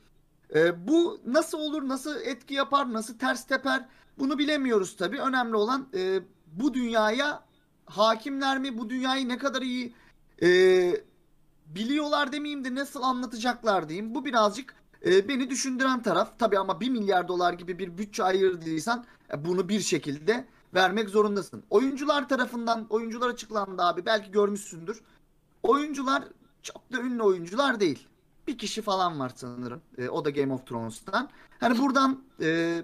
E, 0.56 0.88
bu 0.88 1.22
nasıl 1.26 1.60
olur, 1.60 1.88
nasıl 1.88 2.16
etki 2.22 2.54
yapar, 2.54 2.94
nasıl 2.94 3.18
ters 3.18 3.48
teper 3.48 3.86
bunu 4.20 4.38
bilemiyoruz 4.38 4.96
tabi. 4.96 5.20
Önemli 5.20 5.56
olan 5.56 5.88
e, 5.94 6.20
bu 6.48 6.74
dünyaya 6.74 7.44
hakimler 7.86 8.60
mi? 8.60 8.78
Bu 8.78 8.90
dünyayı 8.90 9.30
ne 9.30 9.38
kadar 9.38 9.62
iyi 9.62 9.94
e, 10.44 10.50
biliyorlar 11.66 12.32
demeyeyim 12.32 12.66
de 12.66 12.76
nasıl 12.76 13.02
anlatacaklar 13.02 13.90
diyeyim. 13.90 14.16
Bu 14.16 14.26
birazcık 14.26 14.76
e, 15.06 15.28
beni 15.28 15.50
düşündüren 15.50 16.04
taraf. 16.04 16.40
Tabi 16.40 16.60
ama 16.60 16.80
1 16.80 16.90
milyar 16.90 17.28
dolar 17.28 17.54
gibi 17.54 17.80
bir 17.80 17.98
bütçe 17.98 18.24
ayırdıysan 18.24 19.06
e, 19.34 19.46
bunu 19.46 19.70
bir 19.70 19.80
şekilde 19.80 20.48
vermek 20.74 21.10
zorundasın. 21.10 21.64
Oyuncular 21.70 22.30
tarafından 22.30 22.88
oyuncular 22.90 23.30
açıklandı 23.30 23.82
abi. 23.82 24.06
Belki 24.06 24.32
görmüşsündür. 24.32 25.02
Oyuncular 25.64 26.24
çok 26.64 26.94
da 26.94 26.98
ünlü 26.98 27.24
oyuncular 27.24 27.80
değil. 27.80 28.08
Bir 28.52 28.58
kişi 28.58 28.82
falan 28.82 29.20
var 29.20 29.32
sanırım. 29.36 29.82
E, 29.98 30.10
o 30.10 30.26
da 30.26 30.30
Game 30.30 30.54
of 30.54 30.68
Thrones'tan. 30.68 31.30
Hani 31.60 31.80
buradan 31.80 32.24
e, 32.42 32.80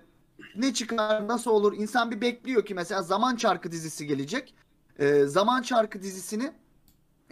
ne 0.56 0.74
çıkar, 0.74 1.28
nasıl 1.28 1.52
olur? 1.52 1.74
İnsan 1.74 2.12
bir 2.12 2.22
bekliyor 2.22 2.66
ki 2.66 2.74
mesela 2.74 3.02
Zaman 3.02 3.36
Çarkı 3.36 3.72
dizisi 3.72 4.08
gelecek. 4.08 4.56
E, 5.00 5.26
Zaman 5.26 5.62
Çarkı 5.62 6.02
dizisini 6.02 6.52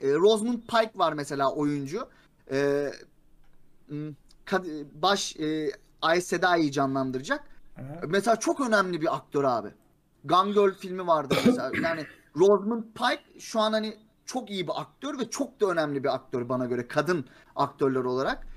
e, 0.02 0.14
Rosamund 0.14 0.60
Pike 0.60 0.92
var 0.96 1.14
mesela 1.14 1.52
oyuncu. 1.54 2.10
E, 2.52 2.92
baş 4.94 5.36
e, 5.36 5.72
Aes 6.02 6.26
Sedai'yi 6.28 6.72
canlandıracak. 6.72 7.44
Aha. 7.78 8.02
Mesela 8.08 8.36
çok 8.36 8.62
önemli 8.62 9.02
bir 9.02 9.16
aktör 9.16 9.44
abi. 9.44 9.70
Gun 10.26 10.54
Girl 10.54 10.74
filmi 10.74 11.08
vardı 11.08 11.36
mesela. 11.46 11.72
yani 11.84 12.06
Rosamund 12.38 12.84
Pike 12.84 13.40
şu 13.40 13.60
an 13.60 13.74
hani 13.74 13.98
çok 14.26 14.50
iyi 14.50 14.68
bir 14.68 14.82
aktör 14.82 15.20
ve 15.20 15.30
çok 15.30 15.62
da 15.62 15.66
önemli 15.66 16.04
bir 16.04 16.14
aktör 16.14 16.50
bana 16.50 16.66
göre 16.66 16.88
kadın 16.88 17.26
aktörler 17.56 18.04
olarak. 18.04 18.48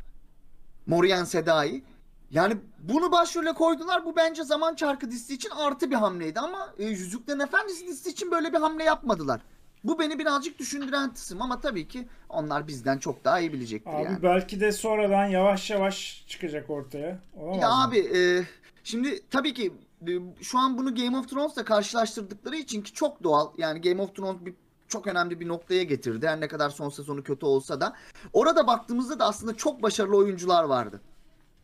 Morian 0.86 1.24
Sedai. 1.24 1.82
Yani 2.30 2.56
bunu 2.78 3.12
başrole 3.12 3.52
koydular. 3.52 4.04
Bu 4.04 4.16
bence 4.16 4.44
Zaman 4.44 4.74
Çarkı 4.74 5.10
dizisi 5.10 5.34
için 5.34 5.50
artı 5.50 5.90
bir 5.90 5.96
hamleydi 5.96 6.40
ama 6.40 6.74
e, 6.78 6.84
Yüzüklerin 6.84 7.40
Efendisi 7.40 7.86
dizisi 7.86 8.10
için 8.10 8.30
böyle 8.30 8.52
bir 8.52 8.58
hamle 8.58 8.84
yapmadılar. 8.84 9.40
Bu 9.84 9.98
beni 9.98 10.18
birazcık 10.18 10.58
düşündüren 10.58 11.12
kısım 11.12 11.42
ama 11.42 11.60
tabii 11.60 11.88
ki 11.88 12.08
onlar 12.28 12.68
bizden 12.68 12.98
çok 12.98 13.24
daha 13.24 13.40
iyi 13.40 13.52
bilecektir 13.52 13.92
abi 13.92 14.04
yani. 14.04 14.22
belki 14.22 14.60
de 14.60 14.72
sonradan 14.72 15.26
yavaş 15.26 15.70
yavaş 15.70 16.24
çıkacak 16.28 16.70
ortaya. 16.70 17.18
Olamaz 17.36 17.62
ya 17.62 17.68
mı? 17.68 17.84
abi 17.84 17.98
e, 17.98 18.44
şimdi 18.84 19.20
tabii 19.30 19.54
ki 19.54 19.72
e, 20.08 20.12
şu 20.42 20.58
an 20.58 20.78
bunu 20.78 20.94
Game 20.94 21.18
of 21.18 21.28
Thrones'la 21.28 21.64
karşılaştırdıkları 21.64 22.56
için 22.56 22.82
ki 22.82 22.92
çok 22.92 23.22
doğal. 23.22 23.52
Yani 23.58 23.80
Game 23.80 24.02
of 24.02 24.14
Thrones 24.14 24.44
bir 24.44 24.54
çok 24.88 25.06
önemli 25.06 25.40
bir 25.40 25.48
noktaya 25.48 25.82
getirdi. 25.82 26.28
Her 26.28 26.40
ne 26.40 26.48
kadar 26.48 26.70
son 26.70 26.88
sezonu 26.88 27.22
kötü 27.22 27.46
olsa 27.46 27.80
da. 27.80 27.92
Orada 28.32 28.66
baktığımızda 28.66 29.18
da 29.18 29.24
aslında 29.24 29.56
çok 29.56 29.82
başarılı 29.82 30.16
oyuncular 30.16 30.64
vardı. 30.64 31.00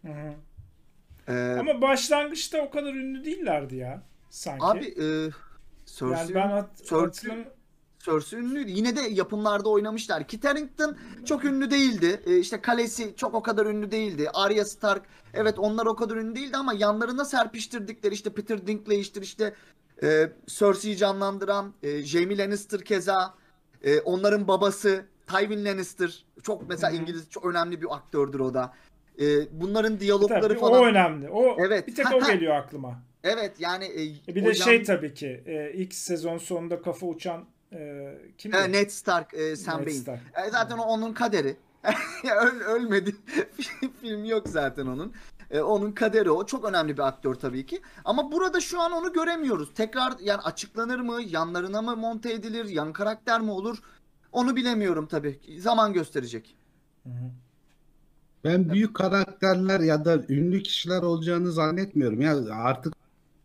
Hı 0.02 0.08
hı. 0.12 0.34
Ee, 1.28 1.56
Ama 1.60 1.82
başlangıçta 1.82 2.58
o 2.62 2.70
kadar 2.70 2.94
ünlü 2.94 3.24
değillerdi 3.24 3.76
ya 3.76 4.02
sanki. 4.30 4.64
Abi 4.64 4.84
e, 4.86 5.30
Cersei, 5.86 6.08
yani 6.18 6.34
ben 6.34 6.48
hat- 6.48 6.84
Cersei, 6.84 7.48
Cersei 7.98 8.40
ünlüydü. 8.40 8.70
Yine 8.70 8.96
de 8.96 9.00
yapımlarda 9.00 9.68
oynamışlar. 9.68 10.28
Kit 10.28 10.44
Harington 10.44 10.96
çok 11.24 11.44
ünlü 11.44 11.70
değildi. 11.70 12.22
E, 12.26 12.38
işte 12.38 12.60
kalesi 12.60 13.14
çok 13.16 13.34
o 13.34 13.42
kadar 13.42 13.66
ünlü 13.66 13.90
değildi. 13.90 14.30
Arya 14.34 14.64
Stark 14.64 15.02
evet 15.34 15.58
onlar 15.58 15.86
o 15.86 15.96
kadar 15.96 16.16
ünlü 16.16 16.34
değildi 16.36 16.56
ama 16.56 16.72
yanlarına 16.74 17.24
serpiştirdikleri 17.24 18.14
işte 18.14 18.30
Peter 18.30 18.66
Dinklage'dir 18.66 19.22
işte 19.22 19.54
e, 20.02 20.30
Cersei'yi 20.46 20.96
canlandıran 20.96 21.74
e, 21.82 22.02
Jaime 22.02 22.38
Lannister 22.38 22.80
keza 22.80 23.34
e, 23.84 24.00
onların 24.00 24.48
babası 24.48 25.04
Tywin 25.26 25.64
Lannister 25.64 26.24
çok 26.42 26.68
mesela 26.68 26.90
İngiliz 26.90 27.30
çok 27.30 27.44
önemli 27.44 27.82
bir 27.82 27.94
aktördür 27.94 28.40
o 28.40 28.54
da. 28.54 28.74
E, 29.20 29.24
bunların 29.60 30.00
diyalogları 30.00 30.48
tabii, 30.48 30.58
falan. 30.58 30.82
O 30.82 30.86
önemli. 30.86 31.30
O 31.30 31.56
evet. 31.58 31.86
bir 31.86 31.94
tek 31.94 32.14
o 32.14 32.26
geliyor 32.26 32.54
aklıma. 32.54 33.02
Evet 33.24 33.52
yani 33.58 33.84
e, 34.28 34.34
bir 34.34 34.44
de 34.44 34.54
şey 34.54 34.82
tabii 34.82 35.14
ki 35.14 35.42
e, 35.46 35.72
ilk 35.74 35.94
sezon 35.94 36.38
sonunda 36.38 36.82
kafa 36.82 37.06
uçan 37.06 37.44
e, 37.72 38.14
kim? 38.38 38.54
E, 38.54 38.72
Ned 38.72 38.90
Stark, 38.90 39.34
e, 39.34 39.56
Sam 39.56 39.80
Ned 39.80 39.86
Bain. 39.86 39.96
Stark. 39.96 40.20
E, 40.46 40.50
zaten 40.50 40.78
o 40.78 40.82
onun 40.82 41.12
kaderi. 41.12 41.56
Öl, 42.40 42.60
ölmedi. 42.60 43.14
Film 44.00 44.24
yok 44.24 44.48
zaten 44.48 44.86
onun. 44.86 45.12
E, 45.50 45.60
onun 45.60 45.92
kaderi 45.92 46.30
o. 46.30 46.46
Çok 46.46 46.64
önemli 46.64 46.96
bir 46.96 47.06
aktör 47.06 47.34
tabii 47.34 47.66
ki. 47.66 47.80
Ama 48.04 48.32
burada 48.32 48.60
şu 48.60 48.80
an 48.80 48.92
onu 48.92 49.12
göremiyoruz. 49.12 49.74
Tekrar 49.74 50.12
yani 50.20 50.40
açıklanır 50.40 51.00
mı? 51.00 51.22
Yanlarına 51.22 51.82
mı 51.82 51.96
monte 51.96 52.32
edilir? 52.32 52.64
Yan 52.64 52.92
karakter 52.92 53.40
mi 53.40 53.50
olur? 53.50 53.78
Onu 54.32 54.56
bilemiyorum 54.56 55.06
tabii. 55.06 55.40
Zaman 55.58 55.92
gösterecek. 55.92 56.56
Ben 58.44 58.70
büyük 58.70 58.94
karakterler 58.94 59.80
ya 59.80 60.04
da 60.04 60.22
ünlü 60.28 60.62
kişiler 60.62 61.02
olacağını 61.02 61.52
zannetmiyorum. 61.52 62.20
Ya 62.20 62.44
artık 62.50 62.94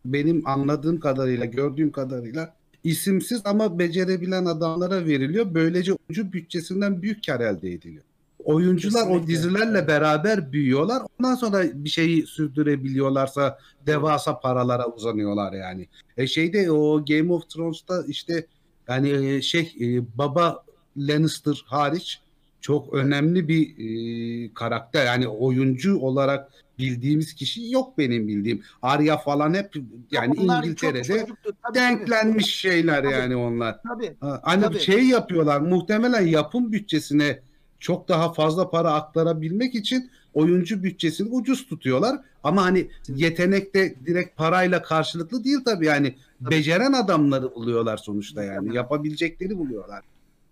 benim 0.04 0.42
anladığım 0.48 1.00
kadarıyla, 1.00 1.44
gördüğüm 1.44 1.92
kadarıyla 1.92 2.54
isimsiz 2.84 3.42
ama 3.44 3.78
becerebilen 3.78 4.44
adamlara 4.44 5.06
veriliyor. 5.06 5.54
Böylece 5.54 5.92
oyuncu 5.92 6.32
bütçesinden 6.32 7.02
büyük 7.02 7.26
kar 7.26 7.40
elde 7.40 7.72
ediliyor. 7.72 8.04
Oyuncular 8.44 9.00
Kesinlikle. 9.02 9.24
o 9.24 9.26
dizilerle 9.26 9.88
beraber 9.88 10.52
büyüyorlar. 10.52 11.02
Ondan 11.18 11.34
sonra 11.34 11.64
bir 11.74 11.90
şeyi 11.90 12.26
sürdürebiliyorlarsa 12.26 13.58
devasa 13.86 14.40
paralara 14.40 14.86
uzanıyorlar 14.86 15.52
yani. 15.52 15.88
E 16.16 16.26
şeyde 16.26 16.70
o 16.70 17.04
Game 17.04 17.32
of 17.32 17.50
Thrones'ta 17.50 18.04
işte 18.08 18.46
yani 18.88 19.10
e, 19.10 19.42
şey 19.42 19.72
e, 19.80 20.18
baba 20.18 20.64
Lannister 20.96 21.64
hariç 21.66 22.20
çok 22.60 22.94
önemli 22.94 23.48
bir 23.48 23.62
e, 23.78 24.54
karakter. 24.54 25.06
Yani 25.06 25.28
oyuncu 25.28 25.98
olarak 25.98 26.52
bildiğimiz 26.78 27.34
kişi 27.34 27.70
yok 27.70 27.98
benim 27.98 28.28
bildiğim. 28.28 28.62
Arya 28.82 29.16
falan 29.16 29.54
hep 29.54 29.74
yani 30.10 30.34
onlar 30.40 30.64
İngiltere'de 30.64 31.26
tabii, 31.62 31.74
denklenmiş 31.74 32.44
tabii. 32.44 32.72
şeyler 32.72 33.02
tabii. 33.02 33.12
yani 33.12 33.36
onlar. 33.36 33.80
Tabii. 33.82 34.16
Hani 34.20 34.62
tabii. 34.62 34.78
şey 34.78 35.04
yapıyorlar 35.04 35.60
muhtemelen 35.60 36.26
yapım 36.26 36.72
bütçesine 36.72 37.40
çok 37.80 38.08
daha 38.08 38.32
fazla 38.32 38.70
para 38.70 38.92
aktarabilmek 38.92 39.74
için 39.74 40.10
oyuncu 40.34 40.82
bütçesini 40.82 41.28
ucuz 41.28 41.66
tutuyorlar. 41.68 42.20
Ama 42.44 42.64
hani 42.64 42.90
yetenek 43.08 43.74
de 43.74 43.94
direkt 44.06 44.36
parayla 44.36 44.82
karşılıklı 44.82 45.44
değil 45.44 45.58
tabii 45.64 45.86
yani 45.86 46.16
beceren 46.40 46.92
adamları 46.92 47.54
buluyorlar 47.54 47.96
sonuçta 47.96 48.44
yani 48.44 48.76
yapabilecekleri 48.76 49.58
buluyorlar. 49.58 50.04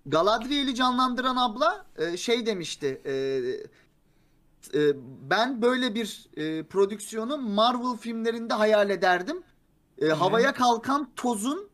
Galadriel'i 0.07 0.75
canlandıran 0.75 1.37
abla 1.37 1.87
e, 1.99 2.17
şey 2.17 2.47
demişti. 2.47 3.01
E, 3.05 3.13
e, 4.75 4.97
ben 5.31 5.63
böyle 5.63 5.95
bir 5.95 6.29
prodüksiyonu 6.71 7.39
Marvel 7.39 7.97
filmlerinde 8.01 8.55
hayal 8.55 8.91
ederdim. 8.91 9.43
Havaya 10.19 10.53
kalkan 10.53 11.09
tozun 11.17 11.69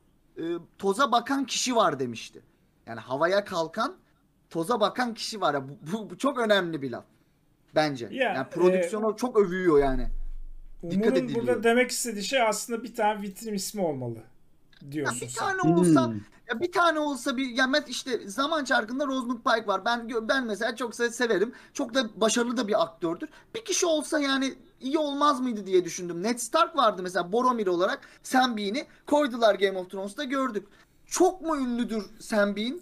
toza 0.78 1.12
bakan 1.12 1.44
kişi 1.44 1.76
var 1.76 1.98
demişti. 1.98 2.42
Yani 2.86 3.00
havaya 3.00 3.44
kalkan 3.44 3.94
toza 4.50 4.80
bakan 4.80 5.14
kişi 5.14 5.40
var. 5.40 5.54
Ya, 5.54 5.68
bu, 5.68 5.92
bu, 5.92 6.10
bu 6.10 6.18
çok 6.18 6.38
önemli 6.38 6.82
bir 6.82 6.90
laf. 6.90 7.04
Bence. 7.74 8.08
Ya, 8.12 8.32
yani 8.32 8.48
prodüksiyonu 8.48 9.12
e, 9.14 9.16
çok 9.16 9.38
övüyor 9.38 9.78
yani. 9.78 10.08
Umur'un 10.82 11.34
burada 11.34 11.62
demek 11.62 11.90
istediği 11.90 12.24
şey 12.24 12.42
aslında 12.42 12.82
bir 12.82 12.94
tane 12.94 13.22
vitrin 13.22 13.54
ismi 13.54 13.82
olmalı 13.82 14.18
diyorsun 14.90 15.20
ya 15.20 15.28
bir 15.28 15.34
tane 15.34 15.60
olsa 15.60 16.06
hmm. 16.06 16.20
ya 16.48 16.60
bir 16.60 16.72
tane 16.72 16.98
olsa 16.98 17.36
bir 17.36 17.50
ya 17.50 17.68
işte 17.88 18.28
zaman 18.28 18.64
çarkında 18.64 19.06
Rosamund 19.06 19.38
Pike 19.38 19.66
var. 19.66 19.84
Ben 19.84 20.08
ben 20.28 20.46
mesela 20.46 20.76
çok 20.76 20.94
severim. 20.94 21.52
Çok 21.72 21.94
da 21.94 22.20
başarılı 22.20 22.56
da 22.56 22.68
bir 22.68 22.82
aktördür. 22.82 23.28
Bir 23.54 23.64
kişi 23.64 23.86
olsa 23.86 24.20
yani 24.20 24.54
iyi 24.80 24.98
olmaz 24.98 25.40
mıydı 25.40 25.66
diye 25.66 25.84
düşündüm. 25.84 26.22
Ned 26.22 26.38
Stark 26.38 26.76
vardı 26.76 27.02
mesela 27.02 27.32
Boromir 27.32 27.66
olarak 27.66 28.00
Sam 28.22 28.56
Bean'i 28.56 28.86
koydular 29.06 29.54
Game 29.54 29.78
of 29.78 29.90
Thrones'ta 29.90 30.24
gördük. 30.24 30.68
Çok 31.06 31.42
mu 31.42 31.56
ünlüdür 31.56 32.04
Sam 32.20 32.56
Bean? 32.56 32.80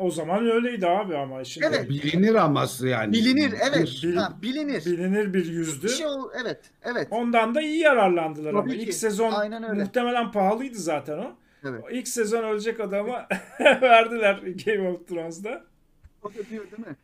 O 0.00 0.10
zaman 0.10 0.50
öyleydi 0.50 0.86
abi 0.86 1.16
ama 1.16 1.44
şimdi. 1.44 1.66
Evet. 1.70 1.90
Bilinir 1.90 2.34
aması 2.34 2.88
yani. 2.88 3.12
Bilinir 3.12 3.54
evet. 3.70 4.00
Bil, 4.02 4.16
ha, 4.16 4.32
bilinir. 4.42 4.84
Bilinir 4.84 5.34
bir 5.34 5.46
yüzdü. 5.46 5.86
Bir 5.86 5.92
şey 5.92 6.06
ol, 6.06 6.28
evet 6.42 6.60
evet. 6.82 7.08
Ondan 7.10 7.54
da 7.54 7.60
iyi 7.60 7.78
yararlandılar 7.78 8.50
Tabii 8.50 8.58
ama. 8.60 8.70
Ki. 8.72 8.76
İlk 8.76 8.94
sezon 8.94 9.32
Aynen 9.32 9.62
öyle. 9.70 9.82
muhtemelen 9.82 10.32
pahalıydı 10.32 10.78
zaten 10.78 11.18
o. 11.18 11.32
Evet. 11.64 11.84
İlk 11.90 12.08
sezon 12.08 12.44
ölecek 12.44 12.80
adama 12.80 13.28
verdiler 13.60 14.34
Game 14.66 14.88
of 14.88 15.08
Thrones'da. 15.08 15.64
O 16.22 16.28
da 16.28 16.34
diyor 16.50 16.64
değil 16.70 16.88
mi? 16.88 16.96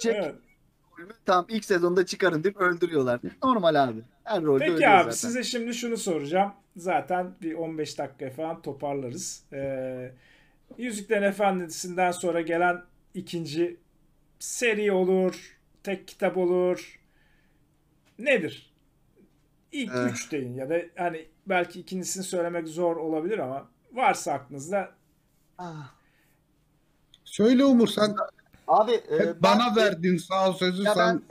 Çek 0.00 0.16
Evet. 0.16 0.34
tamam 1.26 1.46
ilk 1.48 1.64
sezonda 1.64 2.06
çıkarın 2.06 2.44
deyip 2.44 2.56
öldürüyorlar. 2.56 3.20
Normal 3.44 3.84
abi. 3.84 4.00
Her 4.24 4.42
rolde 4.42 4.64
Peki 4.64 4.88
abi 4.88 4.98
zaten. 5.02 5.10
size 5.10 5.42
şimdi 5.42 5.74
şunu 5.74 5.96
soracağım. 5.96 6.52
Zaten 6.76 7.34
bir 7.42 7.54
15 7.54 7.98
dakika 7.98 8.30
falan 8.30 8.62
toparlarız. 8.62 9.42
Ee, 9.52 10.12
Yüzüklerin 10.78 11.22
Efendisi'nden 11.22 12.10
sonra 12.10 12.40
gelen 12.40 12.82
ikinci 13.14 13.76
seri 14.38 14.92
olur, 14.92 15.58
tek 15.82 16.08
kitap 16.08 16.36
olur. 16.36 17.00
Nedir? 18.18 18.72
İlk 19.72 19.94
Eh. 19.94 20.12
üç 20.12 20.32
deyin 20.32 20.54
ya 20.54 20.70
da 20.70 20.76
hani 20.96 21.26
belki 21.46 21.80
ikincisini 21.80 22.24
söylemek 22.24 22.68
zor 22.68 22.96
olabilir 22.96 23.38
ama 23.38 23.68
varsa 23.92 24.32
aklınızda 24.32 24.90
Ah. 25.58 25.92
Söyle 27.24 27.64
Umur 27.64 27.88
sen 27.88 28.14
Abi 28.68 28.92
e, 28.92 29.18
hep 29.18 29.26
ben- 29.26 29.42
bana 29.42 29.76
verdin 29.76 30.16
sağ 30.16 30.48
ol 30.48 30.52
sözü 30.52 30.82
Ya 30.82 30.94
sen. 30.94 31.22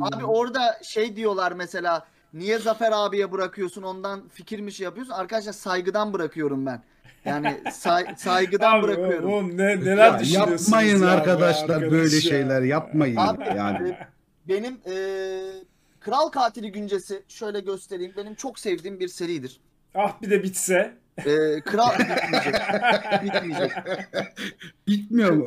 Abi 0.00 0.24
orada 0.24 0.80
şey 0.82 1.16
diyorlar 1.16 1.52
mesela 1.52 2.06
niye 2.34 2.58
Zafer 2.58 2.92
abiye 2.92 3.32
bırakıyorsun 3.32 3.82
ondan 3.82 4.28
fikir 4.28 4.60
mi 4.60 4.72
şey 4.72 4.84
yapıyorsun? 4.84 5.12
Arkadaşlar 5.12 5.52
saygıdan 5.52 6.12
bırakıyorum 6.12 6.66
ben. 6.66 6.82
Yani 7.24 7.60
say- 7.72 8.14
saygıdan 8.16 8.78
Abi, 8.78 8.82
bırakıyorum. 8.82 9.32
oğlum 9.32 9.58
ne, 9.58 9.66
neler 9.80 9.96
Ya 10.12 10.18
düşünüyorsunuz 10.18 10.62
yapmayın 10.68 11.02
ya 11.02 11.08
arkadaşlar 11.10 11.74
arkadaş 11.74 11.90
böyle 11.92 12.14
ya? 12.14 12.20
şeyler 12.22 12.62
yapmayın 12.62 13.16
Abi, 13.16 13.44
yani. 13.56 13.88
e, 13.88 13.98
benim 14.48 14.74
e, 14.86 14.94
Kral 16.00 16.28
Katili 16.28 16.72
Güncesi 16.72 17.22
şöyle 17.28 17.60
göstereyim. 17.60 18.12
Benim 18.16 18.34
çok 18.34 18.58
sevdiğim 18.58 19.00
bir 19.00 19.08
seridir. 19.08 19.60
Ah 19.94 20.22
bir 20.22 20.30
de 20.30 20.42
bitse. 20.42 20.94
E, 21.18 21.60
Kral 21.60 21.90
bitmeyecek. 21.98 22.54
bitmeyecek. 23.24 23.72
Bitmiyor 24.86 25.30
mu? 25.32 25.46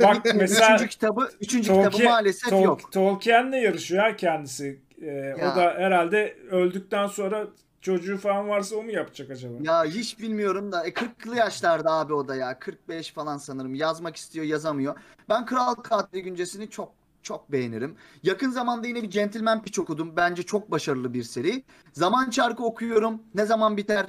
Bak 0.00 0.16
mesela 0.34 0.74
Üçüncü 0.74 0.88
kitabı, 0.90 1.30
üçüncü 1.40 1.68
kitabı 1.68 1.90
Tolkien, 1.90 2.10
maalesef 2.10 2.52
Tol- 2.52 2.64
yok. 2.64 2.92
Tolkien'le 2.92 3.52
yarışıyor 3.52 4.04
ya 4.06 4.16
kendisi. 4.16 4.80
Ee, 5.02 5.06
Ya. 5.06 5.34
O 5.52 5.56
da 5.56 5.74
herhalde 5.78 6.36
öldükten 6.50 7.06
sonra 7.06 7.46
çocuğu 7.84 8.18
falan 8.18 8.48
varsa 8.48 8.76
o 8.76 8.82
mu 8.82 8.90
yapacak 8.90 9.30
acaba? 9.30 9.54
Ya 9.60 9.84
hiç 9.84 10.18
bilmiyorum 10.18 10.72
da 10.72 10.86
e, 10.86 10.90
40'lı 10.90 11.36
yaşlarda 11.36 11.92
abi 11.92 12.14
o 12.14 12.28
da 12.28 12.36
ya 12.36 12.58
45 12.58 13.12
falan 13.12 13.36
sanırım 13.36 13.74
yazmak 13.74 14.16
istiyor 14.16 14.46
yazamıyor. 14.46 14.94
Ben 15.28 15.46
Kral 15.46 15.74
Katili 15.74 16.22
Güncesi'ni 16.22 16.70
çok 16.70 16.92
çok 17.22 17.52
beğenirim. 17.52 17.96
Yakın 18.22 18.50
zamanda 18.50 18.86
yine 18.86 19.02
bir 19.02 19.10
Gentleman 19.10 19.62
Pitch 19.62 19.78
okudum. 19.78 20.16
Bence 20.16 20.42
çok 20.42 20.70
başarılı 20.70 21.14
bir 21.14 21.22
seri. 21.22 21.62
Zaman 21.92 22.30
Çarkı 22.30 22.64
okuyorum. 22.64 23.22
Ne 23.34 23.44
zaman 23.44 23.76
biter? 23.76 24.06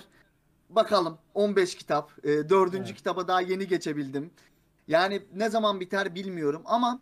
Bakalım. 0.70 1.18
15 1.34 1.76
kitap. 1.76 2.26
E, 2.26 2.50
dördüncü 2.50 2.90
Evet. 2.90 2.98
kitaba 2.98 3.28
daha 3.28 3.42
yeni 3.42 3.68
geçebildim. 3.68 4.32
Yani 4.88 5.22
ne 5.34 5.50
zaman 5.50 5.80
biter 5.80 6.16
bilmiyorum 6.16 6.62
ama 6.66 7.00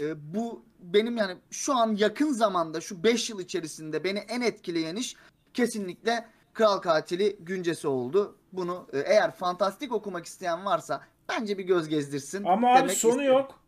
e, 0.00 0.34
bu 0.34 0.62
benim 0.80 1.16
yani 1.16 1.36
şu 1.50 1.74
an 1.74 1.96
yakın 1.96 2.32
zamanda 2.32 2.80
şu 2.80 3.02
5 3.02 3.30
yıl 3.30 3.40
içerisinde 3.40 4.04
beni 4.04 4.18
en 4.18 4.40
etkileyen 4.40 4.96
iş 4.96 5.16
kesinlikle 5.54 6.26
Kral 6.52 6.78
Katili 6.78 7.36
güncesi 7.40 7.88
oldu. 7.88 8.36
Bunu 8.52 8.86
e, 8.92 8.98
eğer 8.98 9.30
fantastik 9.30 9.92
okumak 9.92 10.26
isteyen 10.26 10.64
varsa 10.64 11.02
bence 11.28 11.58
bir 11.58 11.64
göz 11.64 11.88
gezdirsin. 11.88 12.44
Ama 12.44 12.74
abi 12.74 12.92
sonu 12.92 13.12
isterim. 13.12 13.32
yok. 13.32 13.60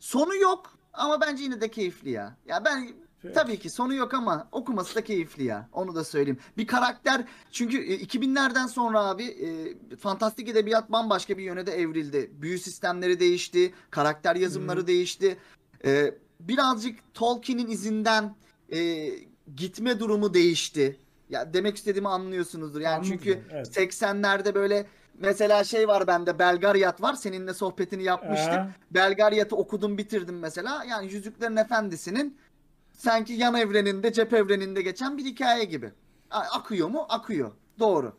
Sonu 0.00 0.36
yok 0.36 0.78
ama 0.92 1.20
bence 1.20 1.42
yine 1.42 1.60
de 1.60 1.70
keyifli 1.70 2.10
ya. 2.10 2.36
Ya 2.46 2.64
ben 2.64 2.88
tabii 3.34 3.58
ki 3.58 3.70
sonu 3.70 3.94
yok 3.94 4.14
ama 4.14 4.48
okuması 4.52 4.94
da 4.94 5.04
keyifli 5.04 5.44
ya. 5.44 5.68
Onu 5.72 5.94
da 5.94 6.04
söyleyeyim. 6.04 6.38
Bir 6.56 6.66
karakter 6.66 7.24
çünkü 7.50 7.76
e, 7.76 7.96
2000'lerden 7.96 8.66
sonra 8.66 9.04
abi 9.04 9.24
e, 9.24 9.48
fantastik 9.96 10.48
edebiyat 10.48 10.92
bambaşka 10.92 11.38
bir 11.38 11.42
yöne 11.42 11.66
de 11.66 11.72
evrildi. 11.72 12.30
Büyü 12.32 12.58
sistemleri 12.58 13.20
değişti, 13.20 13.74
karakter 13.90 14.36
yazımları 14.36 14.86
değişti. 14.86 15.38
E, 15.84 16.14
birazcık 16.40 17.14
Tolkien'in 17.14 17.70
izinden 17.70 18.36
e, 18.72 19.10
gitme 19.56 20.00
durumu 20.00 20.34
değişti. 20.34 20.96
Ya 21.30 21.54
demek 21.54 21.76
istediğimi 21.76 22.08
anlıyorsunuzdur. 22.08 22.80
Yani 22.80 22.94
Anladım, 22.94 23.10
çünkü 23.10 23.40
evet. 23.50 23.76
80'lerde 23.76 24.54
böyle 24.54 24.86
mesela 25.18 25.64
şey 25.64 25.88
var 25.88 26.06
bende 26.06 26.38
Belgaryat 26.38 27.02
var. 27.02 27.14
Seninle 27.14 27.54
sohbetini 27.54 28.02
yapmıştık. 28.02 28.52
Ee, 28.52 28.68
Belgaryat'ı 28.90 29.56
okudum 29.56 29.98
bitirdim 29.98 30.38
mesela. 30.38 30.84
Yani 30.84 31.12
Yüzüklerin 31.12 31.56
Efendisi'nin 31.56 32.38
sanki 32.92 33.32
yan 33.32 33.54
evreninde, 33.54 34.12
cep 34.12 34.32
evreninde 34.32 34.82
geçen 34.82 35.18
bir 35.18 35.24
hikaye 35.24 35.64
gibi. 35.64 35.92
Akıyor 36.30 36.88
mu? 36.88 37.06
Akıyor. 37.08 37.52
Doğru. 37.78 38.12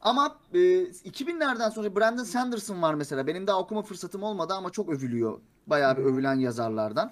Ama 0.00 0.36
e, 0.54 0.58
2000'lerden 0.58 1.68
sonra 1.68 1.96
Brandon 1.96 2.24
Sanderson 2.24 2.82
var 2.82 2.94
mesela. 2.94 3.26
Benim 3.26 3.46
daha 3.46 3.58
okuma 3.58 3.82
fırsatım 3.82 4.22
olmadı 4.22 4.54
ama 4.54 4.70
çok 4.70 4.88
övülüyor. 4.88 5.40
Bayağı 5.66 5.96
bir 5.96 6.02
övülen 6.02 6.34
yazarlardan. 6.34 7.10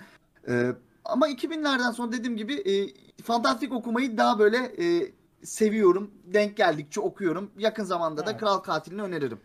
E, 0.48 0.72
ama 1.04 1.28
2000'lerden 1.28 1.90
sonra 1.90 2.12
dediğim 2.12 2.36
gibi 2.36 2.54
e, 2.54 2.74
fantastik 3.22 3.72
okumayı 3.72 4.16
daha 4.16 4.38
böyle 4.38 4.56
e, 4.56 5.12
seviyorum. 5.42 6.10
Denk 6.24 6.56
geldikçe 6.56 7.00
okuyorum. 7.00 7.50
Yakın 7.58 7.84
zamanda 7.84 8.26
da 8.26 8.30
Evet. 8.30 8.40
Kral 8.40 8.58
Katili'ni 8.58 9.02
öneririm. 9.02 9.38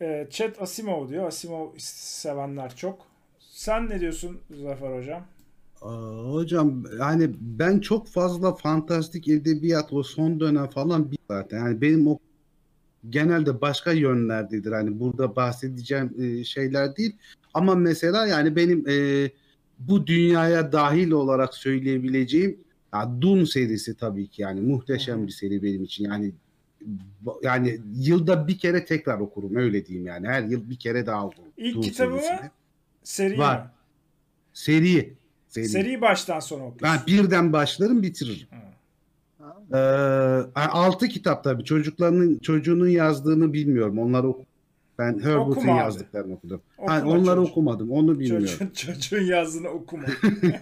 e, 0.00 0.26
Chat 0.30 0.62
Asimov 0.62 1.08
diyor. 1.08 1.26
Asimov 1.26 1.68
sevenler 1.78 2.76
çok. 2.76 3.06
Sen 3.38 3.88
ne 3.90 4.00
diyorsun 4.00 4.38
Zafer 4.62 4.98
Hocam? 4.98 5.24
Hocam 6.32 6.84
yani 6.98 7.30
ben 7.40 7.78
çok 7.78 8.08
fazla 8.08 8.54
fantastik 8.54 9.28
edebiyat 9.28 9.92
o 9.92 10.02
son 10.02 10.40
dönem 10.40 10.66
falan 10.66 11.10
bir 11.10 11.18
zaten. 11.30 11.58
Yani 11.58 11.80
benim 11.80 12.06
o 12.08 12.18
genelde 13.10 13.60
başka 13.60 13.92
yönlerdedir. 13.92 14.72
Hani 14.72 15.00
burada 15.00 15.36
bahsedeceğim 15.36 16.14
e, 16.18 16.44
şeyler 16.44 16.96
değil. 16.96 17.16
Ama 17.54 17.74
mesela 17.74 18.26
yani 18.26 18.56
benim 18.56 18.88
e, 18.88 19.30
bu 19.78 20.06
dünyaya 20.06 20.72
dahil 20.72 21.10
olarak 21.10 21.54
söyleyebileceğim 21.54 22.58
ya 22.94 23.10
Dune 23.20 23.46
serisi 23.46 23.94
tabii 23.94 24.26
ki 24.26 24.42
yani 24.42 24.60
muhteşem 24.60 25.26
bir 25.26 25.32
seri 25.32 25.62
benim 25.62 25.84
için. 25.84 26.04
Yani 26.04 26.32
yani 27.42 27.80
yılda 27.96 28.48
bir 28.48 28.58
kere 28.58 28.84
tekrar 28.84 29.20
okurum 29.20 29.56
öyle 29.56 29.86
diyeyim 29.86 30.06
yani. 30.06 30.28
Her 30.28 30.42
yıl 30.42 30.70
bir 30.70 30.76
kere 30.76 31.06
daha 31.06 31.26
okurum. 31.26 31.52
İlk 31.56 31.74
Dune 31.74 31.84
kitabı 31.84 32.14
mı? 32.14 32.20
Seri 33.04 33.38
Var. 33.38 33.62
mi? 33.62 33.70
Seri. 34.52 35.14
Seri. 35.48 35.68
Seriyi 35.68 36.00
baştan 36.00 36.40
sona 36.40 36.66
okuyorsun. 36.66 37.00
Ben 37.00 37.06
birden 37.06 37.52
başlarım 37.52 38.02
bitiririm. 38.02 38.46
Hı. 38.50 38.56
Ee, 39.72 39.76
altı 40.56 41.08
kitap 41.08 41.44
tabii. 41.44 41.64
Çocuklarının 41.64 42.38
çocuğunun 42.38 42.88
yazdığını 42.88 43.52
bilmiyorum. 43.52 43.98
Onları 43.98 44.28
oku. 44.28 44.44
Ben 45.02 45.18
Herbert'ın 45.18 45.38
Okuma 45.50 45.72
abi. 45.72 45.78
yazdıklarını 45.78 46.34
okudum. 46.34 46.62
Okuma 46.78 46.94
Ha, 46.94 47.04
onları 47.06 47.36
çocuk. 47.36 47.50
okumadım. 47.50 47.90
Onu 47.90 48.18
bilmiyorum. 48.20 48.46
Çocuğun, 48.74 48.94
çocuğun 48.94 49.24
yazdığını 49.24 49.68
okuma. 49.68 50.04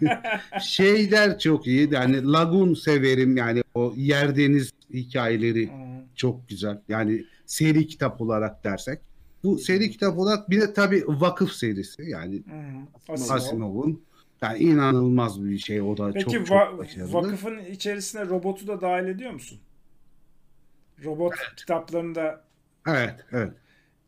Şeyler 0.63 1.39
çok 1.39 1.67
iyi. 1.67 1.89
Yani 1.95 2.33
Lagoon 2.33 2.75
severim. 2.75 3.37
Yani 3.37 3.63
o 3.75 3.93
yer 3.97 4.37
deniz 4.37 4.71
hikayeleri 4.93 5.67
Hı. 5.67 5.73
çok 6.15 6.49
güzel. 6.49 6.81
Yani 6.89 7.25
seri 7.47 7.87
kitap 7.87 8.21
olarak 8.21 8.65
dersek. 8.65 8.99
Bu 9.45 9.59
seri 9.59 9.91
kitap 9.91 10.19
olarak 10.19 10.51
bir 10.51 10.61
de 10.61 10.73
tabii 10.73 11.05
vakıf 11.09 11.53
serisi. 11.53 12.03
Yani. 12.03 12.43
Asimov. 13.09 13.37
Asimov'un 13.37 14.03
yani 14.43 14.59
inanılmaz 14.59 15.45
bir 15.45 15.59
şey. 15.59 15.81
O 15.83 15.97
da 15.97 16.11
Peki 16.13 16.25
çok 16.25 16.35
va- 16.49 16.71
çok 16.71 16.79
başarılı. 16.79 17.13
vakıfın 17.13 17.59
içerisine 17.59 18.27
robotu 18.27 18.67
da 18.67 18.81
dahil 18.81 19.07
ediyor 19.07 19.31
musun? 19.33 19.59
Robot 21.05 21.35
kitaplarını 21.57 22.15
da 22.15 22.45
Evet, 22.89 23.15
evet. 23.33 23.53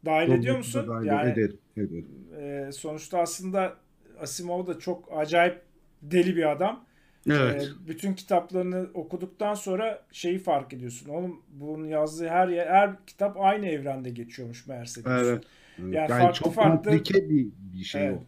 Dahil 0.05 0.31
ediyor 0.33 0.55
Robotu 0.55 0.74
da 0.74 0.79
musun? 0.83 0.89
dahil 0.89 1.07
Yani 1.07 1.31
ederim, 1.33 1.59
ederim. 1.77 2.09
e, 2.41 2.73
sonuçta 2.73 3.19
aslında 3.19 3.77
Asimov 4.20 4.66
da 4.66 4.79
çok 4.79 5.09
acayip 5.16 5.62
deli 6.03 6.37
bir 6.37 6.51
adam. 6.51 6.85
Evet. 7.31 7.62
E, 7.62 7.89
bütün 7.89 8.15
kitaplarını 8.15 8.87
okuduktan 8.95 9.55
sonra 9.55 10.03
şeyi 10.12 10.39
fark 10.39 10.73
ediyorsun. 10.73 11.09
Oğlum 11.09 11.43
bunun 11.53 11.87
yazdığı 11.89 12.29
her 12.29 12.49
yer, 12.49 12.66
her 12.66 13.05
kitap 13.07 13.37
aynı 13.41 13.66
evrende 13.66 14.11
geçiyormuş 14.11 14.66
meğerse 14.66 15.05
diyorsun. 15.05 15.27
Evet. 15.33 15.45
Yani 15.79 15.95
Yani, 15.95 16.09
farklı 16.09 16.33
çok 16.45 16.55
farklı- 16.55 16.91
komplike 16.91 17.31
bir, 17.31 17.47
bir 17.73 17.85
şey 17.85 18.07
Evet. 18.07 18.19
o. 18.19 18.24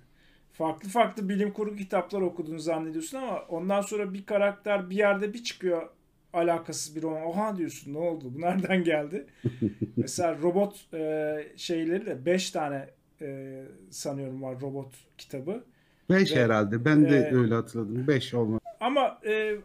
Farklı 0.53 0.89
farklı 0.89 1.29
bilim 1.29 1.53
kurgu 1.53 1.77
kitaplar 1.77 2.21
okuduğunu 2.21 2.59
zannediyorsun 2.59 3.19
ama 3.19 3.39
ondan 3.49 3.81
sonra 3.81 4.15
bir 4.15 4.27
karakter 4.27 4.91
bir 4.91 4.97
yerde 4.97 5.35
bir 5.35 5.43
çıkıyor 5.45 5.89
alakasız 6.35 6.97
bir 6.97 7.03
roman. 7.03 7.23
Oha 7.23 7.57
diyorsun 7.57 7.95
ne 7.95 7.99
oldu? 7.99 8.25
Bu 8.35 8.41
nereden 8.41 8.85
geldi? 8.85 9.27
Mesela 9.97 10.39
robot 10.43 10.95
e, 10.95 11.37
şeyleri 11.57 12.07
de 12.07 12.27
5 12.27 12.51
tane 12.51 12.89
e, 13.23 13.63
sanıyorum 13.91 14.43
var 14.43 14.61
robot 14.61 14.95
kitabı. 15.19 15.65
Beş 16.11 16.37
Ve- 16.37 16.45
herhalde. 16.45 16.85
Ben 16.85 17.11
de 17.11 17.17
e, 17.17 17.35
öyle 17.35 17.55
hatırladım. 17.55 18.09
Beş 18.09 18.35
olma. 18.35 18.61
Ama 18.81 19.21
e, 19.27 19.57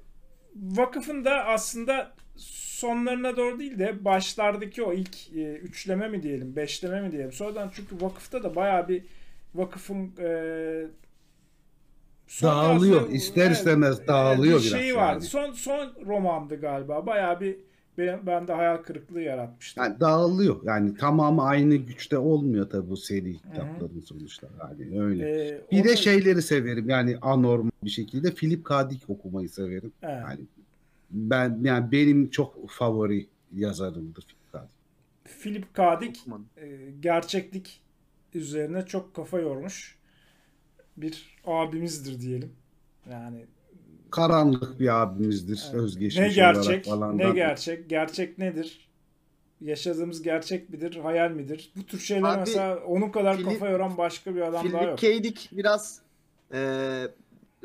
vakıfın 0.56 1.26
da 1.26 1.46
aslında 1.46 2.12
sonlarına 2.80 3.38
doğru 3.38 3.60
değil 3.60 3.80
de 3.80 4.06
başlardaki 4.06 4.84
o 4.84 4.94
ilk 4.94 5.34
e, 5.36 5.54
üçleme 5.54 6.08
mi 6.08 6.24
diyelim, 6.24 6.56
beşleme 6.56 7.02
mi 7.02 7.12
diyelim. 7.12 7.32
Sonradan 7.32 7.72
çünkü 7.74 8.06
vakıfta 8.06 8.44
da 8.44 8.56
bayağı 8.56 8.88
bir 8.88 9.04
vakıfın 9.56 10.12
e, 10.20 10.30
son 12.30 12.50
Dağılıyor. 12.50 13.02
aslında- 13.02 13.16
İster 13.16 13.52
istemez 13.52 14.08
dağılıyor 14.08 14.60
bir 14.60 14.66
biraz 14.66 14.80
şeyi 14.82 14.96
vardı. 14.96 15.12
yani. 15.14 15.22
Son 15.22 15.52
son 15.52 15.94
romandı 16.06 16.62
galiba. 16.62 17.06
Bayağı 17.06 17.40
bir 17.40 17.58
ben, 17.98 18.20
ben 18.26 18.48
de 18.48 18.54
hayal 18.54 18.78
kırıklığı 18.78 19.22
yaratmıştı. 19.22 19.80
Yani 19.80 20.00
dağılıyor. 20.00 20.60
Yani 20.64 20.96
tamamı 20.98 21.44
aynı 21.44 21.76
güçte 21.76 22.18
olmuyor 22.18 22.70
tabii 22.70 22.90
bu 22.90 22.98
seri 22.98 23.34
kitapların 23.38 24.00
sonuçta. 24.06 24.48
Yani 24.60 25.02
öyle. 25.02 25.48
Ee, 25.48 25.62
Bir 25.72 25.82
o 25.82 25.84
de 25.84 25.90
da- 25.90 25.96
şeyleri 25.96 26.42
severim. 26.42 26.90
Yani 26.90 27.18
anormal 27.22 27.72
bir 27.84 27.90
şekilde 27.90 28.34
Philip 28.34 28.66
K. 28.66 28.90
Dick 28.90 29.10
okumayı 29.10 29.50
severim. 29.50 29.92
Evet. 30.04 30.22
Yani 30.30 30.40
ben 31.12 31.60
yani 31.64 31.92
benim 31.92 32.30
çok 32.30 32.70
favori 32.70 33.28
yazarımdır 33.56 34.24
Philip 34.24 34.52
K. 34.52 34.62
Dick. 34.68 35.42
Philip 35.44 35.74
K. 35.74 36.02
Dick 36.02 36.20
e, 36.58 36.68
gerçeklik 37.00 37.82
üzerine 38.34 38.86
çok 38.86 39.14
kafa 39.14 39.40
yormuş 39.40 39.99
bir 41.02 41.38
abimizdir 41.46 42.22
diyelim. 42.22 42.52
Yani 43.10 43.46
Karanlık 44.12 44.80
bir 44.80 45.02
abimizdir. 45.02 45.64
Evet. 45.66 45.76
Özgeçmiş 45.76 46.38
ne 46.38 46.44
olarak 46.44 46.64
gerçek, 46.64 46.86
falan. 46.86 47.18
ne 47.18 47.32
gerçek, 47.32 47.90
gerçek 47.90 48.38
nedir? 48.38 48.90
Yaşadığımız 49.62 50.22
gerçek 50.22 50.70
midir, 50.70 50.96
hayal 50.96 51.32
midir? 51.32 51.72
Bu 51.76 51.86
tür 51.86 52.00
şeyler 52.00 52.30
Abi, 52.30 52.40
mesela 52.40 52.78
onun 52.78 53.10
kadar 53.10 53.38
Philip- 53.38 53.54
kafa 53.54 53.70
yoran 53.70 53.98
başka 53.98 54.36
bir 54.36 54.42
adam 54.42 54.54
daha 54.54 54.62
Philip 54.62 54.82
yok. 54.82 54.98
K. 54.98 55.24
Dick 55.24 55.50
biraz 55.52 56.02
e, 56.54 57.08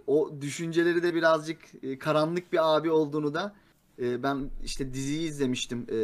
o 0.06 0.31
düşünceleri 0.40 1.02
de 1.02 1.15
birazcık 1.15 1.59
e, 1.82 1.98
karanlık 1.98 2.52
bir 2.52 2.77
abi 2.77 2.90
olduğunu 2.90 3.35
da 3.35 3.55
e, 4.02 4.23
ben 4.23 4.51
işte 4.65 4.94
diziyi 4.94 5.28
izlemiştim. 5.28 5.86
E, 5.90 5.98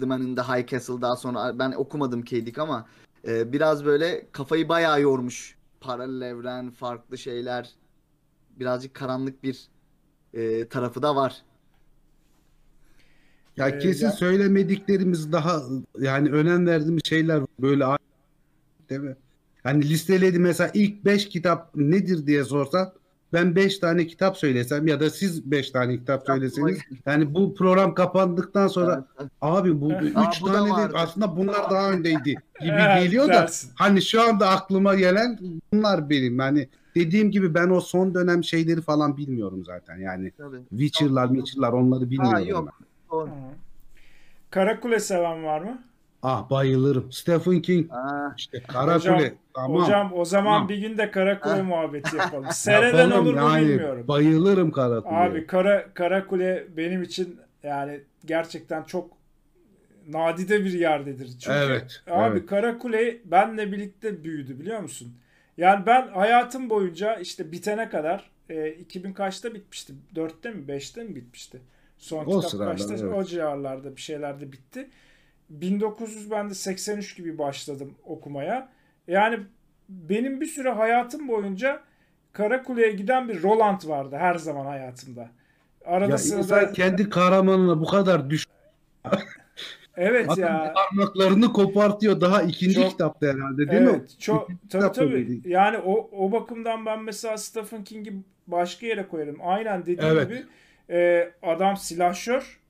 The 0.00 0.06
Man 0.06 0.22
in 0.22 0.36
the 0.36 0.42
High 0.42 0.66
Castle 0.66 1.00
daha 1.00 1.16
sonra 1.16 1.58
ben 1.58 1.72
okumadım 1.72 2.22
K. 2.22 2.46
Dick 2.46 2.58
ama 2.58 2.86
e, 3.28 3.52
biraz 3.52 3.84
böyle 3.84 4.26
kafayı 4.32 4.68
bayağı 4.68 5.00
yormuş. 5.00 5.53
Paralel 5.84 6.20
evren, 6.20 6.70
farklı 6.70 7.18
şeyler. 7.18 7.70
Birazcık 8.50 8.94
karanlık 8.94 9.42
bir 9.42 9.68
e, 10.34 10.68
tarafı 10.68 11.02
da 11.02 11.16
var. 11.16 11.42
Ya 13.56 13.68
Ee, 13.68 13.78
kesin 13.78 14.06
ya- 14.06 14.12
söylemediklerimiz 14.12 15.32
daha 15.32 15.62
yani 15.98 16.30
önem 16.30 16.66
verdiğimiz 16.66 17.02
şeyler 17.04 17.42
böyle 17.60 17.84
değil 18.90 19.00
mi? 19.00 19.16
Hani 19.62 19.88
listeledim 19.88 20.42
mesela 20.42 20.70
ilk 20.74 21.04
5 21.04 21.28
kitap 21.28 21.74
nedir 21.76 22.26
diye 22.26 22.44
sorsan 22.44 22.92
ben 23.34 23.56
5 23.56 23.78
tane 23.78 24.06
kitap 24.06 24.36
söylesem 24.36 24.86
ya 24.86 25.00
da 25.00 25.10
siz 25.10 25.50
5 25.50 25.70
tane 25.70 25.96
kitap 25.98 26.22
söyleseniz 26.26 26.78
yani 27.06 27.34
bu 27.34 27.54
program 27.54 27.94
kapandıktan 27.94 28.66
sonra 28.68 29.06
abi 29.40 29.80
bu 29.80 29.92
Aa, 29.92 30.28
3 30.28 30.42
bu 30.42 30.48
da 30.48 30.52
tane 30.52 30.92
de 30.92 30.98
aslında 30.98 31.36
bunlar 31.36 31.70
daha 31.70 31.90
öndeydi 31.92 32.24
gibi 32.60 32.72
Evet, 32.72 33.02
geliyor 33.02 33.28
da 33.28 33.32
dersin. 33.32 33.70
hani 33.74 34.02
şu 34.02 34.22
anda 34.22 34.48
aklıma 34.48 34.94
gelen 34.94 35.38
bunlar 35.72 36.10
benim. 36.10 36.38
Yani 36.38 36.68
dediğim 36.94 37.30
gibi 37.30 37.54
ben 37.54 37.70
o 37.70 37.80
son 37.80 38.14
dönem 38.14 38.44
şeyleri 38.44 38.80
falan 38.80 39.16
bilmiyorum 39.16 39.64
zaten. 39.64 39.96
Yani 39.96 40.32
Tabii. 40.38 40.60
Witcher'lar, 40.70 41.28
Witcher'lar 41.28 41.72
onları 41.72 42.10
bilmiyorum. 42.10 42.48
yok. 42.48 42.68
ben. 43.12 43.28
Karakule 44.50 45.00
seven 45.00 45.44
var 45.44 45.60
mı? 45.60 45.82
Ah 46.26 46.50
bayılırım. 46.50 47.12
Stephen 47.12 47.62
King 47.62 47.92
Aa, 47.92 48.34
işte 48.38 48.62
Karakule. 48.62 49.12
Hocam, 49.14 49.30
tamam. 49.54 49.82
Hocam 49.82 50.12
o 50.14 50.24
zaman 50.24 50.54
Tamam. 50.54 50.68
bir 50.68 50.78
gün 50.78 50.98
de 50.98 51.10
Karakule 51.10 51.52
Ha. 51.52 51.62
muhabbeti 51.62 52.16
yapalım. 52.16 52.46
Sereden 52.52 53.10
olur 53.10 53.34
mu 53.34 53.40
yani. 53.40 53.68
bilmiyorum. 53.68 54.08
Bayılırım 54.08 54.70
Karakule'ye. 54.70 55.20
Abi 55.20 55.46
Kara 55.46 55.94
Karakule 55.94 56.66
benim 56.76 57.02
için 57.02 57.38
yani 57.62 58.00
gerçekten 58.24 58.82
çok 58.82 59.10
nadide 60.08 60.64
bir 60.64 60.72
yerdedir. 60.72 61.28
Çünkü 61.40 61.56
Evet, 61.58 62.02
abi 62.10 62.38
evet. 62.38 62.46
Karakule 62.46 63.16
benle 63.24 63.72
birlikte 63.72 64.24
büyüdü 64.24 64.60
biliyor 64.60 64.80
musun? 64.80 65.14
Yani 65.56 65.86
ben 65.86 66.08
hayatım 66.08 66.70
boyunca 66.70 67.14
işte 67.16 67.52
bitene 67.52 67.88
kadar 67.88 68.30
e, 68.50 68.68
2000 68.70 69.12
kaçta 69.12 69.54
bitmişti? 69.54 69.92
4'te 70.14 70.50
mi 70.50 70.68
5'te 70.68 71.04
mi 71.04 71.16
bitmişti? 71.16 71.60
Son 71.98 72.24
O 72.24 72.28
kitap 72.36 72.44
sıralar, 72.50 72.70
kaçta? 72.76 72.94
evet. 72.94 73.14
O 73.14 73.24
civarlarda 73.24 73.96
bir 73.96 74.00
şeylerde 74.00 74.52
bitti. 74.52 74.90
1900 75.50 76.30
ben 76.30 76.50
de 76.50 76.54
83 76.54 77.16
gibi 77.16 77.38
başladım 77.38 77.94
okumaya. 78.04 78.68
Yani 79.08 79.38
benim 79.88 80.40
bir 80.40 80.46
süre 80.46 80.70
hayatım 80.70 81.28
boyunca 81.28 81.80
Karakule'ye 82.32 82.92
giden 82.92 83.28
bir 83.28 83.42
Roland 83.42 83.80
vardı 83.88 84.16
her 84.18 84.34
zaman 84.34 84.66
hayatımda. 84.66 85.28
Arada 85.84 86.10
Ya 86.12 86.18
sırada 86.18 86.72
kendi 86.72 87.10
kahramanına 87.10 87.80
bu 87.80 87.84
kadar 87.84 88.30
düş 88.30 88.46
evet 89.96 90.38
ya. 90.38 90.74
parmaklarını 90.74 91.52
kopartıyor 91.52 92.20
daha 92.20 92.42
ikinci 92.42 92.74
Çok- 92.74 92.90
kitapta 92.90 93.26
herhalde 93.26 93.70
değil 93.70 93.82
mi? 93.82 93.90
Evet, 93.90 94.16
çok 94.20 94.46
tabii 94.46 94.58
kitap 94.62 94.94
tabii. 94.94 95.14
öyleydi. 95.14 95.48
Yani 95.48 95.78
o 95.78 96.10
o 96.12 96.32
bakımdan 96.32 96.86
ben 96.86 97.02
mesela 97.02 97.36
Stephen 97.38 97.84
King'i 97.84 98.12
başka 98.46 98.86
yere 98.86 99.08
koyarım. 99.08 99.36
Aynen 99.42 99.82
dediğim 99.82 100.04
Evet. 100.16 100.28
gibi 100.28 100.42
e, 100.90 101.30
adam 101.42 101.76
silahşör. 101.76 102.60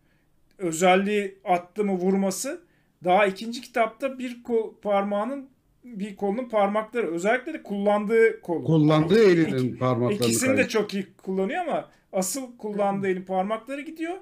Özelliği 0.59 1.39
attı 1.45 1.85
mı 1.85 1.93
vurması. 1.93 2.61
Daha 3.05 3.27
ikinci 3.27 3.61
kitapta 3.61 4.19
bir 4.19 4.43
kol, 4.43 4.75
parmağının 4.83 5.49
bir 5.85 6.17
kolunun 6.17 6.49
parmakları 6.49 7.15
özellikle 7.15 7.55
de 7.55 7.63
kullandığı 7.63 8.41
kol. 8.41 8.65
Kullandığı 8.65 9.31
İki- 9.31 9.31
elinin 9.31 9.77
parmaklarını 9.77 10.15
İkisini 10.15 10.57
de 10.57 10.69
çok 10.69 10.95
iyi 10.95 11.07
kullanıyor 11.23 11.61
ama 11.61 11.91
asıl 12.13 12.57
kullandığı 12.59 13.09
elin 13.09 13.23
parmakları 13.23 13.81
gidiyor. 13.81 14.15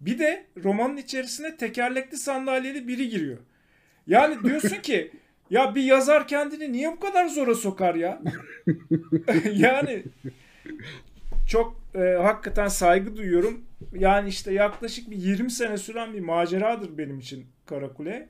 Bir 0.00 0.18
de 0.18 0.46
romanın 0.64 0.96
içerisine 0.96 1.56
tekerlekli 1.56 2.16
sandalyeli 2.16 2.88
biri 2.88 3.08
giriyor. 3.08 3.38
Yani 4.06 4.42
diyorsun 4.44 4.82
ki 4.82 5.10
ya 5.50 5.74
bir 5.74 5.82
yazar 5.82 6.28
kendini 6.28 6.72
niye 6.72 6.92
bu 6.92 7.00
kadar 7.00 7.26
zora 7.26 7.54
sokar 7.54 7.94
ya? 7.94 8.22
yani 9.52 10.02
çok 11.48 11.80
e, 11.94 11.98
hakikaten 11.98 12.68
saygı 12.68 13.16
duyuyorum. 13.16 13.64
Yani 13.92 14.28
işte 14.28 14.52
yaklaşık 14.52 15.10
bir 15.10 15.16
20 15.16 15.50
sene 15.50 15.78
süren 15.78 16.14
bir 16.14 16.20
maceradır 16.20 16.98
benim 16.98 17.18
için 17.18 17.46
Karakule. 17.66 18.28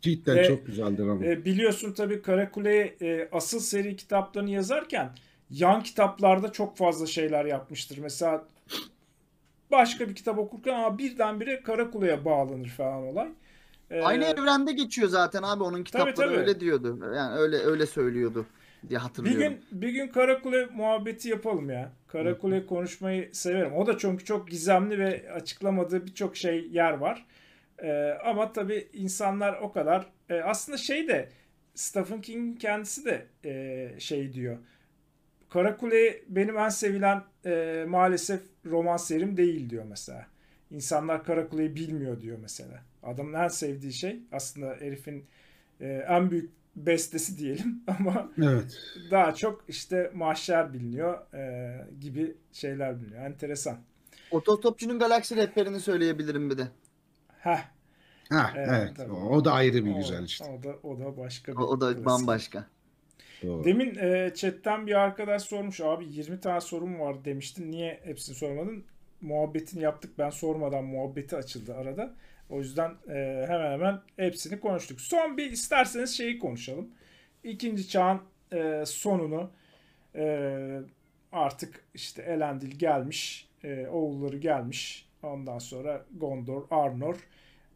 Cidden 0.00 0.36
Ve- 0.36 0.44
çok 0.44 0.66
güzeldir 0.66 1.02
ama. 1.08 1.24
E, 1.26 1.44
biliyorsun 1.44 1.92
tabii 1.92 2.22
Karakule 2.22 2.96
e, 3.02 3.28
asıl 3.32 3.60
seri 3.60 3.96
kitaplarını 3.96 4.50
yazarken 4.50 5.10
yan 5.50 5.82
kitaplarda 5.82 6.52
çok 6.52 6.76
fazla 6.76 7.06
şeyler 7.06 7.44
yapmıştır. 7.44 7.98
Mesela 7.98 8.44
başka 9.70 10.08
bir 10.08 10.14
kitap 10.14 10.38
okurken 10.38 10.74
Aa, 10.74 10.98
birdenbire 10.98 11.62
Karakule'ye 11.62 12.24
bağlanır 12.24 12.68
falan 12.68 13.02
olay. 13.02 13.28
E, 13.90 14.00
Aynı 14.02 14.24
evrende 14.24 14.72
geçiyor 14.72 15.08
zaten 15.08 15.42
abi 15.42 15.62
onun 15.62 15.84
kitapları 15.84 16.16
tabii. 16.16 16.36
öyle 16.36 16.60
diyordu. 16.60 16.98
Yani 17.16 17.34
öyle 17.38 17.56
öyle 17.56 17.86
söylüyordu 17.86 18.46
diye 18.88 18.98
bir 18.98 19.02
hatırlıyorum. 19.02 19.40
gün 19.42 19.80
bir 19.82 19.88
gün 19.88 20.08
Karakule 20.08 20.66
muhabbeti 20.66 21.28
yapalım 21.28 21.70
ya. 21.70 21.92
Karakule 22.08 22.66
konuşmayı 22.66 23.30
severim. 23.32 23.72
O 23.72 23.86
da 23.86 23.98
çünkü 23.98 24.24
çok 24.24 24.48
gizemli 24.50 24.98
ve 24.98 25.32
açıklamadığı 25.32 26.06
birçok 26.06 26.36
şey 26.36 26.68
yer 26.70 26.92
var. 26.92 27.26
E, 27.82 28.18
ama 28.24 28.52
tabii 28.52 28.88
insanlar 28.92 29.58
o 29.60 29.72
kadar 29.72 30.06
e, 30.28 30.34
aslında 30.40 30.78
şey 30.78 31.08
de 31.08 31.28
Stephen 31.74 32.20
King'in 32.20 32.56
kendisi 32.56 33.04
de 33.04 33.26
e, 33.44 34.00
şey 34.00 34.32
diyor. 34.32 34.58
Karakule 35.50 36.22
benim 36.28 36.58
en 36.58 36.68
sevilen 36.68 37.22
e, 37.46 37.84
maalesef 37.88 38.40
roman 38.66 38.96
serim 38.96 39.36
değil 39.36 39.70
diyor 39.70 39.84
mesela. 39.88 40.26
İnsanlar 40.70 41.24
Karakule'yi 41.24 41.74
bilmiyor 41.74 42.20
diyor 42.20 42.38
mesela. 42.42 42.82
Adamın 43.02 43.32
en 43.32 43.48
sevdiği 43.48 43.92
şey 43.92 44.20
aslında 44.32 44.76
herifin 44.80 45.24
e, 45.80 45.86
en 46.08 46.30
büyük 46.30 46.50
bestesi 46.76 47.38
diyelim 47.38 47.82
ama 47.98 48.30
Evet. 48.42 48.76
daha 49.10 49.34
çok 49.34 49.64
işte 49.68 50.10
mahşer 50.14 50.72
biliniyor 50.74 51.34
e, 51.34 51.72
gibi 52.00 52.36
şeyler 52.52 53.00
biliniyor. 53.00 53.24
Enteresan. 53.24 53.78
Otostopçunun 54.30 54.98
galaksi 54.98 55.36
rehberini 55.36 55.80
söyleyebilirim 55.80 56.50
bir 56.50 56.58
de. 56.58 56.68
Heh. 57.40 57.58
Ha, 58.30 58.52
Evet, 58.56 58.68
evet. 58.72 58.96
tabii. 58.96 59.12
O 59.12 59.44
da 59.44 59.52
ayrı 59.52 59.84
bir 59.84 59.92
o, 59.94 59.96
güzel 59.96 60.24
işte. 60.24 60.44
O 60.44 60.62
da, 60.62 60.76
o 60.82 60.98
da 60.98 61.16
başka 61.16 61.52
bir 61.52 61.56
O, 61.58 61.60
o 61.60 61.80
da 61.80 61.86
klasik. 61.92 62.06
bambaşka. 62.06 62.66
Doğru. 63.42 63.64
Demin 63.64 63.94
e, 63.94 64.32
chatten 64.34 64.86
bir 64.86 64.94
arkadaş 64.94 65.42
sormuş 65.42 65.80
abi 65.80 66.06
20 66.08 66.40
tane 66.40 66.60
sorum 66.60 67.00
var 67.00 67.24
demiştin 67.24 67.70
niye 67.72 68.00
hepsini 68.04 68.36
sormadın? 68.36 68.84
Muhabbetini 69.20 69.82
yaptık 69.82 70.18
ben 70.18 70.30
sormadan 70.30 70.84
muhabbeti 70.84 71.36
açıldı 71.36 71.74
arada. 71.74 72.14
O 72.50 72.58
yüzden 72.58 72.90
e, 73.08 73.44
hemen 73.48 73.72
hemen 73.72 74.00
hepsini 74.16 74.60
konuştuk. 74.60 75.00
Son 75.00 75.36
bir 75.36 75.50
isterseniz 75.52 76.16
şeyi 76.16 76.38
konuşalım. 76.38 76.88
İkinci 77.44 77.88
çağın 77.88 78.20
e, 78.52 78.84
sonunu 78.86 79.50
e, 80.14 80.80
artık 81.32 81.84
işte 81.94 82.22
Elendil 82.22 82.70
gelmiş, 82.78 83.48
e, 83.64 83.86
oğulları 83.86 84.36
gelmiş. 84.36 85.07
Ondan 85.22 85.58
sonra 85.58 86.06
Gondor, 86.16 86.62
Arnor. 86.70 87.16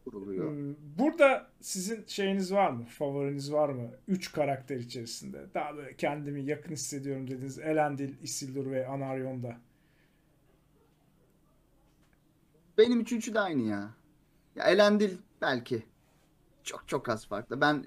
Kuruluyor. 0.04 0.50
Hmm, 0.50 0.74
Burada 0.98 1.46
sizin 1.60 2.04
şeyiniz 2.06 2.52
var 2.52 2.70
mı? 2.70 2.84
Favoriniz 2.84 3.52
var 3.52 3.68
mı? 3.68 3.90
Üç 4.08 4.32
karakter 4.32 4.76
içerisinde. 4.76 5.46
Daha 5.54 5.76
böyle 5.76 5.96
kendimi 5.96 6.42
yakın 6.44 6.72
hissediyorum 6.72 7.26
dediğiniz 7.26 7.58
Elendil, 7.58 8.14
Isildur 8.22 8.70
ve 8.70 8.86
Anaryon'da. 8.86 9.56
Benim 12.78 13.00
üçüncü 13.00 13.34
de 13.34 13.40
aynı 13.40 13.62
ya. 13.62 13.90
Ya 14.56 14.64
Elendil 14.64 15.16
belki. 15.40 15.82
Çok 16.64 16.88
çok 16.88 17.08
az 17.08 17.26
farklı. 17.26 17.60
Ben 17.60 17.84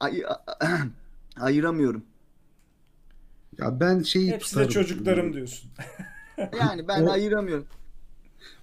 ay 0.00 0.22
ayıramıyorum. 1.40 2.04
Ya 3.58 3.80
ben 3.80 3.98
şeyi 4.02 4.32
Hepsi 4.32 4.56
de 4.56 4.66
tutarım. 4.68 4.68
çocuklarım 4.70 5.32
diyorsun. 5.34 5.70
Yani 6.60 6.88
ben 6.88 7.02
O- 7.06 7.10
ayıramıyorum. 7.10 7.66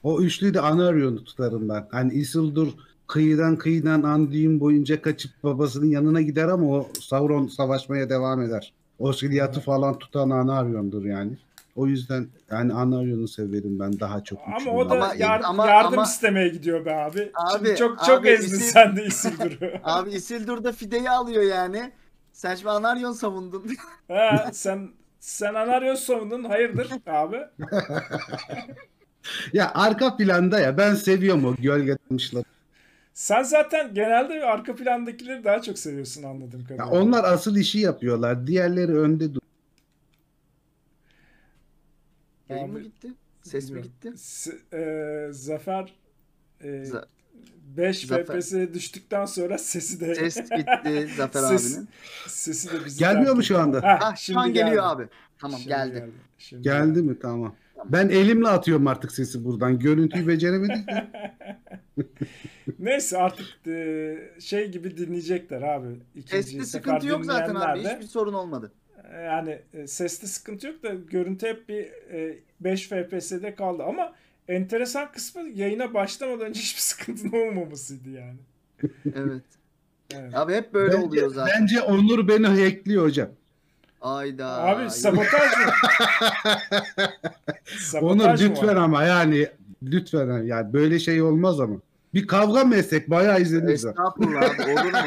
O 0.04 0.22
üçlü 0.22 0.54
de 0.54 0.62
Anarion'u 0.62 1.24
tutarım 1.24 1.70
ben. 1.70 1.88
Hani 1.91 2.14
Isildur 2.14 2.68
kıyıdan 3.08 3.56
kıyıdan 3.56 4.04
Anduin 4.04 4.60
boyunca 4.60 5.02
kaçıp 5.02 5.32
babasının 5.44 5.86
yanına 5.86 6.22
gider 6.22 6.48
ama 6.48 6.66
o 6.68 6.88
Sauron 7.02 7.48
savaşmaya 7.48 8.10
devam 8.10 8.41
eder. 8.41 8.74
Osgiliath'ı 9.00 9.60
falan 9.62 10.00
tutan 10.00 10.30
Anarion'dur 10.30 11.06
yani. 11.06 11.38
O 11.76 11.88
yüzden 11.88 12.28
yani 12.52 12.74
Anarion'u 12.74 13.28
severim 13.28 13.80
ben 13.80 14.00
daha 14.00 14.24
çok. 14.24 14.40
Ama 14.62 14.72
o 14.72 14.90
da 14.90 14.94
Ama- 14.94 15.14
yar- 15.18 15.41
ama- 15.45 15.68
yardım 15.68 15.94
ama- 15.94 16.04
istemeye 16.04 16.48
gidiyor 16.50 16.86
be 16.86 16.95
abi. 16.95 17.32
Abi, 17.36 17.66
Şimdi 17.66 17.76
çok 17.76 18.00
çok 18.06 18.20
abi, 18.20 18.28
ezdin 18.30 18.58
Isil- 18.58 18.72
sen 18.72 18.95
de 18.95 19.06
Isildur'u. 19.06 19.72
Abi 19.84 20.10
Isildur 20.12 20.64
da 20.64 20.72
fideyi 20.72 21.10
alıyor 21.10 21.44
yani. 21.44 21.91
Sen 22.34 22.56
şimdi 22.56 22.70
Anaryon 22.70 23.12
savundun. 23.12 23.64
ha, 24.08 24.50
sen 24.54 24.90
sen 25.24 25.54
Anaryon 25.54 25.95
savundun. 25.95 26.44
Hayırdır 26.44 26.98
abi? 27.08 27.38
Ya 29.54 29.72
arka 29.74 30.18
planda 30.18 30.60
ya 30.60 30.78
ben 30.78 30.95
seviyorum 30.95 31.45
o 31.45 31.56
gölge 31.56 31.98
dalmışları. 32.10 32.44
Sen 33.14 33.44
zaten 33.44 33.94
genelde 33.94 34.45
arka 34.45 34.76
plandakileri 34.76 35.44
daha 35.44 35.62
çok 35.62 35.80
seviyorsun 35.80 36.24
anladığım 36.24 36.66
Ya 36.78 36.86
kadarıyla. 36.86 37.02
onlar 37.02 37.24
asıl 37.24 37.56
işi 37.58 37.80
yapıyorlar. 37.80 38.48
Diğerleri 38.48 38.98
önde 39.00 39.34
dur. 39.34 39.41
Yayın 42.50 42.72
mı 42.72 42.82
gitti? 42.82 43.08
Ses 43.41 43.70
mi 43.72 43.82
gitti? 43.82 44.14
S- 44.18 44.58
e, 44.74 45.28
Zafer 45.32 45.94
e, 46.62 46.68
Za- 46.68 47.06
5 47.78 48.06
Zafer. 48.08 48.26
FPS'ye 48.42 48.74
düştükten 48.74 49.26
sonra 49.26 49.58
sesi 49.58 50.00
de 50.00 50.16
Ses 50.16 50.36
gitti 50.38 51.08
Zafer 51.18 51.40
Ses- 51.40 51.74
abinin. 51.78 51.90
sesi 52.28 52.72
de 52.72 52.86
bizi 52.86 53.00
Gelmiyor 53.00 53.36
mu 53.36 53.44
şu 53.44 53.60
anda? 53.60 53.78
Heh, 53.82 54.00
Ah 54.02 54.16
şu 54.16 54.24
şimdi 54.24 54.40
an 54.40 54.48
geliyor 54.54 54.70
geldi. 54.70 54.82
abi. 54.82 55.04
Tamam 55.40 55.58
Şimdi 55.60 55.70
geldi. 55.76 56.10
Şimdi 56.38 56.62
Geldi 56.64 57.02
mi? 57.02 57.20
Tamam. 57.20 57.56
Ben 57.86 58.10
elimle 58.10 58.48
atıyorum 58.48 58.88
artık 58.88 59.12
sesi 59.12 59.46
buradan. 59.46 59.80
Görüntüyü 59.80 60.28
beceremedik 60.28 60.88
de. 60.88 61.08
Neyse 62.80 63.18
artık 63.18 63.68
e, 63.68 64.16
şey 64.40 64.72
gibi 64.72 64.98
dinleyecekler 64.98 65.62
abi. 65.62 65.88
Sefer 66.28 66.62
sıkıntı 66.64 67.08
yok 67.08 67.26
zaten 67.26 67.56
abi. 67.56 67.80
Hiçbir 67.80 68.06
sorun 68.08 68.34
olmadı. 68.34 68.72
Yani 69.26 69.60
e, 69.74 69.88
seste 69.88 70.28
sıkıntı 70.28 70.68
yok 70.68 70.84
da 70.84 70.94
görüntü 70.94 71.48
hep 71.48 71.70
bir 71.70 71.84
e, 72.14 72.40
5 72.60 72.88
FPS'de 72.88 73.56
kaldı 73.56 73.84
ama 73.84 74.14
enteresan 74.48 75.11
kısmı 75.11 75.49
yayına 75.49 75.94
başlamadan 75.94 76.45
önce 76.48 76.60
hiçbir 76.60 76.82
sıkıntının 76.82 77.48
olmamasıydı 77.48 78.10
yani. 78.10 78.38
Evet. 79.15 79.41
Evet. 80.15 80.36
Abi 80.36 80.53
hep 80.53 80.74
böyle 80.74 80.94
bence, 80.94 81.06
oluyor 81.06 81.34
zaten. 81.34 81.61
bence 81.61 81.82
Onur 81.82 82.28
beni 82.28 82.48
hackliyor 82.48 83.03
hocam. 83.03 83.30
Ayda. 84.02 84.64
Abi 84.64 84.90
sabotaj 84.90 85.41
mı? 85.65 85.72
Sabotaj 87.80 88.41
Onur 88.44 88.49
lütfen 88.49 88.76
ama 88.76 89.03
yani 89.03 89.48
lütfen 89.84 90.44
yani 90.44 90.74
böyle 90.74 90.99
şey 90.99 91.22
olmaz 91.22 91.60
ama. 91.60 91.76
Bir 92.14 92.28
kavga 92.28 92.64
mı 92.64 92.76
etsek 92.76 93.10
bayağı 93.10 93.41
izleniriz. 93.41 93.86
Estağfurullah 93.86 94.41
abi 94.41 94.61
olur 94.72 94.91
mu? 94.91 94.98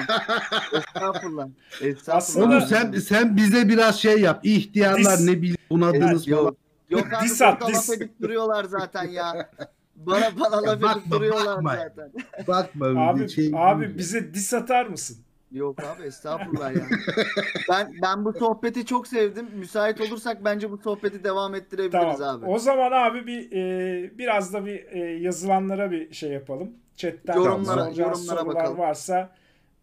Estağfurullah. 0.72 1.48
Estağfurullah. 1.82 2.56
Aslında- 2.56 2.60
sen 2.60 2.92
sen 2.92 3.36
bize 3.36 3.68
biraz 3.68 4.00
şey 4.00 4.20
yap. 4.20 4.40
İhtiyarlar 4.42 5.12
Dis- 5.16 5.26
ne 5.26 5.36
bileyim 5.36 5.56
bunadınız 5.70 6.28
Evet, 6.28 6.38
falan. 6.38 6.56
Yok. 6.90 7.06
Abi 7.12 7.24
Dis 7.24 7.42
at, 7.42 7.60
burada 7.60 7.72
laf 7.72 7.82
dis. 7.82 7.90
edip 7.90 8.20
duruyorlar 8.22 8.64
zaten 8.64 9.04
ya. 9.08 9.50
Bana 9.96 10.30
bana 10.40 10.62
laf 10.62 10.96
edip 10.96 11.10
duruyorlar 11.10 11.56
bakma. 11.56 11.76
zaten. 11.76 12.12
Bakma 12.48 13.08
Abi, 13.08 13.28
şey 13.28 13.50
abi 13.54 13.98
bize 13.98 14.34
dis 14.34 14.54
atar 14.54 14.86
mısın? 14.86 15.16
Yok 15.52 15.78
abi 15.84 16.02
estağfurullah 16.02 16.76
ya. 16.76 16.82
ben 17.70 17.92
ben 18.02 18.24
bu 18.24 18.32
sohbeti 18.32 18.86
çok 18.86 19.06
sevdim. 19.06 19.48
Müsait 19.54 20.00
olursak 20.00 20.44
bence 20.44 20.70
bu 20.70 20.78
sohbeti 20.78 21.24
devam 21.24 21.54
ettirebiliriz 21.54 22.18
Tamam. 22.18 22.36
abi. 22.42 22.46
O 22.46 22.58
zaman 22.58 22.92
abi 22.92 23.26
bir 23.26 23.52
e, 23.52 24.18
biraz 24.18 24.52
da 24.52 24.66
bir 24.66 24.84
e, 24.92 24.98
yazılanlara 24.98 25.90
bir 25.90 26.12
şey 26.14 26.30
yapalım. 26.30 26.70
Chatten 26.96 27.34
Yorumlara- 27.34 27.88
yorumlara 28.00 28.14
sorular 28.14 28.46
bakalım. 28.46 28.78
varsa 28.78 29.30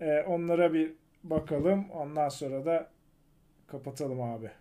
e, 0.01 0.21
onlara 0.27 0.73
bir 0.73 0.93
bakalım. 1.23 1.85
Ondan 1.91 2.29
sonra 2.29 2.65
da 2.65 2.89
kapatalım 3.67 4.21
abi. 4.21 4.51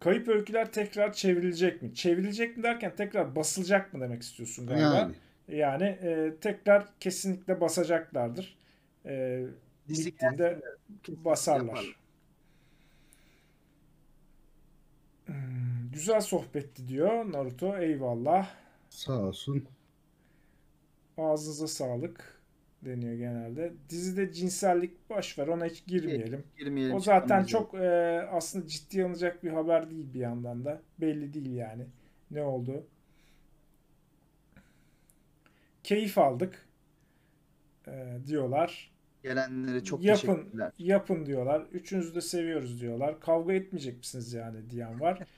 Kayıp 0.00 0.28
öyküler 0.28 0.72
tekrar 0.72 1.12
çevrilecek 1.12 1.82
mi? 1.82 1.94
Çevrilecek 1.94 2.56
mi 2.56 2.62
derken 2.62 2.96
tekrar 2.96 3.36
basılacak 3.36 3.94
mı 3.94 4.00
demek 4.00 4.22
istiyorsun 4.22 4.66
galiba? 4.66 4.84
Yani. 4.84 5.14
Yani 5.48 5.84
e, 5.84 6.34
tekrar 6.40 6.98
kesinlikle 7.00 7.60
basacaklardır. 7.60 8.58
E, 9.06 9.44
kesin 9.88 10.14
basarlar. 11.24 11.66
yaparlar. 11.66 11.96
Hmm, 15.26 15.90
güzel 15.92 16.20
sohbetti 16.20 16.88
diyor 16.88 17.32
Naruto. 17.32 17.78
Eyvallah. 17.78 18.50
Sağ 18.90 19.12
olsun. 19.12 19.64
Ağzınıza 21.18 21.68
sağlık 21.68 22.37
deniyor 22.84 23.14
genelde. 23.14 23.72
Dizide 23.88 24.32
cinsellik 24.32 25.10
boş 25.10 25.38
ver 25.38 25.46
ona 25.46 25.64
hiç 25.66 25.86
girmeyelim. 25.86 26.44
Girmeyelim. 26.58 26.96
O 26.96 27.00
zaten 27.00 27.44
çok 27.44 27.74
e, 27.74 27.88
aslında 28.30 28.66
ciddiye 28.66 29.04
alınacak 29.04 29.44
bir 29.44 29.50
haber 29.50 29.90
değil 29.90 30.14
bir 30.14 30.20
yandan 30.20 30.64
da. 30.64 30.82
Belli 31.00 31.34
değil 31.34 31.54
yani 31.54 31.86
ne 32.30 32.42
oldu. 32.42 32.86
Keyif 35.84 36.18
aldık 36.18 36.66
e, 37.86 38.18
diyorlar. 38.26 38.90
gelenlere 39.22 39.84
çok 39.84 40.02
yapın, 40.04 40.34
teşekkürler. 40.34 40.72
yapın 40.78 41.26
diyorlar. 41.26 41.66
Üçünüzü 41.72 42.14
de 42.14 42.20
seviyoruz 42.20 42.80
diyorlar. 42.80 43.20
Kavga 43.20 43.52
etmeyecek 43.52 43.98
misiniz 43.98 44.32
yani 44.32 44.70
diyen 44.70 45.00
var. 45.00 45.22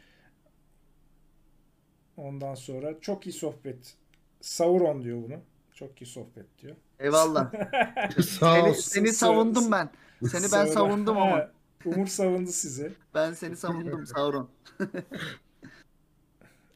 Ondan 2.16 2.54
sonra 2.54 3.00
çok 3.00 3.26
iyi 3.26 3.32
sohbet. 3.32 3.96
Sauron 4.40 5.02
diyor 5.02 5.22
bunu. 5.22 5.40
Çok 5.80 6.02
iyi 6.02 6.06
sohbet 6.06 6.58
diyor. 6.58 6.76
Eyvallah. 6.98 7.52
Sağ 8.22 8.54
Seni, 8.54 8.68
olsun. 8.68 8.80
seni 8.80 9.12
savundum 9.12 9.72
ben. 9.72 9.90
Seni 10.28 10.52
ben 10.52 10.66
savundum 10.66 11.16
ama. 11.18 11.50
Umur 11.84 12.06
savundu 12.06 12.50
sizi. 12.50 12.92
Ben 13.14 13.32
seni 13.32 13.56
savundum 13.56 14.06
Sauron. 14.06 14.50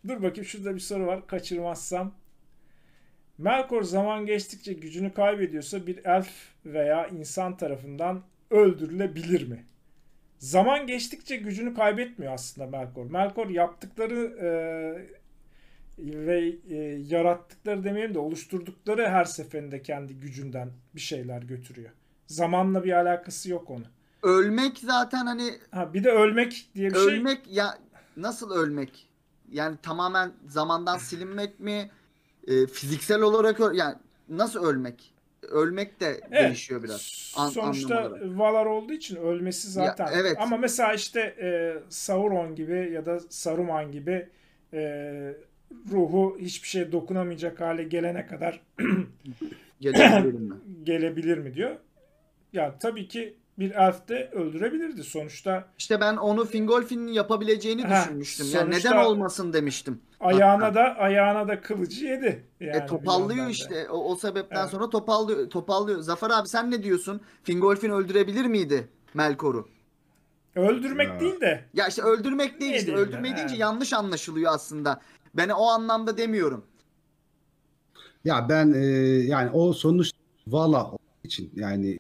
Dur 0.09 0.23
bakayım 0.23 0.45
şurada 0.45 0.75
bir 0.75 0.81
soru 0.81 1.07
var. 1.07 1.27
Kaçırmazsam. 1.27 2.15
Melkor 3.39 3.83
zaman 3.83 4.27
geçtikçe 4.27 4.73
gücünü 4.73 5.15
kaybediyorsa 5.15 5.87
bir 5.87 6.05
elf 6.05 6.31
veya 6.67 7.07
insan 7.07 7.57
tarafından 7.57 8.23
öldürülebilir 8.51 9.49
mi? 9.49 9.65
Zaman 10.39 10.87
geçtikçe 10.87 11.37
gücünü 11.37 11.75
kaybetmiyor 11.75 12.33
aslında 12.33 12.79
Melkor. 12.79 13.11
Melkor 13.11 13.49
yaptıkları 13.49 14.37
e, 14.43 14.49
ve 15.99 16.53
e, 16.71 16.75
yarattıkları 17.09 17.85
demeyelim 17.85 18.15
de 18.15 18.19
oluşturdukları 18.19 19.09
her 19.09 19.25
seferinde 19.25 19.83
kendi 19.83 20.15
gücünden 20.15 20.71
bir 20.95 21.01
şeyler 21.01 21.43
götürüyor. 21.43 21.91
Zamanla 22.27 22.85
bir 22.85 22.93
alakası 22.93 23.51
yok 23.51 23.71
onun. 23.71 23.87
Ölmek 24.23 24.79
zaten 24.79 25.27
hani 25.27 25.51
Ha 25.71 25.95
bir 25.95 26.05
de 26.05 26.11
ölmek 26.11 26.69
diye 26.75 26.91
bir 26.91 26.95
şey. 26.95 27.03
ölmek 27.05 27.41
ya 27.51 27.79
nasıl 28.17 28.51
ölmek? 28.51 29.09
Yani 29.53 29.77
tamamen 29.83 30.33
zamandan 30.47 30.99
silinmek 30.99 31.61
mi? 31.61 31.91
Ee, 32.47 32.67
fiziksel 32.67 33.21
olarak 33.21 33.61
yani 33.75 33.95
nasıl 34.29 34.65
ölmek? 34.65 35.15
Ölmek 35.43 36.01
de 36.01 36.21
Evet. 36.31 36.43
değişiyor 36.45 36.83
biraz. 36.83 37.33
An- 37.37 37.49
Sonuçta. 37.49 38.13
Valar 38.25 38.67
olduğu 38.67 38.93
için 38.93 39.17
ölmesi 39.17 39.71
zaten. 39.71 40.09
evet. 40.15 40.37
Ama 40.41 40.57
mesela 40.57 40.95
işte 40.95 41.21
e, 41.21 41.49
Sauron 41.89 42.55
gibi 42.55 42.91
ya 42.93 43.07
da 43.07 43.21
Saruman 43.29 43.93
gibi 43.93 44.29
e, 44.73 44.81
ruhu 45.93 46.37
hiçbir 46.41 46.69
şeye 46.69 46.93
dokunamayacak 46.93 47.61
hale 47.61 47.83
gelene 47.85 48.27
kadar 48.27 48.61
Gelebilirim 49.81 50.41
mi? 50.43 50.55
gelebilir 50.85 51.39
mi 51.39 51.55
diyor. 51.55 51.77
Ya 52.53 52.79
tabii 52.79 53.09
ki 53.09 53.37
bir 53.59 53.71
elf 53.71 54.09
de 54.09 54.31
öldürebilirdi 54.33 55.05
sonuçta. 55.05 55.69
İşte 55.79 56.01
ben 56.01 56.17
onu 56.17 56.45
Fingolfin'in 56.45 57.13
yapabileceğini 57.13 57.83
Ha, 57.83 58.03
düşünmüştüm. 58.03 58.47
Yani 58.53 58.71
neden 58.71 58.97
olmasın 59.05 59.53
demiştim. 59.53 60.01
Ayağına 60.21 60.75
da 60.75 60.81
ayağına 60.97 61.49
da 61.49 61.61
kılıcı 61.61 62.05
yedi. 62.07 62.45
Yani 62.61 62.77
e 62.77 62.87
topallıyor 62.87 63.47
da. 63.47 63.51
işte. 63.51 63.89
O, 63.91 64.11
o 64.13 64.17
sebepten 64.17 64.61
Evet. 64.61 64.71
sonra 64.71 64.91
topallıyor, 64.91 65.51
topallıyor. 65.51 66.01
Zafer 66.01 66.31
abi 66.31 66.49
sen 66.49 66.71
ne 66.71 66.83
diyorsun? 66.83 67.21
Fingolfin 67.43 67.91
öldürebilir 67.91 68.45
miydi 68.47 68.89
Melkor'u? 69.15 69.69
Öldürmek 70.57 71.09
Ya. 71.09 71.21
değil 71.21 71.41
de 71.41 71.65
Ya 71.75 71.89
işte 71.89 72.03
öldürmek 72.03 72.61
değil 72.61 72.73
Ne 72.73 72.79
işte. 72.79 72.95
Öldürmek 72.95 73.37
deyince 73.37 73.57
yanlış 73.57 73.93
anlaşılıyor 73.93 74.53
aslında. 74.55 75.01
Ben 75.37 75.49
o 75.49 75.65
anlamda 75.67 76.17
demiyorum. 76.17 76.65
Ya 78.25 78.49
ben 78.49 78.73
e, 78.73 78.87
yani 79.27 79.51
o 79.51 79.73
sonuç 79.73 80.11
Vala 80.47 80.91
için 81.25 81.51
yani 81.57 81.99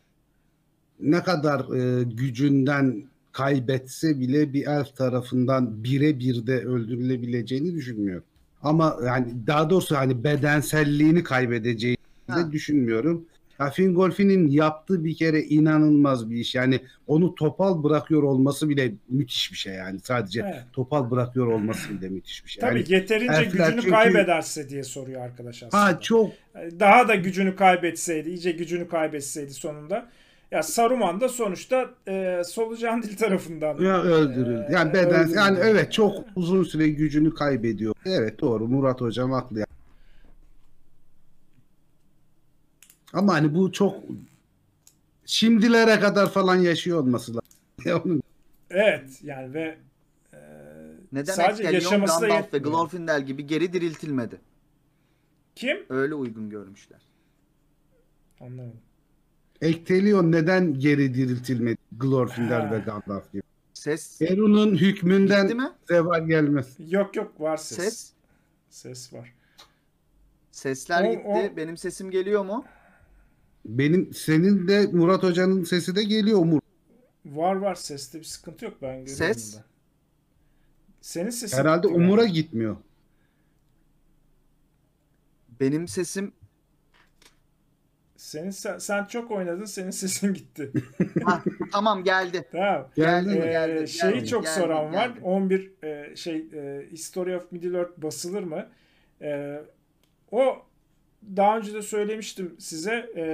ne 1.00 1.22
kadar 1.22 1.76
e, 1.76 2.02
gücünden 2.04 3.04
kaybetse 3.32 4.20
bile 4.20 4.52
bir 4.52 4.66
elf 4.66 4.96
tarafından 4.96 5.84
birebir 5.84 6.46
de 6.46 6.64
öldürülebileceğini 6.64 7.74
düşünmüyorum. 7.74 8.24
Ama 8.62 8.96
yani 9.06 9.46
daha 9.46 9.70
doğrusu 9.70 9.96
hani 9.96 10.24
bedenselliğini 10.24 11.22
kaybedeceğini 11.22 11.96
Ha. 12.26 12.38
de 12.38 12.52
düşünmüyorum. 12.52 13.24
Ya 13.60 13.70
Fingolfin'in 13.70 14.48
yaptığı 14.48 15.04
bir 15.04 15.14
kere 15.16 15.42
inanılmaz 15.42 16.30
bir 16.30 16.36
iş. 16.36 16.54
Yani 16.54 16.80
onu 17.06 17.34
topal 17.34 17.82
bırakıyor 17.84 18.22
olması 18.22 18.68
bile 18.68 18.92
müthiş 19.08 19.52
bir 19.52 19.56
şey 19.56 19.74
yani. 19.74 20.00
Sadece 20.00 20.40
Evet. 20.44 20.62
topal 20.72 21.10
bırakıyor 21.10 21.46
olması 21.46 21.90
bile 21.90 22.08
müthiş 22.08 22.44
bir 22.44 22.50
şey. 22.50 22.60
Tabii 22.60 22.78
Yani, 22.80 22.92
yeterince 22.92 23.44
gücünü 23.44 23.66
çünkü- 23.76 23.90
kaybederse 23.90 24.68
diye 24.68 24.82
soruyor 24.82 25.20
arkadaş 25.22 25.62
aslında. 25.62 25.84
ha 25.84 26.00
çok 26.00 26.30
Daha 26.80 27.08
da 27.08 27.14
gücünü 27.14 27.56
kaybetseydi, 27.56 28.28
iyice 28.28 28.50
gücünü 28.52 28.88
kaybetseydi 28.88 29.50
sonunda. 29.54 30.10
Ya 30.50 30.62
Saruman 30.62 31.20
da 31.20 31.28
sonuçta 31.28 31.90
e, 32.08 32.42
solucan 32.44 33.02
dil 33.02 33.16
tarafından 33.16 33.80
ya 33.80 34.02
öldürüldü. 34.02 34.66
Yani 34.72 34.90
Ee, 34.90 34.94
beden 34.94 35.20
öldürüldü. 35.20 35.36
yani 35.38 35.58
evet 35.62 35.92
çok 35.92 36.24
uzun 36.36 36.64
süre 36.64 36.88
gücünü 36.88 37.34
kaybediyor. 37.34 37.94
Evet 38.06 38.40
doğru 38.40 38.66
Murat 38.68 39.00
hocam 39.00 39.30
haklı. 39.32 39.58
yani. 39.58 39.66
Ama 43.14 43.34
hani 43.34 43.54
bu 43.54 43.72
çok 43.72 43.94
şimdilere 45.26 46.00
kadar 46.00 46.30
falan 46.30 46.56
yaşıyor 46.56 46.98
olması 47.00 47.32
lazım. 47.34 48.22
Evet 48.70 49.20
yani 49.22 49.54
ve 49.54 49.78
e, 50.32 50.38
Neden 51.12 51.32
sadece 51.32 51.62
yaşaması 51.62 52.20
da 52.22 52.26
Gandalf 52.28 52.54
ve. 52.54 52.58
Glorfindel 52.58 53.26
gibi 53.26 53.46
geri 53.46 53.72
diriltilmedi? 53.72 54.40
Kim? 55.54 55.76
Öyle 55.88 56.14
uygun 56.14 56.50
görmüşler. 56.50 57.00
Anlamadım. 58.40 58.80
Ektelion 59.60 60.32
neden 60.32 60.78
geri 60.78 61.14
diriltilmedi? 61.14 61.76
Glorfindel 61.92 62.70
ve 62.70 62.78
Gandalf 62.78 63.32
gibi. 63.32 63.42
Ses 63.74 64.22
Eru'nun 64.22 64.74
hükmünden 64.76 65.72
zeval 65.88 66.26
gelmez. 66.26 66.76
Yok 66.78 67.16
yok 67.16 67.40
var 67.40 67.56
ses. 67.56 67.76
Ses. 67.78 68.12
Ses 68.70 69.12
var. 69.12 69.34
Sesler 70.50 71.04
O- 71.04 71.10
gitti. 71.10 71.52
o- 71.52 71.56
Benim 71.56 71.76
sesim 71.76 72.10
geliyor 72.10 72.44
mu? 72.44 72.64
Benim 73.64 74.14
senin 74.14 74.68
de 74.68 74.86
Murat 74.92 75.22
Hoca'nın 75.22 75.64
sesi 75.64 75.96
de 75.96 76.02
geliyor 76.04 76.38
Umur. 76.38 76.60
Var 77.26 77.54
var 77.56 77.74
seste 77.74 78.18
bir 78.18 78.24
sıkıntı 78.24 78.64
yok 78.64 78.74
ben 78.82 79.04
görüyorum 79.04 79.34
Ses? 79.34 79.56
da. 79.56 79.64
Senin 81.00 81.30
sesin 81.30 81.56
Herhalde 81.56 81.86
gitti 81.88 81.98
Umur'a 82.00 82.16
galiba. 82.22 82.34
gitmiyor. 82.34 82.76
Benim 85.60 85.88
sesim 85.88 86.32
Senin 88.16 88.50
sen, 88.50 88.78
sen 88.78 89.04
çok 89.04 89.30
oynadın 89.30 89.64
senin 89.64 89.90
sesin 89.90 90.34
gitti. 90.34 90.72
Hah, 91.24 91.44
tamam 91.72 92.04
geldi. 92.04 92.44
tamam. 92.52 92.88
Geldi 92.96 93.28
mi? 93.28 93.38
Ee, 93.38 93.46
geldi, 93.46 93.88
şeyi 93.88 94.12
geldi, 94.14 94.26
çok 94.26 94.44
geldi, 94.44 94.54
soran 94.60 94.92
var. 94.92 95.08
geldi. 95.08 95.20
11 95.22 95.72
e, 95.82 96.16
şey 96.16 96.36
e, 96.36 96.86
History 96.92 97.36
of 97.36 97.52
Middle 97.52 97.78
Earth 97.78 97.92
basılır 98.02 98.42
mı? 98.42 98.68
E, 99.22 99.60
o 100.30 100.66
daha 101.36 101.58
önce 101.58 101.74
de 101.74 101.82
söylemiştim 101.82 102.56
size. 102.58 103.10
E, 103.16 103.24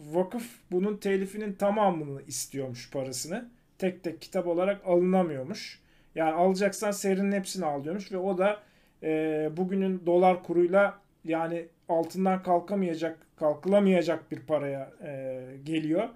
vakıf 0.00 0.44
bunun 0.70 0.96
telifinin 0.96 1.52
tamamını 1.52 2.22
istiyormuş 2.22 2.90
parasını. 2.90 3.50
Tek 3.78 4.04
tek 4.04 4.22
kitap 4.22 4.46
olarak 4.46 4.86
alınamıyormuş. 4.86 5.80
Yani 6.14 6.32
alacaksan 6.32 6.90
serinin 6.90 7.32
hepsini 7.32 7.66
al 7.66 7.84
diyormuş 7.84 8.12
ve 8.12 8.18
o 8.18 8.38
da 8.38 8.62
e, 9.02 9.50
bugünün 9.56 10.06
dolar 10.06 10.42
kuruyla 10.42 10.98
yani 11.24 11.68
altından 11.88 12.42
kalkamayacak, 12.42 13.18
kalkılamayacak 13.36 14.30
bir 14.30 14.40
paraya 14.40 14.92
e, 15.04 15.42
geliyor. 15.64 16.08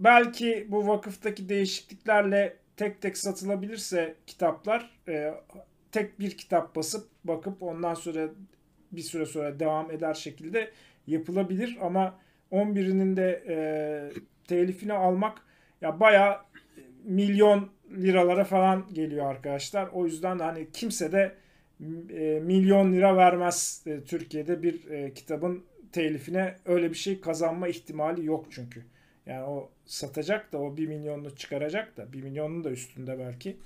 Belki 0.00 0.66
bu 0.68 0.86
vakıftaki 0.88 1.48
değişikliklerle 1.48 2.56
tek 2.76 3.02
tek 3.02 3.18
satılabilirse 3.18 4.14
kitaplar 4.26 4.90
e, 5.08 5.34
tek 5.92 6.20
bir 6.20 6.30
kitap 6.30 6.76
basıp 6.76 7.08
bakıp 7.24 7.62
ondan 7.62 7.94
sonra 7.94 8.28
bir 8.92 9.00
süre 9.00 9.26
sonra 9.26 9.60
devam 9.60 9.90
eder 9.90 10.14
şekilde 10.14 10.70
yapılabilir 11.06 11.78
ama 11.80 12.18
11'inin 12.52 13.16
de 13.16 13.42
e, 13.48 13.56
telifini 14.48 14.92
almak 14.92 15.38
ya 15.80 16.00
bayağı 16.00 16.36
milyon 17.04 17.70
liralara 17.90 18.44
falan 18.44 18.86
geliyor 18.92 19.26
arkadaşlar. 19.26 19.88
O 19.92 20.06
yüzden 20.06 20.38
hani 20.38 20.68
kimse 20.72 21.12
de 21.12 21.34
e, 22.10 22.40
milyon 22.40 22.92
lira 22.92 23.16
vermez 23.16 23.82
e, 23.86 24.00
Türkiye'de 24.04 24.62
bir 24.62 24.90
e, 24.90 25.14
kitabın 25.14 25.64
telifine 25.92 26.54
öyle 26.64 26.90
bir 26.90 26.96
şey 26.96 27.20
kazanma 27.20 27.68
ihtimali 27.68 28.24
yok 28.24 28.46
çünkü. 28.50 28.84
Yani 29.26 29.44
o 29.44 29.70
satacak 29.84 30.52
da 30.52 30.58
o 30.58 30.76
1 30.76 30.86
milyonunu 30.86 31.36
çıkaracak 31.36 31.96
da 31.96 32.12
1 32.12 32.22
milyonun 32.22 32.64
da 32.64 32.70
üstünde 32.70 33.18
belki. 33.18 33.56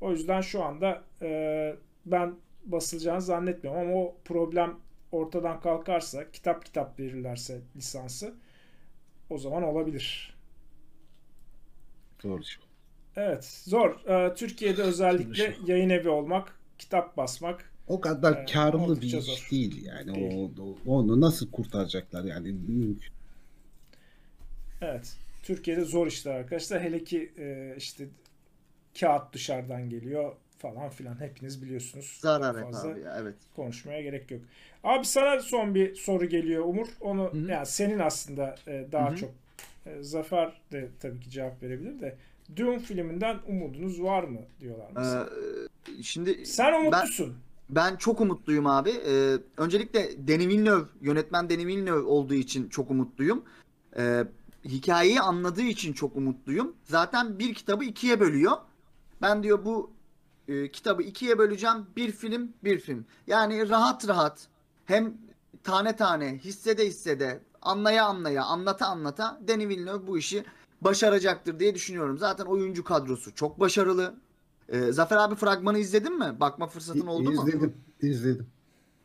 O 0.00 0.12
yüzden 0.12 0.40
şu 0.40 0.62
anda 0.62 1.02
e, 1.22 1.74
ben 2.06 2.34
basılacağını 2.72 3.22
zannetmiyorum 3.22 3.80
ama 3.82 3.94
o 4.02 4.16
problem 4.24 4.76
ortadan 5.12 5.60
kalkarsa 5.60 6.30
kitap 6.32 6.64
kitap 6.66 7.00
verirlerse 7.00 7.60
lisansı 7.76 8.34
o 9.30 9.38
zaman 9.38 9.62
olabilir. 9.62 10.34
Doğru. 12.22 12.42
Evet 13.16 13.44
zor. 13.44 14.04
E, 14.06 14.34
Türkiye'de 14.34 14.82
özellikle 14.82 15.56
yayın 15.66 15.90
evi 15.90 16.08
olmak, 16.08 16.60
kitap 16.78 17.16
basmak 17.16 17.72
O 17.86 18.00
kadar 18.00 18.32
Evet, 18.38 18.52
karlı 18.52 19.00
bir 19.00 19.06
iş 19.06 19.12
zor. 19.12 19.48
değil 19.50 19.84
yani. 19.84 20.14
Değil. 20.14 20.32
O, 20.34 20.52
o- 20.62 20.78
onu 20.84 21.20
nasıl 21.20 21.50
kurtaracaklar 21.50 22.24
yani 22.24 22.52
mümkün. 22.52 23.12
Evet. 24.80 25.18
Türkiye'de 25.42 25.84
zor 25.84 26.06
işler 26.06 26.34
arkadaşlar. 26.34 26.82
Hele 26.82 27.04
ki 27.04 27.32
e, 27.38 27.74
işte 27.76 28.08
kağıt 29.00 29.32
dışarıdan 29.34 29.90
geliyor 29.90 30.36
falan 30.58 30.88
filan. 30.88 31.20
Hepiniz 31.20 31.62
biliyorsunuz. 31.62 32.18
Zarar 32.20 32.52
Çok 32.54 32.62
et 32.62 32.74
fazla 32.74 32.88
abi 32.90 33.00
ya 33.00 33.16
evet. 33.20 33.34
konuşmaya 33.56 34.02
gerek 34.02 34.30
yok. 34.30 34.40
Abi 34.84 35.04
sana 35.04 35.40
son 35.40 35.74
bir 35.74 35.94
soru 35.94 36.24
geliyor 36.26 36.64
Umur. 36.64 36.88
Onu 37.00 37.22
Hı 37.32 37.38
hı. 37.38 37.50
yani 37.50 37.66
senin 37.66 37.98
aslında 37.98 38.54
e, 38.66 38.86
daha 38.92 39.08
Hı 39.10 39.12
hı. 39.12 39.16
çok 39.16 39.30
e, 39.86 40.02
Zafer 40.02 40.60
de 40.72 40.88
tabii 41.00 41.20
ki 41.20 41.30
cevap 41.30 41.62
verebilir 41.62 42.00
de 42.00 42.16
Dune 42.56 42.78
filminden 42.78 43.38
umudunuz 43.48 44.02
var 44.02 44.22
mı 44.24 44.40
diyorlar 44.60 44.86
mesela. 44.96 45.28
Ee, 45.98 46.02
şimdi 46.02 46.46
Sen 46.46 46.72
ben, 46.72 46.80
umutlusun. 46.80 47.34
ben 47.70 47.96
çok 47.96 48.20
umutluyum 48.20 48.66
abi. 48.66 48.90
Ee, 48.90 49.36
öncelikle 49.56 50.28
Denis 50.28 50.46
Villeneuve, 50.48 50.84
yönetmen 51.00 51.48
Denis 51.50 51.66
Villeneuve 51.66 52.00
olduğu 52.06 52.34
için 52.34 52.68
çok 52.68 52.90
umutluyum. 52.90 53.44
Ee, 53.96 54.24
hikayeyi 54.64 55.20
anladığı 55.20 55.62
için 55.62 55.92
çok 55.92 56.16
umutluyum. 56.16 56.76
Zaten 56.84 57.38
bir 57.38 57.54
kitabı 57.54 57.84
ikiye 57.84 58.20
bölüyor. 58.20 58.52
Ben 59.22 59.42
diyor 59.42 59.64
bu 59.64 59.90
e, 60.48 60.70
kitabı 60.70 61.02
ikiye 61.02 61.38
böleceğim. 61.38 61.86
Bir 61.96 62.12
film, 62.12 62.52
bir 62.64 62.78
film. 62.80 63.04
Yani 63.26 63.68
rahat 63.68 64.08
rahat 64.08 64.48
hem 64.84 65.14
tane 65.62 65.96
tane, 65.96 66.38
hissede 66.38 66.86
hissede, 66.86 67.40
anlaya 67.62 68.04
anlaya, 68.04 68.44
anlata 68.44 68.86
anlata 68.86 69.40
Denis 69.48 69.68
Villeneuve 69.68 70.06
bu 70.06 70.18
işi 70.18 70.44
başaracaktır 70.80 71.60
diye 71.60 71.74
düşünüyorum. 71.74 72.18
Zaten 72.18 72.44
oyuncu 72.44 72.84
kadrosu 72.84 73.34
çok 73.34 73.60
başarılı. 73.60 74.14
Ee, 74.68 74.92
Zafer 74.92 75.16
abi 75.16 75.34
fragmanı 75.34 75.78
izledin 75.78 76.18
mi? 76.18 76.36
Bakma 76.40 76.66
fırsatın 76.66 77.06
oldu 77.06 77.30
mu? 77.30 77.42
izledim, 77.42 77.74
izledim. 78.02 78.46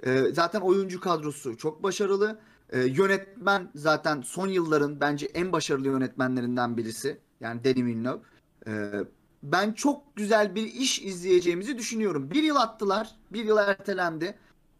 Ee, 0.05 0.23
zaten 0.33 0.61
oyuncu 0.61 0.99
kadrosu 0.99 1.57
çok 1.57 1.83
başarılı. 1.83 2.39
Ee, 2.69 2.79
yönetmen 2.79 3.71
zaten 3.75 4.21
son 4.21 4.47
yılların 4.47 4.99
bence 4.99 5.25
en 5.25 5.51
başarılı 5.51 5.87
yönetmenlerinden 5.87 6.77
birisi. 6.77 7.17
Yani 7.39 7.63
Denis 7.63 7.85
Villeneuve. 7.85 8.21
Ee, 8.67 9.03
ben 9.43 9.73
çok 9.73 10.15
güzel 10.15 10.55
bir 10.55 10.63
iş 10.73 11.01
izleyeceğimizi 11.01 11.77
düşünüyorum. 11.77 12.31
Bir 12.31 12.43
yıl 12.43 12.55
attılar. 12.55 13.15
Bir 13.31 13.45
yıl 13.45 13.57
ertelendi. 13.57 14.37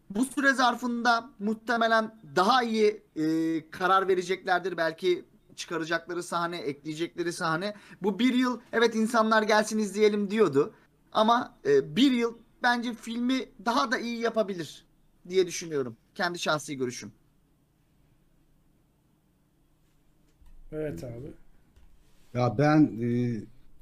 Bu 0.09 0.25
süre 0.25 0.53
zarfında 0.53 1.29
muhtemelen 1.39 2.15
daha 2.35 2.63
iyi 2.63 3.03
e, 3.15 3.23
karar 3.69 4.07
vereceklerdir. 4.07 4.77
Belki 4.77 5.25
çıkaracakları 5.55 6.23
sahne, 6.23 6.57
ekleyecekleri 6.57 7.33
sahne. 7.33 7.75
Bu 8.01 8.19
bir 8.19 8.33
yıl 8.33 8.59
evet 8.71 8.95
insanlar 8.95 9.43
gelsin 9.43 9.79
izleyelim 9.79 10.31
diyordu. 10.31 10.73
Ama 11.11 11.57
e, 11.65 11.95
bir 11.95 12.11
yıl 12.11 12.37
bence 12.63 12.93
filmi 12.93 13.45
daha 13.65 13.91
da 13.91 13.97
iyi 13.97 14.19
yapabilir 14.19 14.85
diye 15.29 15.47
düşünüyorum. 15.47 15.97
Kendi 16.15 16.39
şahsi 16.39 16.77
görüşüm. 16.77 17.11
Evet 20.71 21.03
abi. 21.03 21.33
Ya 22.33 22.57
ben 22.57 22.91
e, 23.01 23.07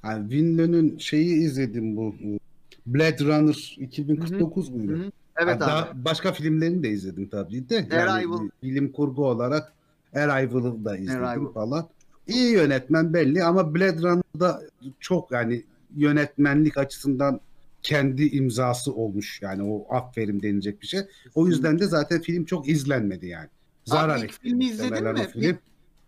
yani 0.03 0.29
Villeneuve'nün 0.29 0.97
şeyi 0.97 1.35
izledim 1.35 1.97
bu 1.97 2.15
e, 2.23 2.39
Blade 2.85 3.25
Runner 3.25 3.75
2049 3.79 4.69
muydu? 4.69 4.91
Hı 4.91 4.95
hı. 4.95 5.11
Evet 5.37 5.49
Ha, 5.49 5.53
abi. 5.55 5.59
daha 5.61 5.91
başka 6.05 6.31
filmlerini 6.33 6.83
de 6.83 6.89
izledim 6.89 7.27
tabii 7.29 7.69
de. 7.69 7.75
Yani 7.91 7.93
Arrival. 8.11 8.49
bilim 8.63 8.91
kurgu 8.91 9.25
olarak 9.27 9.73
Arrival'ı 10.13 10.85
da 10.85 10.97
izledim 10.97 11.23
Arrival. 11.23 11.53
falan. 11.53 11.87
İyi 12.27 12.51
yönetmen 12.53 13.13
belli 13.13 13.43
ama 13.43 13.75
Blade 13.75 13.97
Runner'da 14.01 14.61
çok 14.99 15.31
yani 15.31 15.63
yönetmenlik 15.95 16.77
açısından 16.77 17.39
kendi 17.83 18.27
imzası 18.27 18.93
olmuş. 18.93 19.41
Yani 19.41 19.63
o 19.63 19.95
aferin 19.95 20.41
denilecek 20.41 20.81
bir 20.81 20.87
şey. 20.87 20.99
O 21.35 21.47
yüzden 21.47 21.79
de 21.79 21.85
zaten 21.87 22.21
film 22.21 22.45
çok 22.45 22.69
izlenmedi 22.69 23.27
yani. 23.27 23.47
Zarar 23.85 24.17
ilk 24.17 24.23
etti 24.25 24.35
filmi 24.41 24.65
izledin 24.65 25.03
mi? 25.13 25.27
film. 25.33 25.43
İlk, 25.43 25.59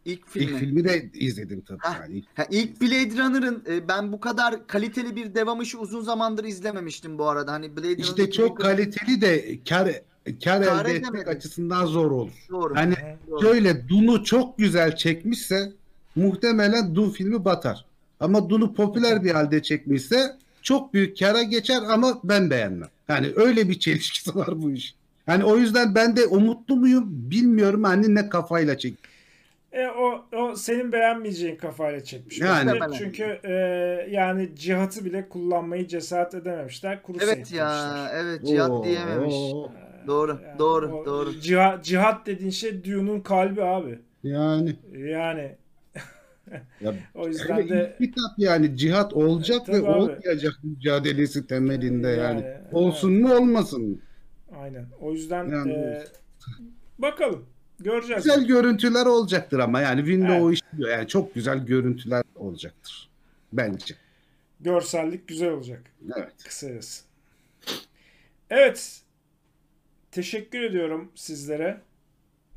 ilk 0.05 0.27
filmi. 0.27 0.51
İlk 0.51 0.59
filmi 0.59 0.83
de 0.83 1.09
izledim 1.13 1.61
tabii. 1.61 1.79
Hah. 1.81 1.99
Yani. 1.99 2.23
Ha, 2.35 2.47
ilk 2.51 2.81
Blade 2.81 3.17
Runner'ın 3.17 3.63
e, 3.69 3.87
ben 3.87 4.11
bu 4.11 4.19
kadar 4.19 4.67
kaliteli 4.67 5.15
bir 5.15 5.35
devam 5.35 5.61
işi 5.61 5.77
uzun 5.77 6.01
zamandır 6.01 6.43
izlememiştim 6.43 7.17
bu 7.17 7.29
arada. 7.29 7.51
Hani 7.51 7.77
Blade 7.77 7.95
İşte 7.95 8.21
Runner 8.21 8.31
çok 8.31 8.57
kaliteli 8.61 9.21
de 9.21 9.59
kar 9.69 9.89
kar 10.43 10.63
Kar 10.63 10.85
elde 10.85 10.95
etmek 10.95 11.27
açısından 11.27 11.85
zor 11.85 12.11
olur. 12.11 12.31
Doğru. 12.49 12.75
Hani 12.75 12.95
Doğru. 13.29 13.41
şöyle 13.41 13.89
Dun'u 13.89 14.23
çok 14.23 14.57
güzel 14.57 14.95
çekmişse 14.95 15.71
muhtemelen 16.15 16.95
Dun 16.95 17.09
filmi 17.09 17.45
batar. 17.45 17.85
Ama 18.19 18.49
Dun'u 18.49 18.73
popüler 18.73 19.23
bir 19.23 19.31
halde 19.31 19.61
çekmişse 19.61 20.37
çok 20.61 20.93
büyük 20.93 21.19
kara 21.19 21.43
geçer 21.43 21.81
ama 21.89 22.19
ben 22.23 22.49
beğenmem. 22.49 22.89
Yani 23.09 23.31
öyle 23.35 23.69
bir 23.69 23.79
çelişkisi 23.79 24.35
var 24.35 24.61
bu 24.61 24.71
iş. 24.71 24.95
Yani 25.27 25.43
o 25.43 25.57
yüzden 25.57 25.95
ben 25.95 26.17
de 26.17 26.25
umutlu 26.25 26.75
muyum 26.75 27.03
bilmiyorum 27.07 27.83
hani 27.83 28.15
ne 28.15 28.29
kafayla 28.29 28.77
çek. 28.77 28.93
E, 29.73 29.87
o, 29.87 30.25
o 30.37 30.55
senin 30.55 30.91
beğenmeyeceğin 30.91 31.55
kafayla 31.55 32.03
çekmiş. 32.03 32.39
Yani. 32.39 32.71
olabilir. 32.71 32.97
Çünkü 32.99 33.23
e, 33.43 33.51
yani 34.09 34.55
cihatı 34.55 35.05
bile 35.05 35.29
kullanmayı 35.29 35.87
cesaret 35.87 36.33
edememişler. 36.33 37.03
Kuru 37.03 37.17
Evet 37.21 37.51
ya 37.51 38.09
evet 38.13 38.45
cihat 38.45 38.69
Oo, 38.69 38.83
diyememiş. 38.83 39.33
oo. 39.35 39.71
Doğru 40.07 40.39
Yani 40.45 40.59
doğru 40.59 40.93
o 40.95 41.05
doğru. 41.05 41.39
Cihat, 41.39 41.83
cihat 41.85 42.25
dediğin 42.25 42.51
şey 42.51 42.83
Dune'un 42.83 43.19
kalbi 43.21 43.63
abi. 43.63 43.99
Yani 44.23 44.75
Yani 44.91 45.57
ya 46.79 46.93
o 47.15 47.27
yüzden 47.27 47.69
de 47.69 47.95
kitap 47.99 48.31
yani 48.37 48.77
cihat 48.77 49.13
olacak 49.13 49.61
Tabii 49.65 49.77
ve 49.83 49.87
abi. 49.87 49.87
olmayacak 49.89 50.53
mücadelesi 50.63 51.47
temelinde 51.47 52.07
yani. 52.09 52.41
Yani, 52.41 52.67
Olsun 52.71 53.13
mu 53.21 53.33
olmasın 53.35 53.81
mı? 53.89 53.97
aynen. 54.51 54.85
O 54.99 55.11
yüzden 55.13 55.45
Yani 55.45 55.71
e, 55.73 56.03
bakalım. 56.97 57.52
Göreceğiz. 57.83 58.23
Güzel 58.23 58.45
görüntüler 58.45 59.05
olacaktır 59.05 59.59
ama 59.59 59.81
yani 59.81 59.99
Windows 59.99 60.33
Evet. 60.33 60.43
o 60.43 60.51
işliyor. 60.51 60.89
Yani 60.89 61.07
çok 61.07 61.35
güzel 61.35 61.65
görüntüler 61.65 62.23
olacaktır. 62.35 63.09
Bence. 63.53 63.95
Görsellik 64.59 65.27
güzel 65.27 65.49
olacak. 65.49 65.81
Evet. 66.17 66.43
Kısacası. 66.43 67.03
Evet. 68.49 69.01
Teşekkür 70.11 70.61
ediyorum 70.61 71.11
sizlere. 71.15 71.81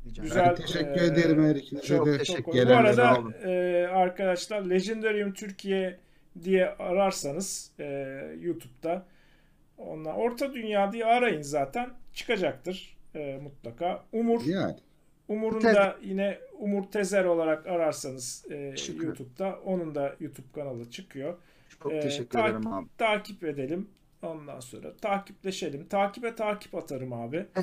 Rica 0.05 0.23
Güzel. 0.23 0.45
Ben 0.45 0.55
teşekkür 0.55 1.01
e, 1.01 1.05
ederim 1.05 1.45
her 1.45 1.55
ikinize 1.55 1.87
çok 1.87 2.07
de. 2.07 2.17
teşekkür 2.17 2.67
Bu 2.67 2.73
arada 2.73 3.23
e, 3.43 3.87
arkadaşlar 3.87 4.61
Legendarium 4.61 5.33
Türkiye 5.33 5.99
diye 6.43 6.69
ararsanız 6.69 7.71
e, 7.79 7.85
YouTube'da 8.41 9.05
onlar 9.77 10.13
Orta 10.13 10.53
Dünya 10.53 10.91
diye 10.91 11.05
arayın 11.05 11.41
zaten 11.41 11.89
çıkacaktır 12.13 12.97
e, 13.15 13.39
mutlaka. 13.43 14.03
Umur 14.11 14.45
Yani. 14.45 14.75
Umur'un 15.27 15.59
Tez- 15.59 15.75
da 15.75 15.97
yine 16.01 16.39
Umur 16.59 16.83
Tezer 16.83 17.25
olarak 17.25 17.67
ararsanız 17.67 18.45
e, 18.49 18.75
Çıkıyor. 18.75 19.05
YouTube'da 19.05 19.59
onun 19.65 19.95
da 19.95 20.15
YouTube 20.19 20.47
kanalı 20.55 20.89
çıkıyor. 20.91 21.37
Çok 21.83 21.93
Ee, 21.93 21.99
teşekkür 21.99 22.29
tak- 22.39 22.49
ederim 22.49 22.67
abi. 22.67 22.87
Takip 22.97 23.43
edelim. 23.43 23.89
Ondan 24.21 24.59
sonra 24.59 24.93
takipleşelim. 24.97 25.87
Takibe 25.87 26.35
takip 26.35 26.75
atarım 26.75 27.13
abi. 27.13 27.45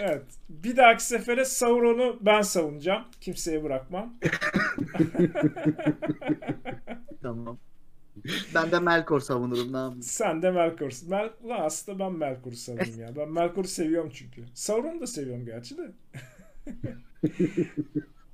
evet. 0.00 0.22
Bir 0.48 0.76
dahaki 0.76 1.04
sefere 1.04 1.44
Sauron'u 1.44 2.18
ben 2.20 2.42
savunacağım. 2.42 3.04
Kimseye 3.20 3.62
bırakmam. 3.64 4.14
Tamam. 7.22 7.58
Ben 8.54 8.70
de 8.70 8.78
Melkor 8.78 9.20
savunurum 9.20 9.72
ne 9.72 9.76
yapayım. 9.76 10.02
Sen 10.02 10.42
de 10.42 10.50
Melkor'sun. 10.50 11.10
Mel 11.10 11.30
Ulan 11.42 11.60
aslında 11.60 11.98
ben 11.98 12.12
Melkor'u 12.12 12.56
savunuyorum 12.56 13.00
ya. 13.00 13.16
Ben 13.16 13.32
Melkor'u 13.32 13.68
seviyorum 13.68 14.10
çünkü. 14.14 14.42
Sauron'u 14.54 15.00
da 15.00 15.06
seviyorum 15.06 15.44
gerçi 15.44 15.76
de. 15.76 15.92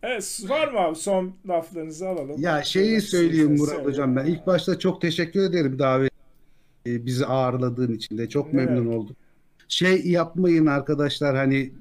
evet 0.02 0.40
var 0.48 0.68
mı 0.68 0.78
abi 0.78 0.96
son 0.96 1.34
laflarınızı 1.48 2.08
alalım. 2.08 2.40
Ya 2.40 2.62
şeyi 2.64 3.00
söyleyeyim 3.00 3.56
Murat 3.56 3.68
söyleyin. 3.68 3.88
Hocam 3.88 4.16
ben. 4.16 4.26
ilk 4.26 4.46
başta 4.46 4.78
çok 4.78 5.00
teşekkür 5.00 5.42
ederim 5.42 5.78
davet 5.78 6.12
e, 6.86 7.06
bizi 7.06 7.26
ağırladığın 7.26 7.92
için 7.92 8.18
de 8.18 8.28
çok 8.28 8.52
Ne 8.52 8.64
memnun 8.64 8.92
oldum. 8.92 9.16
Şey 9.68 10.06
yapmayın 10.06 10.66
arkadaşlar 10.66 11.36
hani 11.36 11.72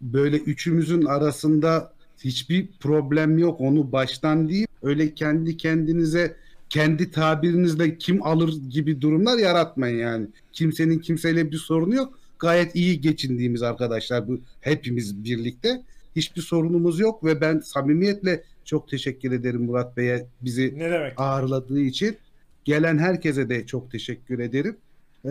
böyle 0.00 0.36
üçümüzün 0.36 1.04
arasında 1.04 1.92
hiçbir 2.24 2.66
problem 2.80 3.38
yok 3.38 3.60
onu 3.60 3.92
baştan 3.92 4.48
değil. 4.48 4.66
Öyle 4.82 5.14
kendi 5.14 5.56
kendinize 5.56 6.36
kendi 6.72 7.10
tabirinizle 7.10 7.98
kim 7.98 8.22
alır 8.22 8.54
gibi 8.70 9.00
durumlar 9.00 9.38
yaratmayın 9.38 9.98
yani. 9.98 10.26
Kimsenin 10.52 10.98
kimseyle 10.98 11.50
bir 11.52 11.56
sorunu 11.56 11.94
yok. 11.94 12.18
Gayet 12.38 12.76
iyi 12.76 13.00
geçindiğimiz 13.00 13.62
arkadaşlar 13.62 14.28
bu 14.28 14.40
hepimiz 14.60 15.24
birlikte. 15.24 15.82
Hiçbir 16.16 16.40
sorunumuz 16.42 17.00
yok 17.00 17.24
ve 17.24 17.40
ben 17.40 17.58
samimiyetle 17.58 18.42
çok 18.64 18.88
teşekkür 18.88 19.32
ederim 19.32 19.62
Murat 19.64 19.96
Bey'e 19.96 20.26
bizi 20.42 20.74
Ne 20.78 20.90
demek? 20.90 21.12
ağırladığı 21.16 21.80
için. 21.80 22.16
Gelen 22.64 22.98
herkese 22.98 23.48
de 23.48 23.66
çok 23.66 23.90
teşekkür 23.90 24.38
ederim. 24.38 24.76
Ee, 25.24 25.30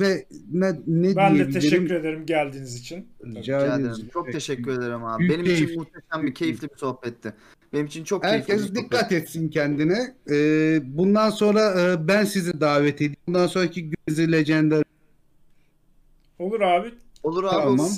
ve 0.00 0.26
ne, 0.52 0.80
ne 0.86 1.16
Ben 1.16 1.38
de 1.38 1.50
teşekkür 1.50 1.90
ederim 1.90 2.26
geldiğiniz 2.26 2.74
için. 2.76 3.08
Rica 3.24 3.40
Rica 3.40 3.76
ederim. 3.76 4.08
Çok 4.12 4.32
teşekkür 4.32 4.78
ederim 4.78 5.04
abi. 5.04 5.18
Büyük 5.20 5.32
Benim 5.32 5.44
keyif. 5.44 5.60
için 5.70 5.78
muhteşem 5.78 6.26
bir 6.26 6.34
keyifli 6.34 6.68
bir 6.68 6.76
sohbetti. 6.76 7.34
Benim 7.72 7.86
için 7.86 8.04
çok 8.04 8.22
keyifli 8.22 8.48
bir 8.48 8.52
Herkes 8.52 8.66
sohbetti. 8.66 8.84
dikkat 8.84 9.12
etsin 9.12 9.48
kendine. 9.48 10.14
Ee, 10.30 10.80
bundan 10.84 11.30
sonra 11.30 11.80
e, 11.80 12.08
ben 12.08 12.24
sizi 12.24 12.60
davet 12.60 12.94
edeyim. 12.94 13.16
Bundan 13.28 13.46
sonraki 13.46 13.90
Gözü 14.06 14.32
Legendary 14.32 14.82
Olur 16.38 16.60
abi. 16.60 16.88
Olur 17.22 17.44
abi. 17.44 17.50
Tamam. 17.50 17.88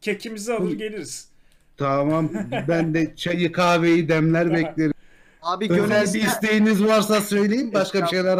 Kekimizi 0.00 0.52
alır 0.52 0.72
geliriz. 0.72 1.28
tamam. 1.76 2.30
ben 2.68 2.94
de 2.94 3.12
çayı 3.16 3.52
kahveyi 3.52 4.08
demler 4.08 4.52
beklerim. 4.52 4.92
Abi 5.42 5.68
gönül 5.68 6.14
bir 6.14 6.22
isteğiniz 6.22 6.84
varsa 6.84 7.20
söyleyin. 7.20 7.72
Başka 7.74 8.02
bir 8.02 8.06
şeyler 8.06 8.38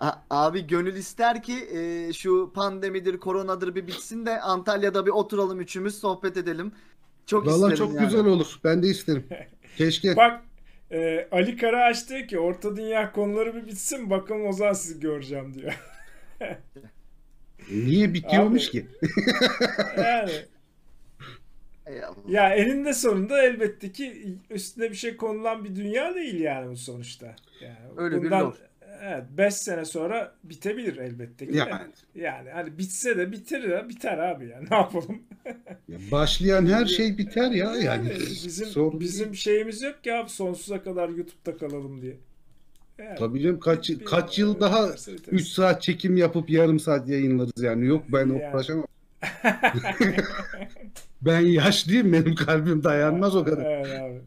A- 0.00 0.18
abi 0.30 0.66
gönül 0.66 0.94
ister 0.96 1.42
ki 1.42 1.54
e, 1.72 2.12
şu 2.12 2.52
pandemidir, 2.54 3.18
koronadır 3.18 3.74
bir 3.74 3.86
bitsin 3.86 4.26
de 4.26 4.40
Antalya'da 4.40 5.06
bir 5.06 5.10
oturalım 5.10 5.60
üçümüz 5.60 5.98
sohbet 5.98 6.36
edelim. 6.36 6.72
Çok 7.26 7.46
Valla 7.46 7.54
isterim 7.72 7.76
çok 7.76 7.94
yani. 7.94 8.04
güzel 8.04 8.26
olur. 8.26 8.60
Ben 8.64 8.82
de 8.82 8.86
isterim. 8.88 9.26
Keşke. 9.76 10.16
Bak 10.16 10.42
e, 10.90 11.28
Ali 11.32 11.56
Karaağaç 11.56 12.08
diyor 12.08 12.28
ki 12.28 12.38
Orta 12.38 12.76
Dünya 12.76 13.12
konuları 13.12 13.54
bir 13.54 13.66
bitsin 13.66 14.10
bakalım 14.10 14.46
o 14.46 14.52
zaman 14.52 14.72
sizi 14.72 15.00
göreceğim 15.00 15.54
diyor. 15.54 15.80
Niye 17.70 18.14
bitiyormuş 18.14 18.68
Abi. 18.68 18.72
ki? 18.72 18.86
yani 19.96 20.32
ya 22.28 22.54
eninde 22.54 22.94
sonunda 22.94 23.42
elbette 23.42 23.92
ki 23.92 24.36
üstüne 24.50 24.90
bir 24.90 24.96
şey 24.96 25.16
konulan 25.16 25.64
bir 25.64 25.76
dünya 25.76 26.14
değil 26.14 26.40
yani 26.40 26.70
bu 26.70 26.76
sonuçta. 26.76 27.36
Yani 27.60 27.76
Öyle 27.96 28.22
bir 28.22 28.30
bundan 28.30 28.46
laf. 28.46 28.56
Evet 29.02 29.24
5 29.38 29.54
sene 29.54 29.84
sonra 29.84 30.34
bitebilir 30.44 30.96
elbette 30.96 31.46
ki. 31.46 31.52
de. 31.52 31.56
Yani. 31.58 31.70
Yani 32.14 32.50
hani 32.50 32.78
bitse 32.78 33.16
de 33.18 33.32
bitirir 33.32 33.88
biter 33.88 34.18
abi 34.18 34.48
yani 34.48 34.66
ne 34.70 34.76
yapalım? 34.76 35.22
Ya 35.88 35.98
Başlayan 36.12 36.66
her 36.66 36.86
şey 36.86 37.18
biter 37.18 37.50
ya. 37.50 37.76
Yani 37.76 38.10
bizim 38.20 38.66
sorun 38.66 39.00
bizim 39.00 39.34
şeyimiz 39.34 39.82
yok 39.82 40.04
ki 40.04 40.14
abi 40.14 40.30
sonsuza 40.30 40.82
kadar 40.82 41.08
YouTube'da 41.08 41.56
kalalım 41.56 42.02
diye. 42.02 42.16
Yani 42.98 43.18
Tabii 43.18 43.42
canım 43.42 43.60
kaç 43.60 43.90
bir- 43.90 44.04
kaç 44.04 44.38
yıl 44.38 44.60
daha 44.60 44.86
Biterse 44.86 45.12
biteriz. 45.12 45.40
3 45.40 45.48
saat 45.48 45.82
çekim 45.82 46.16
yapıp 46.16 46.50
yarım 46.50 46.80
saat 46.80 47.08
yayınlarız 47.08 47.62
yani. 47.62 47.86
Yok 47.86 48.04
ben 48.12 48.18
Yani. 48.18 48.32
uğraşamam. 48.54 48.86
Ben 51.22 51.40
yaşlıyım 51.40 52.12
benim 52.12 52.34
kalbim 52.34 52.84
dayanmaz 52.84 53.36
o 53.36 53.44
kadar. 53.44 53.64
Evet 53.70 54.00
abi. 54.00 54.20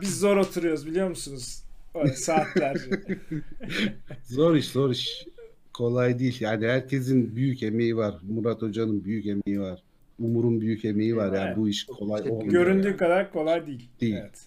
Biz 0.00 0.18
zor 0.20 0.36
oturuyoruz 0.36 0.86
biliyor 0.86 1.08
musunuz? 1.08 1.62
Öyle 2.02 2.12
saatlerce. 2.12 2.90
Zor 4.24 4.56
iş 4.56 4.68
zor 4.68 4.90
iş. 4.90 5.26
Kolay 5.72 6.18
değil. 6.18 6.36
Yani 6.40 6.66
herkesin 6.66 7.36
büyük 7.36 7.62
emeği 7.62 7.96
var. 7.96 8.14
Murat 8.22 8.62
Hoca'nın 8.62 9.04
büyük 9.04 9.26
emeği 9.26 9.60
var. 9.60 9.82
Umur'un 10.18 10.60
büyük 10.60 10.84
emeği 10.84 11.16
var. 11.16 11.32
Yani 11.32 11.46
Evet. 11.46 11.56
bu 11.56 11.68
iş 11.68 11.84
kolay 11.86 12.18
Teşekkür 12.22 12.36
olmuyor. 12.36 12.52
Göründüğü 12.52 12.86
yani. 12.86 12.96
kadar 12.96 13.32
kolay 13.32 13.66
değil. 13.66 13.88
Değil. 14.00 14.16
Evet. 14.20 14.40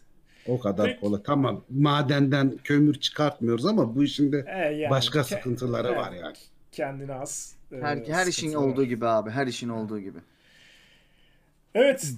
O 0.48 0.60
kadar 0.60 0.86
Peki. 0.88 1.00
kolay. 1.00 1.22
Tamam 1.24 1.64
madenden 1.70 2.58
kömür 2.64 2.94
çıkartmıyoruz 3.00 3.66
ama 3.66 3.96
bu 3.96 4.04
işin 4.04 4.32
de 4.32 4.46
E, 4.48 4.58
yani 4.74 4.90
başka 4.90 5.24
sıkıntıları 5.24 5.88
evet, 5.88 5.98
var 5.98 6.12
yani. 6.12 6.36
Kendine 6.72 7.14
az. 7.14 7.56
e, 7.72 7.76
Her, 7.76 7.98
her 7.98 8.28
işin 8.28 8.54
var. 8.56 8.62
olduğu 8.64 8.86
gibi 8.86 9.06
abi. 9.06 9.30
Her 9.30 9.48
işin 9.48 9.70
olduğu 9.70 10.00
gibi. 10.00 10.20
Evet. 11.76 12.12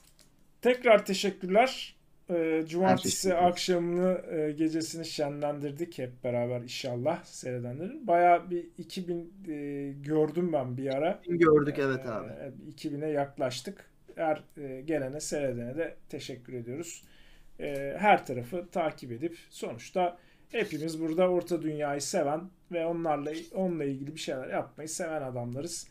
Tekrar 0.61 1.05
teşekkürler. 1.05 1.95
Ee, 2.31 2.63
Cumartesi 2.67 3.35
akşamını, 3.35 4.21
e, 4.31 4.51
gecesini 4.51 5.05
şenlendirdik 5.05 5.97
hep 5.97 6.23
beraber 6.23 6.61
inşallah 6.61 7.23
seyredenlerin. 7.23 8.07
Bayağı 8.07 8.49
bir 8.49 8.65
2000 8.77 9.33
e, 9.47 9.91
gördüm 9.91 10.53
ben 10.53 10.77
bir 10.77 10.95
ara. 10.95 11.21
Gördük 11.27 11.75
evet 11.79 12.05
abi. 12.05 12.27
Ee, 12.27 12.71
2000'e 12.71 13.09
yaklaştık. 13.09 13.91
Her 14.15 14.43
e, 14.57 14.81
gelene 14.81 15.19
seyredene 15.19 15.77
de 15.77 15.95
teşekkür 16.09 16.53
ediyoruz. 16.53 17.03
Ee, 17.59 17.95
her 17.97 18.25
tarafı 18.25 18.67
takip 18.71 19.11
edip 19.11 19.37
sonuçta 19.49 20.17
hepimiz 20.49 21.01
burada 21.01 21.29
Orta 21.29 21.61
Dünyayı 21.61 22.01
seven 22.01 22.41
ve 22.71 22.85
onlarla 22.85 23.31
onunla 23.55 23.83
ilgili 23.83 24.15
bir 24.15 24.19
şeyler 24.19 24.47
yapmayı 24.47 24.89
seven 24.89 25.21
adamlarız. 25.21 25.87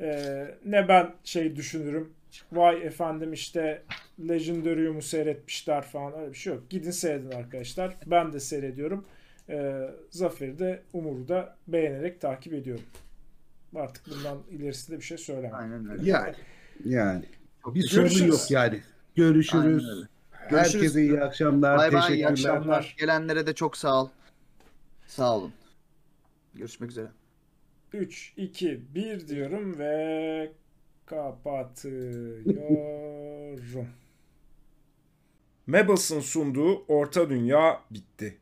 Ee, 0.00 0.54
ne 0.64 0.88
ben 0.88 1.14
şey 1.24 1.56
düşünürüm. 1.56 2.12
Vay 2.52 2.86
efendim 2.86 3.32
işte 3.32 3.82
Legendarium'u 4.28 5.02
seyretmişler 5.02 5.82
falan 5.82 6.20
öyle 6.20 6.32
bir 6.32 6.38
şey 6.38 6.54
yok. 6.54 6.70
Gidin 6.70 6.90
seyredin 6.90 7.30
arkadaşlar. 7.30 7.96
Ben 8.06 8.32
de 8.32 8.40
seyrediyorum. 8.40 9.04
E, 9.48 9.88
Zafer'i 10.10 10.58
de 10.58 10.82
Umur'u 10.92 11.28
da 11.28 11.56
beğenerek 11.68 12.20
takip 12.20 12.52
ediyorum. 12.52 12.84
Artık 13.76 14.04
bundan 14.10 14.38
ilerisinde 14.50 14.96
bir 14.96 15.02
şey 15.04 15.18
söylemem. 15.18 15.54
Aynen 15.54 15.90
öyle. 15.90 16.10
Yani 16.10 16.34
yani 16.84 17.24
bir 17.66 17.82
sorun 17.82 18.04
Görüşürüz. 18.04 18.28
yok 18.28 18.50
yani. 18.50 18.80
Görüşürüz. 19.14 19.84
Herkese 20.30 21.02
iyi 21.02 21.20
akşamlar. 21.20 21.78
Bay 21.78 21.92
bay 21.92 22.00
iyi 22.00 22.26
Teşekkürler. 22.26 22.30
akşamlar. 22.30 22.96
Gelenlere 22.98 23.46
de 23.46 23.52
çok 23.54 23.76
sağ 23.76 24.02
ol. 24.02 24.08
Sağ 25.06 25.36
olun. 25.36 25.52
Görüşmek 26.54 26.90
üzere. 26.90 27.06
3, 27.92 28.32
2, 28.36 28.80
1 28.94 29.28
diyorum 29.28 29.78
ve 29.78 30.52
kapatıyorum. 31.12 32.46
Mabels'ın 35.66 36.20
sunduğu 36.20 36.84
Orta 36.88 37.30
Dünya 37.30 37.80
bitti. 37.90 38.38